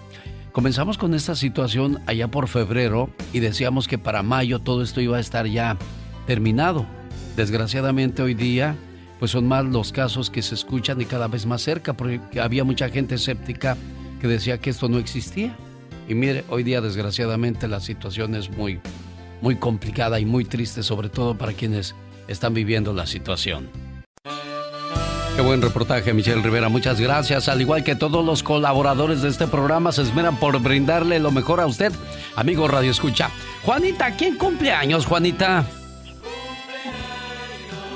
Comenzamos 0.54 0.98
con 0.98 1.14
esta 1.14 1.36
situación 1.36 2.00
allá 2.06 2.30
por 2.30 2.48
febrero 2.48 3.10
y 3.34 3.42
decíamos 3.42 3.90
que 3.90 3.98
para 3.98 4.24
mayo 4.24 4.60
todo 4.60 4.82
esto 4.82 5.02
iba 5.02 5.18
a 5.18 5.20
estar 5.20 5.46
ya 5.46 5.76
terminado. 6.26 6.86
Desgraciadamente 7.36 8.22
hoy 8.22 8.34
día 8.34 8.78
pues 9.24 9.32
son 9.32 9.48
más 9.48 9.64
los 9.64 9.94
casos 9.94 10.30
que 10.30 10.42
se 10.42 10.54
escuchan 10.54 11.00
y 11.00 11.06
cada 11.06 11.30
vez 11.30 11.46
más 11.46 11.62
cerca 11.62 11.94
porque 11.94 12.20
había 12.42 12.66
mucha 12.66 12.90
gente 12.90 13.16
escéptica 13.16 13.78
que 14.20 14.28
decía 14.28 14.58
que 14.58 14.70
esto 14.70 14.90
no 14.90 14.98
existía. 14.98 15.56
Y 16.10 16.14
mire, 16.14 16.44
hoy 16.50 16.64
día 16.64 16.82
desgraciadamente 16.82 17.70
la 17.70 17.80
situación 17.80 18.36
es 18.36 18.50
muy, 18.50 18.82
muy 19.40 19.56
complicada 19.56 20.20
y 20.20 20.26
muy 20.26 20.44
triste, 20.44 20.84
sobre 20.84 21.08
todo 21.08 21.38
para 21.38 21.54
quienes 21.54 21.96
están 22.28 22.54
viviendo 22.54 22.92
la 22.92 23.08
situación. 23.08 23.70
Qué 25.38 25.42
buen 25.42 25.62
reportaje, 25.62 26.12
Michelle 26.12 26.42
Rivera. 26.42 26.68
Muchas 26.68 27.00
gracias. 27.00 27.48
Al 27.48 27.62
igual 27.62 27.86
que 27.86 27.96
todos 27.96 28.26
los 28.26 28.44
colaboradores 28.44 29.22
de 29.22 29.30
este 29.30 29.48
programa, 29.48 29.94
se 29.94 30.02
esmeran 30.02 30.36
por 30.36 30.62
brindarle 30.62 31.22
lo 31.22 31.32
mejor 31.32 31.62
a 31.62 31.66
usted, 31.66 31.94
amigo 32.36 32.68
Radio 32.68 32.92
Escucha. 32.92 33.30
Juanita, 33.64 34.18
¿quién 34.18 34.38
cumple 34.38 34.74
años, 34.74 35.06
Juanita? 35.06 35.66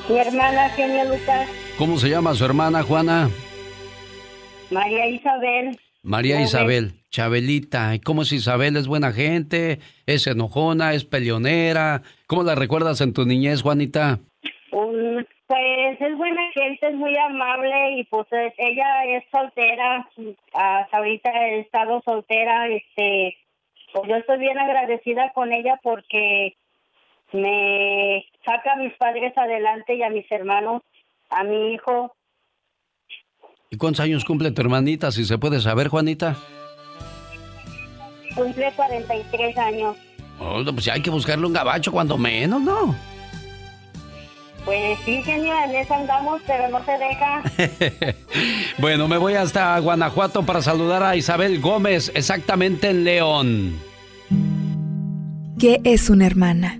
Mi 0.09 0.17
hermana 0.17 0.69
Genia 0.69 1.05
Lucas. 1.05 1.49
¿Cómo 1.77 1.97
se 1.97 2.09
llama 2.09 2.33
su 2.33 2.45
hermana, 2.45 2.83
Juana? 2.83 3.29
María 4.71 5.07
Isabel. 5.07 5.77
María 6.03 6.41
Isabel, 6.41 6.93
Chabelita. 7.09 7.93
¿Y 7.95 7.99
cómo 7.99 8.21
es 8.21 8.31
Isabel? 8.31 8.77
¿Es 8.77 8.87
buena 8.87 9.11
gente? 9.11 9.79
¿Es 10.05 10.25
enojona? 10.27 10.93
¿Es 10.93 11.03
peleonera? 11.03 12.01
¿Cómo 12.27 12.43
la 12.43 12.55
recuerdas 12.55 13.01
en 13.01 13.13
tu 13.13 13.25
niñez, 13.25 13.61
Juanita? 13.61 14.19
pues 15.47 16.01
es 16.01 16.17
buena 16.17 16.51
gente, 16.51 16.87
es 16.87 16.95
muy 16.95 17.15
amable 17.17 17.99
y 17.99 18.03
pues 18.05 18.27
ella 18.31 19.05
es 19.05 19.23
soltera. 19.31 20.07
Hasta 20.53 20.97
ahorita 20.97 21.29
he 21.31 21.59
estado 21.61 22.01
soltera. 22.03 22.67
Este, 22.67 23.37
pues 23.93 24.09
yo 24.09 24.15
estoy 24.17 24.39
bien 24.39 24.57
agradecida 24.57 25.31
con 25.33 25.53
ella 25.53 25.79
porque 25.81 26.55
me 27.33 28.25
saca 28.45 28.73
a 28.73 28.77
mis 28.77 28.93
padres 28.93 29.37
adelante 29.37 29.95
y 29.95 30.03
a 30.03 30.09
mis 30.09 30.29
hermanos, 30.31 30.81
a 31.29 31.43
mi 31.43 31.73
hijo 31.73 32.13
¿Y 33.69 33.77
cuántos 33.77 34.03
años 34.03 34.23
cumple 34.23 34.51
tu 34.51 34.61
hermanita, 34.61 35.11
si 35.11 35.25
se 35.25 35.37
puede 35.37 35.59
saber, 35.59 35.89
Juanita? 35.89 36.37
Cumple 38.33 38.71
43 38.75 39.57
años. 39.57 39.97
Oh, 40.39 40.63
pues 40.63 40.85
ya 40.85 40.93
hay 40.93 41.01
que 41.01 41.09
buscarle 41.09 41.45
un 41.45 41.53
gabacho 41.53 41.91
cuando 41.91 42.17
menos, 42.17 42.61
¿no? 42.61 42.95
Pues 44.63 44.99
sí, 45.05 45.21
señor, 45.23 45.69
en 45.69 45.75
eso 45.75 45.93
andamos, 45.93 46.41
pero 46.45 46.69
no 46.69 46.83
se 46.85 46.91
deja. 46.97 48.15
bueno, 48.77 49.07
me 49.07 49.17
voy 49.17 49.33
hasta 49.33 49.77
Guanajuato 49.79 50.43
para 50.43 50.61
saludar 50.61 51.03
a 51.03 51.15
Isabel 51.15 51.59
Gómez, 51.59 52.11
exactamente 52.13 52.89
en 52.89 53.03
León. 53.03 53.79
¿Qué 55.59 55.81
es 55.83 56.09
una 56.09 56.27
hermana? 56.27 56.79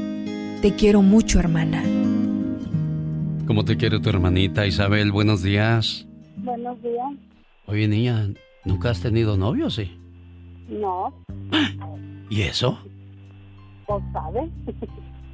Te 0.61 0.75
quiero 0.75 1.01
mucho, 1.01 1.39
hermana. 1.39 1.81
¿Cómo 3.47 3.65
te 3.65 3.77
quiere 3.77 3.99
tu 3.99 4.09
hermanita 4.09 4.67
Isabel? 4.67 5.11
Buenos 5.11 5.41
días. 5.41 6.05
Buenos 6.37 6.79
días. 6.83 7.07
Oye, 7.65 7.87
niña, 7.87 8.29
¿nunca 8.63 8.91
has 8.91 9.01
tenido 9.01 9.37
novio, 9.37 9.71
sí? 9.71 9.99
No. 10.69 11.11
¿Y 12.29 12.43
eso? 12.43 12.77
Pues 13.87 14.03
sabe. 14.13 14.51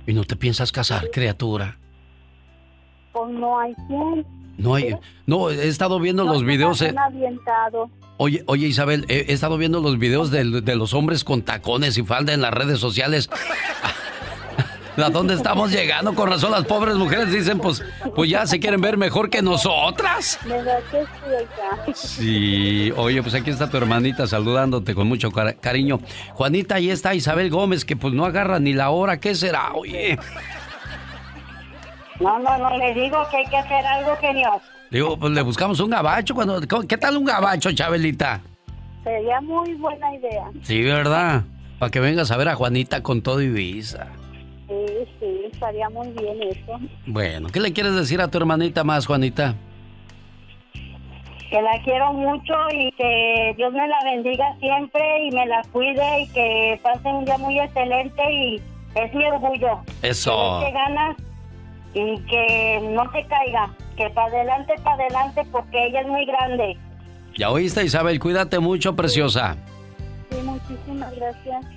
¿Y 0.07 0.13
no 0.13 0.23
te 0.23 0.37
piensas 0.37 0.71
casar, 0.71 1.11
criatura? 1.11 1.77
Pues 3.11 3.29
no 3.33 3.59
hay 3.59 3.73
quien. 3.87 4.25
No 4.57 4.75
hay. 4.75 4.95
No, 5.25 5.49
he 5.49 5.67
estado 5.67 5.99
viendo 5.99 6.23
los 6.23 6.45
videos. 6.45 6.81
Eh. 6.81 6.95
Oye, 8.15 8.43
oye 8.47 8.67
Isabel, 8.67 9.05
he, 9.09 9.33
estado 9.33 9.57
viendo 9.57 9.81
los 9.81 9.99
videos 9.99 10.31
de, 10.31 10.61
de, 10.61 10.75
los 10.77 10.93
hombres 10.93 11.25
con 11.25 11.41
tacones 11.41 11.97
y 11.97 12.03
falda 12.03 12.33
en 12.33 12.39
las 12.39 12.53
redes 12.53 12.79
sociales. 12.79 13.29
¿A 14.97 15.09
dónde 15.11 15.35
estamos 15.35 15.71
llegando? 15.71 16.15
Con 16.15 16.29
razón 16.29 16.51
las 16.51 16.65
pobres 16.65 16.95
mujeres 16.95 17.31
dicen, 17.31 17.59
pues, 17.59 17.83
pues 18.15 18.29
ya 18.29 18.47
se 18.47 18.59
quieren 18.59 18.81
ver 18.81 18.97
mejor 18.97 19.29
que 19.29 19.43
nosotras. 19.43 20.39
Sí, 21.93 22.91
oye, 22.95 23.21
pues 23.21 23.35
aquí 23.35 23.51
está 23.51 23.69
tu 23.69 23.77
hermanita 23.77 24.25
saludándote 24.25 24.95
con 24.95 25.07
mucho 25.07 25.31
cariño. 25.31 25.99
Juanita, 26.33 26.75
ahí 26.75 26.89
está 26.89 27.13
Isabel 27.13 27.51
Gómez, 27.51 27.85
que 27.85 27.95
pues 27.95 28.13
no 28.13 28.25
agarra 28.25 28.59
ni 28.59 28.73
la 28.73 28.89
hora. 28.89 29.19
¿Qué 29.19 29.35
será? 29.35 29.73
Oye. 29.73 30.17
No, 32.19 32.39
no, 32.39 32.57
no, 32.57 32.77
le 32.77 32.93
digo 32.95 33.17
que 33.29 33.37
hay 33.37 33.45
que 33.45 33.57
hacer 33.57 33.85
algo, 33.85 34.17
Dios. 34.19 34.61
Digo, 34.89 35.17
pues 35.19 35.31
le 35.33 35.41
buscamos 35.43 35.79
un 35.79 35.91
gabacho. 35.91 36.33
Cuando, 36.33 36.59
¿Qué 36.87 36.97
tal 36.97 37.17
un 37.17 37.25
gabacho, 37.25 37.71
Chabelita? 37.71 38.41
Sería 39.03 39.39
muy 39.41 39.75
buena 39.75 40.15
idea. 40.15 40.49
Sí, 40.63 40.81
¿verdad? 40.81 41.43
Para 41.77 41.91
que 41.91 41.99
vengas 41.99 42.31
a 42.31 42.37
ver 42.37 42.49
a 42.49 42.55
Juanita 42.55 43.03
con 43.03 43.21
todo 43.21 43.41
y 43.41 43.49
visa. 43.49 44.07
Sí, 44.67 45.07
sí, 45.19 45.41
estaría 45.51 45.89
muy 45.89 46.09
bien 46.09 46.41
eso. 46.43 46.79
Bueno, 47.05 47.47
¿qué 47.49 47.59
le 47.59 47.71
quieres 47.71 47.95
decir 47.95 48.19
a 48.19 48.27
tu 48.27 48.37
hermanita 48.37 48.83
más, 48.83 49.05
Juanita? 49.05 49.55
Que 51.49 51.61
la 51.61 51.81
quiero 51.85 52.11
mucho 52.11 52.53
y 52.73 52.91
que 52.91 53.53
Dios 53.55 53.71
me 53.71 53.87
la 53.87 53.97
bendiga 54.03 54.57
siempre 54.59 55.25
y 55.25 55.31
me 55.31 55.45
la 55.45 55.61
cuide 55.71 56.21
y 56.21 56.27
que 56.29 56.79
pase 56.83 57.07
un 57.07 57.23
día 57.23 57.37
muy 57.37 57.57
excelente 57.57 58.21
y 58.29 58.61
es 58.95 59.13
mi 59.13 59.23
orgullo. 59.25 59.79
Eso. 60.01 60.59
Que 60.59 60.71
ganas 60.71 61.15
y 61.93 62.19
que 62.25 62.79
no 62.93 63.09
se 63.13 63.25
caiga, 63.27 63.73
que 63.95 64.09
para 64.09 64.27
adelante, 64.27 64.73
para 64.83 64.95
adelante 64.95 65.45
porque 65.49 65.87
ella 65.87 66.01
es 66.01 66.07
muy 66.07 66.25
grande. 66.25 66.77
Ya 67.37 67.49
oíste, 67.49 67.85
Isabel, 67.85 68.19
cuídate 68.19 68.59
mucho, 68.59 68.97
preciosa. 68.97 69.55
Sí, 70.29 70.37
muchísimas 70.43 71.15
gracias. 71.15 71.76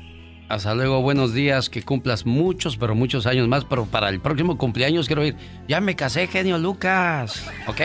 Hasta 0.51 0.75
luego, 0.75 1.01
buenos 1.01 1.33
días, 1.33 1.71
que 1.71 1.85
cumplas 1.85 2.27
muchos, 2.27 2.77
pero 2.77 2.97
muchos 2.97 3.25
años 3.25 3.47
más, 3.47 3.65
pero 3.65 3.87
para 3.87 4.09
el 4.09 4.19
próximo 4.19 4.59
cumpleaños 4.59 5.07
quiero 5.07 5.25
ir. 5.25 5.37
Ya 5.69 5.81
me 5.81 5.95
casé, 5.95 6.27
genio 6.27 6.59
Lucas, 6.59 7.49
¿ok? 7.69 7.81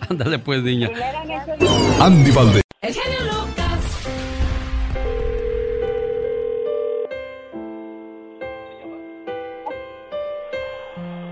Ándale 0.08 0.38
pues, 0.38 0.62
niña. 0.62 0.88
Andy 2.00 2.30
Valdez. 2.30 2.62
El 2.80 2.94
genio 2.94 3.18
Lucas. 3.24 4.08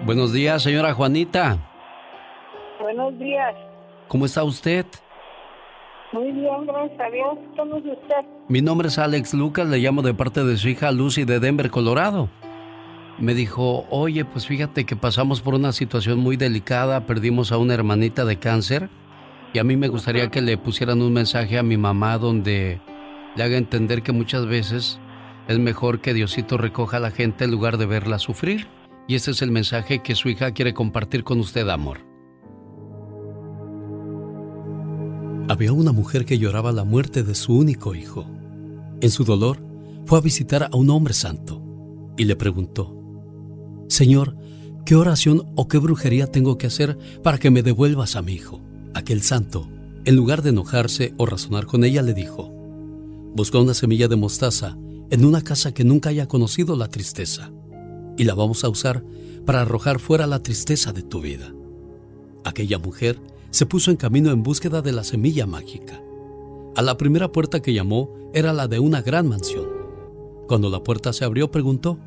Buenos 0.05 0.35
días, 0.35 0.63
señora 0.63 0.93
Juanita. 0.93 1.57
Buenos 2.79 3.19
días. 3.19 3.55
¿Cómo 4.07 4.27
está 4.27 4.45
usted? 4.45 4.85
Muy 6.13 6.33
bien, 6.33 6.67
gracias 6.67 7.01
a 7.01 7.11
Dios. 7.11 7.39
¿Cómo 7.57 7.77
es 7.77 7.85
usted? 7.85 8.17
Mi 8.49 8.63
nombre 8.63 8.89
es 8.89 8.99
Alex 8.99 9.35
Lucas, 9.35 9.69
le 9.69 9.79
llamo 9.79 10.03
de 10.03 10.15
parte 10.15 10.43
de 10.43 10.57
su 10.57 10.69
hija 10.69 10.91
Lucy 10.91 11.25
de 11.25 11.39
Denver, 11.39 11.71
Colorado. 11.71 12.31
Me 13.19 13.35
dijo, 13.35 13.85
oye, 13.91 14.25
pues 14.25 14.47
fíjate 14.47 14.87
que 14.87 14.97
pasamos 14.97 15.43
por 15.43 15.55
una 15.55 15.73
situación 15.73 16.19
muy 16.19 16.37
delicada, 16.37 17.05
perdimos 17.05 17.53
a 17.53 17.59
una 17.59 17.75
hermanita 17.75 18.25
de 18.25 18.39
cáncer 18.39 18.89
y 19.53 19.59
a 19.59 19.65
mí 19.65 19.77
me 19.77 19.89
gustaría 19.89 20.31
que 20.31 20.41
le 20.41 20.57
pusieran 20.57 21.03
un 21.03 21.13
mensaje 21.13 21.59
a 21.59 21.63
mi 21.63 21.77
mamá 21.77 22.17
donde 22.17 22.81
le 23.37 23.43
haga 23.43 23.57
entender 23.57 24.03
que 24.03 24.13
muchas 24.13 24.47
veces 24.47 24.99
es 25.47 25.59
mejor 25.59 26.01
que 26.01 26.15
Diosito 26.15 26.57
recoja 26.59 26.99
a 26.99 27.01
la 27.01 27.11
gente 27.11 27.45
en 27.45 27.51
lugar 27.51 27.77
de 27.77 27.87
verla 27.87 28.19
sufrir. 28.19 28.67
Y 29.07 29.15
ese 29.15 29.31
es 29.31 29.43
el 29.43 29.51
mensaje 29.51 30.01
que 30.01 30.15
su 30.15 30.29
hija 30.29 30.53
quiere 30.53 30.75
compartir 30.75 31.25
con 31.25 31.41
usted, 31.41 31.69
amor. 31.69 32.08
Había 35.49 35.73
una 35.73 35.93
mujer 35.93 36.27
que 36.27 36.39
lloraba 36.39 36.73
la 36.73 36.85
muerte 36.85 37.23
de 37.23 37.35
su 37.35 37.57
único 37.57 37.95
hijo. 37.95 38.27
En 39.01 39.11
su 39.11 39.25
dolor, 39.25 39.59
fue 40.05 40.19
a 40.19 40.23
visitar 40.23 40.69
a 40.71 40.77
un 40.77 40.91
hombre 40.91 41.15
santo 41.15 41.63
y 42.17 42.25
le 42.25 42.37
preguntó, 42.37 42.95
Señor, 43.89 44.37
¿qué 44.85 44.95
oración 44.95 45.51
o 45.57 45.69
qué 45.69 45.79
brujería 45.79 46.27
tengo 46.27 46.59
que 46.59 46.67
hacer 46.67 46.99
para 47.23 47.39
que 47.39 47.51
me 47.51 47.63
devuelvas 47.63 48.17
a 48.17 48.23
mi 48.23 48.33
hijo? 48.35 48.61
Aquel 48.95 49.23
santo, 49.23 49.69
en 50.05 50.17
lugar 50.17 50.43
de 50.43 50.51
enojarse 50.51 51.15
o 51.17 51.27
razonar 51.27 51.67
con 51.67 51.85
ella, 51.85 52.03
le 52.03 52.15
dijo, 52.15 52.53
Busca 53.35 53.59
una 53.59 53.75
semilla 53.75 54.09
de 54.09 54.17
mostaza 54.17 54.77
en 55.11 55.25
una 55.25 55.43
casa 55.43 55.73
que 55.73 55.85
nunca 55.85 56.11
haya 56.11 56.27
conocido 56.27 56.77
la 56.77 56.89
tristeza 56.89 57.53
y 58.17 58.25
la 58.25 58.35
vamos 58.35 58.65
a 58.65 58.69
usar 58.69 59.05
para 59.47 59.63
arrojar 59.63 60.01
fuera 60.01 60.27
la 60.27 60.43
tristeza 60.43 60.93
de 60.93 61.03
tu 61.03 61.21
vida. 61.21 61.55
Aquella 62.45 62.79
mujer 62.79 63.21
se 63.51 63.67
puso 63.67 63.91
en 63.91 63.97
camino 63.97 64.31
en 64.31 64.43
búsqueda 64.43 64.83
de 64.83 64.93
la 64.93 65.05
semilla 65.05 65.47
mágica. 65.47 66.01
A 66.77 66.83
la 66.83 66.97
primera 66.97 67.33
puerta 67.33 67.61
que 67.61 67.73
llamó 67.73 68.11
era 68.33 68.53
la 68.53 68.69
de 68.69 68.79
una 68.79 69.03
gran 69.03 69.27
mansión. 69.27 69.67
Cuando 70.47 70.71
la 70.71 70.83
puerta 70.83 71.13
se 71.13 71.25
abrió 71.25 71.51
preguntó, 71.51 71.99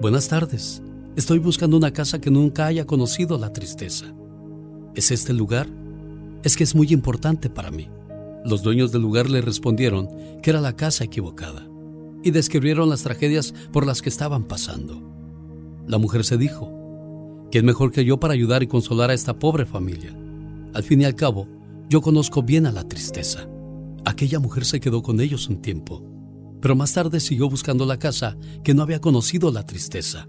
Buenas 0.00 0.28
tardes, 0.28 0.82
estoy 1.16 1.38
buscando 1.38 1.76
una 1.76 1.92
casa 1.92 2.20
que 2.20 2.30
nunca 2.30 2.66
haya 2.66 2.86
conocido 2.86 3.38
la 3.38 3.52
tristeza. 3.52 4.14
¿Es 4.94 5.10
este 5.10 5.32
lugar? 5.32 5.68
Es 6.42 6.56
que 6.56 6.64
es 6.64 6.74
muy 6.74 6.92
importante 6.92 7.48
para 7.48 7.70
mí. 7.70 7.88
Los 8.44 8.62
dueños 8.62 8.92
del 8.92 9.02
lugar 9.02 9.30
le 9.30 9.40
respondieron 9.40 10.08
que 10.42 10.50
era 10.50 10.60
la 10.60 10.74
casa 10.74 11.04
equivocada 11.04 11.68
y 12.22 12.30
describieron 12.30 12.88
las 12.88 13.02
tragedias 13.02 13.54
por 13.72 13.86
las 13.86 14.02
que 14.02 14.08
estaban 14.08 14.44
pasando. 14.44 15.00
La 15.86 15.98
mujer 15.98 16.24
se 16.24 16.36
dijo, 16.36 17.48
¿quién 17.50 17.64
mejor 17.64 17.92
que 17.92 18.04
yo 18.04 18.18
para 18.18 18.34
ayudar 18.34 18.62
y 18.62 18.66
consolar 18.66 19.10
a 19.10 19.14
esta 19.14 19.38
pobre 19.38 19.66
familia? 19.66 20.16
Al 20.74 20.82
fin 20.82 21.00
y 21.00 21.04
al 21.04 21.14
cabo, 21.14 21.48
yo 21.88 22.00
conozco 22.00 22.42
bien 22.42 22.66
a 22.66 22.72
la 22.72 22.88
tristeza. 22.88 23.48
Aquella 24.04 24.40
mujer 24.40 24.64
se 24.64 24.80
quedó 24.80 25.02
con 25.02 25.20
ellos 25.20 25.48
un 25.48 25.60
tiempo, 25.60 26.02
pero 26.60 26.74
más 26.74 26.92
tarde 26.92 27.20
siguió 27.20 27.48
buscando 27.48 27.84
la 27.84 27.98
casa 27.98 28.36
que 28.64 28.72
no 28.72 28.82
había 28.82 29.00
conocido 29.00 29.50
la 29.52 29.66
tristeza. 29.66 30.28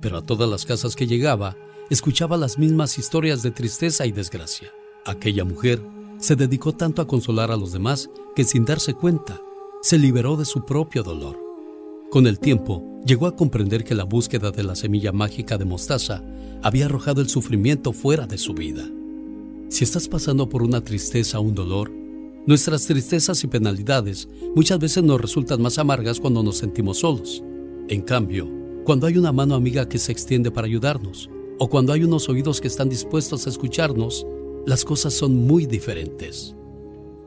Pero 0.00 0.18
a 0.18 0.22
todas 0.22 0.48
las 0.48 0.64
casas 0.64 0.96
que 0.96 1.06
llegaba, 1.06 1.56
escuchaba 1.90 2.36
las 2.36 2.58
mismas 2.58 2.98
historias 2.98 3.42
de 3.42 3.50
tristeza 3.50 4.06
y 4.06 4.12
desgracia. 4.12 4.68
Aquella 5.06 5.44
mujer 5.44 5.80
se 6.18 6.36
dedicó 6.36 6.72
tanto 6.72 7.00
a 7.00 7.06
consolar 7.06 7.50
a 7.50 7.56
los 7.56 7.72
demás 7.72 8.10
que 8.34 8.44
sin 8.44 8.64
darse 8.64 8.94
cuenta, 8.94 9.40
se 9.82 9.98
liberó 9.98 10.36
de 10.36 10.44
su 10.44 10.64
propio 10.64 11.02
dolor. 11.02 11.38
Con 12.10 12.26
el 12.26 12.38
tiempo, 12.38 12.82
llegó 13.06 13.26
a 13.26 13.36
comprender 13.36 13.84
que 13.84 13.94
la 13.94 14.04
búsqueda 14.04 14.50
de 14.50 14.64
la 14.64 14.74
semilla 14.74 15.12
mágica 15.12 15.56
de 15.56 15.64
mostaza 15.64 16.22
había 16.62 16.86
arrojado 16.86 17.20
el 17.20 17.28
sufrimiento 17.28 17.92
fuera 17.92 18.26
de 18.26 18.38
su 18.38 18.54
vida. 18.54 18.88
Si 19.68 19.84
estás 19.84 20.08
pasando 20.08 20.48
por 20.48 20.62
una 20.62 20.82
tristeza 20.82 21.38
o 21.38 21.42
un 21.42 21.54
dolor, 21.54 21.92
nuestras 22.46 22.86
tristezas 22.86 23.44
y 23.44 23.48
penalidades 23.48 24.26
muchas 24.56 24.78
veces 24.78 25.04
nos 25.04 25.20
resultan 25.20 25.60
más 25.60 25.78
amargas 25.78 26.20
cuando 26.20 26.42
nos 26.42 26.56
sentimos 26.56 27.00
solos. 27.00 27.42
En 27.88 28.00
cambio, 28.00 28.48
cuando 28.84 29.06
hay 29.06 29.18
una 29.18 29.30
mano 29.30 29.54
amiga 29.54 29.86
que 29.86 29.98
se 29.98 30.10
extiende 30.10 30.50
para 30.50 30.66
ayudarnos, 30.66 31.28
o 31.58 31.68
cuando 31.68 31.92
hay 31.92 32.02
unos 32.02 32.30
oídos 32.30 32.62
que 32.62 32.68
están 32.68 32.88
dispuestos 32.88 33.46
a 33.46 33.50
escucharnos, 33.50 34.26
las 34.64 34.86
cosas 34.86 35.12
son 35.12 35.36
muy 35.46 35.66
diferentes. 35.66 36.54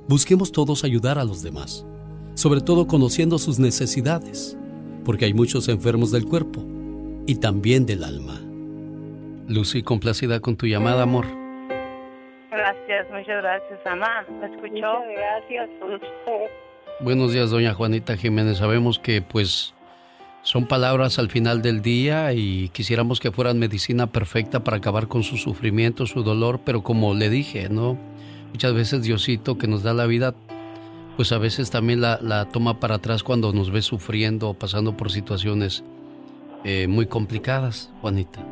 Busquemos 0.07 0.51
todos 0.51 0.83
ayudar 0.83 1.19
a 1.19 1.25
los 1.25 1.43
demás, 1.43 1.85
sobre 2.33 2.61
todo 2.61 2.87
conociendo 2.87 3.37
sus 3.37 3.59
necesidades, 3.59 4.57
porque 5.05 5.25
hay 5.25 5.35
muchos 5.35 5.67
enfermos 5.67 6.09
del 6.09 6.25
cuerpo 6.25 6.65
y 7.27 7.35
también 7.35 7.85
del 7.85 8.03
alma. 8.03 8.41
Lucy, 9.47 9.83
complacida 9.83 10.39
con 10.39 10.55
tu 10.55 10.65
llamada, 10.65 11.03
amor. 11.03 11.40
Gracias, 12.51 13.07
muchas 13.09 13.41
gracias, 13.41 13.79
mamá. 13.85 14.25
¿Me 14.41 14.45
escuchó? 14.47 15.01
gracias 15.15 15.69
Buenos 16.99 17.31
días, 17.31 17.49
doña 17.49 17.73
Juanita 17.73 18.17
Jiménez. 18.17 18.57
Sabemos 18.57 18.99
que, 18.99 19.21
pues, 19.21 19.73
son 20.43 20.67
palabras 20.67 21.17
al 21.17 21.29
final 21.29 21.61
del 21.61 21.81
día 21.81 22.33
y 22.33 22.69
quisiéramos 22.69 23.21
que 23.21 23.31
fueran 23.31 23.57
medicina 23.57 24.07
perfecta 24.07 24.63
para 24.63 24.77
acabar 24.77 25.07
con 25.07 25.23
su 25.23 25.37
sufrimiento, 25.37 26.05
su 26.05 26.23
dolor, 26.23 26.59
pero 26.65 26.83
como 26.83 27.13
le 27.13 27.29
dije, 27.29 27.69
¿no? 27.69 27.97
Muchas 28.51 28.73
veces 28.73 29.03
Diosito 29.03 29.57
que 29.57 29.67
nos 29.67 29.81
da 29.81 29.93
la 29.93 30.05
vida 30.05 30.35
pues 31.15 31.31
a 31.31 31.37
veces 31.37 31.69
también 31.71 32.01
la, 32.01 32.19
la 32.21 32.45
toma 32.45 32.79
para 32.79 32.95
atrás 32.95 33.23
cuando 33.23 33.53
nos 33.53 33.71
ve 33.71 33.81
sufriendo 33.81 34.49
o 34.49 34.53
pasando 34.53 34.97
por 34.97 35.11
situaciones 35.11 35.83
eh, 36.63 36.87
muy 36.87 37.05
complicadas, 37.05 37.91
Juanita. 38.01 38.43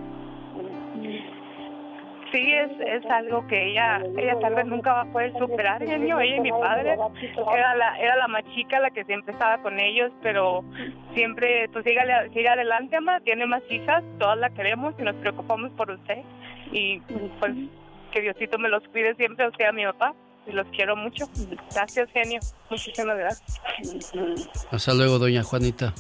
Es, 2.70 3.04
es 3.04 3.10
algo 3.10 3.46
que 3.48 3.72
ella 3.72 4.02
ella 4.18 4.38
tal 4.40 4.56
vez 4.56 4.66
nunca 4.66 4.94
va 4.94 5.02
a 5.02 5.12
poder 5.12 5.34
superar, 5.38 5.86
genio. 5.86 6.20
Ella 6.20 6.36
y 6.36 6.42
mi 6.42 6.52
padre 6.52 6.98
era 7.56 7.76
la 7.76 8.00
era 8.00 8.16
la 8.16 8.28
más 8.28 8.44
chica 8.56 8.80
la 8.80 8.92
que 8.92 9.04
siempre 9.06 9.34
estaba 9.34 9.62
con 9.62 9.80
ellos, 9.80 10.12
pero 10.22 10.64
siempre, 11.14 11.70
pues 11.70 11.84
siga, 11.86 12.04
siga 12.34 12.54
adelante, 12.54 12.96
ama, 12.96 13.20
tiene 13.22 13.46
más 13.46 13.64
hijas, 13.70 14.04
todas 14.20 14.38
la 14.38 14.50
queremos 14.52 14.94
y 15.00 15.04
nos 15.04 15.16
preocupamos 15.16 15.72
por 15.72 15.92
usted. 15.92 16.20
Y 16.72 17.00
pues 17.40 17.54
que 18.12 18.22
Diosito 18.22 18.58
me 18.58 18.70
los 18.70 18.84
cuide 18.90 19.16
siempre, 19.16 19.46
o 19.46 19.52
sea, 19.56 19.72
mi 19.72 19.86
papá 19.86 20.14
y 20.48 20.52
los 20.52 20.68
quiero 20.68 20.96
mucho. 20.96 21.26
Gracias, 21.74 22.10
genio. 22.12 22.40
Muchísimas 22.70 23.18
gracias. 23.18 23.62
Hasta 24.72 24.94
luego, 24.94 25.20
doña 25.20 25.44
Juanita. 25.44 25.94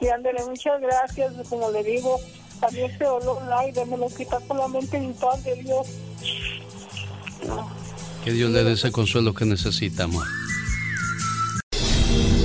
Y 0.00 0.08
ándale, 0.08 0.38
muchas 0.46 0.80
gracias. 0.80 1.48
Como 1.48 1.70
le 1.70 1.82
digo, 1.82 2.16
también 2.60 2.90
este 2.90 3.06
olor 3.06 3.42
al 3.42 3.52
aire 3.64 3.84
me 3.86 3.96
lo 3.96 4.08
quita 4.08 4.38
solamente 4.46 4.96
el 4.96 5.12
pan 5.14 5.42
de 5.42 5.54
Dios. 5.56 5.86
Que 8.24 8.32
Dios 8.32 8.50
le 8.50 8.64
dé 8.64 8.72
ese 8.72 8.90
consuelo 8.90 9.34
que 9.34 9.44
necesita, 9.44 10.04
amor. 10.04 10.26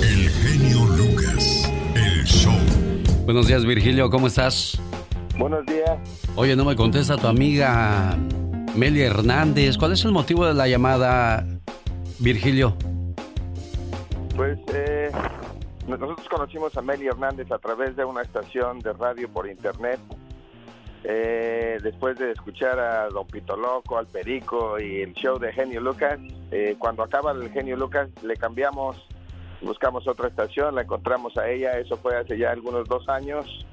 El 0.01 0.29
genio 0.29 0.85
Lucas, 0.85 1.71
el 1.95 2.25
show. 2.25 2.53
Buenos 3.25 3.47
días, 3.47 3.65
Virgilio, 3.65 4.09
¿cómo 4.09 4.27
estás? 4.27 4.79
Buenos 5.37 5.65
días. 5.65 5.97
Oye, 6.35 6.55
no 6.55 6.65
me 6.65 6.75
contesta 6.75 7.15
tu 7.15 7.27
amiga 7.27 8.17
Meli 8.75 9.01
Hernández. 9.01 9.77
¿Cuál 9.77 9.93
es 9.93 10.03
el 10.03 10.11
motivo 10.11 10.45
de 10.45 10.53
la 10.53 10.67
llamada, 10.67 11.45
Virgilio? 12.19 12.75
Pues 14.35 14.57
eh, 14.73 15.11
nosotros 15.97 16.27
conocimos 16.29 16.77
a 16.77 16.81
Meli 16.81 17.07
Hernández 17.07 17.51
a 17.51 17.57
través 17.57 17.95
de 17.95 18.05
una 18.05 18.21
estación 18.21 18.79
de 18.79 18.93
radio 18.93 19.27
por 19.29 19.47
internet. 19.47 19.99
Eh, 21.03 21.77
después 21.81 22.17
de 22.19 22.31
escuchar 22.31 22.79
a 22.79 23.07
Don 23.09 23.25
Pito 23.25 23.55
Loco, 23.55 23.97
al 23.97 24.05
Perico 24.05 24.79
y 24.79 25.01
el 25.01 25.13
show 25.13 25.39
de 25.39 25.51
Genio 25.53 25.81
Lucas, 25.81 26.19
eh, 26.51 26.75
cuando 26.77 27.03
acaba 27.03 27.31
el 27.31 27.49
Genio 27.51 27.77
Lucas 27.77 28.09
le 28.21 28.35
cambiamos, 28.35 29.07
buscamos 29.61 30.07
otra 30.07 30.27
estación, 30.27 30.75
la 30.75 30.81
encontramos 30.81 31.37
a 31.37 31.49
ella, 31.49 31.79
eso 31.79 31.97
fue 31.97 32.17
hace 32.17 32.37
ya 32.37 32.51
algunos 32.51 32.87
dos 32.87 33.07
años. 33.09 33.65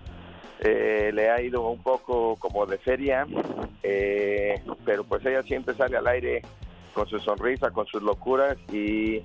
Eh, 0.61 1.11
le 1.13 1.29
ha 1.29 1.41
ido 1.43 1.69
un 1.69 1.83
poco 1.83 2.37
como 2.37 2.65
de 2.65 2.79
feria, 2.79 3.27
pero 4.85 5.05
pues 5.05 5.27
ella 5.27 5.43
siempre 5.43 5.75
sale 5.75 5.99
al 5.99 6.07
aire 6.07 6.43
con 6.95 7.07
su 7.09 7.19
sonrisa, 7.19 7.71
con 7.73 7.87
sus 7.87 8.03
locuras 8.03 8.57
y 8.73 9.23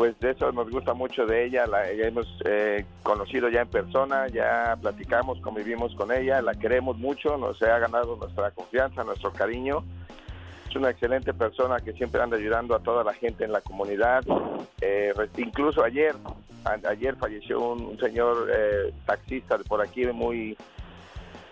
pues 0.00 0.18
de 0.18 0.30
eso 0.30 0.50
nos 0.50 0.70
gusta 0.70 0.94
mucho 0.94 1.26
de 1.26 1.44
ella, 1.44 1.66
la 1.66 1.86
hemos 1.90 2.26
eh, 2.46 2.86
conocido 3.02 3.50
ya 3.50 3.60
en 3.60 3.68
persona, 3.68 4.28
ya 4.28 4.74
platicamos, 4.80 5.38
convivimos 5.42 5.94
con 5.94 6.10
ella, 6.10 6.40
la 6.40 6.54
queremos 6.54 6.96
mucho, 6.96 7.36
nos 7.36 7.60
ha 7.60 7.78
ganado 7.78 8.16
nuestra 8.16 8.50
confianza, 8.50 9.04
nuestro 9.04 9.30
cariño. 9.30 9.84
Es 10.66 10.74
una 10.74 10.88
excelente 10.88 11.34
persona 11.34 11.80
que 11.80 11.92
siempre 11.92 12.22
anda 12.22 12.38
ayudando 12.38 12.74
a 12.74 12.78
toda 12.78 13.04
la 13.04 13.12
gente 13.12 13.44
en 13.44 13.52
la 13.52 13.60
comunidad. 13.60 14.24
Eh, 14.80 15.12
incluso 15.36 15.84
ayer, 15.84 16.16
ayer 16.88 17.16
falleció 17.16 17.60
un, 17.60 17.98
señor 17.98 18.48
eh, 18.50 18.94
taxista 19.04 19.58
de 19.58 19.64
por 19.64 19.82
aquí 19.82 20.06
muy 20.06 20.56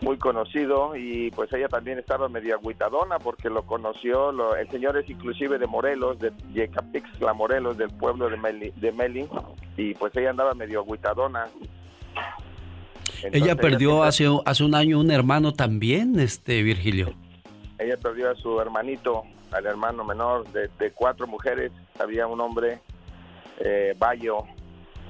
muy 0.00 0.16
conocido 0.16 0.94
y 0.96 1.30
pues 1.32 1.52
ella 1.52 1.68
también 1.68 1.98
estaba 1.98 2.28
media 2.28 2.54
agüitadona 2.54 3.18
porque 3.18 3.50
lo 3.50 3.64
conoció, 3.64 4.30
lo, 4.32 4.54
el 4.54 4.68
señor 4.70 4.96
es 4.96 5.08
inclusive 5.10 5.58
de 5.58 5.66
Morelos, 5.66 6.18
de 6.20 6.32
Yecapixtla, 6.52 7.32
Morelos, 7.32 7.76
del 7.76 7.90
pueblo 7.90 8.30
de 8.30 8.36
Meli, 8.36 8.72
de 8.76 8.92
Meli 8.92 9.28
y 9.76 9.94
pues 9.94 10.14
ella 10.16 10.30
andaba 10.30 10.54
medio 10.54 10.80
agüitadona. 10.80 11.46
ella 13.24 13.56
perdió 13.56 14.04
hace, 14.04 14.26
hace 14.44 14.64
un 14.64 14.74
año 14.74 15.00
un 15.00 15.10
hermano 15.10 15.52
también, 15.52 16.18
este 16.20 16.62
Virgilio. 16.62 17.12
Ella 17.78 17.96
perdió 17.96 18.30
a 18.30 18.34
su 18.36 18.60
hermanito, 18.60 19.24
al 19.50 19.66
hermano 19.66 20.04
menor 20.04 20.46
de, 20.52 20.90
cuatro 20.92 21.26
mujeres, 21.26 21.72
había 21.98 22.26
un 22.26 22.40
hombre, 22.40 22.80
eh, 23.60 23.94
Bayo, 23.98 24.44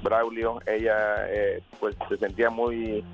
Braulio, 0.03 0.61
ella 0.67 1.27
eh, 1.29 1.63
pues 1.81 1.97
se 2.09 2.17
sentía 2.17 2.51
muy 2.51 3.05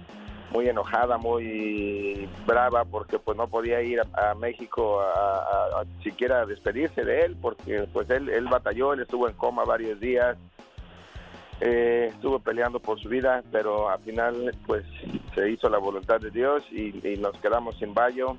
muy 0.55 0.69
enojada, 0.69 1.19
muy 1.19 2.29
brava 2.47 2.85
porque 2.85 3.19
pues 3.19 3.37
no 3.37 3.49
podía 3.49 3.83
ir 3.83 4.01
a, 4.01 4.35
México 4.37 5.01
a, 5.01 5.83
siquiera 6.05 6.47
despedirse 6.47 7.05
de 7.05 7.23
él 7.23 7.37
porque 7.43 7.89
pues 7.93 8.09
él, 8.11 8.29
él 8.29 8.47
batalló, 8.47 8.93
él 8.93 9.01
estuvo 9.01 9.29
en 9.29 9.35
coma 9.35 9.65
varios 9.65 9.99
días, 9.99 10.37
eh, 11.61 12.11
estuvo 12.13 12.39
peleando 12.39 12.79
por 12.79 13.01
su 13.01 13.09
vida, 13.09 13.43
pero 13.51 13.91
al 13.91 13.99
final 14.01 14.57
pues 14.65 14.85
se 15.35 15.51
hizo 15.51 15.69
la 15.69 15.79
voluntad 15.79 16.21
de 16.21 16.31
Dios 16.31 16.63
y, 16.71 16.93
nos 17.19 17.37
quedamos 17.39 17.77
sin 17.79 17.93
Bayo 17.93 18.37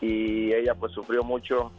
y 0.00 0.54
ella 0.54 0.74
pues 0.74 0.92
sufrió 0.92 1.22
mucho. 1.22 1.72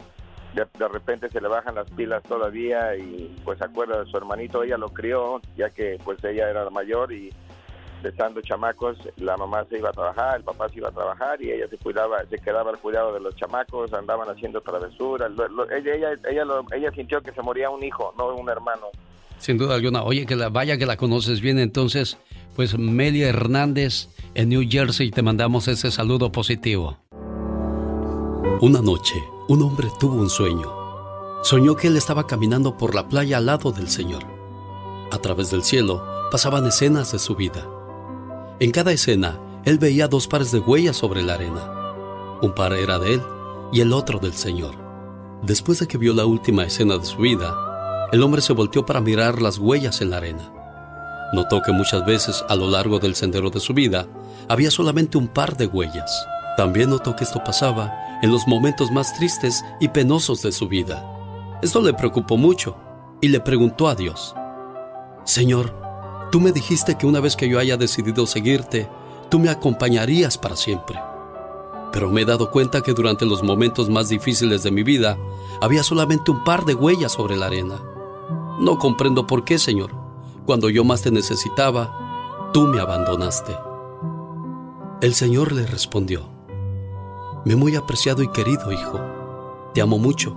De, 0.54 0.66
de, 0.78 0.86
repente 0.86 1.30
se 1.30 1.40
le 1.40 1.48
bajan 1.48 1.74
las 1.74 1.90
pilas 1.90 2.22
todavía 2.24 2.94
y 2.94 3.34
pues 3.42 3.58
se 3.58 3.64
acuerda 3.64 4.04
de 4.04 4.10
su 4.10 4.16
hermanito, 4.18 4.62
ella 4.62 4.76
lo 4.76 4.90
crió 4.90 5.40
ya 5.56 5.70
que 5.70 5.98
pues 6.04 6.22
ella 6.24 6.50
era 6.50 6.62
la 6.62 6.70
mayor 6.70 7.10
y 7.10 7.32
estando 8.04 8.40
chamacos, 8.40 8.96
la 9.16 9.36
mamá 9.36 9.64
se 9.68 9.78
iba 9.78 9.90
a 9.90 9.92
trabajar, 9.92 10.38
el 10.38 10.44
papá 10.44 10.68
se 10.68 10.78
iba 10.78 10.88
a 10.88 10.92
trabajar 10.92 11.42
y 11.42 11.50
ella 11.50 11.68
se 11.68 11.78
cuidaba, 11.78 12.24
se 12.28 12.38
quedaba 12.38 12.70
al 12.70 12.78
cuidado 12.78 13.12
de 13.12 13.20
los 13.20 13.34
chamacos, 13.36 13.92
andaban 13.92 14.28
haciendo 14.28 14.60
travesuras. 14.60 15.30
ella, 15.76 15.94
ella, 15.94 16.08
ella, 16.30 16.44
ella 16.72 16.90
sintió 16.92 17.20
que 17.20 17.32
se 17.32 17.42
moría 17.42 17.70
un 17.70 17.82
hijo, 17.82 18.14
no 18.16 18.34
un 18.34 18.48
hermano. 18.48 18.86
Sin 19.38 19.58
duda 19.58 19.74
alguna. 19.74 20.04
Oye, 20.04 20.24
que 20.24 20.36
la, 20.36 20.50
vaya 20.50 20.78
que 20.78 20.86
la 20.86 20.96
conoces 20.96 21.40
bien. 21.40 21.58
Entonces, 21.58 22.16
pues 22.54 22.78
Melia 22.78 23.28
Hernández 23.28 24.08
en 24.34 24.50
New 24.50 24.62
Jersey 24.68 25.10
te 25.10 25.22
mandamos 25.22 25.66
ese 25.66 25.90
saludo 25.90 26.30
positivo. 26.30 26.98
Una 28.60 28.80
noche, 28.80 29.14
un 29.48 29.62
hombre 29.62 29.88
tuvo 29.98 30.14
un 30.14 30.30
sueño. 30.30 30.70
Soñó 31.42 31.74
que 31.74 31.88
él 31.88 31.96
estaba 31.96 32.28
caminando 32.28 32.76
por 32.76 32.94
la 32.94 33.08
playa 33.08 33.38
al 33.38 33.46
lado 33.46 33.72
del 33.72 33.88
Señor. 33.88 34.22
A 35.10 35.18
través 35.18 35.50
del 35.50 35.64
cielo 35.64 36.04
pasaban 36.30 36.64
escenas 36.66 37.10
de 37.10 37.18
su 37.18 37.34
vida 37.34 37.66
en 38.62 38.70
cada 38.70 38.92
escena, 38.92 39.40
él 39.64 39.80
veía 39.80 40.06
dos 40.06 40.28
pares 40.28 40.52
de 40.52 40.60
huellas 40.60 40.96
sobre 40.96 41.20
la 41.20 41.34
arena. 41.34 41.68
Un 42.42 42.54
par 42.54 42.72
era 42.74 43.00
de 43.00 43.14
él 43.14 43.22
y 43.72 43.80
el 43.80 43.92
otro 43.92 44.20
del 44.20 44.34
Señor. 44.34 44.76
Después 45.42 45.80
de 45.80 45.88
que 45.88 45.98
vio 45.98 46.14
la 46.14 46.26
última 46.26 46.62
escena 46.62 46.96
de 46.96 47.04
su 47.04 47.16
vida, 47.16 47.56
el 48.12 48.22
hombre 48.22 48.40
se 48.40 48.52
volteó 48.52 48.86
para 48.86 49.00
mirar 49.00 49.42
las 49.42 49.58
huellas 49.58 50.00
en 50.00 50.10
la 50.10 50.18
arena. 50.18 50.52
Notó 51.32 51.60
que 51.60 51.72
muchas 51.72 52.06
veces 52.06 52.44
a 52.48 52.54
lo 52.54 52.70
largo 52.70 53.00
del 53.00 53.16
sendero 53.16 53.50
de 53.50 53.58
su 53.58 53.74
vida 53.74 54.06
había 54.48 54.70
solamente 54.70 55.18
un 55.18 55.26
par 55.26 55.56
de 55.56 55.66
huellas. 55.66 56.24
También 56.56 56.90
notó 56.90 57.16
que 57.16 57.24
esto 57.24 57.42
pasaba 57.42 57.92
en 58.22 58.30
los 58.30 58.46
momentos 58.46 58.92
más 58.92 59.12
tristes 59.16 59.64
y 59.80 59.88
penosos 59.88 60.40
de 60.40 60.52
su 60.52 60.68
vida. 60.68 61.04
Esto 61.62 61.80
le 61.80 61.94
preocupó 61.94 62.36
mucho 62.36 62.76
y 63.20 63.26
le 63.26 63.40
preguntó 63.40 63.88
a 63.88 63.96
Dios, 63.96 64.36
Señor, 65.24 65.81
Tú 66.32 66.40
me 66.40 66.50
dijiste 66.50 66.96
que 66.96 67.06
una 67.06 67.20
vez 67.20 67.36
que 67.36 67.46
yo 67.46 67.58
haya 67.58 67.76
decidido 67.76 68.26
seguirte, 68.26 68.88
tú 69.28 69.38
me 69.38 69.50
acompañarías 69.50 70.38
para 70.38 70.56
siempre. 70.56 70.98
Pero 71.92 72.08
me 72.08 72.22
he 72.22 72.24
dado 72.24 72.50
cuenta 72.50 72.80
que 72.80 72.94
durante 72.94 73.26
los 73.26 73.42
momentos 73.42 73.90
más 73.90 74.08
difíciles 74.08 74.62
de 74.62 74.70
mi 74.70 74.82
vida 74.82 75.18
había 75.60 75.82
solamente 75.82 76.30
un 76.30 76.42
par 76.42 76.64
de 76.64 76.74
huellas 76.74 77.12
sobre 77.12 77.36
la 77.36 77.48
arena. 77.48 77.82
No 78.58 78.78
comprendo 78.78 79.26
por 79.26 79.44
qué, 79.44 79.58
Señor. 79.58 79.90
Cuando 80.46 80.70
yo 80.70 80.84
más 80.84 81.02
te 81.02 81.10
necesitaba, 81.10 82.48
tú 82.54 82.66
me 82.66 82.80
abandonaste. 82.80 83.54
El 85.02 85.12
Señor 85.12 85.52
le 85.52 85.66
respondió, 85.66 86.30
Me 87.44 87.56
muy 87.56 87.76
apreciado 87.76 88.22
y 88.22 88.28
querido 88.28 88.72
hijo, 88.72 89.00
te 89.74 89.82
amo 89.82 89.98
mucho 89.98 90.34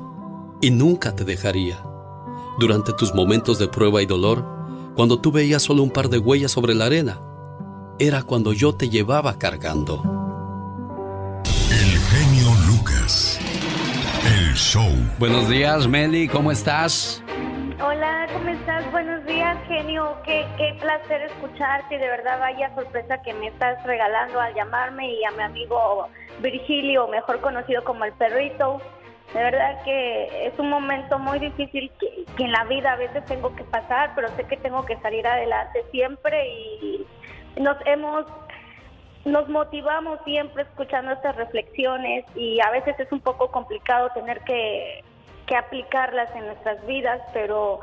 y 0.59 0.72
nunca 0.72 1.15
te 1.15 1.23
dejaría. 1.23 1.81
Durante 2.59 2.91
tus 2.91 3.13
momentos 3.13 3.59
de 3.59 3.69
prueba 3.69 4.01
y 4.01 4.05
dolor, 4.05 4.55
cuando 4.95 5.19
tú 5.19 5.31
veías 5.31 5.61
solo 5.61 5.84
un 5.84 5.91
par 5.91 6.07
de 6.07 6.19
huellas 6.19 6.51
sobre 6.51 6.73
la 6.73 6.85
arena, 6.85 7.19
era 7.99 8.23
cuando 8.23 8.53
yo 8.53 8.73
te 8.73 8.89
llevaba 8.89 9.38
cargando. 9.38 10.01
El 11.69 11.99
genio 11.99 12.49
Lucas. 12.67 13.39
El 14.26 14.53
show. 14.55 14.89
Buenos 15.19 15.49
días, 15.49 15.88
Meli, 15.88 16.27
¿cómo 16.30 16.51
estás? 16.51 17.22
Hola, 17.84 18.27
¿cómo 18.31 18.47
estás? 18.47 18.89
Buenos 18.93 19.26
días, 19.26 19.57
genio. 19.67 20.15
Qué, 20.23 20.45
qué 20.57 20.77
placer 20.80 21.23
escucharte. 21.23 21.97
De 21.97 22.07
verdad, 22.07 22.39
vaya 22.39 22.73
sorpresa 22.73 23.22
que 23.22 23.34
me 23.34 23.47
estás 23.47 23.84
regalando 23.84 24.39
al 24.39 24.55
llamarme 24.55 25.13
y 25.13 25.26
a 25.26 25.31
mi 25.31 25.43
amigo 25.43 26.07
Virgilio, 26.41 27.07
mejor 27.09 27.41
conocido 27.41 27.84
como 27.84 28.05
el 28.05 28.13
perrito. 28.13 28.81
De 29.34 29.43
verdad 29.43 29.84
que 29.84 30.47
es 30.47 30.57
un 30.60 30.69
momento 30.69 31.19
muy 31.19 31.39
difícil 31.39 31.91
que, 31.99 32.43
en 32.43 32.52
la 32.52 32.64
vida 32.65 32.93
a 32.93 32.95
veces 32.95 33.26
tengo 33.26 33.53
que 33.56 33.64
pasar, 33.65 34.11
pero 34.15 34.30
sé 34.35 34.45
que 34.45 34.57
tengo 34.57 34.85
que 34.85 34.97
salir 34.97 35.27
adelante 35.27 35.84
siempre 35.91 36.47
y 36.47 37.06
nos 37.57 37.77
hemos 37.85 38.26
nos 39.26 39.49
motivamos 39.49 40.19
siempre 40.23 40.64
escuchando 40.64 41.11
estas 41.11 41.35
reflexiones 41.35 42.26
y 42.35 42.60
a 42.61 42.69
veces 42.69 42.99
es 42.99 43.11
un 43.11 43.22
poco 43.22 43.49
complicado 43.49 44.11
tener 44.11 44.39
que, 44.41 45.03
que 45.47 45.56
aplicarlas 45.56 46.30
en 46.35 46.45
nuestras 46.45 46.85
vidas, 46.85 47.19
pero 47.34 47.80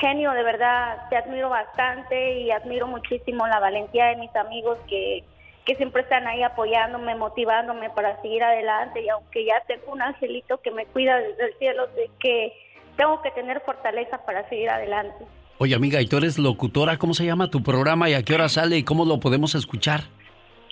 genio, 0.00 0.32
de 0.32 0.42
verdad, 0.42 1.08
te 1.10 1.16
admiro 1.16 1.50
bastante 1.50 2.40
y 2.40 2.50
admiro 2.50 2.86
muchísimo 2.86 3.46
la 3.46 3.60
valentía 3.60 4.06
de 4.06 4.16
mis 4.16 4.34
amigos 4.34 4.78
que, 4.88 5.24
que 5.64 5.76
siempre 5.76 6.02
están 6.02 6.26
ahí 6.26 6.42
apoyándome, 6.42 7.14
motivándome 7.14 7.90
para 7.90 8.20
seguir 8.20 8.42
adelante 8.42 9.02
y 9.02 9.08
aunque 9.08 9.44
ya 9.44 9.62
tengo 9.66 9.92
un 9.92 10.02
angelito 10.02 10.60
que 10.60 10.70
me 10.70 10.86
cuida 10.86 11.18
desde 11.18 11.44
el 11.44 11.58
cielo, 11.58 11.86
de 11.88 12.10
que 12.18 12.52
tengo 12.96 13.22
que 13.22 13.30
tener 13.30 13.60
fortaleza 13.60 14.24
para 14.24 14.48
seguir 14.48 14.70
adelante. 14.70 15.24
Oye 15.58 15.74
amiga, 15.74 16.00
¿y 16.00 16.06
tú 16.06 16.16
eres 16.16 16.38
locutora? 16.38 16.98
¿Cómo 16.98 17.14
se 17.14 17.24
llama 17.24 17.50
tu 17.50 17.62
programa 17.62 18.10
y 18.10 18.14
a 18.14 18.22
qué 18.22 18.34
hora 18.34 18.48
sale 18.48 18.76
y 18.76 18.82
cómo 18.82 19.04
lo 19.04 19.20
podemos 19.20 19.54
escuchar? 19.54 20.00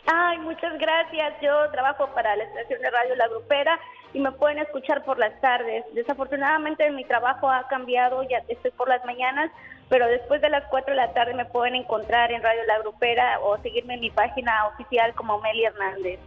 Ay, 0.07 0.39
muchas 0.39 0.77
gracias. 0.79 1.35
Yo 1.41 1.71
trabajo 1.71 2.09
para 2.15 2.35
la 2.35 2.45
estación 2.45 2.81
de 2.81 2.91
radio 2.91 3.15
La 3.15 3.29
Grupera 3.29 3.79
y 4.13 4.19
me 4.19 4.33
pueden 4.33 4.59
escuchar 4.59 5.05
por 5.05 5.19
las 5.19 5.39
tardes. 5.41 5.85
Desafortunadamente 5.95 6.91
mi 6.91 7.05
trabajo 7.05 7.49
ha 7.49 7.69
cambiado, 7.69 8.23
ya 8.25 8.39
estoy 8.49 8.73
por 8.73 8.89
las 8.89 9.05
mañanas, 9.05 9.53
pero 9.91 10.07
después 10.07 10.41
de 10.41 10.49
las 10.49 10.65
4 10.71 10.93
de 10.93 10.97
la 10.97 11.13
tarde 11.13 11.35
me 11.35 11.45
pueden 11.45 11.75
encontrar 11.75 12.33
en 12.33 12.43
Radio 12.43 12.61
La 12.67 12.79
Grupera 12.79 13.41
o 13.41 13.61
seguirme 13.61 13.95
en 13.95 14.01
mi 14.01 14.11
página 14.11 14.69
oficial 14.69 15.13
como 15.15 15.39
Meli 15.41 15.65
Hernández. 15.65 16.21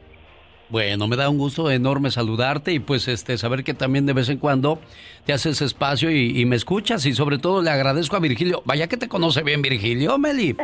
Bueno, 0.70 1.08
me 1.08 1.16
da 1.16 1.30
un 1.30 1.38
gusto 1.38 1.72
enorme 1.72 2.12
saludarte 2.12 2.74
y 2.74 2.80
pues 2.80 3.08
este 3.08 3.38
saber 3.38 3.64
que 3.64 3.74
también 3.74 4.06
de 4.06 4.14
vez 4.14 4.30
en 4.30 4.38
cuando 4.38 4.80
te 5.26 5.32
haces 5.32 5.62
espacio 5.62 6.12
y, 6.12 6.40
y, 6.40 6.46
me 6.46 6.56
escuchas 6.56 7.06
y 7.06 7.14
sobre 7.14 7.38
todo 7.38 7.62
le 7.62 7.70
agradezco 7.70 8.16
a 8.16 8.20
Virgilio. 8.20 8.62
Vaya 8.66 8.88
que 8.88 8.98
te 8.98 9.08
conoce 9.08 9.44
bien 9.44 9.62
Virgilio, 9.62 10.18
Meli. 10.18 10.56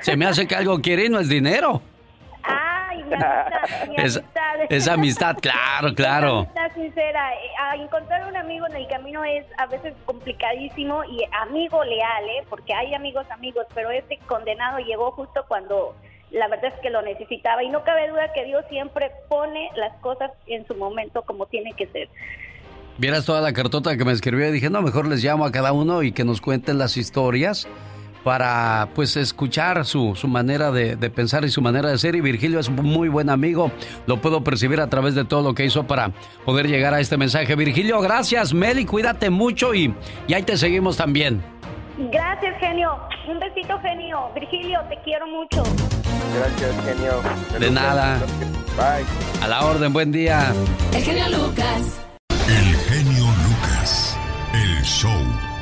Se 0.00 0.16
me 0.16 0.26
hace 0.26 0.46
que 0.46 0.54
algo 0.54 0.80
quiere 0.80 1.06
y 1.06 1.08
no 1.08 1.20
es 1.20 1.28
dinero. 1.28 1.82
Amistad, 3.16 3.88
mi 3.88 3.96
es, 3.96 4.16
amistad. 4.16 4.60
es 4.68 4.88
amistad, 4.88 5.36
claro, 5.40 5.94
claro. 5.94 6.38
amistad 6.38 6.72
sincera. 6.74 7.34
Eh, 7.34 7.50
a 7.60 7.76
encontrar 7.76 8.26
un 8.28 8.36
amigo 8.36 8.66
en 8.66 8.76
el 8.76 8.86
camino 8.88 9.24
es 9.24 9.44
a 9.58 9.66
veces 9.66 9.94
complicadísimo 10.04 11.04
y 11.04 11.24
amigo 11.42 11.82
leal, 11.84 12.24
¿eh? 12.38 12.44
Porque 12.48 12.74
hay 12.74 12.94
amigos, 12.94 13.26
amigos, 13.30 13.66
pero 13.74 13.90
este 13.90 14.18
condenado 14.26 14.78
llegó 14.78 15.10
justo 15.12 15.44
cuando 15.48 15.94
la 16.30 16.48
verdad 16.48 16.72
es 16.74 16.80
que 16.80 16.90
lo 16.90 17.02
necesitaba 17.02 17.62
y 17.62 17.68
no 17.68 17.84
cabe 17.84 18.08
duda 18.08 18.32
que 18.34 18.44
Dios 18.44 18.64
siempre 18.68 19.10
pone 19.28 19.70
las 19.76 19.96
cosas 20.00 20.30
en 20.46 20.66
su 20.66 20.74
momento 20.74 21.22
como 21.22 21.46
tiene 21.46 21.72
que 21.72 21.86
ser. 21.88 22.08
Vieras 22.98 23.24
toda 23.24 23.40
la 23.40 23.52
cartota 23.52 23.96
que 23.96 24.04
me 24.04 24.12
escribió 24.12 24.48
y 24.48 24.52
dije, 24.52 24.70
no, 24.70 24.82
mejor 24.82 25.06
les 25.06 25.22
llamo 25.22 25.44
a 25.44 25.52
cada 25.52 25.72
uno 25.72 26.02
y 26.02 26.12
que 26.12 26.24
nos 26.24 26.40
cuenten 26.40 26.78
las 26.78 26.96
historias 26.96 27.68
para 28.24 28.88
pues 28.94 29.16
escuchar 29.16 29.84
su, 29.84 30.14
su 30.14 30.28
manera 30.28 30.70
de, 30.70 30.96
de, 30.96 31.10
pensar 31.10 31.44
y 31.44 31.50
su 31.50 31.62
manera 31.62 31.90
de 31.90 31.98
ser. 31.98 32.14
Y 32.14 32.20
Virgilio 32.20 32.58
es 32.58 32.68
un 32.68 32.76
muy 32.76 33.08
buen 33.08 33.30
amigo, 33.30 33.70
lo 34.06 34.20
puedo 34.20 34.42
percibir 34.44 34.80
a 34.80 34.88
través 34.88 35.14
de 35.14 35.24
todo 35.24 35.42
lo 35.42 35.54
que 35.54 35.64
hizo 35.64 35.86
para 35.86 36.10
poder 36.44 36.68
llegar 36.68 36.94
a 36.94 37.00
este 37.00 37.16
mensaje. 37.16 37.54
Virgilio, 37.54 38.00
gracias, 38.00 38.52
Meli, 38.52 38.84
cuídate 38.84 39.30
mucho 39.30 39.74
y, 39.74 39.94
y 40.26 40.34
ahí 40.34 40.42
te 40.42 40.56
seguimos 40.56 40.96
también. 40.96 41.42
Gracias, 41.98 42.58
genio. 42.60 42.96
Un 43.28 43.40
besito, 43.40 43.78
genio. 43.80 44.30
Virgilio, 44.34 44.80
te 44.88 44.96
quiero 45.02 45.26
mucho. 45.26 45.62
Gracias, 46.36 46.84
genio. 46.84 47.12
De 47.58 47.70
nada. 47.70 48.18
Bye. 48.76 49.04
A 49.42 49.48
la 49.48 49.64
orden, 49.64 49.92
buen 49.92 50.12
día. 50.12 50.52
El 50.94 51.02
genio 51.02 51.28
Lucas. 51.28 52.06
El 52.30 52.76
genio 52.76 53.24
Lucas. 53.24 54.16
El 54.54 54.82
show. 54.84 55.57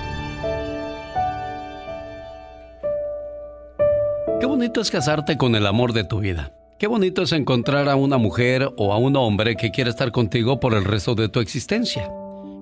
Qué 4.40 4.46
bonito 4.46 4.80
es 4.80 4.90
casarte 4.90 5.36
con 5.36 5.54
el 5.54 5.66
amor 5.66 5.92
de 5.92 6.04
tu 6.04 6.20
vida. 6.20 6.50
Qué 6.78 6.86
bonito 6.86 7.22
es 7.22 7.32
encontrar 7.32 7.88
a 7.88 7.96
una 7.96 8.18
mujer 8.18 8.68
o 8.76 8.92
a 8.92 8.98
un 8.98 9.16
hombre 9.16 9.56
que 9.56 9.70
quiere 9.70 9.88
estar 9.90 10.12
contigo 10.12 10.60
por 10.60 10.74
el 10.74 10.84
resto 10.84 11.14
de 11.14 11.28
tu 11.28 11.40
existencia. 11.40 12.10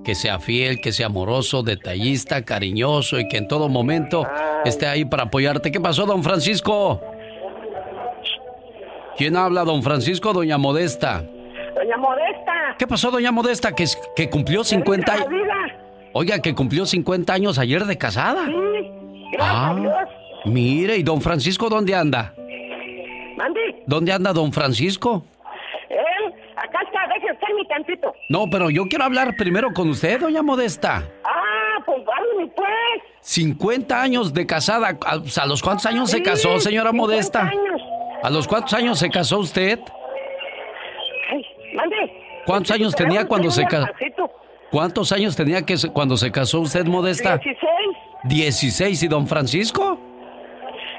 Que 0.05 0.14
sea 0.14 0.38
fiel, 0.38 0.80
que 0.80 0.92
sea 0.92 1.06
amoroso, 1.06 1.62
detallista, 1.62 2.42
cariñoso 2.42 3.18
y 3.18 3.26
que 3.26 3.38
en 3.38 3.48
todo 3.48 3.68
momento 3.68 4.26
esté 4.64 4.86
ahí 4.86 5.05
para 5.05 5.24
apoyarte. 5.24 5.72
¿Qué 5.72 5.80
pasó, 5.80 6.06
don 6.06 6.22
Francisco? 6.22 7.01
¿Quién 9.16 9.36
habla, 9.36 9.64
don 9.64 9.82
Francisco 9.82 10.30
o 10.30 10.32
doña 10.34 10.59
Modesta? 10.59 11.24
Doña 11.74 11.96
Modesta. 11.96 12.52
¿Qué 12.78 12.86
pasó, 12.86 13.10
doña 13.10 13.32
Modesta? 13.32 13.72
Que, 13.72 13.86
que 14.14 14.28
cumplió 14.30 14.62
50 14.62 15.12
años. 15.12 15.26
Oiga, 16.12 16.38
que 16.40 16.55
cumplió 16.55 16.86
50 16.86 17.32
años 17.32 17.59
ayer 17.59 17.84
de 17.84 17.98
casada. 17.98 18.46
Sí, 18.46 18.52
gracias 19.32 19.40
Ah. 19.40 19.70
a 19.70 19.74
Dios. 19.80 19.92
Mire, 20.44 20.96
¿y 20.96 21.02
don 21.02 21.20
Francisco 21.20 21.68
dónde 21.68 21.94
anda? 21.94 22.34
Mande. 23.36 23.60
¿Dónde 23.86 24.12
anda 24.12 24.32
don 24.32 24.52
Francisco? 24.52 25.24
Él, 25.88 26.34
acá 26.56 26.78
está, 26.84 27.00
deje 27.14 27.32
usted 27.32 27.54
mi 27.56 27.66
tantito. 27.66 28.14
No, 28.28 28.48
pero 28.50 28.70
yo 28.70 28.84
quiero 28.86 29.04
hablar 29.04 29.34
primero 29.36 29.72
con 29.72 29.88
usted, 29.90 30.20
doña 30.20 30.42
Modesta. 30.42 31.04
Ah, 31.24 31.82
pues 31.84 31.98
háblame 31.98 32.52
pues. 32.54 32.68
50 33.20 34.00
años 34.00 34.34
de 34.34 34.46
casada. 34.46 34.98
¿A, 35.06 35.18
pues, 35.20 35.38
¿a 35.38 35.46
los 35.46 35.62
cuántos 35.62 35.86
años 35.86 36.10
se 36.10 36.22
casó, 36.22 36.60
señora 36.60 36.90
50 36.90 36.92
Modesta? 36.92 37.40
años. 37.42 37.80
¿A 38.22 38.30
los 38.30 38.46
cuántos 38.46 38.72
años 38.74 38.98
se 38.98 39.10
casó 39.10 39.38
usted? 39.40 39.78
Ay, 41.30 41.44
mande. 41.74 41.96
¿Cuántos 42.46 42.70
años 42.72 42.94
tenía 42.94 43.26
cuando 43.26 43.50
se 43.50 43.64
casó? 43.64 43.86
¿Cuántos 44.70 45.12
años 45.12 45.36
tenía 45.36 45.62
que 45.62 45.76
cuando 45.92 46.16
se 46.16 46.30
casó 46.30 46.60
usted, 46.60 46.84
Modesta? 46.86 47.38
16. 47.38 47.60
16. 48.24 49.02
¿Y 49.02 49.08
don 49.08 49.26
Francisco? 49.26 49.98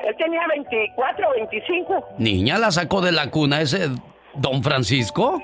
Él 0.06 0.15
tenía 0.18 0.41
24, 0.48 1.32
25. 1.32 2.07
Niña, 2.19 2.60
la 2.60 2.72
sacó 2.72 3.02
de 3.02 3.11
la 3.11 3.32
cuna 3.32 3.61
ese 3.61 3.90
don 4.36 4.61
Francisco. 4.61 5.41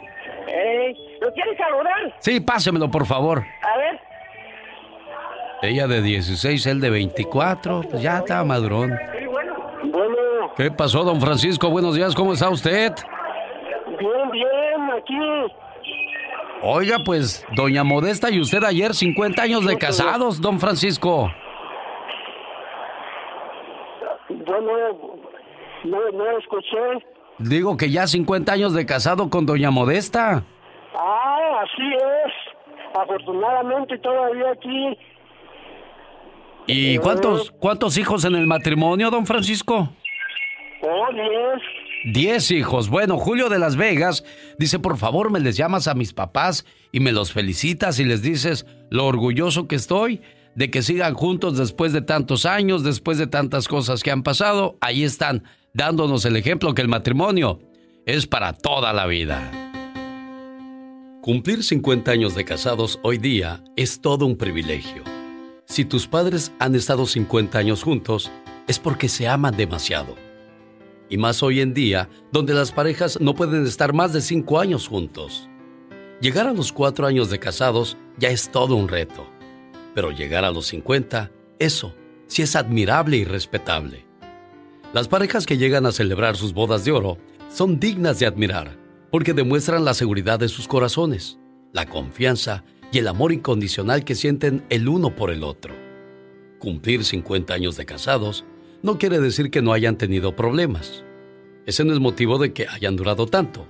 Eh, 0.47 0.93
¿Lo 1.19 1.33
quieres 1.33 1.57
saludar? 1.57 2.15
Sí, 2.19 2.39
pásemelo, 2.39 2.91
por 2.91 3.07
favor. 3.07 3.39
A 3.39 3.77
ver. 3.77 3.99
Ella 5.63 5.87
de 5.87 6.03
16, 6.03 6.65
él 6.67 6.79
de 6.79 6.91
24. 6.91 7.81
Pues 7.89 8.03
ya 8.03 8.19
está 8.19 8.43
madurón. 8.43 8.91
Sí, 9.17 9.25
bueno. 9.25 9.55
Bueno, 9.85 10.53
¿Qué 10.55 10.69
pasó, 10.69 11.03
don 11.03 11.19
Francisco? 11.19 11.69
Buenos 11.71 11.95
días, 11.95 12.13
¿cómo 12.13 12.33
está 12.33 12.49
usted? 12.49 12.93
bien, 13.99 14.31
bien, 14.31 14.91
aquí. 14.95 15.53
Oiga, 16.61 16.97
pues, 17.03 17.43
doña 17.55 17.83
Modesta 17.83 18.29
y 18.29 18.39
usted 18.39 18.63
ayer 18.63 18.93
50 18.93 19.41
años 19.41 19.65
de 19.65 19.77
casados, 19.77 20.39
don 20.39 20.59
Francisco. 20.59 21.31
Bueno, 24.51 25.17
no, 25.85 26.11
no 26.11 26.37
escuché. 26.37 27.05
Digo 27.39 27.77
que 27.77 27.89
ya 27.89 28.05
50 28.05 28.51
años 28.51 28.73
de 28.73 28.85
casado 28.85 29.29
con 29.29 29.45
doña 29.45 29.71
Modesta. 29.71 30.43
Ah, 30.93 31.63
así 31.63 31.87
es. 31.93 32.99
Afortunadamente 32.99 33.97
todavía 33.99 34.51
aquí. 34.51 34.97
¿Y 36.67 36.97
cuántos, 36.97 37.51
cuántos 37.51 37.97
hijos 37.97 38.25
en 38.25 38.35
el 38.35 38.45
matrimonio, 38.45 39.09
don 39.09 39.25
Francisco? 39.25 39.89
Oh, 40.81 41.07
diez. 41.13 41.61
Diez 42.13 42.51
hijos. 42.51 42.89
Bueno, 42.89 43.17
Julio 43.17 43.49
de 43.49 43.59
Las 43.59 43.77
Vegas 43.77 44.25
dice, 44.57 44.79
por 44.79 44.97
favor, 44.97 45.31
me 45.31 45.39
les 45.39 45.55
llamas 45.55 45.87
a 45.87 45.93
mis 45.93 46.13
papás 46.13 46.65
y 46.91 46.99
me 46.99 47.11
los 47.11 47.31
felicitas 47.31 47.99
y 47.99 48.05
les 48.05 48.21
dices 48.21 48.65
lo 48.89 49.05
orgulloso 49.05 49.67
que 49.67 49.75
estoy 49.75 50.21
de 50.55 50.69
que 50.69 50.81
sigan 50.81 51.13
juntos 51.13 51.57
después 51.57 51.93
de 51.93 52.01
tantos 52.01 52.45
años, 52.45 52.83
después 52.83 53.17
de 53.17 53.27
tantas 53.27 53.67
cosas 53.67 54.03
que 54.03 54.11
han 54.11 54.23
pasado. 54.23 54.77
Ahí 54.81 55.03
están, 55.03 55.43
dándonos 55.73 56.25
el 56.25 56.35
ejemplo 56.35 56.73
que 56.73 56.81
el 56.81 56.87
matrimonio 56.87 57.59
es 58.05 58.27
para 58.27 58.53
toda 58.53 58.93
la 58.93 59.05
vida. 59.05 59.51
Cumplir 61.21 61.63
50 61.63 62.11
años 62.11 62.35
de 62.35 62.45
casados 62.45 62.99
hoy 63.03 63.17
día 63.19 63.63
es 63.75 64.01
todo 64.01 64.25
un 64.25 64.37
privilegio. 64.37 65.03
Si 65.65 65.85
tus 65.85 66.07
padres 66.07 66.51
han 66.59 66.75
estado 66.75 67.05
50 67.05 67.57
años 67.57 67.83
juntos, 67.83 68.31
es 68.67 68.79
porque 68.79 69.07
se 69.07 69.27
aman 69.27 69.55
demasiado. 69.55 70.15
Y 71.09 71.17
más 71.17 71.43
hoy 71.43 71.61
en 71.61 71.73
día, 71.73 72.09
donde 72.31 72.53
las 72.53 72.71
parejas 72.71 73.21
no 73.21 73.35
pueden 73.35 73.65
estar 73.65 73.93
más 73.93 74.13
de 74.13 74.21
5 74.21 74.59
años 74.59 74.87
juntos. 74.87 75.47
Llegar 76.21 76.47
a 76.47 76.53
los 76.53 76.73
4 76.73 77.05
años 77.05 77.29
de 77.29 77.39
casados 77.39 77.97
ya 78.17 78.29
es 78.29 78.51
todo 78.51 78.75
un 78.75 78.87
reto. 78.87 79.30
Pero 79.93 80.11
llegar 80.11 80.45
a 80.45 80.51
los 80.51 80.67
50, 80.67 81.31
eso 81.59 81.93
sí 82.27 82.41
es 82.41 82.55
admirable 82.55 83.17
y 83.17 83.25
respetable. 83.25 84.05
Las 84.93 85.07
parejas 85.07 85.45
que 85.45 85.57
llegan 85.57 85.85
a 85.85 85.91
celebrar 85.91 86.35
sus 86.35 86.53
bodas 86.53 86.85
de 86.85 86.91
oro 86.91 87.17
son 87.49 87.79
dignas 87.79 88.19
de 88.19 88.25
admirar, 88.25 88.77
porque 89.09 89.33
demuestran 89.33 89.85
la 89.85 89.93
seguridad 89.93 90.39
de 90.39 90.47
sus 90.47 90.67
corazones, 90.67 91.37
la 91.73 91.85
confianza 91.87 92.63
y 92.91 92.99
el 92.99 93.07
amor 93.07 93.31
incondicional 93.31 94.03
que 94.03 94.15
sienten 94.15 94.65
el 94.69 94.87
uno 94.87 95.15
por 95.15 95.31
el 95.31 95.43
otro. 95.43 95.73
Cumplir 96.59 97.03
50 97.03 97.53
años 97.53 97.77
de 97.77 97.85
casados 97.85 98.45
no 98.81 98.97
quiere 98.97 99.19
decir 99.19 99.51
que 99.51 99.61
no 99.61 99.73
hayan 99.73 99.97
tenido 99.97 100.35
problemas. 100.35 101.03
Ese 101.65 101.83
no 101.83 101.93
es 101.93 101.99
motivo 101.99 102.37
de 102.37 102.53
que 102.53 102.67
hayan 102.67 102.95
durado 102.95 103.27
tanto. 103.27 103.67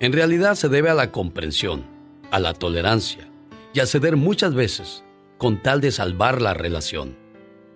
En 0.00 0.12
realidad 0.12 0.54
se 0.54 0.68
debe 0.68 0.90
a 0.90 0.94
la 0.94 1.12
comprensión, 1.12 1.84
a 2.30 2.38
la 2.38 2.54
tolerancia 2.54 3.28
y 3.72 3.80
a 3.80 3.86
ceder 3.86 4.16
muchas 4.16 4.54
veces 4.54 5.04
con 5.40 5.62
tal 5.62 5.80
de 5.80 5.90
salvar 5.90 6.42
la 6.42 6.52
relación. 6.52 7.16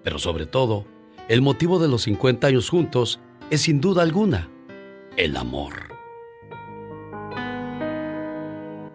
Pero 0.03 0.19
sobre 0.19 0.45
todo, 0.45 0.85
el 1.29 1.41
motivo 1.41 1.79
de 1.79 1.89
los 1.89 2.03
50 2.03 2.47
años 2.47 2.69
juntos 2.69 3.21
es 3.49 3.63
sin 3.63 3.81
duda 3.81 4.03
alguna 4.03 4.51
el 5.17 5.35
amor. 5.35 5.73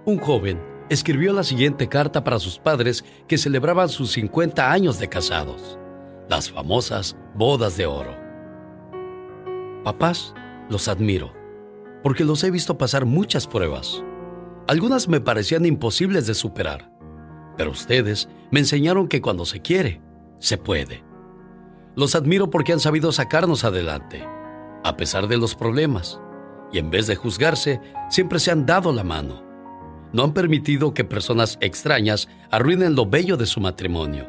Un 0.05 0.19
joven 0.19 0.61
escribió 0.89 1.33
la 1.33 1.43
siguiente 1.43 1.89
carta 1.89 2.23
para 2.23 2.37
sus 2.37 2.59
padres 2.59 3.03
que 3.27 3.39
celebraban 3.39 3.89
sus 3.89 4.11
50 4.11 4.71
años 4.71 4.99
de 4.99 5.09
casados. 5.09 5.79
las 6.29 6.51
famosas 6.51 7.17
bodas 7.33 7.75
de 7.75 7.87
oro. 7.87 8.15
Papás, 9.83 10.35
los 10.69 10.87
admiro, 10.87 11.33
porque 12.03 12.23
los 12.23 12.43
he 12.43 12.51
visto 12.51 12.77
pasar 12.77 13.05
muchas 13.05 13.47
pruebas. 13.47 14.03
Algunas 14.67 15.07
me 15.07 15.21
parecían 15.21 15.65
imposibles 15.65 16.27
de 16.27 16.35
superar, 16.35 16.91
pero 17.59 17.71
ustedes 17.71 18.29
me 18.51 18.61
enseñaron 18.61 19.09
que 19.09 19.19
cuando 19.19 19.43
se 19.43 19.61
quiere, 19.61 20.01
se 20.39 20.57
puede. 20.57 21.03
Los 21.93 22.15
admiro 22.15 22.49
porque 22.49 22.71
han 22.71 22.79
sabido 22.79 23.11
sacarnos 23.11 23.65
adelante, 23.65 24.25
a 24.85 24.95
pesar 24.95 25.27
de 25.27 25.35
los 25.35 25.55
problemas, 25.55 26.21
y 26.71 26.77
en 26.77 26.89
vez 26.89 27.05
de 27.05 27.17
juzgarse, 27.17 27.81
siempre 28.09 28.39
se 28.39 28.51
han 28.51 28.65
dado 28.65 28.93
la 28.93 29.03
mano. 29.03 29.43
No 30.13 30.23
han 30.23 30.33
permitido 30.33 30.93
que 30.93 31.03
personas 31.03 31.57
extrañas 31.59 32.29
arruinen 32.49 32.95
lo 32.95 33.05
bello 33.05 33.35
de 33.35 33.45
su 33.45 33.59
matrimonio. 33.59 34.25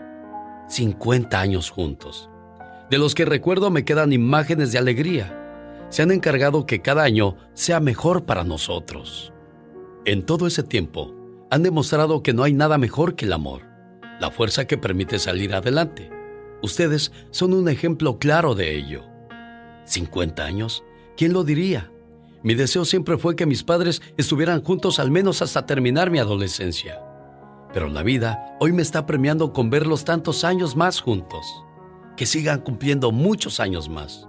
50 0.66 1.40
años 1.40 1.70
juntos, 1.70 2.28
de 2.90 2.98
los 2.98 3.14
que 3.14 3.26
recuerdo 3.26 3.70
me 3.70 3.84
quedan 3.84 4.12
imágenes 4.12 4.72
de 4.72 4.78
alegría. 4.78 5.86
Se 5.88 6.02
han 6.02 6.10
encargado 6.10 6.66
que 6.66 6.82
cada 6.82 7.04
año 7.04 7.36
sea 7.54 7.78
mejor 7.78 8.24
para 8.24 8.42
nosotros. 8.42 9.32
En 10.04 10.26
todo 10.26 10.48
ese 10.48 10.64
tiempo, 10.64 11.14
han 11.50 11.62
demostrado 11.62 12.22
que 12.22 12.32
no 12.32 12.44
hay 12.44 12.52
nada 12.52 12.78
mejor 12.78 13.16
que 13.16 13.26
el 13.26 13.32
amor, 13.32 13.62
la 14.20 14.30
fuerza 14.30 14.66
que 14.66 14.78
permite 14.78 15.18
salir 15.18 15.54
adelante 15.54 16.10
Ustedes 16.62 17.10
son 17.30 17.54
un 17.54 17.68
ejemplo 17.68 18.18
claro 18.18 18.54
de 18.54 18.76
ello. 18.76 19.02
50 19.84 20.44
años, 20.44 20.84
¿quién 21.16 21.32
lo 21.32 21.42
diría? 21.42 21.90
Mi 22.42 22.54
deseo 22.54 22.84
siempre 22.84 23.16
fue 23.16 23.34
que 23.34 23.46
mis 23.46 23.62
padres 23.62 24.02
estuvieran 24.16 24.62
juntos 24.62 24.98
al 24.98 25.10
menos 25.10 25.40
hasta 25.42 25.64
terminar 25.64 26.10
mi 26.10 26.18
adolescencia. 26.18 27.02
Pero 27.72 27.88
la 27.88 28.02
vida 28.02 28.56
hoy 28.60 28.72
me 28.72 28.82
está 28.82 29.06
premiando 29.06 29.52
con 29.52 29.70
verlos 29.70 30.04
tantos 30.04 30.44
años 30.44 30.76
más 30.76 31.00
juntos. 31.00 31.46
Que 32.16 32.26
sigan 32.26 32.60
cumpliendo 32.60 33.10
muchos 33.10 33.58
años 33.58 33.88
más. 33.88 34.28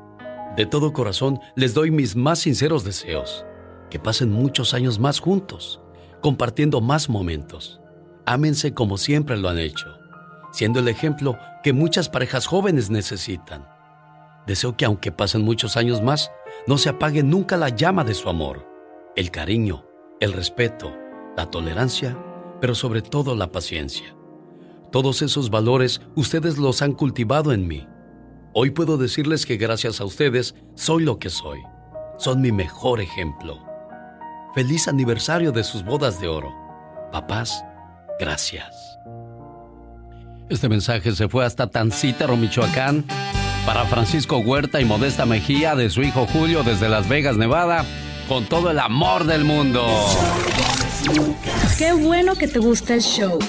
De 0.55 0.65
todo 0.65 0.93
corazón 0.93 1.39
les 1.55 1.73
doy 1.73 1.91
mis 1.91 2.15
más 2.15 2.39
sinceros 2.39 2.85
deseos. 2.85 3.45
Que 3.89 3.99
pasen 3.99 4.31
muchos 4.31 4.73
años 4.73 4.99
más 4.99 5.19
juntos, 5.19 5.80
compartiendo 6.21 6.79
más 6.81 7.09
momentos. 7.09 7.81
Ámense 8.25 8.73
como 8.73 8.97
siempre 8.97 9.37
lo 9.37 9.49
han 9.49 9.59
hecho 9.59 10.01
siendo 10.51 10.79
el 10.79 10.87
ejemplo 10.87 11.37
que 11.63 11.73
muchas 11.73 12.09
parejas 12.09 12.45
jóvenes 12.45 12.89
necesitan. 12.89 13.67
Deseo 14.45 14.75
que 14.75 14.85
aunque 14.85 15.11
pasen 15.11 15.43
muchos 15.43 15.77
años 15.77 16.01
más, 16.01 16.31
no 16.67 16.77
se 16.77 16.89
apague 16.89 17.23
nunca 17.23 17.57
la 17.57 17.69
llama 17.69 18.03
de 18.03 18.13
su 18.13 18.29
amor, 18.29 18.67
el 19.15 19.31
cariño, 19.31 19.85
el 20.19 20.33
respeto, 20.33 20.93
la 21.37 21.49
tolerancia, 21.49 22.17
pero 22.59 22.75
sobre 22.75 23.01
todo 23.01 23.35
la 23.35 23.51
paciencia. 23.51 24.15
Todos 24.91 25.21
esos 25.21 25.49
valores 25.49 26.01
ustedes 26.15 26.57
los 26.57 26.81
han 26.81 26.93
cultivado 26.93 27.53
en 27.53 27.67
mí. 27.67 27.87
Hoy 28.53 28.71
puedo 28.71 28.97
decirles 28.97 29.45
que 29.45 29.57
gracias 29.57 30.01
a 30.01 30.05
ustedes 30.05 30.55
soy 30.75 31.03
lo 31.03 31.17
que 31.17 31.29
soy. 31.29 31.59
Son 32.17 32.41
mi 32.41 32.51
mejor 32.51 32.99
ejemplo. 32.99 33.70
Feliz 34.53 34.89
aniversario 34.89 35.53
de 35.53 35.63
sus 35.63 35.85
bodas 35.85 36.19
de 36.19 36.27
oro. 36.27 36.53
Papás, 37.09 37.63
gracias. 38.19 38.99
Este 40.49 40.67
mensaje 40.67 41.13
se 41.13 41.29
fue 41.29 41.45
hasta 41.45 41.67
Tancítaro, 41.67 42.35
Michoacán, 42.35 43.05
para 43.65 43.85
Francisco 43.85 44.39
Huerta 44.39 44.81
y 44.81 44.85
Modesta 44.85 45.25
Mejía 45.25 45.75
de 45.75 45.89
su 45.89 46.01
hijo 46.01 46.27
Julio 46.27 46.63
desde 46.63 46.89
Las 46.89 47.07
Vegas, 47.07 47.37
Nevada, 47.37 47.85
con 48.27 48.45
todo 48.45 48.71
el 48.71 48.79
amor 48.79 49.23
del 49.23 49.45
mundo. 49.45 49.87
Qué 51.77 51.93
bueno 51.93 52.35
que 52.35 52.49
te 52.49 52.59
gusta 52.59 52.95
el 52.95 53.01
show. 53.01 53.39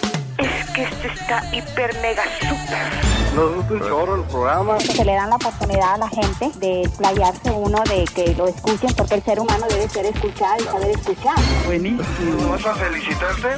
Que 0.75 0.85
este 0.85 1.09
está 1.09 1.43
hiper 1.53 1.95
mega 2.01 2.23
super 2.41 3.13
nos 3.35 3.55
gusta 3.55 3.73
un 3.73 3.81
chorro 3.81 4.17
el 4.17 4.23
programa. 4.25 4.81
Se 4.81 5.05
le 5.05 5.13
dan 5.13 5.31
la 5.31 5.37
oportunidad 5.37 5.95
a 5.95 5.99
la 5.99 6.09
gente 6.09 6.51
de 6.59 6.83
explayarse 6.83 7.51
uno, 7.51 7.83
de 7.85 8.05
que 8.15 8.35
lo 8.35 8.47
escuchen, 8.47 8.91
porque 8.97 9.15
el 9.15 9.23
ser 9.23 9.41
humano 9.41 9.67
debe 9.71 9.89
ser 9.89 10.07
escuchado 10.07 10.57
y 10.61 10.65
saber 10.65 10.91
escuchar. 10.91 11.37
Buenísimo. 11.65 12.51
¿Vas 12.51 12.67
a 12.67 12.75
felicitarte? 12.75 13.49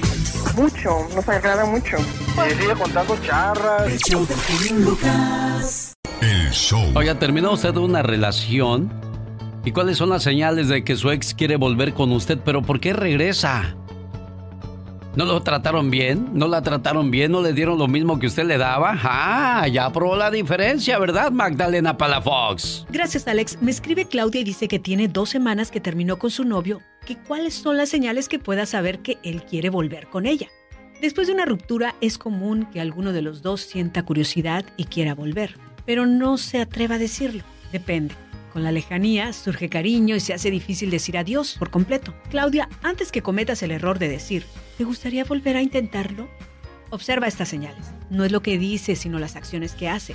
Mucho, 0.57 1.09
nos 1.15 1.28
agrada 1.28 1.65
mucho. 1.65 1.97
Y 1.99 2.55
sigue 2.55 2.74
contando 2.74 3.16
charras. 3.23 3.86
El 3.86 3.99
show 3.99 4.27
El 6.20 6.51
show. 6.53 6.93
Oiga, 6.95 7.19
¿terminó 7.19 7.53
usted 7.53 7.77
una 7.77 8.03
relación? 8.03 8.93
¿Y 9.65 9.73
cuáles 9.73 9.99
son 9.99 10.11
las 10.11 10.23
señales 10.23 10.69
de 10.69 10.85
que 10.85 10.95
su 10.95 11.11
ex 11.11 11.35
quiere 11.35 11.57
volver 11.57 11.95
con 11.95 12.12
usted? 12.12 12.39
¿Pero 12.45 12.62
por 12.62 12.78
qué 12.81 12.93
regresa? 12.93 13.74
¿No 15.16 15.24
lo 15.27 15.41
trataron 15.43 15.93
bien? 15.93 16.31
¿No 16.32 16.49
la 16.49 16.61
trataron 16.62 17.12
bien? 17.12 17.31
¿No 17.31 17.41
le 17.41 17.53
dieron 17.53 17.78
lo 17.78 17.86
mismo 17.86 18.19
que 18.19 18.27
usted 18.27 18.45
le 18.45 18.59
daba? 18.59 18.99
Ah, 19.01 19.69
ya 19.69 19.89
probó 19.91 20.16
la 20.16 20.28
diferencia, 20.28 20.99
¿verdad, 20.99 21.31
Magdalena 21.31 21.97
Palafox? 21.97 22.85
Gracias, 22.91 23.28
Alex. 23.28 23.59
Me 23.62 23.70
escribe 23.70 24.07
Claudia 24.07 24.41
y 24.41 24.45
dice 24.45 24.66
que 24.66 24.81
tiene 24.81 25.07
dos 25.07 25.31
semanas 25.31 25.70
que 25.70 25.81
terminó 25.81 26.19
con 26.19 26.32
su 26.32 26.45
novio, 26.45 26.81
que 27.07 27.16
cuáles 27.16 27.55
son 27.55 27.77
las 27.77 27.91
señales 27.91 28.28
que 28.28 28.41
pueda 28.41 28.66
saber 28.66 29.01
que 29.01 29.19
él 29.23 29.45
quiere 29.45 29.70
volver 29.70 30.09
con 30.09 30.27
ella. 30.27 30.49
Después 31.01 31.28
de 31.28 31.35
una 31.35 31.45
ruptura 31.45 31.95
es 32.01 32.19
común 32.19 32.66
que 32.73 32.81
alguno 32.81 33.12
de 33.12 33.23
los 33.23 33.41
dos 33.41 33.61
sienta 33.61 34.05
curiosidad 34.05 34.65
y 34.77 34.86
quiera 34.86 35.15
volver, 35.15 35.59
pero 35.86 36.07
no 36.07 36.39
se 36.39 36.61
atreva 36.61 36.97
a 36.97 36.99
decirlo. 36.99 37.45
Depende. 37.70 38.16
Con 38.55 38.62
la 38.62 38.70
lejanía 38.70 39.32
surge 39.32 39.68
cariño 39.68 40.14
y 40.14 40.20
se 40.20 40.32
hace 40.32 40.48
difícil 40.48 40.89
decir 40.89 41.18
adiós 41.18 41.56
por 41.59 41.70
completo. 41.70 42.14
Claudia, 42.31 42.68
antes 42.85 43.10
que 43.10 43.20
cometas 43.20 43.64
el 43.64 43.72
error 43.72 43.98
de 43.98 44.09
decir, 44.09 44.47
¿te 44.78 44.85
gustaría 44.85 45.24
volver 45.24 45.56
a 45.56 45.60
intentarlo? 45.62 46.28
Observa 46.90 47.26
estas 47.26 47.48
señales. 47.48 47.85
No 48.10 48.24
es 48.24 48.31
lo 48.31 48.43
que 48.43 48.56
dice, 48.56 48.94
sino 48.94 49.18
las 49.18 49.35
acciones 49.35 49.74
que 49.74 49.89
hace. 49.89 50.14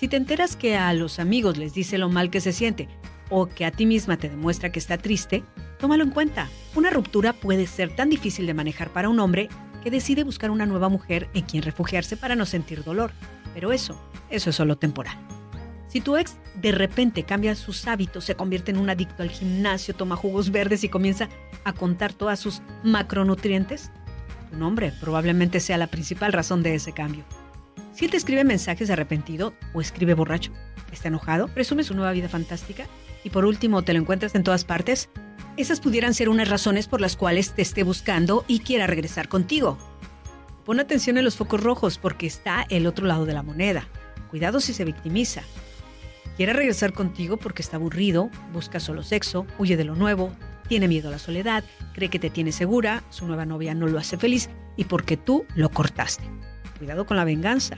Si 0.00 0.08
te 0.08 0.16
enteras 0.16 0.56
que 0.56 0.76
a 0.76 0.92
los 0.92 1.20
amigos 1.20 1.56
les 1.56 1.72
dice 1.72 1.98
lo 1.98 2.08
mal 2.08 2.30
que 2.30 2.40
se 2.40 2.52
siente 2.52 2.88
o 3.30 3.46
que 3.46 3.64
a 3.64 3.70
ti 3.70 3.86
misma 3.86 4.16
te 4.16 4.28
demuestra 4.28 4.72
que 4.72 4.80
está 4.80 4.98
triste, 4.98 5.44
tómalo 5.78 6.02
en 6.02 6.10
cuenta. 6.10 6.48
Una 6.74 6.90
ruptura 6.90 7.32
puede 7.32 7.68
ser 7.68 7.94
tan 7.94 8.10
difícil 8.10 8.46
de 8.46 8.54
manejar 8.54 8.92
para 8.92 9.08
un 9.08 9.20
hombre 9.20 9.48
que 9.84 9.92
decide 9.92 10.24
buscar 10.24 10.50
una 10.50 10.66
nueva 10.66 10.88
mujer 10.88 11.28
en 11.32 11.44
quien 11.44 11.62
refugiarse 11.62 12.16
para 12.16 12.34
no 12.34 12.44
sentir 12.44 12.82
dolor. 12.82 13.12
Pero 13.54 13.70
eso, 13.70 14.02
eso 14.30 14.50
es 14.50 14.56
solo 14.56 14.78
temporal. 14.78 15.16
Si 15.88 16.02
tu 16.02 16.16
ex 16.16 16.36
de 16.54 16.72
repente 16.72 17.22
cambia 17.22 17.54
sus 17.54 17.86
hábitos, 17.86 18.24
se 18.24 18.34
convierte 18.34 18.70
en 18.70 18.78
un 18.78 18.90
adicto 18.90 19.22
al 19.22 19.30
gimnasio, 19.30 19.94
toma 19.94 20.16
jugos 20.16 20.50
verdes 20.50 20.84
y 20.84 20.88
comienza 20.88 21.28
a 21.64 21.72
contar 21.72 22.12
todas 22.12 22.38
sus 22.38 22.60
macronutrientes, 22.84 23.90
tu 24.50 24.56
nombre 24.56 24.92
probablemente 25.00 25.60
sea 25.60 25.78
la 25.78 25.86
principal 25.86 26.32
razón 26.32 26.62
de 26.62 26.74
ese 26.74 26.92
cambio. 26.92 27.24
Si 27.94 28.04
él 28.04 28.10
te 28.10 28.16
escribe 28.16 28.44
mensajes 28.44 28.90
arrepentido 28.90 29.54
o 29.72 29.80
escribe 29.80 30.14
borracho, 30.14 30.52
está 30.92 31.08
enojado, 31.08 31.48
presume 31.48 31.84
su 31.84 31.94
nueva 31.94 32.12
vida 32.12 32.28
fantástica 32.28 32.86
y 33.24 33.30
por 33.30 33.44
último 33.44 33.82
te 33.82 33.92
lo 33.92 33.98
encuentras 33.98 34.34
en 34.34 34.44
todas 34.44 34.64
partes, 34.64 35.08
esas 35.56 35.80
pudieran 35.80 36.14
ser 36.14 36.28
unas 36.28 36.48
razones 36.48 36.86
por 36.86 37.00
las 37.00 37.16
cuales 37.16 37.52
te 37.52 37.62
esté 37.62 37.82
buscando 37.82 38.44
y 38.46 38.60
quiera 38.60 38.86
regresar 38.86 39.28
contigo. 39.28 39.76
Pon 40.64 40.80
atención 40.80 41.18
en 41.18 41.24
los 41.24 41.36
focos 41.36 41.62
rojos 41.62 41.98
porque 41.98 42.26
está 42.26 42.66
el 42.68 42.86
otro 42.86 43.06
lado 43.06 43.26
de 43.26 43.32
la 43.32 43.42
moneda. 43.42 43.88
Cuidado 44.30 44.60
si 44.60 44.74
se 44.74 44.84
victimiza. 44.84 45.42
Quiere 46.38 46.52
regresar 46.52 46.92
contigo 46.92 47.36
porque 47.36 47.62
está 47.62 47.78
aburrido, 47.78 48.30
busca 48.52 48.78
solo 48.78 49.02
sexo, 49.02 49.44
huye 49.58 49.76
de 49.76 49.82
lo 49.82 49.96
nuevo, 49.96 50.30
tiene 50.68 50.86
miedo 50.86 51.08
a 51.08 51.10
la 51.10 51.18
soledad, 51.18 51.64
cree 51.94 52.10
que 52.10 52.20
te 52.20 52.30
tiene 52.30 52.52
segura, 52.52 53.02
su 53.10 53.26
nueva 53.26 53.44
novia 53.44 53.74
no 53.74 53.88
lo 53.88 53.98
hace 53.98 54.16
feliz 54.16 54.48
y 54.76 54.84
porque 54.84 55.16
tú 55.16 55.46
lo 55.56 55.68
cortaste. 55.68 56.22
Cuidado 56.78 57.06
con 57.06 57.16
la 57.16 57.24
venganza. 57.24 57.76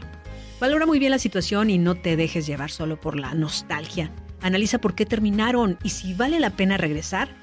Valora 0.60 0.84
muy 0.84 0.98
bien 0.98 1.10
la 1.10 1.18
situación 1.18 1.70
y 1.70 1.78
no 1.78 1.94
te 1.94 2.16
dejes 2.16 2.46
llevar 2.46 2.70
solo 2.70 3.00
por 3.00 3.18
la 3.18 3.32
nostalgia. 3.32 4.12
Analiza 4.42 4.78
por 4.78 4.94
qué 4.94 5.06
terminaron 5.06 5.78
y 5.82 5.88
si 5.88 6.12
vale 6.12 6.38
la 6.38 6.50
pena 6.50 6.76
regresar, 6.76 7.34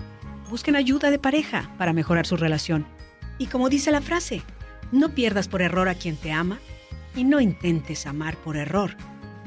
busquen 0.52 0.76
ayuda 0.76 1.10
de 1.10 1.18
pareja 1.18 1.74
para 1.80 1.94
mejorar 1.94 2.28
su 2.28 2.38
relación. 2.38 2.86
Y 3.40 3.48
como 3.48 3.70
dice 3.70 3.90
la 3.90 4.02
frase, 4.02 4.44
no 4.92 5.10
pierdas 5.16 5.48
por 5.48 5.64
error 5.64 5.90
a 5.90 5.96
quien 5.96 6.16
te 6.16 6.32
ama 6.32 6.60
y 7.16 7.24
no 7.24 7.40
intentes 7.42 8.06
amar 8.06 8.38
por 8.38 8.56
error 8.56 8.96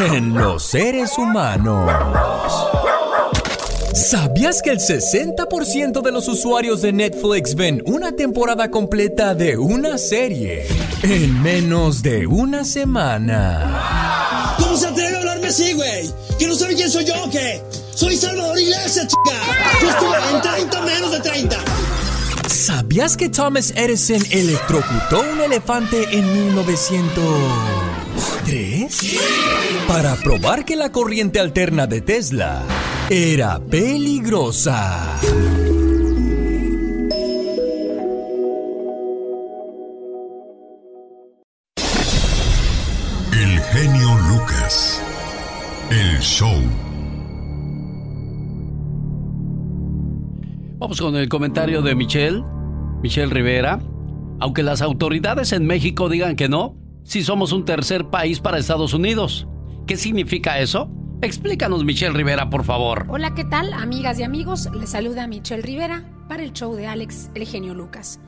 en 0.00 0.34
los 0.34 0.62
seres 0.62 1.16
humanos. 1.16 1.90
¿Sabías 3.94 4.60
que 4.60 4.70
el 4.70 4.78
60% 4.78 6.02
de 6.02 6.12
los 6.12 6.28
usuarios 6.28 6.82
de 6.82 6.92
Netflix 6.92 7.54
ven 7.54 7.82
una 7.86 8.12
temporada 8.12 8.70
completa 8.70 9.34
de 9.34 9.56
una 9.56 9.96
serie 9.96 10.66
en 11.02 11.42
menos 11.42 12.02
de 12.02 12.26
una 12.26 12.64
semana? 12.64 14.54
¿Cómo 14.58 14.76
se 14.76 14.88
atreve 14.88 15.16
a 15.16 15.18
hablarme 15.20 15.48
así, 15.48 15.72
güey? 15.72 16.10
¿Que 16.38 16.46
no 16.46 16.54
sabe 16.54 16.74
quién 16.74 16.90
soy 16.90 17.06
yo 17.06 17.14
o 17.24 17.30
qué? 17.30 17.62
Soy 17.94 18.16
Salvador 18.16 18.58
Iglesias, 18.58 19.06
chica. 19.06 19.38
Yo 19.80 19.88
estuve 19.88 20.16
en 20.34 20.42
30 20.42 20.80
menos 20.82 21.12
de 21.12 21.20
30. 21.20 21.56
¿Sabías 22.48 23.16
que 23.16 23.30
Thomas 23.30 23.72
Edison 23.74 24.22
electrocutó 24.30 25.24
un 25.32 25.40
elefante 25.40 26.06
en 26.12 26.26
1903? 28.46 29.86
Para 29.88 30.14
probar 30.16 30.64
que 30.64 30.76
la 30.76 30.92
corriente 30.92 31.40
alterna 31.40 31.86
de 31.86 32.00
Tesla 32.00 32.62
era 33.10 33.58
peligrosa. 33.58 35.18
El 43.32 43.60
genio 43.60 44.18
Lucas. 44.28 45.02
El 45.90 46.20
show. 46.20 46.62
Vamos 50.78 51.00
con 51.00 51.16
el 51.16 51.28
comentario 51.28 51.82
de 51.82 51.94
Michelle, 51.94 52.44
Michelle 53.02 53.32
Rivera. 53.32 53.80
Aunque 54.38 54.62
las 54.62 54.82
autoridades 54.82 55.52
en 55.52 55.66
México 55.66 56.08
digan 56.08 56.36
que 56.36 56.48
no, 56.48 56.76
si 57.06 57.22
somos 57.22 57.52
un 57.52 57.64
tercer 57.64 58.08
país 58.10 58.40
para 58.40 58.58
Estados 58.58 58.92
Unidos. 58.92 59.46
¿Qué 59.86 59.96
significa 59.96 60.58
eso? 60.58 60.90
Explícanos, 61.22 61.84
Michelle 61.84 62.12
Rivera, 62.12 62.50
por 62.50 62.64
favor. 62.64 63.06
Hola, 63.08 63.32
¿qué 63.34 63.44
tal, 63.44 63.72
amigas 63.72 64.18
y 64.18 64.24
amigos? 64.24 64.68
Les 64.74 64.90
saluda 64.90 65.28
Michelle 65.28 65.62
Rivera 65.62 66.02
para 66.28 66.42
el 66.42 66.52
show 66.52 66.74
de 66.74 66.88
Alex, 66.88 67.30
el 67.34 67.46
genio 67.46 67.74
Lucas. 67.74 68.20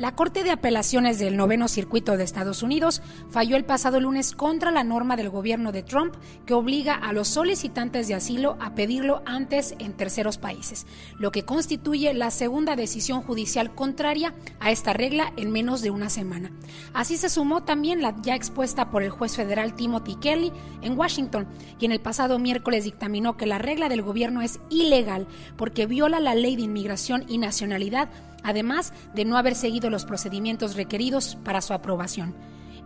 La 0.00 0.14
Corte 0.14 0.44
de 0.44 0.50
Apelaciones 0.50 1.18
del 1.18 1.36
Noveno 1.36 1.68
Circuito 1.68 2.16
de 2.16 2.24
Estados 2.24 2.62
Unidos 2.62 3.02
falló 3.28 3.56
el 3.56 3.66
pasado 3.66 4.00
lunes 4.00 4.32
contra 4.32 4.70
la 4.70 4.82
norma 4.82 5.14
del 5.14 5.28
gobierno 5.28 5.72
de 5.72 5.82
Trump 5.82 6.14
que 6.46 6.54
obliga 6.54 6.94
a 6.94 7.12
los 7.12 7.28
solicitantes 7.28 8.08
de 8.08 8.14
asilo 8.14 8.56
a 8.60 8.74
pedirlo 8.74 9.20
antes 9.26 9.74
en 9.78 9.92
terceros 9.92 10.38
países, 10.38 10.86
lo 11.18 11.30
que 11.30 11.44
constituye 11.44 12.14
la 12.14 12.30
segunda 12.30 12.76
decisión 12.76 13.20
judicial 13.20 13.74
contraria 13.74 14.32
a 14.58 14.70
esta 14.70 14.94
regla 14.94 15.34
en 15.36 15.52
menos 15.52 15.82
de 15.82 15.90
una 15.90 16.08
semana. 16.08 16.50
Así 16.94 17.18
se 17.18 17.28
sumó 17.28 17.64
también 17.64 18.00
la 18.00 18.16
ya 18.22 18.34
expuesta 18.34 18.90
por 18.90 19.02
el 19.02 19.10
juez 19.10 19.36
federal 19.36 19.74
Timothy 19.74 20.14
Kelly 20.14 20.50
en 20.80 20.98
Washington, 20.98 21.46
quien 21.78 21.92
el 21.92 22.00
pasado 22.00 22.38
miércoles 22.38 22.84
dictaminó 22.84 23.36
que 23.36 23.44
la 23.44 23.58
regla 23.58 23.90
del 23.90 24.00
gobierno 24.00 24.40
es 24.40 24.60
ilegal 24.70 25.26
porque 25.58 25.84
viola 25.84 26.20
la 26.20 26.34
ley 26.34 26.56
de 26.56 26.62
inmigración 26.62 27.26
y 27.28 27.36
nacionalidad 27.36 28.08
además 28.42 28.92
de 29.14 29.24
no 29.24 29.36
haber 29.36 29.54
seguido 29.54 29.90
los 29.90 30.04
procedimientos 30.04 30.76
requeridos 30.76 31.36
para 31.44 31.60
su 31.60 31.72
aprobación. 31.72 32.34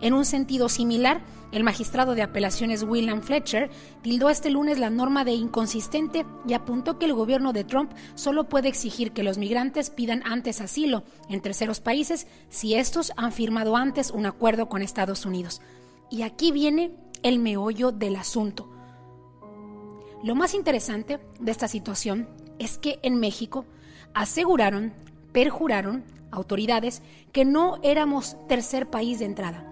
En 0.01 0.13
un 0.13 0.25
sentido 0.25 0.69
similar, 0.69 1.23
el 1.53 1.63
magistrado 1.63 2.15
de 2.15 2.23
apelaciones 2.23 2.83
William 2.83 3.23
Fletcher 3.23 3.71
tildó 4.03 4.29
este 4.29 4.51
lunes 4.51 4.79
la 4.79 4.91
norma 4.91 5.25
de 5.25 5.33
inconsistente 5.33 6.27
y 6.47 6.53
apuntó 6.53 6.99
que 6.99 7.07
el 7.07 7.15
gobierno 7.15 7.53
de 7.53 7.65
Trump 7.65 7.93
solo 8.15 8.49
puede 8.49 8.69
exigir 8.69 9.13
que 9.13 9.23
los 9.23 9.39
migrantes 9.39 9.91
pidan 9.91 10.23
antes 10.27 10.61
asilo 10.61 11.05
en 11.29 11.41
terceros 11.41 11.81
países 11.81 12.27
si 12.49 12.75
estos 12.75 13.13
han 13.17 13.33
firmado 13.33 13.77
antes 13.77 14.11
un 14.11 14.27
acuerdo 14.27 14.69
con 14.69 14.83
Estados 14.83 15.25
Unidos. 15.27 15.63
Y 16.11 16.23
aquí 16.23 16.51
viene 16.51 16.95
el 17.23 17.39
meollo 17.39 17.93
del 17.93 18.17
asunto. 18.17 18.69
Lo 20.25 20.35
más 20.35 20.55
interesante 20.55 21.21
de 21.39 21.51
esta 21.51 21.69
situación 21.69 22.29
es 22.59 22.79
que 22.79 22.99
en 23.03 23.21
México 23.21 23.65
aseguraron 24.13 24.93
perjuraron 25.35 26.05
autoridades 26.31 27.03
que 27.33 27.45
no 27.45 27.79
éramos 27.83 28.37
tercer 28.49 28.89
país 28.89 29.19
de 29.19 29.27
entrada. 29.27 29.67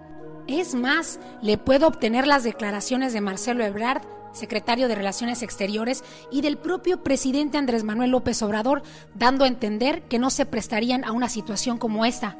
Es 0.45 0.75
más, 0.75 1.19
le 1.41 1.57
puedo 1.57 1.87
obtener 1.87 2.27
las 2.27 2.43
declaraciones 2.43 3.13
de 3.13 3.21
Marcelo 3.21 3.63
Ebrard, 3.63 4.03
secretario 4.33 4.89
de 4.89 4.95
Relaciones 4.95 5.41
Exteriores, 5.41 6.03
y 6.31 6.41
del 6.41 6.57
propio 6.57 7.01
presidente 7.01 7.57
Andrés 7.57 7.85
Manuel 7.85 8.11
López 8.11 8.41
Obrador, 8.41 8.83
dando 9.15 9.45
a 9.45 9.47
entender 9.47 10.03
que 10.03 10.19
no 10.19 10.29
se 10.29 10.45
prestarían 10.45 11.05
a 11.05 11.13
una 11.13 11.29
situación 11.29 11.77
como 11.77 12.03
esta, 12.03 12.37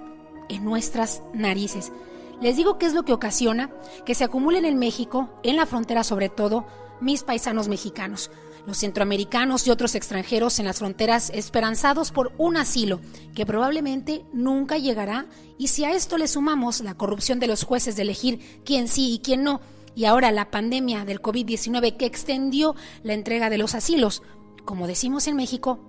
en 0.50 0.66
nuestras 0.66 1.24
narices. 1.34 1.94
Les 2.42 2.58
digo 2.58 2.78
qué 2.78 2.88
es 2.88 2.94
lo 2.94 3.06
que 3.06 3.14
ocasiona 3.14 3.70
que 4.06 4.16
se 4.16 4.26
acumulen 4.26 4.66
en 4.66 4.78
México, 4.78 5.30
en 5.44 5.56
la 5.56 5.66
frontera 5.66 6.04
sobre 6.04 6.28
todo, 6.28 6.66
mis 7.00 7.24
paisanos 7.24 7.70
mexicanos 7.70 8.32
los 8.66 8.78
centroamericanos 8.78 9.68
y 9.68 9.72
otros 9.72 9.96
extranjeros 9.96 10.60
en 10.60 10.66
las 10.66 10.80
fronteras 10.80 11.30
esperanzados 11.34 12.12
por 12.12 12.32
un 12.38 12.58
asilo 12.58 13.02
que 13.36 13.46
probablemente 13.46 14.26
nunca 14.34 14.78
llegará 14.78 15.26
y 15.58 15.68
si 15.68 15.84
a 15.86 15.92
esto 15.92 16.18
le 16.18 16.28
sumamos 16.28 16.82
la 16.82 16.96
corrupción 16.96 17.40
de 17.40 17.48
los 17.48 17.64
jueces 17.64 17.96
de 17.96 18.04
elegir 18.04 18.62
quién 18.66 18.88
sí 18.88 19.14
y 19.14 19.20
quién 19.20 19.44
no 19.44 19.62
y 19.96 20.06
ahora 20.06 20.32
la 20.32 20.50
pandemia 20.50 21.06
del 21.06 21.22
COVID-19 21.22 21.98
que 21.98 22.06
extendió 22.06 22.76
la 23.04 23.14
entrega 23.14 23.50
de 23.50 23.58
los 23.58 23.76
asilos, 23.76 24.24
como 24.66 24.88
decimos 24.88 25.28
en 25.28 25.36
México, 25.36 25.80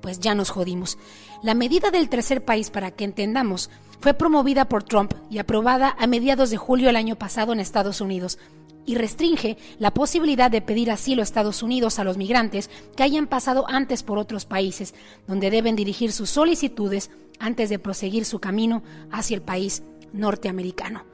pues 0.00 0.20
ya 0.20 0.34
nos 0.34 0.50
jodimos. 0.50 0.98
La 1.42 1.54
medida 1.54 1.90
del 1.90 2.08
tercer 2.08 2.44
país, 2.44 2.70
para 2.70 2.90
que 2.90 3.04
entendamos, 3.04 3.70
fue 4.00 4.12
promovida 4.12 4.68
por 4.68 4.82
Trump 4.82 5.14
y 5.30 5.38
aprobada 5.38 5.96
a 5.98 6.06
mediados 6.06 6.50
de 6.50 6.58
julio 6.58 6.88
del 6.88 6.96
año 6.96 7.16
pasado 7.16 7.52
en 7.52 7.60
Estados 7.60 8.02
Unidos 8.02 8.38
y 8.86 8.96
restringe 8.96 9.56
la 9.78 9.92
posibilidad 9.92 10.50
de 10.50 10.60
pedir 10.60 10.90
asilo 10.90 11.22
a 11.22 11.24
Estados 11.24 11.62
Unidos 11.62 11.98
a 11.98 12.04
los 12.04 12.16
migrantes 12.16 12.70
que 12.96 13.02
hayan 13.02 13.26
pasado 13.26 13.64
antes 13.68 14.02
por 14.02 14.18
otros 14.18 14.44
países, 14.44 14.94
donde 15.26 15.50
deben 15.50 15.76
dirigir 15.76 16.12
sus 16.12 16.30
solicitudes 16.30 17.10
antes 17.38 17.70
de 17.70 17.78
proseguir 17.78 18.24
su 18.24 18.38
camino 18.38 18.82
hacia 19.10 19.34
el 19.34 19.42
país 19.42 19.82
norteamericano. 20.12 21.04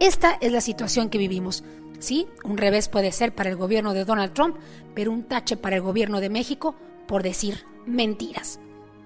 Esta 0.00 0.36
es 0.40 0.52
la 0.52 0.60
situación 0.60 1.08
que 1.08 1.18
vivimos. 1.18 1.64
Sí, 2.00 2.26
un 2.42 2.58
revés 2.58 2.88
puede 2.88 3.12
ser 3.12 3.34
para 3.34 3.50
el 3.50 3.56
gobierno 3.56 3.94
de 3.94 4.04
Donald 4.04 4.32
Trump, 4.32 4.56
pero 4.94 5.12
un 5.12 5.22
tache 5.22 5.56
para 5.56 5.76
el 5.76 5.82
gobierno 5.82 6.20
de 6.20 6.30
México 6.30 6.74
por 7.06 7.22
decir 7.22 7.64
mentiras. 7.86 8.58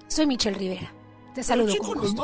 Soy 0.07 0.25
Michelle 0.25 0.57
Rivera. 0.57 0.93
Te 1.35 1.43
saludo 1.43 1.75
con 1.77 1.99
gusto. 1.99 2.23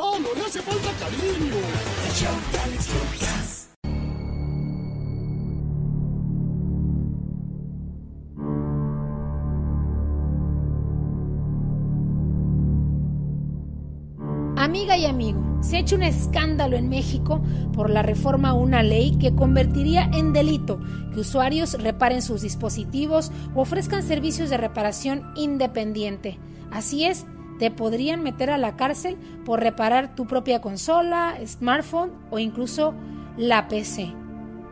Amiga 14.64 14.96
y 14.96 15.04
amigo, 15.04 15.58
se 15.60 15.76
ha 15.76 15.80
hecho 15.80 15.94
un 15.94 16.02
escándalo 16.02 16.78
en 16.78 16.88
México 16.88 17.42
por 17.74 17.90
la 17.90 18.00
reforma 18.00 18.48
a 18.48 18.54
una 18.54 18.82
ley 18.82 19.14
que 19.18 19.34
convertiría 19.34 20.08
en 20.14 20.32
delito 20.32 20.80
que 21.12 21.20
usuarios 21.20 21.74
reparen 21.82 22.22
sus 22.22 22.40
dispositivos 22.40 23.30
o 23.54 23.60
ofrezcan 23.60 24.02
servicios 24.02 24.48
de 24.48 24.56
reparación 24.56 25.22
independiente. 25.36 26.38
Así 26.70 27.04
es, 27.04 27.26
te 27.58 27.70
podrían 27.70 28.22
meter 28.22 28.48
a 28.48 28.56
la 28.56 28.74
cárcel 28.74 29.18
por 29.44 29.60
reparar 29.60 30.14
tu 30.14 30.26
propia 30.26 30.62
consola, 30.62 31.36
smartphone 31.44 32.12
o 32.30 32.38
incluso 32.38 32.94
la 33.36 33.68
PC. 33.68 34.14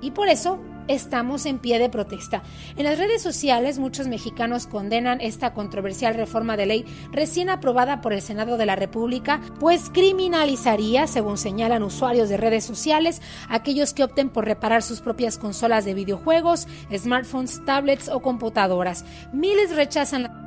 Y 0.00 0.12
por 0.12 0.28
eso 0.28 0.58
estamos 0.88 1.46
en 1.46 1.58
pie 1.58 1.78
de 1.78 1.88
protesta. 1.88 2.42
En 2.76 2.84
las 2.84 2.98
redes 2.98 3.22
sociales 3.22 3.78
muchos 3.78 4.08
mexicanos 4.08 4.66
condenan 4.66 5.20
esta 5.20 5.52
controversial 5.54 6.14
reforma 6.14 6.56
de 6.56 6.66
ley 6.66 6.84
recién 7.10 7.50
aprobada 7.50 8.00
por 8.00 8.12
el 8.12 8.22
Senado 8.22 8.56
de 8.56 8.66
la 8.66 8.76
República, 8.76 9.40
pues 9.60 9.90
criminalizaría, 9.90 11.06
según 11.06 11.38
señalan 11.38 11.82
usuarios 11.82 12.28
de 12.28 12.36
redes 12.36 12.64
sociales, 12.64 13.22
aquellos 13.48 13.94
que 13.94 14.04
opten 14.04 14.28
por 14.28 14.44
reparar 14.44 14.82
sus 14.82 15.00
propias 15.00 15.38
consolas 15.38 15.84
de 15.84 15.94
videojuegos, 15.94 16.66
smartphones, 16.94 17.64
tablets 17.64 18.08
o 18.08 18.20
computadoras. 18.20 19.04
Miles 19.32 19.74
rechazan 19.74 20.24
la 20.24 20.41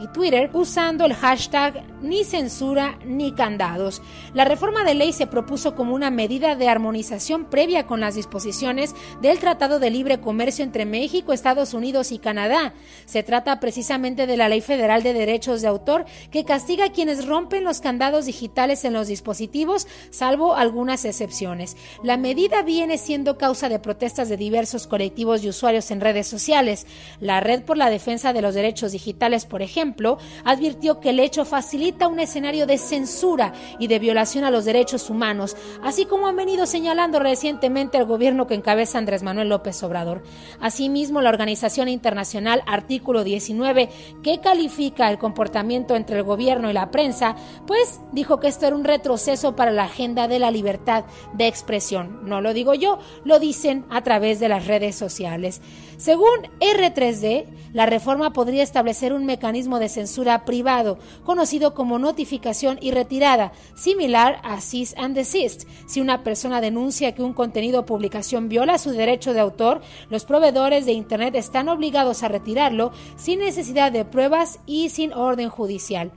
y 0.00 0.08
Twitter 0.08 0.50
usando 0.52 1.04
el 1.04 1.14
hashtag 1.14 1.84
ni 2.00 2.24
censura 2.24 2.98
ni 3.04 3.32
candados. 3.32 4.00
La 4.34 4.44
reforma 4.44 4.84
de 4.84 4.94
ley 4.94 5.12
se 5.12 5.26
propuso 5.26 5.74
como 5.74 5.94
una 5.94 6.10
medida 6.10 6.54
de 6.54 6.68
armonización 6.68 7.46
previa 7.46 7.86
con 7.86 8.00
las 8.00 8.14
disposiciones 8.14 8.94
del 9.20 9.38
Tratado 9.38 9.80
de 9.80 9.90
Libre 9.90 10.20
Comercio 10.20 10.64
entre 10.64 10.86
México, 10.86 11.32
Estados 11.32 11.74
Unidos 11.74 12.12
y 12.12 12.18
Canadá. 12.18 12.74
Se 13.06 13.22
trata 13.22 13.58
precisamente 13.60 14.26
de 14.26 14.36
la 14.36 14.48
Ley 14.48 14.60
Federal 14.60 15.02
de 15.02 15.12
Derechos 15.12 15.62
de 15.62 15.68
Autor 15.68 16.04
que 16.30 16.44
castiga 16.44 16.86
a 16.86 16.92
quienes 16.92 17.26
rompen 17.26 17.64
los 17.64 17.80
candados 17.80 18.26
digitales 18.26 18.84
en 18.84 18.92
los 18.92 19.08
dispositivos, 19.08 19.86
salvo 20.10 20.54
algunas 20.54 21.04
excepciones. 21.04 21.76
La 22.02 22.16
medida 22.16 22.62
viene 22.62 22.98
siendo 22.98 23.38
causa 23.38 23.68
de 23.68 23.78
protestas 23.78 24.28
de 24.28 24.36
diversos 24.36 24.86
colectivos 24.86 25.42
y 25.42 25.48
usuarios 25.48 25.90
en 25.90 26.00
redes 26.00 26.26
sociales. 26.26 26.86
La 27.20 27.40
Red 27.40 27.62
por 27.62 27.76
la 27.76 27.90
Defensa 27.90 28.32
de 28.32 28.42
los 28.42 28.54
Derechos 28.54 28.92
Digitales, 28.92 29.44
por 29.44 29.62
ejemplo, 29.62 29.87
ejemplo, 29.88 30.18
advirtió 30.44 31.00
que 31.00 31.10
el 31.10 31.20
hecho 31.20 31.46
facilita 31.46 32.08
un 32.08 32.20
escenario 32.20 32.66
de 32.66 32.76
censura 32.76 33.54
y 33.78 33.86
de 33.86 33.98
violación 33.98 34.44
a 34.44 34.50
los 34.50 34.66
derechos 34.66 35.08
humanos, 35.08 35.56
así 35.82 36.04
como 36.04 36.26
han 36.26 36.36
venido 36.36 36.66
señalando 36.66 37.18
recientemente 37.20 37.96
el 37.96 38.04
gobierno 38.04 38.46
que 38.46 38.54
encabeza 38.54 38.98
Andrés 38.98 39.22
Manuel 39.22 39.48
López 39.48 39.82
Obrador. 39.82 40.22
Asimismo, 40.60 41.22
la 41.22 41.30
organización 41.30 41.88
internacional 41.88 42.62
Artículo 42.66 43.24
19, 43.24 43.88
que 44.22 44.40
califica 44.40 45.10
el 45.10 45.18
comportamiento 45.18 45.96
entre 45.96 46.18
el 46.18 46.24
gobierno 46.24 46.68
y 46.68 46.74
la 46.74 46.90
prensa, 46.90 47.34
pues 47.66 48.00
dijo 48.12 48.40
que 48.40 48.48
esto 48.48 48.66
era 48.66 48.76
un 48.76 48.84
retroceso 48.84 49.56
para 49.56 49.70
la 49.70 49.84
agenda 49.84 50.28
de 50.28 50.38
la 50.38 50.50
libertad 50.50 51.04
de 51.32 51.46
expresión. 51.46 52.28
No 52.28 52.42
lo 52.42 52.52
digo 52.52 52.74
yo, 52.74 52.98
lo 53.24 53.38
dicen 53.38 53.86
a 53.88 54.02
través 54.02 54.38
de 54.38 54.50
las 54.50 54.66
redes 54.66 54.96
sociales. 54.96 55.62
Según 55.98 56.28
R3D, 56.60 57.46
la 57.72 57.84
reforma 57.84 58.32
podría 58.32 58.62
establecer 58.62 59.12
un 59.12 59.26
mecanismo 59.26 59.80
de 59.80 59.88
censura 59.88 60.44
privado, 60.44 60.96
conocido 61.24 61.74
como 61.74 61.98
notificación 61.98 62.78
y 62.80 62.92
retirada, 62.92 63.50
similar 63.74 64.40
a 64.44 64.60
cease 64.60 64.94
and 64.96 65.16
desist. 65.16 65.68
Si 65.88 66.00
una 66.00 66.22
persona 66.22 66.60
denuncia 66.60 67.16
que 67.16 67.24
un 67.24 67.34
contenido 67.34 67.80
o 67.80 67.84
publicación 67.84 68.48
viola 68.48 68.78
su 68.78 68.92
derecho 68.92 69.32
de 69.32 69.40
autor, 69.40 69.80
los 70.08 70.24
proveedores 70.24 70.86
de 70.86 70.92
Internet 70.92 71.34
están 71.34 71.68
obligados 71.68 72.22
a 72.22 72.28
retirarlo 72.28 72.92
sin 73.16 73.40
necesidad 73.40 73.90
de 73.90 74.04
pruebas 74.04 74.60
y 74.66 74.90
sin 74.90 75.12
orden 75.12 75.48
judicial. 75.48 76.12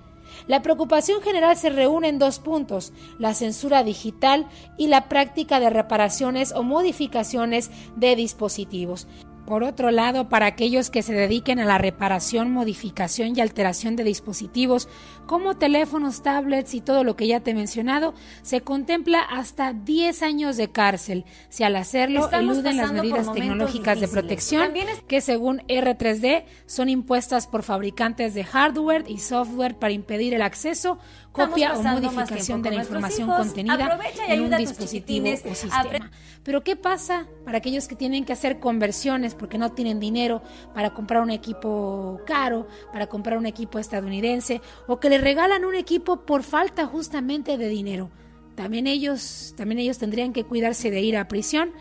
La 0.45 0.61
preocupación 0.61 1.23
general 1.23 1.57
se 1.57 1.71
reúne 1.71 2.07
en 2.07 2.19
dos 2.19 2.37
puntos, 2.37 2.93
la 3.17 3.33
censura 3.33 3.83
digital 3.83 4.47
y 4.77 4.87
la 4.87 5.09
práctica 5.09 5.59
de 5.59 5.71
reparaciones 5.71 6.53
o 6.53 6.61
modificaciones 6.61 7.71
de 7.95 8.15
dispositivos. 8.15 9.07
Por 9.51 9.65
otro 9.65 9.91
lado, 9.91 10.29
para 10.29 10.45
aquellos 10.45 10.89
que 10.89 11.01
se 11.01 11.11
dediquen 11.11 11.59
a 11.59 11.65
la 11.65 11.77
reparación, 11.77 12.53
modificación 12.53 13.35
y 13.35 13.41
alteración 13.41 13.97
de 13.97 14.05
dispositivos 14.05 14.87
como 15.31 15.55
teléfonos, 15.55 16.23
tablets 16.23 16.73
y 16.73 16.81
todo 16.81 17.05
lo 17.05 17.15
que 17.15 17.25
ya 17.25 17.39
te 17.39 17.51
he 17.51 17.53
mencionado, 17.53 18.13
se 18.41 18.59
contempla 18.59 19.21
hasta 19.21 19.71
10 19.71 20.23
años 20.23 20.57
de 20.57 20.73
cárcel. 20.73 21.23
Si 21.47 21.63
al 21.63 21.77
hacerlo 21.77 22.29
eluden 22.33 22.75
las 22.75 22.91
medidas 22.91 23.31
tecnológicas 23.31 24.01
de 24.01 24.09
protección 24.09 24.73
que 25.07 25.21
según 25.21 25.59
R3D 25.69 26.43
son 26.65 26.89
impuestas 26.89 27.47
por 27.47 27.63
fabricantes 27.63 28.33
de 28.33 28.43
hardware 28.43 29.05
y 29.07 29.19
software 29.19 29.79
para 29.79 29.93
impedir 29.93 30.33
el 30.33 30.41
acceso 30.41 30.99
copia 31.31 31.77
o 31.77 31.81
modificación 31.81 32.61
de 32.61 32.71
la 32.71 32.83
información 32.83 33.29
contenida 33.29 33.99
en 34.27 34.41
un 34.41 34.57
dispositivo 34.57 35.29
o 35.49 35.55
sistema. 35.55 36.11
Pero 36.43 36.63
¿qué 36.63 36.75
pasa 36.75 37.27
para 37.45 37.59
aquellos 37.59 37.87
que 37.87 37.95
tienen 37.95 38.25
que 38.25 38.33
hacer 38.33 38.59
conversiones 38.59 39.35
porque 39.35 39.59
no 39.59 39.71
tienen 39.71 39.99
dinero 39.99 40.41
para 40.73 40.91
comprar 40.91 41.21
un 41.21 41.29
equipo 41.29 42.19
caro, 42.25 42.67
para 42.91 43.07
comprar 43.07 43.37
un 43.37 43.45
equipo 43.45 43.77
estadounidense 43.77 44.59
o 44.87 44.99
que 44.99 45.09
le 45.09 45.19
regalan 45.21 45.65
un 45.65 45.75
equipo 45.75 46.25
por 46.25 46.43
falta 46.43 46.85
justamente 46.85 47.57
de 47.57 47.69
dinero? 47.69 48.11
También 48.55 48.87
ellos, 48.87 49.53
también 49.55 49.79
ellos 49.79 49.97
tendrían 49.97 50.33
que 50.33 50.43
cuidarse 50.43 50.91
de 50.91 51.01
ir 51.01 51.15
a 51.15 51.27
prisión 51.27 51.71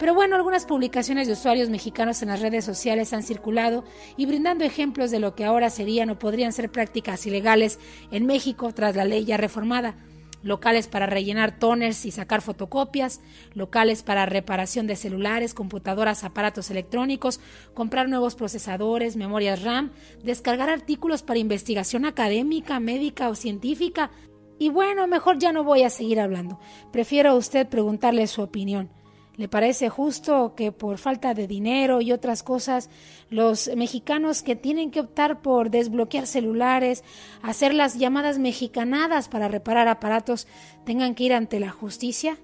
pero 0.00 0.14
bueno, 0.14 0.34
algunas 0.34 0.64
publicaciones 0.64 1.26
de 1.26 1.34
usuarios 1.34 1.68
mexicanos 1.68 2.22
en 2.22 2.28
las 2.28 2.40
redes 2.40 2.64
sociales 2.64 3.12
han 3.12 3.22
circulado 3.22 3.84
y 4.16 4.24
brindando 4.24 4.64
ejemplos 4.64 5.10
de 5.10 5.20
lo 5.20 5.34
que 5.34 5.44
ahora 5.44 5.68
serían 5.68 6.08
o 6.08 6.18
podrían 6.18 6.54
ser 6.54 6.70
prácticas 6.72 7.26
ilegales 7.26 7.78
en 8.10 8.24
México 8.24 8.72
tras 8.72 8.96
la 8.96 9.04
ley 9.04 9.26
ya 9.26 9.36
reformada. 9.36 9.94
Locales 10.42 10.88
para 10.88 11.06
rellenar 11.06 11.58
toners 11.58 12.06
y 12.06 12.10
sacar 12.10 12.40
fotocopias, 12.40 13.20
locales 13.52 14.02
para 14.02 14.26
reparación 14.26 14.86
de 14.86 14.96
celulares, 14.96 15.54
computadoras, 15.54 16.24
aparatos 16.24 16.70
electrónicos, 16.70 17.40
comprar 17.74 18.08
nuevos 18.08 18.34
procesadores, 18.34 19.16
memorias 19.16 19.62
RAM, 19.62 19.92
descargar 20.22 20.70
artículos 20.70 21.22
para 21.22 21.38
investigación 21.38 22.04
académica, 22.04 22.80
médica 22.80 23.28
o 23.28 23.34
científica. 23.34 24.10
Y 24.58 24.68
bueno, 24.68 25.06
mejor 25.06 25.38
ya 25.38 25.52
no 25.52 25.64
voy 25.64 25.82
a 25.82 25.90
seguir 25.90 26.20
hablando. 26.20 26.58
Prefiero 26.92 27.30
a 27.30 27.34
usted 27.34 27.68
preguntarle 27.68 28.26
su 28.26 28.42
opinión. 28.42 28.99
¿Le 29.36 29.48
parece 29.48 29.88
justo 29.88 30.54
que 30.54 30.70
por 30.70 30.98
falta 30.98 31.32
de 31.32 31.46
dinero 31.46 32.00
y 32.00 32.12
otras 32.12 32.42
cosas 32.42 32.90
los 33.30 33.70
mexicanos 33.74 34.42
que 34.42 34.56
tienen 34.56 34.90
que 34.90 35.00
optar 35.00 35.40
por 35.40 35.70
desbloquear 35.70 36.26
celulares, 36.26 37.04
hacer 37.42 37.72
las 37.72 37.98
llamadas 37.98 38.38
mexicanadas 38.38 39.28
para 39.28 39.48
reparar 39.48 39.88
aparatos, 39.88 40.46
tengan 40.84 41.14
que 41.14 41.24
ir 41.24 41.32
ante 41.32 41.58
la 41.60 41.70
justicia? 41.70 42.38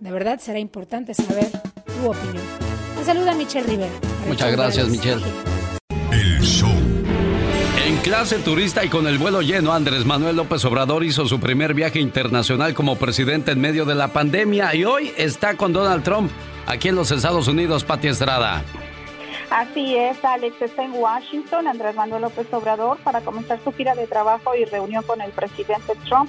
De 0.00 0.10
verdad 0.10 0.40
será 0.40 0.58
importante 0.58 1.14
saber 1.14 1.50
tu 1.50 2.10
opinión. 2.10 2.44
Te 2.98 3.04
saluda 3.04 3.34
Michelle 3.34 3.66
Rivera. 3.66 3.92
Muchas 4.26 4.52
gracias, 4.52 4.88
Michelle. 4.88 5.22
El 6.10 6.40
show 6.40 7.01
clase 8.02 8.40
turista 8.40 8.84
y 8.84 8.88
con 8.88 9.06
el 9.06 9.16
vuelo 9.16 9.42
lleno, 9.42 9.72
Andrés 9.72 10.04
Manuel 10.04 10.34
López 10.34 10.64
Obrador 10.64 11.04
hizo 11.04 11.26
su 11.26 11.38
primer 11.38 11.72
viaje 11.72 12.00
internacional 12.00 12.74
como 12.74 12.96
presidente 12.96 13.52
en 13.52 13.60
medio 13.60 13.84
de 13.84 13.94
la 13.94 14.08
pandemia 14.08 14.74
y 14.74 14.84
hoy 14.84 15.12
está 15.16 15.56
con 15.56 15.72
Donald 15.72 16.02
Trump 16.02 16.30
aquí 16.66 16.88
en 16.88 16.96
los 16.96 17.12
Estados 17.12 17.46
Unidos, 17.46 17.84
Pati 17.84 18.08
Estrada. 18.08 18.64
Así 19.50 19.96
es, 19.96 20.22
Alex 20.24 20.60
está 20.60 20.82
en 20.82 20.94
Washington, 20.94 21.68
Andrés 21.68 21.94
Manuel 21.94 22.22
López 22.22 22.52
Obrador, 22.52 22.98
para 22.98 23.20
comenzar 23.20 23.60
su 23.62 23.70
gira 23.72 23.94
de 23.94 24.08
trabajo 24.08 24.54
y 24.56 24.64
reunión 24.64 25.04
con 25.04 25.20
el 25.20 25.30
presidente 25.30 25.92
Trump. 26.08 26.28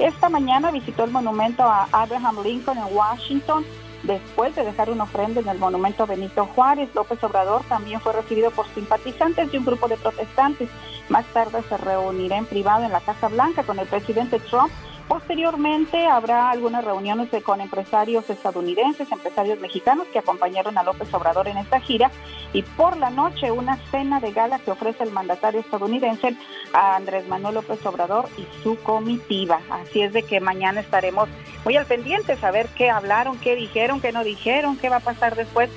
Esta 0.00 0.28
mañana 0.28 0.72
visitó 0.72 1.04
el 1.04 1.12
monumento 1.12 1.62
a 1.62 1.86
Abraham 1.92 2.38
Lincoln 2.42 2.78
en 2.78 2.96
Washington 2.96 3.64
Después 4.02 4.54
de 4.56 4.64
dejar 4.64 4.90
una 4.90 5.04
ofrenda 5.04 5.40
en 5.40 5.48
el 5.48 5.58
monumento 5.58 6.06
Benito 6.06 6.46
Juárez, 6.46 6.92
López 6.94 7.22
Obrador 7.22 7.62
también 7.68 8.00
fue 8.00 8.12
recibido 8.12 8.50
por 8.50 8.66
simpatizantes 8.74 9.52
de 9.52 9.58
un 9.58 9.64
grupo 9.64 9.86
de 9.86 9.96
protestantes. 9.96 10.68
Más 11.08 11.24
tarde 11.26 11.62
se 11.68 11.76
reunirá 11.76 12.36
en 12.36 12.46
privado 12.46 12.84
en 12.84 12.92
la 12.92 13.00
Casa 13.00 13.28
Blanca 13.28 13.62
con 13.62 13.78
el 13.78 13.86
presidente 13.86 14.40
Trump 14.40 14.72
Posteriormente 15.12 16.06
habrá 16.06 16.48
algunas 16.48 16.82
reuniones 16.82 17.28
con 17.42 17.60
empresarios 17.60 18.30
estadounidenses, 18.30 19.12
empresarios 19.12 19.60
mexicanos 19.60 20.06
que 20.10 20.18
acompañaron 20.18 20.78
a 20.78 20.82
López 20.82 21.12
Obrador 21.12 21.48
en 21.48 21.58
esta 21.58 21.80
gira 21.80 22.10
y 22.54 22.62
por 22.62 22.96
la 22.96 23.10
noche 23.10 23.50
una 23.50 23.76
cena 23.90 24.20
de 24.20 24.32
gala 24.32 24.58
que 24.60 24.70
ofrece 24.70 25.04
el 25.04 25.10
mandatario 25.10 25.60
estadounidense 25.60 26.34
a 26.72 26.96
Andrés 26.96 27.28
Manuel 27.28 27.56
López 27.56 27.84
Obrador 27.84 28.26
y 28.38 28.46
su 28.62 28.78
comitiva. 28.78 29.60
Así 29.68 30.00
es 30.00 30.14
de 30.14 30.22
que 30.22 30.40
mañana 30.40 30.80
estaremos 30.80 31.28
muy 31.66 31.76
al 31.76 31.84
pendiente, 31.84 32.34
saber 32.38 32.68
qué 32.74 32.88
hablaron, 32.88 33.38
qué 33.38 33.54
dijeron, 33.54 34.00
qué 34.00 34.12
no 34.12 34.24
dijeron, 34.24 34.78
qué 34.78 34.88
va 34.88 34.96
a 34.96 35.00
pasar 35.00 35.36
después 35.36 35.68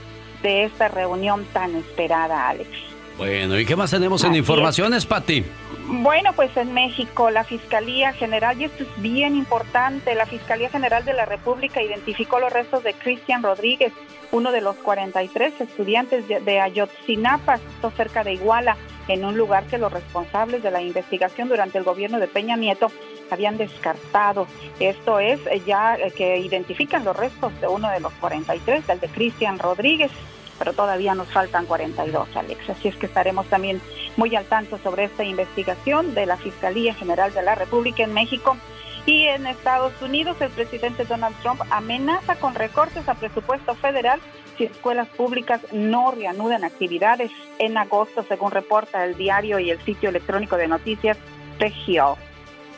de 0.44 0.64
esta 0.64 0.88
reunión 0.88 1.44
tan 1.52 1.76
esperada, 1.76 2.48
Alex. 2.48 2.70
Bueno, 3.18 3.60
¿y 3.60 3.66
qué 3.66 3.76
más 3.76 3.92
tenemos 3.92 4.24
en 4.24 4.34
informaciones, 4.36 5.06
Pati? 5.06 5.44
Bueno, 5.88 6.34
pues 6.34 6.56
en 6.58 6.74
México 6.74 7.30
la 7.30 7.44
Fiscalía 7.44 8.12
General, 8.12 8.60
y 8.60 8.64
esto 8.64 8.84
es 8.84 9.02
bien 9.02 9.36
importante, 9.36 10.16
la 10.16 10.26
Fiscalía 10.26 10.68
General 10.70 11.06
de 11.06 11.14
la 11.14 11.26
República 11.26 11.80
identificó 11.80 12.40
los 12.40 12.52
restos 12.52 12.84
de 12.84 12.96
Cristian 12.96 13.44
Rodríguez, 13.44 13.94
uno 14.32 14.52
de 14.52 14.62
los 14.62 14.76
43 14.78 15.62
estudiantes 15.62 16.28
de 16.28 16.60
Ayotzinapa, 16.60 17.56
esto 17.56 17.92
cerca 17.92 18.24
de 18.24 18.34
Iguala, 18.34 18.78
en 19.08 19.24
un 19.26 19.38
lugar 19.38 19.66
que 19.66 19.78
los 19.78 19.94
responsables 19.94 20.64
de 20.64 20.72
la 20.72 20.82
investigación 20.82 21.50
durante 21.50 21.78
el 21.78 21.84
gobierno 21.84 22.20
de 22.20 22.28
Peña 22.28 22.56
Nieto 22.56 22.92
habían 23.30 23.58
descartado. 23.58 24.48
Esto 24.80 25.20
es 25.20 25.40
eh, 25.46 25.62
ya 25.68 25.96
eh, 25.96 26.12
que 26.12 26.40
identifican 26.40 27.06
los 27.06 27.16
restos 27.16 27.60
de 27.62 27.68
uno 27.68 27.92
de 27.92 28.00
los 28.00 28.14
43, 28.14 28.88
del 28.88 29.00
de 29.00 29.08
Cristian 29.08 29.60
Rodríguez 29.60 30.12
pero 30.58 30.74
todavía 30.74 31.16
nos 31.16 31.28
faltan 31.30 31.66
42, 31.66 32.28
Alex. 32.36 32.70
Así 32.70 32.88
es 32.88 32.96
que 32.96 33.06
estaremos 33.06 33.46
también 33.48 33.82
muy 34.18 34.36
al 34.36 34.46
tanto 34.46 34.78
sobre 34.80 35.06
esta 35.06 35.24
investigación 35.24 36.14
de 36.14 36.26
la 36.26 36.38
Fiscalía 36.38 36.94
General 36.94 37.34
de 37.34 37.42
la 37.42 37.56
República 37.56 38.04
en 38.04 38.14
México. 38.14 38.58
Y 39.06 39.24
en 39.24 39.46
Estados 39.46 39.94
Unidos, 40.02 40.38
el 40.40 40.50
presidente 40.50 41.06
Donald 41.06 41.36
Trump 41.42 41.62
amenaza 41.70 42.36
con 42.36 42.56
recortes 42.56 43.08
a 43.08 43.14
presupuesto 43.14 43.76
federal 43.76 44.20
si 44.58 44.64
escuelas 44.64 45.08
públicas 45.10 45.62
no 45.72 46.12
reanudan 46.12 46.64
actividades 46.64 47.32
en 47.60 47.78
agosto, 47.78 48.26
según 48.28 48.52
reporta 48.52 49.06
el 49.06 49.16
diario 49.16 49.60
y 49.60 49.70
el 49.70 49.80
sitio 49.82 50.10
electrónico 50.10 50.58
de 50.58 50.68
noticias 50.68 51.18
Regio. 51.60 52.18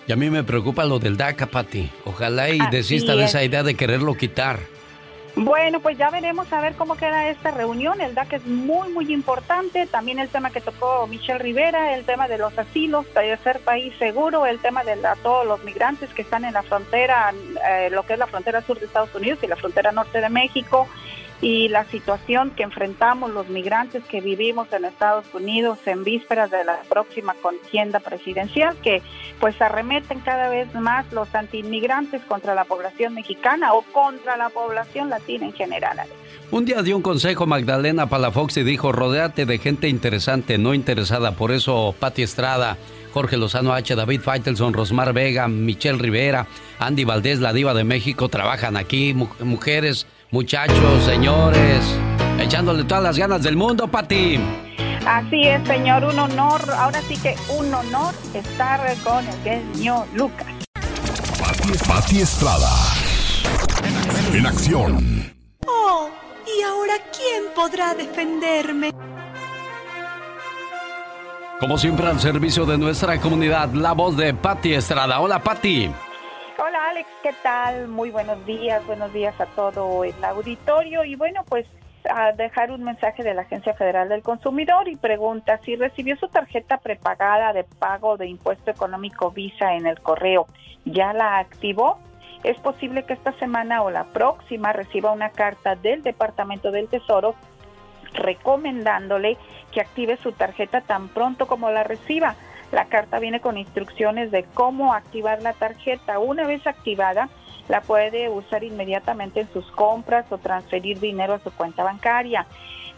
Y 0.07 0.11
a 0.11 0.15
mí 0.15 0.29
me 0.29 0.43
preocupa 0.43 0.85
lo 0.85 0.99
del 0.99 1.17
DACA, 1.17 1.47
Pati. 1.47 1.89
Ojalá 2.05 2.49
y 2.49 2.59
desista 2.71 3.15
de 3.15 3.25
esa 3.25 3.43
idea 3.43 3.63
de 3.63 3.75
quererlo 3.75 4.13
quitar. 4.13 4.59
Bueno, 5.39 5.81
pues 5.81 5.99
ya 5.99 6.09
veremos 6.09 6.51
a 6.51 6.61
ver 6.61 6.73
cómo 6.73 6.95
queda 6.95 7.29
esta 7.29 7.51
reunión. 7.51 8.01
El 8.01 8.15
DAC 8.15 8.33
es 8.33 8.47
muy, 8.47 8.89
muy 8.89 9.13
importante. 9.13 9.85
También 9.85 10.17
el 10.17 10.29
tema 10.29 10.49
que 10.49 10.61
tocó 10.61 11.05
Michelle 11.05 11.37
Rivera, 11.37 11.93
el 11.93 12.05
tema 12.05 12.27
de 12.27 12.39
los 12.39 12.57
asilos, 12.57 13.05
ser 13.43 13.59
país 13.59 13.93
seguro, 13.99 14.47
el 14.47 14.57
tema 14.57 14.83
de 14.83 14.97
todos 15.21 15.45
los 15.45 15.63
migrantes 15.63 16.11
que 16.15 16.23
están 16.23 16.43
en 16.43 16.53
la 16.53 16.63
frontera, 16.63 17.31
eh, 17.69 17.89
lo 17.91 18.03
que 18.03 18.13
es 18.13 18.19
la 18.19 18.25
frontera 18.25 18.63
sur 18.63 18.79
de 18.79 18.87
Estados 18.87 19.13
Unidos 19.13 19.37
y 19.43 19.47
la 19.47 19.55
frontera 19.55 19.91
norte 19.91 20.21
de 20.21 20.29
México 20.29 20.87
y 21.41 21.67
la 21.67 21.85
situación 21.85 22.51
que 22.51 22.63
enfrentamos 22.63 23.31
los 23.31 23.47
migrantes 23.49 24.03
que 24.05 24.21
vivimos 24.21 24.71
en 24.73 24.85
Estados 24.85 25.25
Unidos 25.33 25.79
en 25.85 26.03
vísperas 26.03 26.49
de 26.49 26.63
la 26.63 26.79
próxima 26.89 27.35
contienda 27.35 27.99
presidencial, 27.99 28.75
que 28.77 29.01
pues 29.39 29.61
arremeten 29.61 30.19
cada 30.21 30.49
vez 30.49 30.73
más 30.73 31.11
los 31.13 31.33
antiinmigrantes 31.35 32.21
contra 32.23 32.55
la 32.55 32.65
población 32.65 33.13
mexicana 33.13 33.73
o 33.73 33.83
contra 33.83 34.35
la 34.35 34.49
población 34.49 35.09
latina 35.09 35.45
en 35.45 35.53
general. 35.53 35.99
Un 36.49 36.65
día 36.65 36.81
dio 36.81 36.95
un 36.95 37.01
consejo 37.01 37.45
Magdalena 37.45 38.07
Palafox 38.07 38.57
y 38.57 38.63
dijo, 38.63 38.91
rodéate 38.91 39.45
de 39.45 39.57
gente 39.57 39.89
interesante, 39.89 40.57
no 40.57 40.73
interesada. 40.73 41.33
Por 41.33 41.51
eso 41.51 41.93
Pati 41.99 42.23
Estrada, 42.23 42.77
Jorge 43.13 43.37
Lozano 43.37 43.73
H, 43.73 43.95
David 43.95 44.21
Faitelson, 44.21 44.73
Rosmar 44.73 45.13
Vega, 45.13 45.47
Michelle 45.47 45.97
Rivera, 45.97 46.47
Andy 46.79 47.03
Valdés, 47.03 47.39
la 47.39 47.51
diva 47.51 47.73
de 47.73 47.83
México, 47.83 48.29
trabajan 48.29 48.77
aquí. 48.77 49.13
Mujeres, 49.13 50.07
muchachos, 50.31 51.03
señores, 51.05 51.83
echándole 52.39 52.83
todas 52.83 53.03
las 53.03 53.17
ganas 53.17 53.43
del 53.43 53.55
mundo, 53.55 53.87
Pati. 53.87 54.39
Así 55.05 55.47
es, 55.47 55.65
señor, 55.67 56.03
un 56.03 56.19
honor, 56.19 56.61
ahora 56.77 57.01
sí 57.07 57.15
que 57.17 57.35
un 57.57 57.73
honor 57.73 58.13
estar 58.33 58.81
con 59.03 59.25
el 59.25 59.41
genio 59.41 60.05
Lucas. 60.13 60.47
Pati, 61.87 62.19
Estrada. 62.19 62.69
En 64.33 64.45
acción. 64.45 65.33
Oh, 65.65 66.09
¿y 66.45 66.61
ahora 66.63 66.93
quién 67.15 67.43
podrá 67.55 67.93
defenderme? 67.93 68.91
Como 71.59 71.77
siempre 71.77 72.07
al 72.07 72.19
servicio 72.19 72.65
de 72.65 72.77
nuestra 72.77 73.19
comunidad, 73.19 73.73
la 73.73 73.93
voz 73.93 74.15
de 74.15 74.33
Patti 74.33 74.73
Estrada. 74.73 75.19
Hola 75.19 75.41
Patti. 75.41 75.89
Hola 76.59 76.89
Alex, 76.89 77.07
¿qué 77.21 77.33
tal? 77.43 77.87
Muy 77.87 78.09
buenos 78.09 78.43
días, 78.43 78.83
buenos 78.87 79.13
días 79.13 79.39
a 79.39 79.45
todo 79.45 80.03
el 80.03 80.23
auditorio 80.23 81.03
y 81.03 81.15
bueno, 81.15 81.43
pues 81.47 81.67
a 82.09 82.31
dejar 82.31 82.71
un 82.71 82.83
mensaje 82.83 83.21
de 83.21 83.35
la 83.35 83.43
Agencia 83.43 83.75
Federal 83.75 84.09
del 84.09 84.23
Consumidor 84.23 84.87
y 84.87 84.95
pregunta 84.95 85.59
si 85.63 85.75
recibió 85.75 86.17
su 86.17 86.29
tarjeta 86.29 86.79
prepagada 86.79 87.53
de 87.53 87.63
pago 87.63 88.17
de 88.17 88.25
impuesto 88.25 88.71
económico 88.71 89.29
Visa 89.29 89.75
en 89.75 89.85
el 89.85 90.01
correo. 90.01 90.47
¿Ya 90.83 91.13
la 91.13 91.37
activó? 91.37 91.99
Es 92.43 92.59
posible 92.59 93.03
que 93.03 93.13
esta 93.13 93.33
semana 93.33 93.83
o 93.83 93.91
la 93.91 94.05
próxima 94.05 94.73
reciba 94.73 95.11
una 95.11 95.29
carta 95.29 95.75
del 95.75 96.01
Departamento 96.01 96.71
del 96.71 96.87
Tesoro 96.87 97.35
recomendándole 98.13 99.37
que 99.71 99.81
active 99.81 100.17
su 100.17 100.31
tarjeta 100.31 100.81
tan 100.81 101.09
pronto 101.09 101.45
como 101.45 101.69
la 101.69 101.83
reciba. 101.83 102.35
La 102.71 102.85
carta 102.85 103.19
viene 103.19 103.39
con 103.39 103.57
instrucciones 103.57 104.31
de 104.31 104.43
cómo 104.53 104.93
activar 104.93 105.41
la 105.41 105.53
tarjeta. 105.53 106.19
Una 106.19 106.45
vez 106.45 106.67
activada, 106.67 107.29
la 107.69 107.81
puede 107.81 108.29
usar 108.29 108.63
inmediatamente 108.63 109.41
en 109.41 109.51
sus 109.51 109.69
compras 109.71 110.25
o 110.31 110.37
transferir 110.37 110.99
dinero 110.99 111.33
a 111.33 111.39
su 111.39 111.51
cuenta 111.51 111.83
bancaria. 111.83 112.45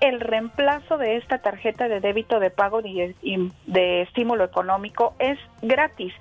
El 0.00 0.20
reemplazo 0.20 0.96
de 0.96 1.16
esta 1.16 1.38
tarjeta 1.38 1.88
de 1.88 2.00
débito 2.00 2.38
de 2.38 2.50
pago 2.50 2.82
de, 2.82 4.02
estímulo 4.02 4.44
económico 4.44 5.14
es 5.18 5.38
gratis. 5.60 6.14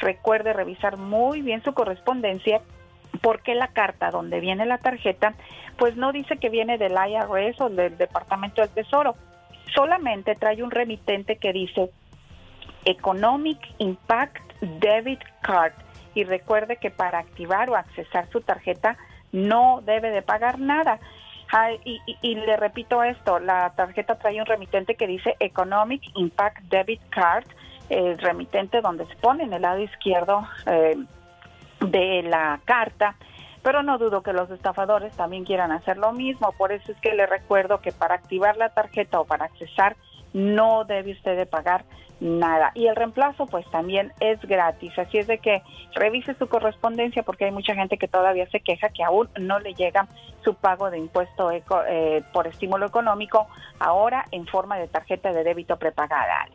Recuerde 0.00 0.54
revisar 0.54 0.96
muy 0.96 1.42
bien 1.42 1.62
su 1.62 1.74
correspondencia 1.74 2.62
porque 3.20 3.54
la 3.54 3.68
carta 3.68 4.10
donde 4.10 4.40
viene 4.40 4.64
la 4.64 4.78
tarjeta, 4.78 5.34
pues 5.76 5.96
no 5.96 6.12
dice 6.12 6.38
que 6.38 6.48
viene 6.48 6.78
del 6.78 6.92
IRS 6.92 7.60
o 7.60 7.68
del 7.68 7.98
Departamento 7.98 8.62
del 8.62 8.70
Tesoro, 8.70 9.14
solamente 9.74 10.34
trae 10.34 10.62
un 10.62 10.70
remitente 10.70 11.36
que 11.36 11.52
dice 11.52 11.90
Economic 12.86 13.58
Impact 13.78 14.38
Debit 14.62 15.20
Card. 15.42 15.74
Y 16.14 16.24
recuerde 16.24 16.76
que 16.76 16.90
para 16.90 17.18
activar 17.18 17.68
o 17.68 17.76
accesar 17.76 18.28
su 18.30 18.40
tarjeta 18.40 18.96
no 19.32 19.82
debe 19.84 20.10
de 20.10 20.22
pagar 20.22 20.58
nada. 20.58 20.98
Y, 21.84 22.00
y, 22.20 22.34
le 22.34 22.56
repito 22.56 23.02
esto, 23.02 23.38
la 23.38 23.70
tarjeta 23.70 24.16
trae 24.16 24.40
un 24.40 24.46
remitente 24.46 24.96
que 24.96 25.06
dice 25.06 25.36
Economic 25.40 26.02
Impact 26.14 26.62
Debit 26.64 27.00
Card, 27.08 27.44
el 27.88 28.18
remitente 28.18 28.80
donde 28.80 29.06
se 29.06 29.16
pone 29.16 29.44
en 29.44 29.52
el 29.52 29.62
lado 29.62 29.80
izquierdo 29.80 30.46
eh, 30.66 30.96
de 31.80 32.22
la 32.22 32.60
carta, 32.64 33.16
pero 33.62 33.82
no 33.82 33.98
dudo 33.98 34.22
que 34.22 34.32
los 34.32 34.50
estafadores 34.50 35.16
también 35.16 35.44
quieran 35.44 35.72
hacer 35.72 35.96
lo 35.96 36.12
mismo, 36.12 36.52
por 36.58 36.70
eso 36.70 36.92
es 36.92 36.98
que 37.00 37.14
le 37.14 37.26
recuerdo 37.26 37.80
que 37.80 37.92
para 37.92 38.14
activar 38.14 38.56
la 38.56 38.68
tarjeta 38.68 39.20
o 39.20 39.24
para 39.24 39.46
accesar 39.46 39.96
no 40.34 40.84
debe 40.84 41.12
usted 41.12 41.36
de 41.36 41.46
pagar 41.46 41.84
nada. 42.20 42.72
Y 42.74 42.86
el 42.86 42.96
reemplazo 42.96 43.46
pues 43.46 43.68
también 43.70 44.12
es 44.20 44.40
gratis, 44.42 44.92
así 44.98 45.18
es 45.18 45.26
de 45.26 45.38
que 45.38 45.62
revise 45.94 46.34
su 46.34 46.48
correspondencia 46.48 47.22
porque 47.22 47.44
hay 47.44 47.52
mucha 47.52 47.74
gente 47.74 47.98
que 47.98 48.08
todavía 48.08 48.48
se 48.50 48.60
queja 48.60 48.88
que 48.90 49.04
aún 49.04 49.28
no 49.38 49.58
le 49.60 49.74
llega 49.74 50.08
su 50.44 50.54
pago 50.54 50.90
de 50.90 50.98
impuesto 50.98 51.50
eh, 51.50 52.22
por 52.32 52.46
estímulo 52.46 52.86
económico 52.86 53.46
ahora 53.78 54.24
en 54.30 54.46
forma 54.46 54.78
de 54.78 54.88
tarjeta 54.88 55.32
de 55.32 55.44
débito 55.44 55.76
prepagada. 55.76 56.48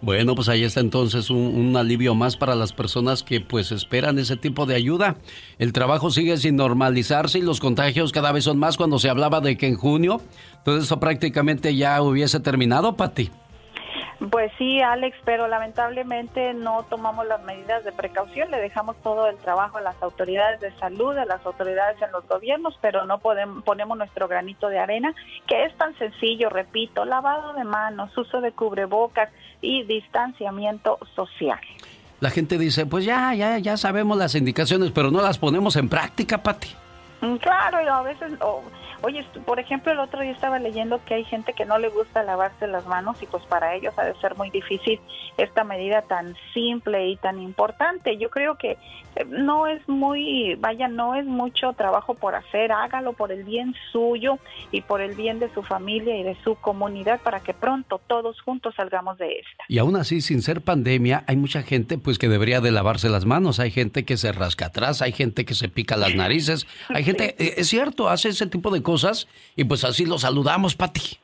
Bueno, 0.00 0.34
pues 0.34 0.48
ahí 0.48 0.64
está 0.64 0.80
entonces 0.80 1.30
un, 1.30 1.76
alivio 1.76 2.14
más 2.14 2.36
para 2.36 2.54
las 2.54 2.72
personas 2.72 3.22
que 3.22 3.40
pues 3.40 3.72
esperan 3.72 4.18
ese 4.18 4.36
tipo 4.36 4.66
de 4.66 4.74
ayuda. 4.74 5.16
El 5.58 5.72
trabajo 5.72 6.10
sigue 6.10 6.36
sin 6.36 6.56
normalizarse 6.56 7.38
y 7.38 7.42
los 7.42 7.60
contagios 7.60 8.12
cada 8.12 8.32
vez 8.32 8.44
son 8.44 8.58
más 8.58 8.76
cuando 8.76 8.98
se 8.98 9.10
hablaba 9.10 9.40
de 9.40 9.56
que 9.56 9.66
en 9.66 9.76
junio 9.76 10.20
todo 10.64 10.78
eso 10.78 11.00
prácticamente 11.00 11.74
ya 11.74 12.00
hubiese 12.02 12.40
terminado, 12.40 12.96
Pati. 12.96 13.30
Pues 14.28 14.52
sí, 14.58 14.82
Alex, 14.82 15.16
pero 15.24 15.48
lamentablemente 15.48 16.52
no 16.52 16.82
tomamos 16.90 17.26
las 17.26 17.42
medidas 17.42 17.84
de 17.84 17.92
precaución, 17.92 18.50
le 18.50 18.58
dejamos 18.58 18.96
todo 19.02 19.28
el 19.28 19.38
trabajo 19.38 19.78
a 19.78 19.80
las 19.80 20.00
autoridades 20.02 20.60
de 20.60 20.72
salud, 20.78 21.16
a 21.16 21.24
las 21.24 21.44
autoridades 21.46 22.00
en 22.02 22.12
los 22.12 22.28
gobiernos, 22.28 22.78
pero 22.82 23.06
no 23.06 23.18
podemos, 23.18 23.64
ponemos 23.64 23.96
nuestro 23.96 24.28
granito 24.28 24.68
de 24.68 24.78
arena, 24.78 25.14
que 25.46 25.64
es 25.64 25.74
tan 25.78 25.96
sencillo, 25.96 26.50
repito, 26.50 27.06
lavado 27.06 27.54
de 27.54 27.64
manos, 27.64 28.16
uso 28.18 28.42
de 28.42 28.52
cubrebocas 28.52 29.30
y 29.62 29.84
distanciamiento 29.84 30.98
social. 31.16 31.58
La 32.20 32.28
gente 32.28 32.58
dice, 32.58 32.84
pues 32.84 33.06
ya, 33.06 33.32
ya, 33.32 33.56
ya 33.56 33.78
sabemos 33.78 34.18
las 34.18 34.34
indicaciones, 34.34 34.90
pero 34.90 35.10
no 35.10 35.22
las 35.22 35.38
ponemos 35.38 35.76
en 35.76 35.88
práctica, 35.88 36.42
Pati. 36.42 36.68
Mm, 37.20 37.36
claro, 37.36 37.82
y 37.82 37.86
a 37.86 38.02
veces... 38.02 38.32
Oye, 39.02 39.24
por 39.46 39.58
ejemplo, 39.58 39.92
el 39.92 39.98
otro 39.98 40.20
día 40.20 40.32
estaba 40.32 40.58
leyendo 40.58 41.02
que 41.06 41.14
hay 41.14 41.24
gente 41.24 41.54
que 41.54 41.64
no 41.64 41.78
le 41.78 41.88
gusta 41.88 42.22
lavarse 42.22 42.66
las 42.66 42.86
manos 42.86 43.22
y 43.22 43.26
pues 43.26 43.42
para 43.44 43.74
ellos 43.74 43.94
ha 43.96 44.04
de 44.04 44.14
ser 44.20 44.36
muy 44.36 44.50
difícil 44.50 45.00
esta 45.38 45.64
medida 45.64 46.02
tan 46.02 46.36
simple 46.52 47.08
y 47.08 47.16
tan 47.16 47.40
importante. 47.40 48.18
Yo 48.18 48.28
creo 48.28 48.56
que 48.56 48.72
eh, 49.16 49.24
no 49.26 49.66
es 49.66 49.88
muy, 49.88 50.54
vaya, 50.56 50.86
no 50.86 51.14
es 51.14 51.24
mucho 51.24 51.72
trabajo 51.72 52.14
por 52.14 52.34
hacer, 52.34 52.72
hágalo 52.72 53.14
por 53.14 53.32
el 53.32 53.44
bien 53.44 53.74
suyo 53.90 54.38
y 54.70 54.82
por 54.82 55.00
el 55.00 55.14
bien 55.14 55.38
de 55.38 55.52
su 55.54 55.62
familia 55.62 56.16
y 56.18 56.22
de 56.22 56.36
su 56.44 56.56
comunidad 56.56 57.20
para 57.22 57.40
que 57.40 57.54
pronto 57.54 58.00
todos 58.06 58.40
juntos 58.42 58.74
salgamos 58.76 59.16
de 59.16 59.38
esta. 59.38 59.64
Y 59.66 59.78
aún 59.78 59.96
así, 59.96 60.20
sin 60.20 60.42
ser 60.42 60.60
pandemia, 60.60 61.24
hay 61.26 61.36
mucha 61.36 61.62
gente 61.62 61.96
pues 61.96 62.18
que 62.18 62.28
debería 62.28 62.60
de 62.60 62.70
lavarse 62.70 63.08
las 63.08 63.24
manos, 63.24 63.60
hay 63.60 63.70
gente 63.70 64.04
que 64.04 64.18
se 64.18 64.30
rasca 64.32 64.66
atrás, 64.66 65.00
hay 65.00 65.12
gente 65.12 65.46
que 65.46 65.54
se 65.54 65.70
pica 65.70 65.96
las 65.96 66.14
narices, 66.14 66.66
hay 66.88 67.02
gente, 67.02 67.09
eh, 67.18 67.54
es 67.56 67.68
cierto, 67.68 68.08
hace 68.08 68.28
ese 68.28 68.46
tipo 68.46 68.70
de 68.70 68.82
cosas 68.82 69.28
y 69.56 69.64
pues 69.64 69.84
así 69.84 70.06
los 70.06 70.22
saludamos, 70.22 70.74
Pati. 70.76 71.18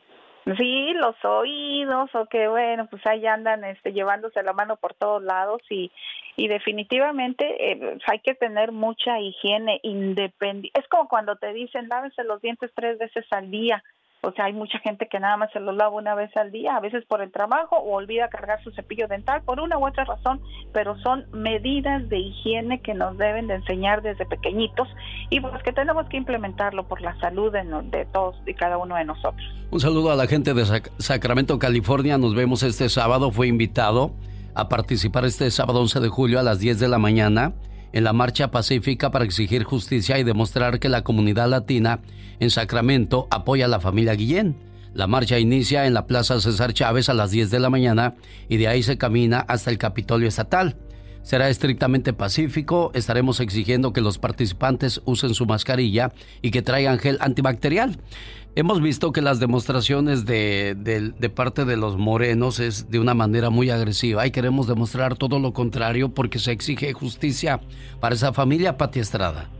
Sí, 0.56 0.92
los 0.94 1.16
oídos 1.24 2.08
o 2.14 2.26
que 2.26 2.46
bueno, 2.46 2.86
pues 2.88 3.04
ahí 3.06 3.26
andan 3.26 3.64
este, 3.64 3.92
llevándose 3.92 4.44
la 4.44 4.52
mano 4.52 4.76
por 4.76 4.94
todos 4.94 5.20
lados 5.20 5.60
y, 5.68 5.90
y 6.36 6.46
definitivamente 6.46 7.72
eh, 7.72 7.98
hay 8.06 8.20
que 8.20 8.34
tener 8.34 8.70
mucha 8.70 9.18
higiene 9.18 9.80
independiente. 9.82 10.78
Es 10.78 10.86
como 10.86 11.08
cuando 11.08 11.34
te 11.34 11.52
dicen 11.52 11.88
lávese 11.88 12.22
los 12.22 12.40
dientes 12.42 12.70
tres 12.76 12.96
veces 12.96 13.24
al 13.32 13.50
día. 13.50 13.82
O 14.22 14.32
sea, 14.32 14.46
hay 14.46 14.52
mucha 14.52 14.78
gente 14.80 15.06
que 15.08 15.20
nada 15.20 15.36
más 15.36 15.52
se 15.52 15.60
los 15.60 15.76
lava 15.76 15.94
una 15.94 16.14
vez 16.14 16.34
al 16.36 16.50
día, 16.50 16.76
a 16.76 16.80
veces 16.80 17.04
por 17.06 17.22
el 17.22 17.30
trabajo 17.30 17.76
o 17.76 17.94
olvida 17.94 18.28
cargar 18.28 18.62
su 18.64 18.72
cepillo 18.72 19.06
dental 19.08 19.42
por 19.42 19.60
una 19.60 19.78
u 19.78 19.86
otra 19.86 20.04
razón, 20.04 20.40
pero 20.72 20.98
son 21.00 21.26
medidas 21.32 22.08
de 22.08 22.18
higiene 22.18 22.80
que 22.80 22.94
nos 22.94 23.16
deben 23.18 23.46
de 23.46 23.54
enseñar 23.54 24.02
desde 24.02 24.26
pequeñitos 24.26 24.88
y 25.30 25.40
pues 25.40 25.62
que 25.62 25.72
tenemos 25.72 26.08
que 26.08 26.16
implementarlo 26.16 26.88
por 26.88 27.00
la 27.00 27.18
salud 27.20 27.52
de, 27.52 28.06
todos 28.12 28.36
y 28.46 28.54
cada 28.54 28.78
uno 28.78 28.96
de 28.96 29.04
nosotros. 29.04 29.44
Un 29.70 29.80
saludo 29.80 30.10
a 30.10 30.16
la 30.16 30.26
gente 30.26 30.54
de 30.54 30.64
Sacramento, 30.98 31.58
California. 31.58 32.18
Nos 32.18 32.34
vemos 32.34 32.62
este 32.62 32.88
sábado. 32.88 33.30
Fue 33.30 33.46
invitado 33.46 34.12
a 34.54 34.68
participar 34.68 35.24
este 35.24 35.50
sábado 35.50 35.80
11 35.80 36.00
de 36.00 36.08
julio 36.08 36.40
a 36.40 36.42
las 36.42 36.58
10 36.58 36.80
de 36.80 36.88
la 36.88 36.98
mañana 36.98 37.52
en 37.92 38.04
la 38.04 38.12
marcha 38.12 38.50
pacífica 38.50 39.10
para 39.10 39.24
exigir 39.24 39.64
justicia 39.64 40.18
y 40.18 40.24
demostrar 40.24 40.78
que 40.78 40.88
la 40.88 41.02
comunidad 41.02 41.48
latina 41.48 42.00
en 42.40 42.50
Sacramento 42.50 43.28
apoya 43.30 43.66
a 43.66 43.68
la 43.68 43.80
familia 43.80 44.14
Guillén. 44.14 44.56
La 44.94 45.06
marcha 45.06 45.38
inicia 45.38 45.86
en 45.86 45.94
la 45.94 46.06
Plaza 46.06 46.40
César 46.40 46.72
Chávez 46.72 47.08
a 47.08 47.14
las 47.14 47.30
10 47.30 47.50
de 47.50 47.60
la 47.60 47.70
mañana 47.70 48.14
y 48.48 48.56
de 48.56 48.68
ahí 48.68 48.82
se 48.82 48.96
camina 48.96 49.40
hasta 49.40 49.70
el 49.70 49.78
Capitolio 49.78 50.28
Estatal. 50.28 50.76
Será 51.22 51.48
estrictamente 51.48 52.12
pacífico, 52.12 52.92
estaremos 52.94 53.40
exigiendo 53.40 53.92
que 53.92 54.00
los 54.00 54.18
participantes 54.18 55.02
usen 55.04 55.34
su 55.34 55.44
mascarilla 55.44 56.12
y 56.40 56.52
que 56.52 56.62
traigan 56.62 56.98
gel 56.98 57.18
antibacterial. 57.20 57.98
Hemos 58.58 58.80
visto 58.80 59.12
que 59.12 59.20
las 59.20 59.38
demostraciones 59.38 60.24
de, 60.24 60.74
de, 60.74 61.28
parte 61.28 61.66
de 61.66 61.76
los 61.76 61.98
morenos 61.98 62.58
es 62.58 62.90
de 62.90 62.98
una 62.98 63.12
manera 63.12 63.50
muy 63.50 63.68
agresiva 63.68 64.26
y 64.26 64.30
queremos 64.30 64.66
demostrar 64.66 65.14
todo 65.14 65.38
lo 65.38 65.52
contrario 65.52 66.08
porque 66.08 66.38
se 66.38 66.52
exige 66.52 66.94
justicia 66.94 67.60
para 68.00 68.14
esa 68.14 68.32
familia, 68.32 68.78
Pati 68.78 68.98
Estrada. 68.98 69.50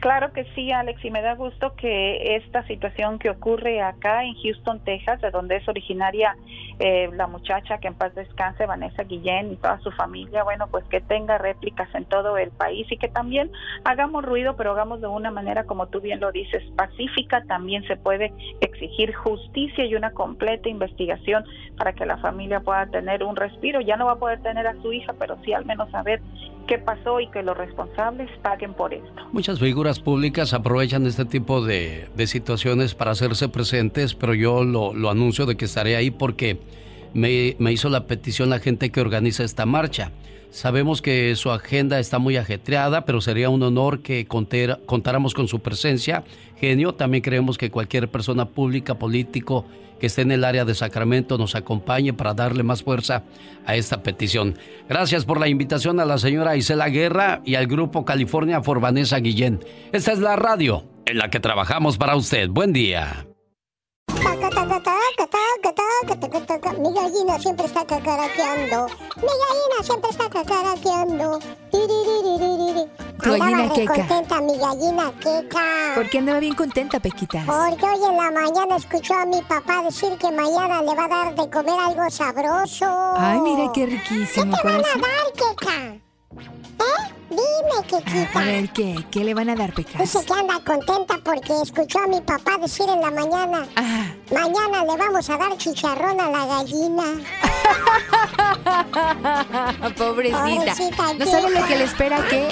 Claro 0.00 0.32
que 0.32 0.44
sí, 0.54 0.70
Alex, 0.70 1.04
y 1.04 1.10
me 1.10 1.22
da 1.22 1.34
gusto 1.34 1.74
que 1.74 2.36
esta 2.36 2.64
situación 2.68 3.18
que 3.18 3.30
ocurre 3.30 3.82
acá 3.82 4.22
en 4.22 4.34
Houston, 4.34 4.78
Texas, 4.84 5.20
de 5.20 5.30
donde 5.32 5.56
es 5.56 5.68
originaria 5.68 6.36
eh, 6.78 7.10
la 7.14 7.26
muchacha 7.26 7.78
que 7.78 7.88
en 7.88 7.94
paz 7.94 8.14
descanse, 8.14 8.66
Vanessa 8.66 9.02
Guillén 9.02 9.52
y 9.52 9.56
toda 9.56 9.80
su 9.80 9.90
familia, 9.90 10.44
bueno, 10.44 10.68
pues 10.68 10.84
que 10.84 11.00
tenga 11.00 11.38
réplicas 11.38 11.92
en 11.96 12.04
todo 12.04 12.38
el 12.38 12.50
país 12.50 12.86
y 12.92 12.96
que 12.96 13.08
también 13.08 13.50
hagamos 13.84 14.24
ruido, 14.24 14.54
pero 14.56 14.70
hagamos 14.70 15.00
de 15.00 15.08
una 15.08 15.32
manera, 15.32 15.64
como 15.64 15.88
tú 15.88 16.00
bien 16.00 16.20
lo 16.20 16.30
dices, 16.30 16.62
pacífica. 16.76 17.42
También 17.48 17.82
se 17.88 17.96
puede 17.96 18.32
exigir 18.60 19.12
justicia 19.14 19.84
y 19.84 19.96
una 19.96 20.12
completa 20.12 20.68
investigación 20.68 21.44
para 21.76 21.92
que 21.92 22.06
la 22.06 22.18
familia 22.18 22.60
pueda 22.60 22.86
tener 22.86 23.24
un 23.24 23.34
respiro. 23.34 23.80
Ya 23.80 23.96
no 23.96 24.06
va 24.06 24.12
a 24.12 24.18
poder 24.18 24.40
tener 24.42 24.66
a 24.68 24.80
su 24.80 24.92
hija, 24.92 25.12
pero 25.18 25.36
sí 25.44 25.52
al 25.52 25.64
menos 25.64 25.90
saber 25.90 26.20
qué 26.68 26.78
pasó 26.78 27.18
y 27.18 27.28
que 27.30 27.42
los 27.42 27.56
responsables 27.56 28.30
paguen 28.42 28.74
por 28.74 28.94
esto. 28.94 29.26
Muchas 29.32 29.58
figuras 29.58 29.98
públicas 29.98 30.52
aprovechan 30.52 31.06
este 31.06 31.24
tipo 31.24 31.64
de, 31.64 32.08
situaciones 32.26 32.94
para 32.94 33.10
hacerse 33.12 33.48
presentes, 33.48 34.14
pero 34.14 34.34
yo 34.34 34.62
lo, 34.62 34.94
lo 34.94 35.10
anuncio 35.10 35.46
de 35.46 35.56
que 35.56 35.64
estaré 35.64 35.96
ahí 35.96 36.10
porque 36.12 36.60
me, 37.14 37.56
me, 37.58 37.72
hizo 37.72 37.88
la 37.88 38.06
petición 38.06 38.50
la 38.50 38.60
gente 38.60 38.90
que 38.90 39.00
organiza 39.00 39.42
esta 39.42 39.66
marcha. 39.66 40.12
Sabemos 40.50 41.02
que 41.02 41.34
su 41.36 41.50
agenda 41.50 41.98
está 41.98 42.18
muy 42.18 42.36
ajetreada, 42.36 43.04
pero 43.04 43.20
sería 43.20 43.50
un 43.50 43.62
honor 43.62 44.00
que 44.00 44.26
contáramos 44.26 45.34
con 45.34 45.48
su 45.48 45.60
presencia. 45.60 46.24
Genio, 46.56 46.94
también 46.94 47.22
creemos 47.22 47.58
que 47.58 47.70
cualquier 47.70 48.08
persona 48.08 48.46
pública, 48.46 48.94
político, 48.98 49.66
que 49.98 50.06
esté 50.06 50.22
en 50.22 50.32
el 50.32 50.44
área 50.44 50.64
de 50.64 50.74
Sacramento 50.74 51.38
nos 51.38 51.54
acompañe 51.54 52.12
para 52.12 52.34
darle 52.34 52.62
más 52.62 52.82
fuerza 52.82 53.24
a 53.66 53.76
esta 53.76 54.02
petición. 54.02 54.58
Gracias 54.88 55.24
por 55.24 55.40
la 55.40 55.48
invitación 55.48 56.00
a 56.00 56.04
la 56.04 56.18
señora 56.18 56.56
Isela 56.56 56.88
Guerra 56.88 57.42
y 57.44 57.54
al 57.56 57.66
grupo 57.66 58.04
California 58.04 58.62
for 58.62 58.80
Vanessa 58.80 59.18
Guillén. 59.18 59.64
Esta 59.92 60.12
es 60.12 60.18
la 60.20 60.36
radio 60.36 60.84
en 61.06 61.18
la 61.18 61.30
que 61.30 61.40
trabajamos 61.40 61.98
para 61.98 62.16
usted. 62.16 62.48
Buen 62.48 62.72
día. 62.72 63.26
Mi 66.88 66.94
gallina 66.94 67.38
siempre 67.38 67.66
está 67.66 67.84
cacaraqueando. 67.84 68.86
Mi 69.16 69.34
gallina 69.42 69.82
siempre 69.82 70.10
está 70.10 70.30
cacaraqueando. 70.30 71.38
Tu 71.70 73.30
gallina 73.30 73.68
queca. 73.74 73.94
contenta 73.94 74.40
mi 74.40 74.56
gallina 74.56 75.12
queca. 75.20 75.92
¿Por 75.94 76.08
qué 76.08 76.18
andaba 76.18 76.40
bien 76.40 76.54
contenta, 76.54 76.98
Pequita? 76.98 77.44
Porque 77.44 77.84
hoy 77.84 78.04
en 78.08 78.16
la 78.16 78.30
mañana 78.30 78.76
escuchó 78.76 79.12
a 79.14 79.26
mi 79.26 79.42
papá 79.42 79.82
decir 79.82 80.16
que 80.16 80.30
mañana 80.30 80.80
le 80.80 80.94
va 80.94 81.04
a 81.04 81.08
dar 81.08 81.34
de 81.34 81.50
comer 81.50 81.78
algo 81.78 82.08
sabroso. 82.08 82.86
Ay, 83.18 83.38
mira 83.40 83.70
qué 83.74 83.84
riquísimo. 83.84 84.56
¿Qué 84.56 84.62
te 84.62 84.66
van 84.66 84.76
a 84.76 84.80
dar, 84.80 85.32
queca? 85.34 86.07
¿Eh? 86.36 87.14
Dime, 87.30 87.86
Quequita. 87.86 88.40
A 88.40 88.44
ver, 88.44 88.68
¿qué? 88.70 89.04
¿Qué 89.10 89.24
le 89.24 89.34
van 89.34 89.50
a 89.50 89.54
dar, 89.54 89.72
Pecas? 89.74 90.00
Dice 90.00 90.24
que 90.24 90.32
anda 90.32 90.60
contenta 90.64 91.18
porque 91.22 91.52
escuchó 91.62 91.98
a 92.00 92.06
mi 92.06 92.20
papá 92.20 92.56
decir 92.58 92.86
en 92.88 93.00
la 93.00 93.10
mañana. 93.10 93.66
Mañana 94.32 94.84
le 94.84 94.96
vamos 94.96 95.28
a 95.28 95.36
dar 95.36 95.56
chicharrón 95.56 96.20
a 96.20 96.30
la 96.30 96.46
gallina. 96.46 97.04
Pobrecita. 99.96 100.74
no 101.18 101.26
sabe 101.26 101.50
lo 101.50 101.66
que 101.66 101.76
le 101.76 101.84
espera 101.84 102.26
que 102.28 102.48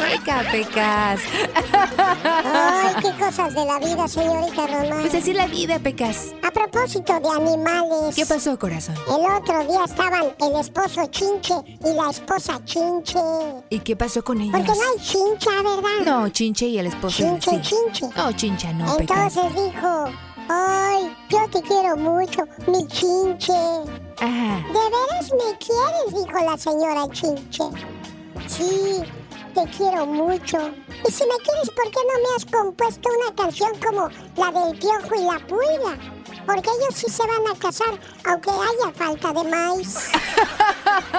Pecas. 0.52 1.20
Ay, 2.44 2.94
qué 3.00 3.12
cosas 3.24 3.54
de 3.54 3.64
la 3.64 3.78
vida, 3.78 4.08
señorita 4.08 4.66
Román. 4.66 5.00
Pues 5.00 5.14
así 5.14 5.32
la 5.32 5.46
vida, 5.46 5.78
Pecas. 5.78 6.34
A 6.42 6.50
propósito 6.50 7.18
de 7.18 7.28
animales. 7.28 8.14
¿Qué 8.14 8.26
pasó, 8.26 8.58
corazón? 8.58 8.94
El 9.08 9.30
otro 9.30 9.64
día 9.66 9.84
estaban 9.84 10.34
el 10.40 10.60
esposo 10.60 11.06
Chinche 11.06 11.54
y 11.84 11.94
la 11.94 12.10
esposa 12.10 12.60
Chinche. 12.64 13.18
¿Y 13.68 13.80
qué 13.80 13.96
pasó 13.96 14.22
con 14.22 14.40
ellos? 14.40 14.52
Porque 14.52 14.68
no 14.68 14.74
hay 14.74 15.00
chincha, 15.00 15.50
¿verdad? 15.62 16.04
No, 16.04 16.28
chinche 16.28 16.66
y 16.66 16.78
el 16.78 16.86
esposo. 16.86 17.16
Chinche, 17.16 17.50
sí. 17.50 17.60
chinche. 17.62 18.08
No, 18.16 18.32
chincha 18.32 18.72
no, 18.72 18.98
Entonces 18.98 19.44
dijo, 19.54 20.04
ay, 20.48 21.16
yo 21.28 21.48
te 21.50 21.62
quiero 21.62 21.96
mucho, 21.96 22.42
mi 22.68 22.86
chinche. 22.86 23.52
Ajá. 24.18 24.64
¿De 24.68 24.72
veras 24.72 25.32
me 25.32 25.58
quieres? 25.58 26.26
Dijo 26.26 26.44
la 26.44 26.56
señora 26.56 27.08
chinche. 27.10 27.64
Sí, 28.46 29.02
te 29.54 29.64
quiero 29.76 30.06
mucho. 30.06 30.58
Y 31.06 31.10
si 31.10 31.24
me 31.24 31.36
quieres, 31.42 31.70
¿por 31.70 31.90
qué 31.90 31.98
no 32.06 32.22
me 32.22 32.36
has 32.36 32.44
compuesto 32.44 33.08
una 33.18 33.34
canción 33.34 33.70
como 33.84 34.08
la 34.36 34.60
del 34.60 34.78
piojo 34.78 35.14
y 35.16 35.24
la 35.24 35.38
pulga? 35.46 36.15
Porque 36.46 36.70
ellos 36.70 36.94
sí 36.94 37.10
se 37.10 37.22
van 37.26 37.54
a 37.54 37.58
casar, 37.58 37.98
aunque 38.24 38.50
haya 38.50 38.92
falta 38.94 39.32
de 39.32 39.44
maíz. 39.44 39.98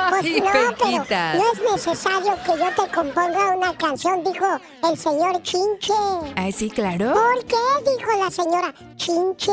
Pues 0.09 0.23
no, 0.23 0.51
pero 0.79 1.05
no 1.37 1.51
es 1.51 1.71
necesario 1.71 2.35
que 2.45 2.51
yo 2.57 2.69
te 2.83 2.91
componga 2.91 3.55
una 3.55 3.75
canción, 3.77 4.23
dijo 4.23 4.45
el 4.89 4.97
señor 4.97 5.41
Chinche. 5.43 5.93
Ah, 6.35 6.49
sí, 6.55 6.69
claro. 6.69 7.13
¿Por 7.13 7.45
qué? 7.45 7.91
Dijo 7.91 8.17
la 8.17 8.31
señora 8.31 8.73
Chinche. 8.95 9.51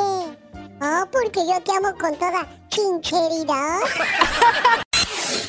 Oh, 0.81 1.07
porque 1.11 1.41
yo 1.47 1.61
te 1.63 1.73
amo 1.73 1.97
con 1.99 2.15
toda 2.17 2.47
chincheridad. 2.69 3.81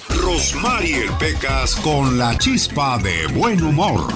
Rosmarie 0.21 1.09
Pecas 1.19 1.75
con 1.77 2.17
la 2.17 2.37
chispa 2.37 2.97
de 2.99 3.27
buen 3.27 3.61
humor. 3.63 4.13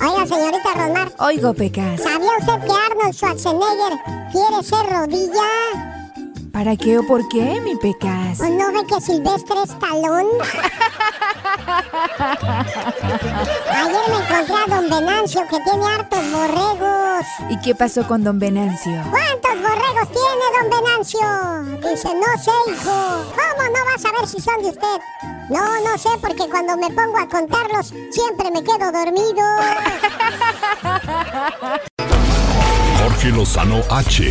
Oiga, 0.00 0.26
señorita 0.26 0.74
Rosmar. 0.74 1.12
Oigo, 1.18 1.54
Pecas. 1.54 2.02
¿Sabía 2.02 2.30
usted 2.38 2.60
que 2.66 2.72
Arnold 2.72 3.14
Schwarzenegger 3.14 3.98
quiere 4.32 4.62
ser 4.62 4.86
rodilla? 4.86 5.48
¿Para 6.52 6.76
qué 6.76 6.98
o 6.98 7.06
por 7.06 7.28
qué, 7.28 7.60
mi 7.60 7.76
Pecas? 7.76 8.40
¿No 8.40 8.72
ve 8.72 8.86
que 8.88 9.00
Silvestre 9.00 9.56
es 9.62 9.78
talón? 9.78 10.26
Ayer 13.72 14.04
me 14.08 14.16
encontré 14.16 14.54
a 14.54 14.66
don 14.68 14.90
Venancio 14.90 15.42
que 15.50 15.60
tiene 15.60 15.86
hartos 15.86 16.32
borregos. 16.32 17.26
¿Y 17.50 17.60
qué 17.60 17.74
pasó 17.74 18.06
con 18.06 18.24
don 18.24 18.38
Venancio? 18.38 19.02
¿Cuántos 19.10 19.54
borregos 19.60 20.08
tiene 20.12 20.44
don 20.58 20.70
Venancio? 20.82 21.90
Dice, 21.90 22.08
no 22.14 22.42
sé, 22.42 22.52
hijo. 22.70 23.24
¿Cómo 23.34 23.68
no 23.68 23.84
vas 23.92 24.04
a 24.04 24.12
ver 24.12 24.26
si 24.26 24.40
son 24.40 24.62
de 24.62 24.68
usted? 24.68 25.00
No, 25.48 25.80
no 25.80 25.96
sé, 25.96 26.08
porque 26.20 26.48
cuando 26.50 26.76
me 26.76 26.90
pongo 26.90 27.18
a 27.18 27.28
contarlos 27.28 27.94
siempre 28.10 28.50
me 28.50 28.64
quedo 28.64 28.90
dormido. 28.90 29.44
Jorge 33.02 33.30
Lozano 33.30 33.80
H. 33.90 34.24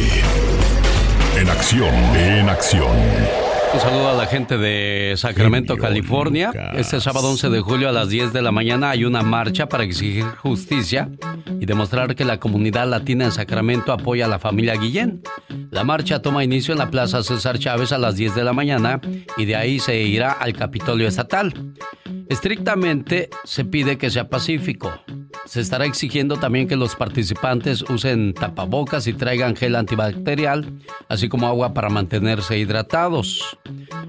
En 1.37 1.49
acción, 1.49 1.93
en 2.15 2.49
acción. 2.49 3.44
Un 3.75 3.81
saludo 3.81 4.07
a 4.07 4.13
la 4.13 4.25
gente 4.25 4.57
de 4.57 5.15
Sacramento, 5.17 5.75
California. 5.75 6.53
Este 6.77 7.01
sábado 7.01 7.29
11 7.29 7.49
de 7.49 7.59
julio 7.59 7.89
a 7.89 7.91
las 7.91 8.07
10 8.07 8.31
de 8.31 8.41
la 8.41 8.53
mañana 8.53 8.91
hay 8.91 9.03
una 9.03 9.21
marcha 9.21 9.67
para 9.67 9.83
exigir 9.83 10.23
justicia 10.23 11.09
y 11.59 11.65
demostrar 11.65 12.15
que 12.15 12.23
la 12.23 12.39
comunidad 12.39 12.87
latina 12.87 13.25
en 13.25 13.33
Sacramento 13.33 13.91
apoya 13.91 14.27
a 14.27 14.29
la 14.29 14.39
familia 14.39 14.75
Guillén. 14.75 15.23
La 15.71 15.83
marcha 15.83 16.21
toma 16.21 16.45
inicio 16.45 16.71
en 16.71 16.77
la 16.77 16.89
Plaza 16.89 17.21
César 17.21 17.59
Chávez 17.59 17.91
a 17.91 17.97
las 17.97 18.15
10 18.15 18.33
de 18.33 18.45
la 18.45 18.53
mañana 18.53 19.01
y 19.35 19.43
de 19.43 19.57
ahí 19.57 19.79
se 19.79 19.99
irá 19.99 20.31
al 20.31 20.53
Capitolio 20.53 21.05
Estatal. 21.05 21.53
Estrictamente 22.29 23.29
se 23.43 23.65
pide 23.65 23.97
que 23.97 24.09
sea 24.09 24.29
pacífico. 24.29 24.93
Se 25.45 25.61
estará 25.61 25.85
exigiendo 25.85 26.37
también 26.37 26.67
que 26.67 26.75
los 26.75 26.95
participantes 26.95 27.83
usen 27.83 28.33
tapabocas 28.33 29.05
y 29.05 29.13
traigan 29.13 29.55
gel 29.55 29.75
antibacterial, 29.75 30.79
así 31.07 31.29
como 31.29 31.45
agua 31.45 31.73
para 31.73 31.89
mantenerse 31.89 32.57
hidratados. 32.57 33.57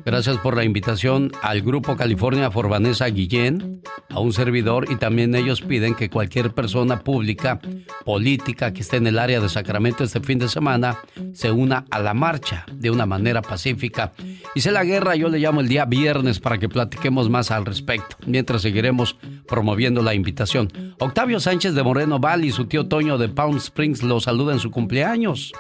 Gracias 0.05 0.39
por 0.39 0.57
la 0.57 0.65
invitación 0.65 1.33
al 1.43 1.63
Grupo 1.63 1.97
California 1.97 2.51
for 2.51 2.69
Vanessa 2.69 3.07
Guillén, 3.07 3.83
a 4.09 4.21
un 4.21 4.33
servidor 4.33 4.87
y 4.91 4.97
también 4.97 5.35
ellos 5.35 5.61
piden 5.61 5.95
que 5.95 6.11
cualquier 6.11 6.53
persona 6.53 7.01
pública, 7.01 7.59
política 8.05 8.73
que 8.73 8.83
esté 8.83 8.97
en 8.99 9.07
el 9.07 9.19
área 9.19 9.41
de 9.41 9.49
Sacramento 9.49 10.05
este 10.05 10.21
fin 10.21 10.39
de 10.39 10.49
semana 10.49 10.99
se 11.33 11.51
una 11.51 11.85
a 11.91 11.99
la 11.99 12.15
marcha 12.15 12.65
de 12.73 12.91
una 12.91 13.07
manera 13.07 13.43
pacífica. 13.43 14.13
Hice 14.55 14.71
la 14.71 14.85
guerra, 14.85 15.17
yo 15.17 15.29
le 15.29 15.39
llamo 15.39 15.61
el 15.61 15.69
día 15.69 15.85
viernes 15.85 16.41
para 16.41 16.59
que 16.59 16.69
platiquemos 16.69 17.29
más 17.29 17.51
al 17.51 17.67
respecto, 17.67 18.17
mientras 18.27 18.63
seguiremos 18.63 19.17
promoviendo 19.47 20.03
la 20.03 20.15
invitación. 20.15 20.71
Octavio 20.99 21.41
Sánchez 21.41 21.75
de 21.75 21.83
Moreno 21.83 22.19
Valley 22.19 22.49
y 22.49 22.53
su 22.53 22.67
tío 22.67 22.87
Toño 22.87 23.19
de 23.19 23.29
Palm 23.29 23.57
Springs 23.57 24.03
lo 24.03 24.21
saluda 24.21 24.53
en 24.53 24.61
su 24.61 24.71
cumpleaños. 24.71 25.53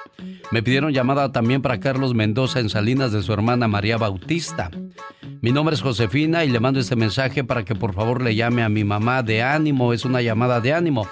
Me 0.51 0.63
pidieron 0.63 0.93
llamada 0.93 1.33
también 1.33 1.63
para 1.63 1.81
Carlos 1.81 2.15
Mendoza 2.15 2.61
en 2.61 2.69
Salinas 2.69 3.13
de 3.13 3.23
su 3.23 3.33
hermana 3.33 3.69
María 3.69 3.86
Bautista. 3.95 4.71
Mi 5.41 5.53
nombre 5.53 5.77
es 5.77 5.83
Josefina 5.83 6.45
y 6.45 6.49
le 6.49 6.59
mando 6.59 6.81
este 6.81 6.97
mensaje 6.97 7.45
para 7.45 7.65
que 7.65 7.77
por 7.77 7.95
favor 7.95 8.21
le 8.21 8.35
llame 8.35 8.65
a 8.65 8.69
mi 8.69 8.83
mamá 8.83 9.23
de 9.23 9.43
ánimo. 9.43 9.93
Es 9.93 10.05
una 10.05 10.21
llamada 10.23 10.61
de 10.61 10.73
ánimo. 10.73 11.07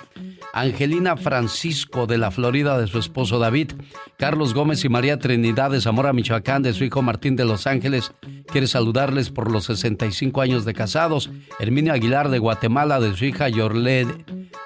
Angelina 0.53 1.17
Francisco 1.17 2.07
de 2.07 2.17
la 2.17 2.31
Florida 2.31 2.79
de 2.79 2.87
su 2.87 2.99
esposo 2.99 3.41
David, 3.41 3.73
Carlos 4.17 4.55
Gómez 4.55 4.85
y 4.85 4.89
María 4.89 5.19
Trinidad 5.19 5.73
de 5.73 5.81
Zamora, 5.81 6.13
Michoacán 6.13 6.63
de 6.63 6.73
su 6.73 6.85
hijo 6.85 7.03
Martín 7.03 7.35
de 7.35 7.45
Los 7.45 7.67
Ángeles. 7.67 8.13
Quiere 8.47 8.69
saludarles 8.69 9.31
por 9.31 9.51
los 9.51 9.65
65 9.65 10.41
años 10.41 10.65
de 10.65 10.73
casados. 10.73 11.31
Herminio 11.59 11.93
Aguilar 11.93 12.29
de 12.29 12.39
Guatemala 12.39 13.01
de 13.01 13.17
su 13.17 13.25
hija 13.25 13.49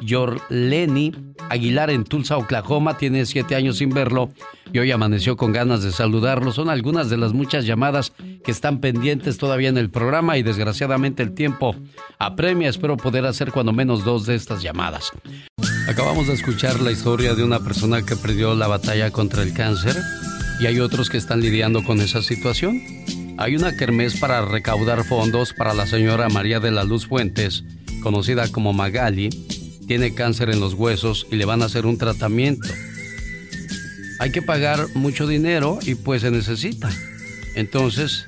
Yorleni 0.01 1.13
Aguilar 1.49 1.91
en 1.91 2.05
Tulsa, 2.05 2.37
Oklahoma. 2.37 2.97
Tiene 2.99 3.25
siete 3.25 3.55
años 3.55 3.79
sin 3.79 3.91
verlo 3.91 4.31
y 4.73 4.79
hoy 4.79 4.91
amaneció 4.91 5.37
con 5.37 5.53
ganas 5.53 5.83
de 5.83 5.93
saludarlo. 5.93 6.53
Son 6.53 6.69
algunas 6.69 7.09
de 7.09 7.17
las 7.17 7.33
muchas 7.33 7.65
llamadas 7.65 7.98
que 8.45 8.51
están 8.51 8.81
pendientes 8.81 9.39
todavía 9.39 9.69
en 9.69 9.79
el 9.79 9.91
programa 9.91 10.37
y 10.37 10.43
desgraciadamente 10.43 11.23
el 11.23 11.33
tiempo 11.35 11.75
apremia. 12.19 12.69
Espero 12.69 12.97
poder 12.97 13.27
hacer 13.27 13.53
cuando 13.53 13.73
menos 13.73 14.05
dos 14.05 14.27
de 14.27 14.35
estas 14.35 14.63
llamadas. 14.63 15.13
Acabamos 15.89 16.27
de 16.27 16.35
escuchar 16.35 16.81
la 16.81 16.93
historia 16.93 17.35
de 17.35 17.45
una 17.45 17.61
persona 17.61 18.05
que 18.05 18.17
perdió 18.17 18.55
la 18.55 18.67
batalla 18.67 19.11
contra 19.11 19.43
el 19.43 19.55
cáncer 19.55 19.97
y 20.61 20.67
hay 20.67 20.81
otros 20.81 21.09
que 21.09 21.17
están 21.17 21.41
lidiando 21.41 21.85
con 21.85 22.01
esa 22.01 22.23
situación. 22.23 22.83
Hay 23.39 23.55
una 23.55 23.77
kermés 23.77 24.19
para 24.19 24.45
recaudar 24.45 25.05
fondos 25.05 25.55
para 25.55 25.73
la 25.73 25.87
señora 25.87 26.29
María 26.29 26.59
de 26.59 26.73
la 26.73 26.85
Luz 26.85 27.07
Fuentes, 27.07 27.65
conocida 28.03 28.49
como 28.49 28.73
Magali. 28.73 29.31
Tiene 29.87 30.13
cáncer 30.13 30.51
en 30.51 30.61
los 30.61 30.75
huesos 30.75 31.27
y 31.31 31.37
le 31.37 31.45
van 31.45 31.63
a 31.63 31.67
hacer 31.67 31.87
un 31.87 31.99
tratamiento. 31.99 32.69
Hay 34.19 34.33
que 34.33 34.43
pagar 34.43 34.89
mucho 34.95 35.27
dinero 35.27 35.79
y 35.83 35.95
pues 35.95 36.23
se 36.23 36.31
necesita. 36.31 36.91
Entonces, 37.59 38.27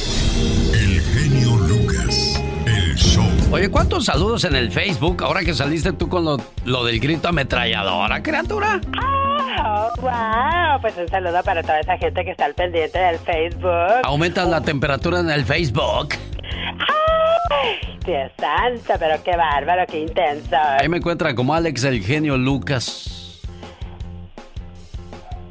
Oye, 3.51 3.69
¿cuántos 3.69 4.05
saludos 4.05 4.43
en 4.43 4.55
el 4.55 4.71
Facebook 4.71 5.23
ahora 5.23 5.41
que 5.41 5.53
saliste 5.53 5.93
tú 5.93 6.09
con 6.09 6.25
lo, 6.25 6.37
lo 6.65 6.83
del 6.83 6.99
grito 6.99 7.29
ametralladora, 7.29 8.21
criatura? 8.21 8.81
Oh, 9.01 10.01
wow, 10.01 10.81
pues 10.81 10.95
un 10.97 11.07
saludo 11.07 11.41
para 11.43 11.61
toda 11.61 11.79
esa 11.79 11.97
gente 11.97 12.25
que 12.25 12.31
está 12.31 12.45
al 12.45 12.53
pendiente 12.53 12.97
del 12.99 13.19
Facebook. 13.19 14.01
¿Aumentas 14.03 14.47
la 14.49 14.61
temperatura 14.61 15.19
en 15.19 15.29
el 15.29 15.45
Facebook? 15.45 16.09
¡Ay! 16.43 17.97
Dios 18.05 18.31
santo, 18.37 18.93
pero 18.99 19.23
qué 19.23 19.37
bárbaro, 19.37 19.85
qué 19.87 20.01
intenso. 20.01 20.55
Ahí 20.79 20.89
me 20.89 20.97
encuentra 20.97 21.33
como 21.33 21.53
Alex 21.53 21.83
el 21.85 22.01
genio 22.01 22.37
Lucas. 22.37 23.14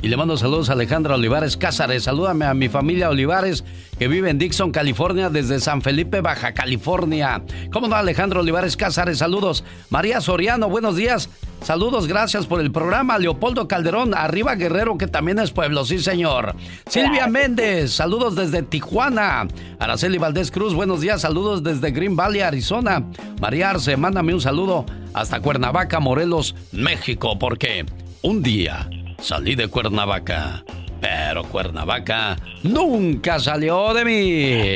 Y 0.05 0.09
le 0.09 0.19
mando 0.19 0.37
saludos 0.37 0.69
a 0.69 0.75
Alejandra 0.75 1.15
Olivares 1.15 1.57
Cázares. 1.57 2.03
Salúdame 2.03 2.45
a 2.45 2.53
mi 2.53 2.69
familia 2.69 3.09
Olivares 3.09 3.65
que 3.99 4.07
vive 4.07 4.29
en 4.29 4.39
Dixon, 4.39 4.71
California, 4.71 5.31
desde 5.31 5.61
San 5.61 5.81
Felipe, 5.81 6.21
Baja 6.21 6.53
California. 6.53 7.43
¿Cómo 7.73 7.89
no, 7.89 7.97
Alejandro 7.97 8.41
Olivares 8.41 8.77
Cázares? 8.77 9.17
Saludos. 9.17 9.65
María 9.89 10.21
Soriano, 10.21 10.69
buenos 10.69 10.97
días. 10.97 11.31
Saludos, 11.63 12.07
gracias 12.07 12.45
por 12.45 12.61
el 12.61 12.71
programa. 12.71 13.19
Leopoldo 13.19 13.67
Calderón, 13.67 14.15
arriba 14.15 14.57
Guerrero, 14.57 14.99
que 14.99 15.07
también 15.07 15.39
es 15.39 15.53
pueblo, 15.53 15.87
sí, 15.87 15.99
señor. 15.99 16.55
Silvia 16.87 17.27
Méndez, 17.27 17.95
saludos 17.95 18.37
desde 18.37 18.61
Tijuana. 18.63 19.49
Araceli 19.79 20.19
Valdés 20.19 20.51
Cruz, 20.51 20.75
buenos 20.75 21.01
días, 21.01 21.23
saludos 21.23 21.63
desde 21.63 21.93
Green 21.93 22.15
Valley, 22.15 22.43
Arizona. 22.43 23.03
María 23.41 23.71
Arce, 23.71 23.97
mándame 23.97 24.35
un 24.35 24.43
saludo 24.43 24.85
hasta 25.15 25.41
Cuernavaca, 25.41 25.99
Morelos, 25.99 26.55
México, 26.73 27.39
porque 27.39 27.87
un 28.21 28.43
día 28.43 28.87
salí 29.19 29.55
de 29.55 29.69
Cuernavaca, 29.69 30.65
pero 31.01 31.45
Cuernavaca 31.45 32.37
nunca 32.63 33.39
salió 33.39 33.93
de 33.95 34.05
mí. 34.05 34.75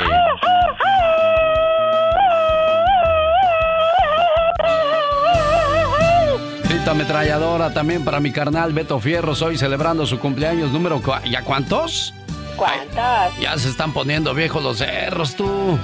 Grito 6.69 6.91
ametralladora 6.91 7.73
también 7.73 8.05
para 8.05 8.21
mi 8.21 8.31
carnal 8.31 8.73
Beto 8.73 9.01
Fierro. 9.01 9.33
Hoy 9.41 9.57
celebrando 9.57 10.07
su 10.07 10.19
cumpleaños 10.19 10.71
número... 10.71 11.01
¿Ya 11.31 11.43
cuántos? 11.43 12.13
¿Cuántos? 12.57 13.39
Ya 13.41 13.57
se 13.57 13.69
están 13.69 13.93
poniendo 13.93 14.35
viejos 14.35 14.63
los 14.63 14.79
cerros, 14.79 15.35
tú. 15.35 15.79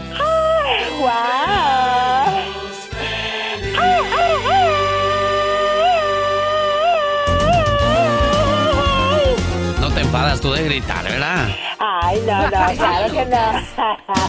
¡Wow! 1.01 1.94
Enfadas 10.15 10.41
tú 10.41 10.53
de 10.53 10.63
gritar, 10.63 11.03
¿verdad? 11.03 11.49
Ay, 11.81 12.23
no, 12.25 12.43
no, 12.43 12.51
claro 12.77 13.13
que 13.13 13.25
no. 13.27 14.29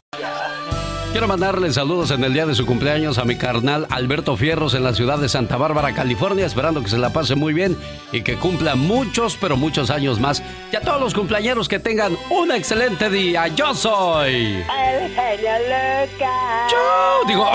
Quiero 1.12 1.28
mandarle 1.28 1.72
saludos 1.72 2.10
en 2.10 2.24
el 2.24 2.34
día 2.34 2.48
de 2.48 2.56
su 2.56 2.66
cumpleaños 2.66 3.20
a 3.20 3.24
mi 3.24 3.36
carnal 3.36 3.86
Alberto 3.91 4.36
Fierros 4.36 4.74
en 4.74 4.84
la 4.84 4.95
ciudad 4.95 5.20
de 5.20 5.30
Santa 5.30 5.57
Bárbara, 5.57 5.94
California, 5.94 6.48
esperando 6.48 6.82
que 6.82 6.90
se 6.90 6.98
la 6.98 7.14
pase 7.14 7.36
muy 7.36 7.53
bien 7.53 7.78
y 8.12 8.22
que 8.22 8.36
cumpla 8.36 8.76
muchos, 8.76 9.38
pero 9.40 9.57
muchos 9.57 9.91
años 9.91 10.20
más. 10.20 10.41
Y 10.74 10.76
a 10.76 10.82
todos 10.82 10.99
los 10.99 11.14
cumpleañeros 11.14 11.70
que 11.70 11.78
tengan 11.78 12.18
un 12.32 12.52
excelente 12.52 13.12
día. 13.12 13.48
Yo 13.49 13.76
soy. 13.76 14.64
El 14.66 15.10
genio 15.14 15.52
Lucas. 15.68 16.72
Yo 16.72 17.28
digo, 17.28 17.48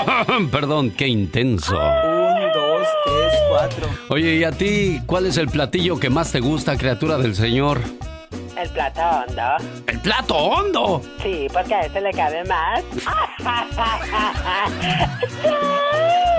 perdón, 0.51 0.91
qué 0.91 1.07
intenso. 1.09 1.73
Un, 1.77 2.53
dos, 2.53 2.87
tres, 3.03 3.33
cuatro. 3.49 3.89
Oye, 4.07 4.35
¿y 4.37 4.43
a 4.45 4.51
ti 4.53 5.01
cuál 5.05 5.25
es 5.25 5.35
el 5.35 5.49
platillo 5.49 5.99
que 5.99 6.09
más 6.09 6.31
te 6.31 6.39
gusta, 6.39 6.77
criatura 6.77 7.17
del 7.17 7.35
Señor? 7.35 7.81
El 8.61 8.69
plato 8.69 9.01
hondo. 9.01 9.41
¿El 9.87 9.99
plato 10.01 10.35
hondo? 10.37 11.01
Sí, 11.23 11.47
porque 11.51 11.73
a 11.73 11.81
ese 11.81 11.99
le 11.99 12.11
cabe 12.13 12.43
más. 12.43 12.83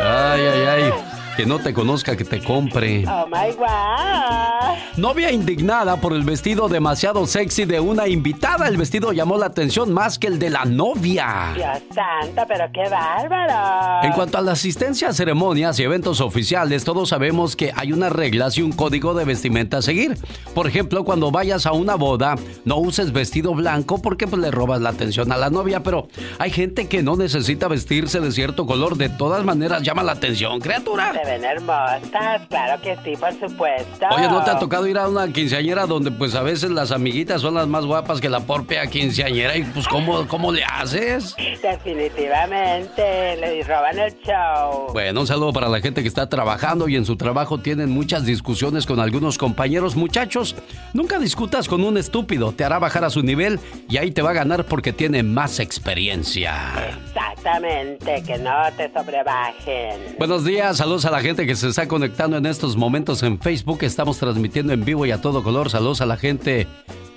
Ay, 0.04 0.40
ay, 0.46 0.66
ay. 0.66 0.92
Que 1.36 1.46
no 1.46 1.58
te 1.58 1.72
conozca, 1.72 2.14
que 2.14 2.24
te 2.24 2.42
compre. 2.42 3.04
Oh 3.08 3.26
my 3.26 3.54
God. 3.56 4.98
Novia 4.98 5.32
indignada 5.32 5.96
por 5.96 6.12
el 6.12 6.24
vestido 6.24 6.68
demasiado 6.68 7.26
sexy 7.26 7.64
de 7.64 7.80
una 7.80 8.06
invitada. 8.06 8.68
El 8.68 8.76
vestido 8.76 9.12
llamó 9.12 9.38
la 9.38 9.46
atención 9.46 9.94
más 9.94 10.18
que 10.18 10.26
el 10.26 10.38
de 10.38 10.50
la 10.50 10.66
novia. 10.66 11.52
Dios 11.54 11.78
santo, 11.94 12.42
pero 12.46 12.66
qué 12.74 12.86
bárbaro. 12.86 14.06
En 14.06 14.12
cuanto 14.12 14.36
a 14.36 14.42
la 14.42 14.52
asistencia 14.52 15.08
a 15.08 15.12
ceremonias 15.14 15.78
y 15.78 15.84
eventos 15.84 16.20
oficiales, 16.20 16.84
todos 16.84 17.08
sabemos 17.08 17.56
que 17.56 17.72
hay 17.74 17.92
unas 17.92 18.12
reglas 18.12 18.58
y 18.58 18.62
un 18.62 18.72
código 18.72 19.14
de 19.14 19.24
vestimenta 19.24 19.78
a 19.78 19.82
seguir. 19.82 20.18
Por 20.54 20.66
ejemplo, 20.66 21.04
cuando 21.04 21.30
vayas 21.30 21.64
a 21.64 21.72
una 21.72 21.94
boda, 21.94 22.36
no 22.66 22.76
uses 22.76 23.12
vestido 23.12 23.54
blanco 23.54 24.02
porque 24.02 24.26
pues, 24.26 24.42
le 24.42 24.50
robas 24.50 24.82
la 24.82 24.90
atención 24.90 25.32
a 25.32 25.38
la 25.38 25.48
novia, 25.48 25.82
pero 25.82 26.08
hay 26.38 26.50
gente 26.50 26.88
que 26.88 27.02
no 27.02 27.16
necesita 27.16 27.68
vestirse 27.68 28.20
de 28.20 28.32
cierto 28.32 28.66
color. 28.66 28.96
De 28.96 29.08
todas 29.08 29.44
maneras, 29.44 29.82
llama 29.82 30.02
la 30.02 30.12
atención, 30.12 30.60
criatura. 30.60 31.12
Ven 31.32 31.44
hermosas, 31.44 32.46
claro 32.50 32.82
que 32.82 32.94
sí, 33.02 33.16
por 33.16 33.32
supuesto. 33.32 34.06
Oye, 34.14 34.28
¿no 34.28 34.44
te 34.44 34.50
ha 34.50 34.58
tocado 34.58 34.86
ir 34.86 34.98
a 34.98 35.08
una 35.08 35.32
quinceañera 35.32 35.86
donde 35.86 36.10
pues 36.10 36.34
a 36.34 36.42
veces 36.42 36.70
las 36.70 36.92
amiguitas 36.92 37.40
son 37.40 37.54
las 37.54 37.66
más 37.66 37.86
guapas 37.86 38.20
que 38.20 38.28
la 38.28 38.40
propia 38.40 38.86
quinceañera 38.86 39.56
y 39.56 39.62
pues 39.62 39.88
¿cómo, 39.88 40.28
cómo 40.28 40.52
le 40.52 40.62
haces? 40.62 41.34
Definitivamente, 41.62 43.36
le 43.38 43.62
roban 43.62 43.98
el 43.98 44.14
show. 44.20 44.92
Bueno, 44.92 45.22
un 45.22 45.26
saludo 45.26 45.54
para 45.54 45.70
la 45.70 45.80
gente 45.80 46.02
que 46.02 46.08
está 46.08 46.28
trabajando 46.28 46.86
y 46.86 46.96
en 46.96 47.06
su 47.06 47.16
trabajo 47.16 47.56
tienen 47.56 47.88
muchas 47.88 48.26
discusiones 48.26 48.84
con 48.84 49.00
algunos 49.00 49.38
compañeros. 49.38 49.96
Muchachos, 49.96 50.54
nunca 50.92 51.18
discutas 51.18 51.66
con 51.66 51.82
un 51.82 51.96
estúpido, 51.96 52.52
te 52.52 52.64
hará 52.64 52.78
bajar 52.78 53.06
a 53.06 53.10
su 53.10 53.22
nivel 53.22 53.58
y 53.88 53.96
ahí 53.96 54.10
te 54.10 54.20
va 54.20 54.32
a 54.32 54.34
ganar 54.34 54.66
porque 54.66 54.92
tiene 54.92 55.22
más 55.22 55.60
experiencia. 55.60 56.54
Exactamente, 57.06 58.22
que 58.22 58.36
no 58.36 58.52
te 58.76 58.92
sobrebajen. 58.92 60.16
Buenos 60.18 60.44
días, 60.44 60.76
saludos 60.76 61.06
a 61.06 61.10
la 61.12 61.20
gente 61.20 61.46
que 61.46 61.54
se 61.54 61.68
está 61.68 61.86
conectando 61.86 62.38
en 62.38 62.46
estos 62.46 62.74
momentos 62.74 63.22
en 63.22 63.38
Facebook. 63.38 63.80
Estamos 63.82 64.16
transmitiendo 64.16 64.72
en 64.72 64.82
vivo 64.82 65.04
y 65.04 65.10
a 65.10 65.20
todo 65.20 65.42
color. 65.42 65.68
Saludos 65.68 66.00
a 66.00 66.06
la 66.06 66.16
gente 66.16 66.66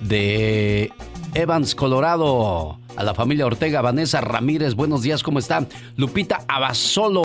de 0.00 0.92
Evans, 1.32 1.74
Colorado. 1.74 2.78
A 2.94 3.02
la 3.04 3.14
familia 3.14 3.46
Ortega, 3.46 3.80
Vanessa 3.80 4.20
Ramírez, 4.20 4.74
buenos 4.74 5.02
días, 5.02 5.22
¿cómo 5.22 5.38
están? 5.38 5.68
Lupita 5.96 6.44
Abasolo. 6.48 7.24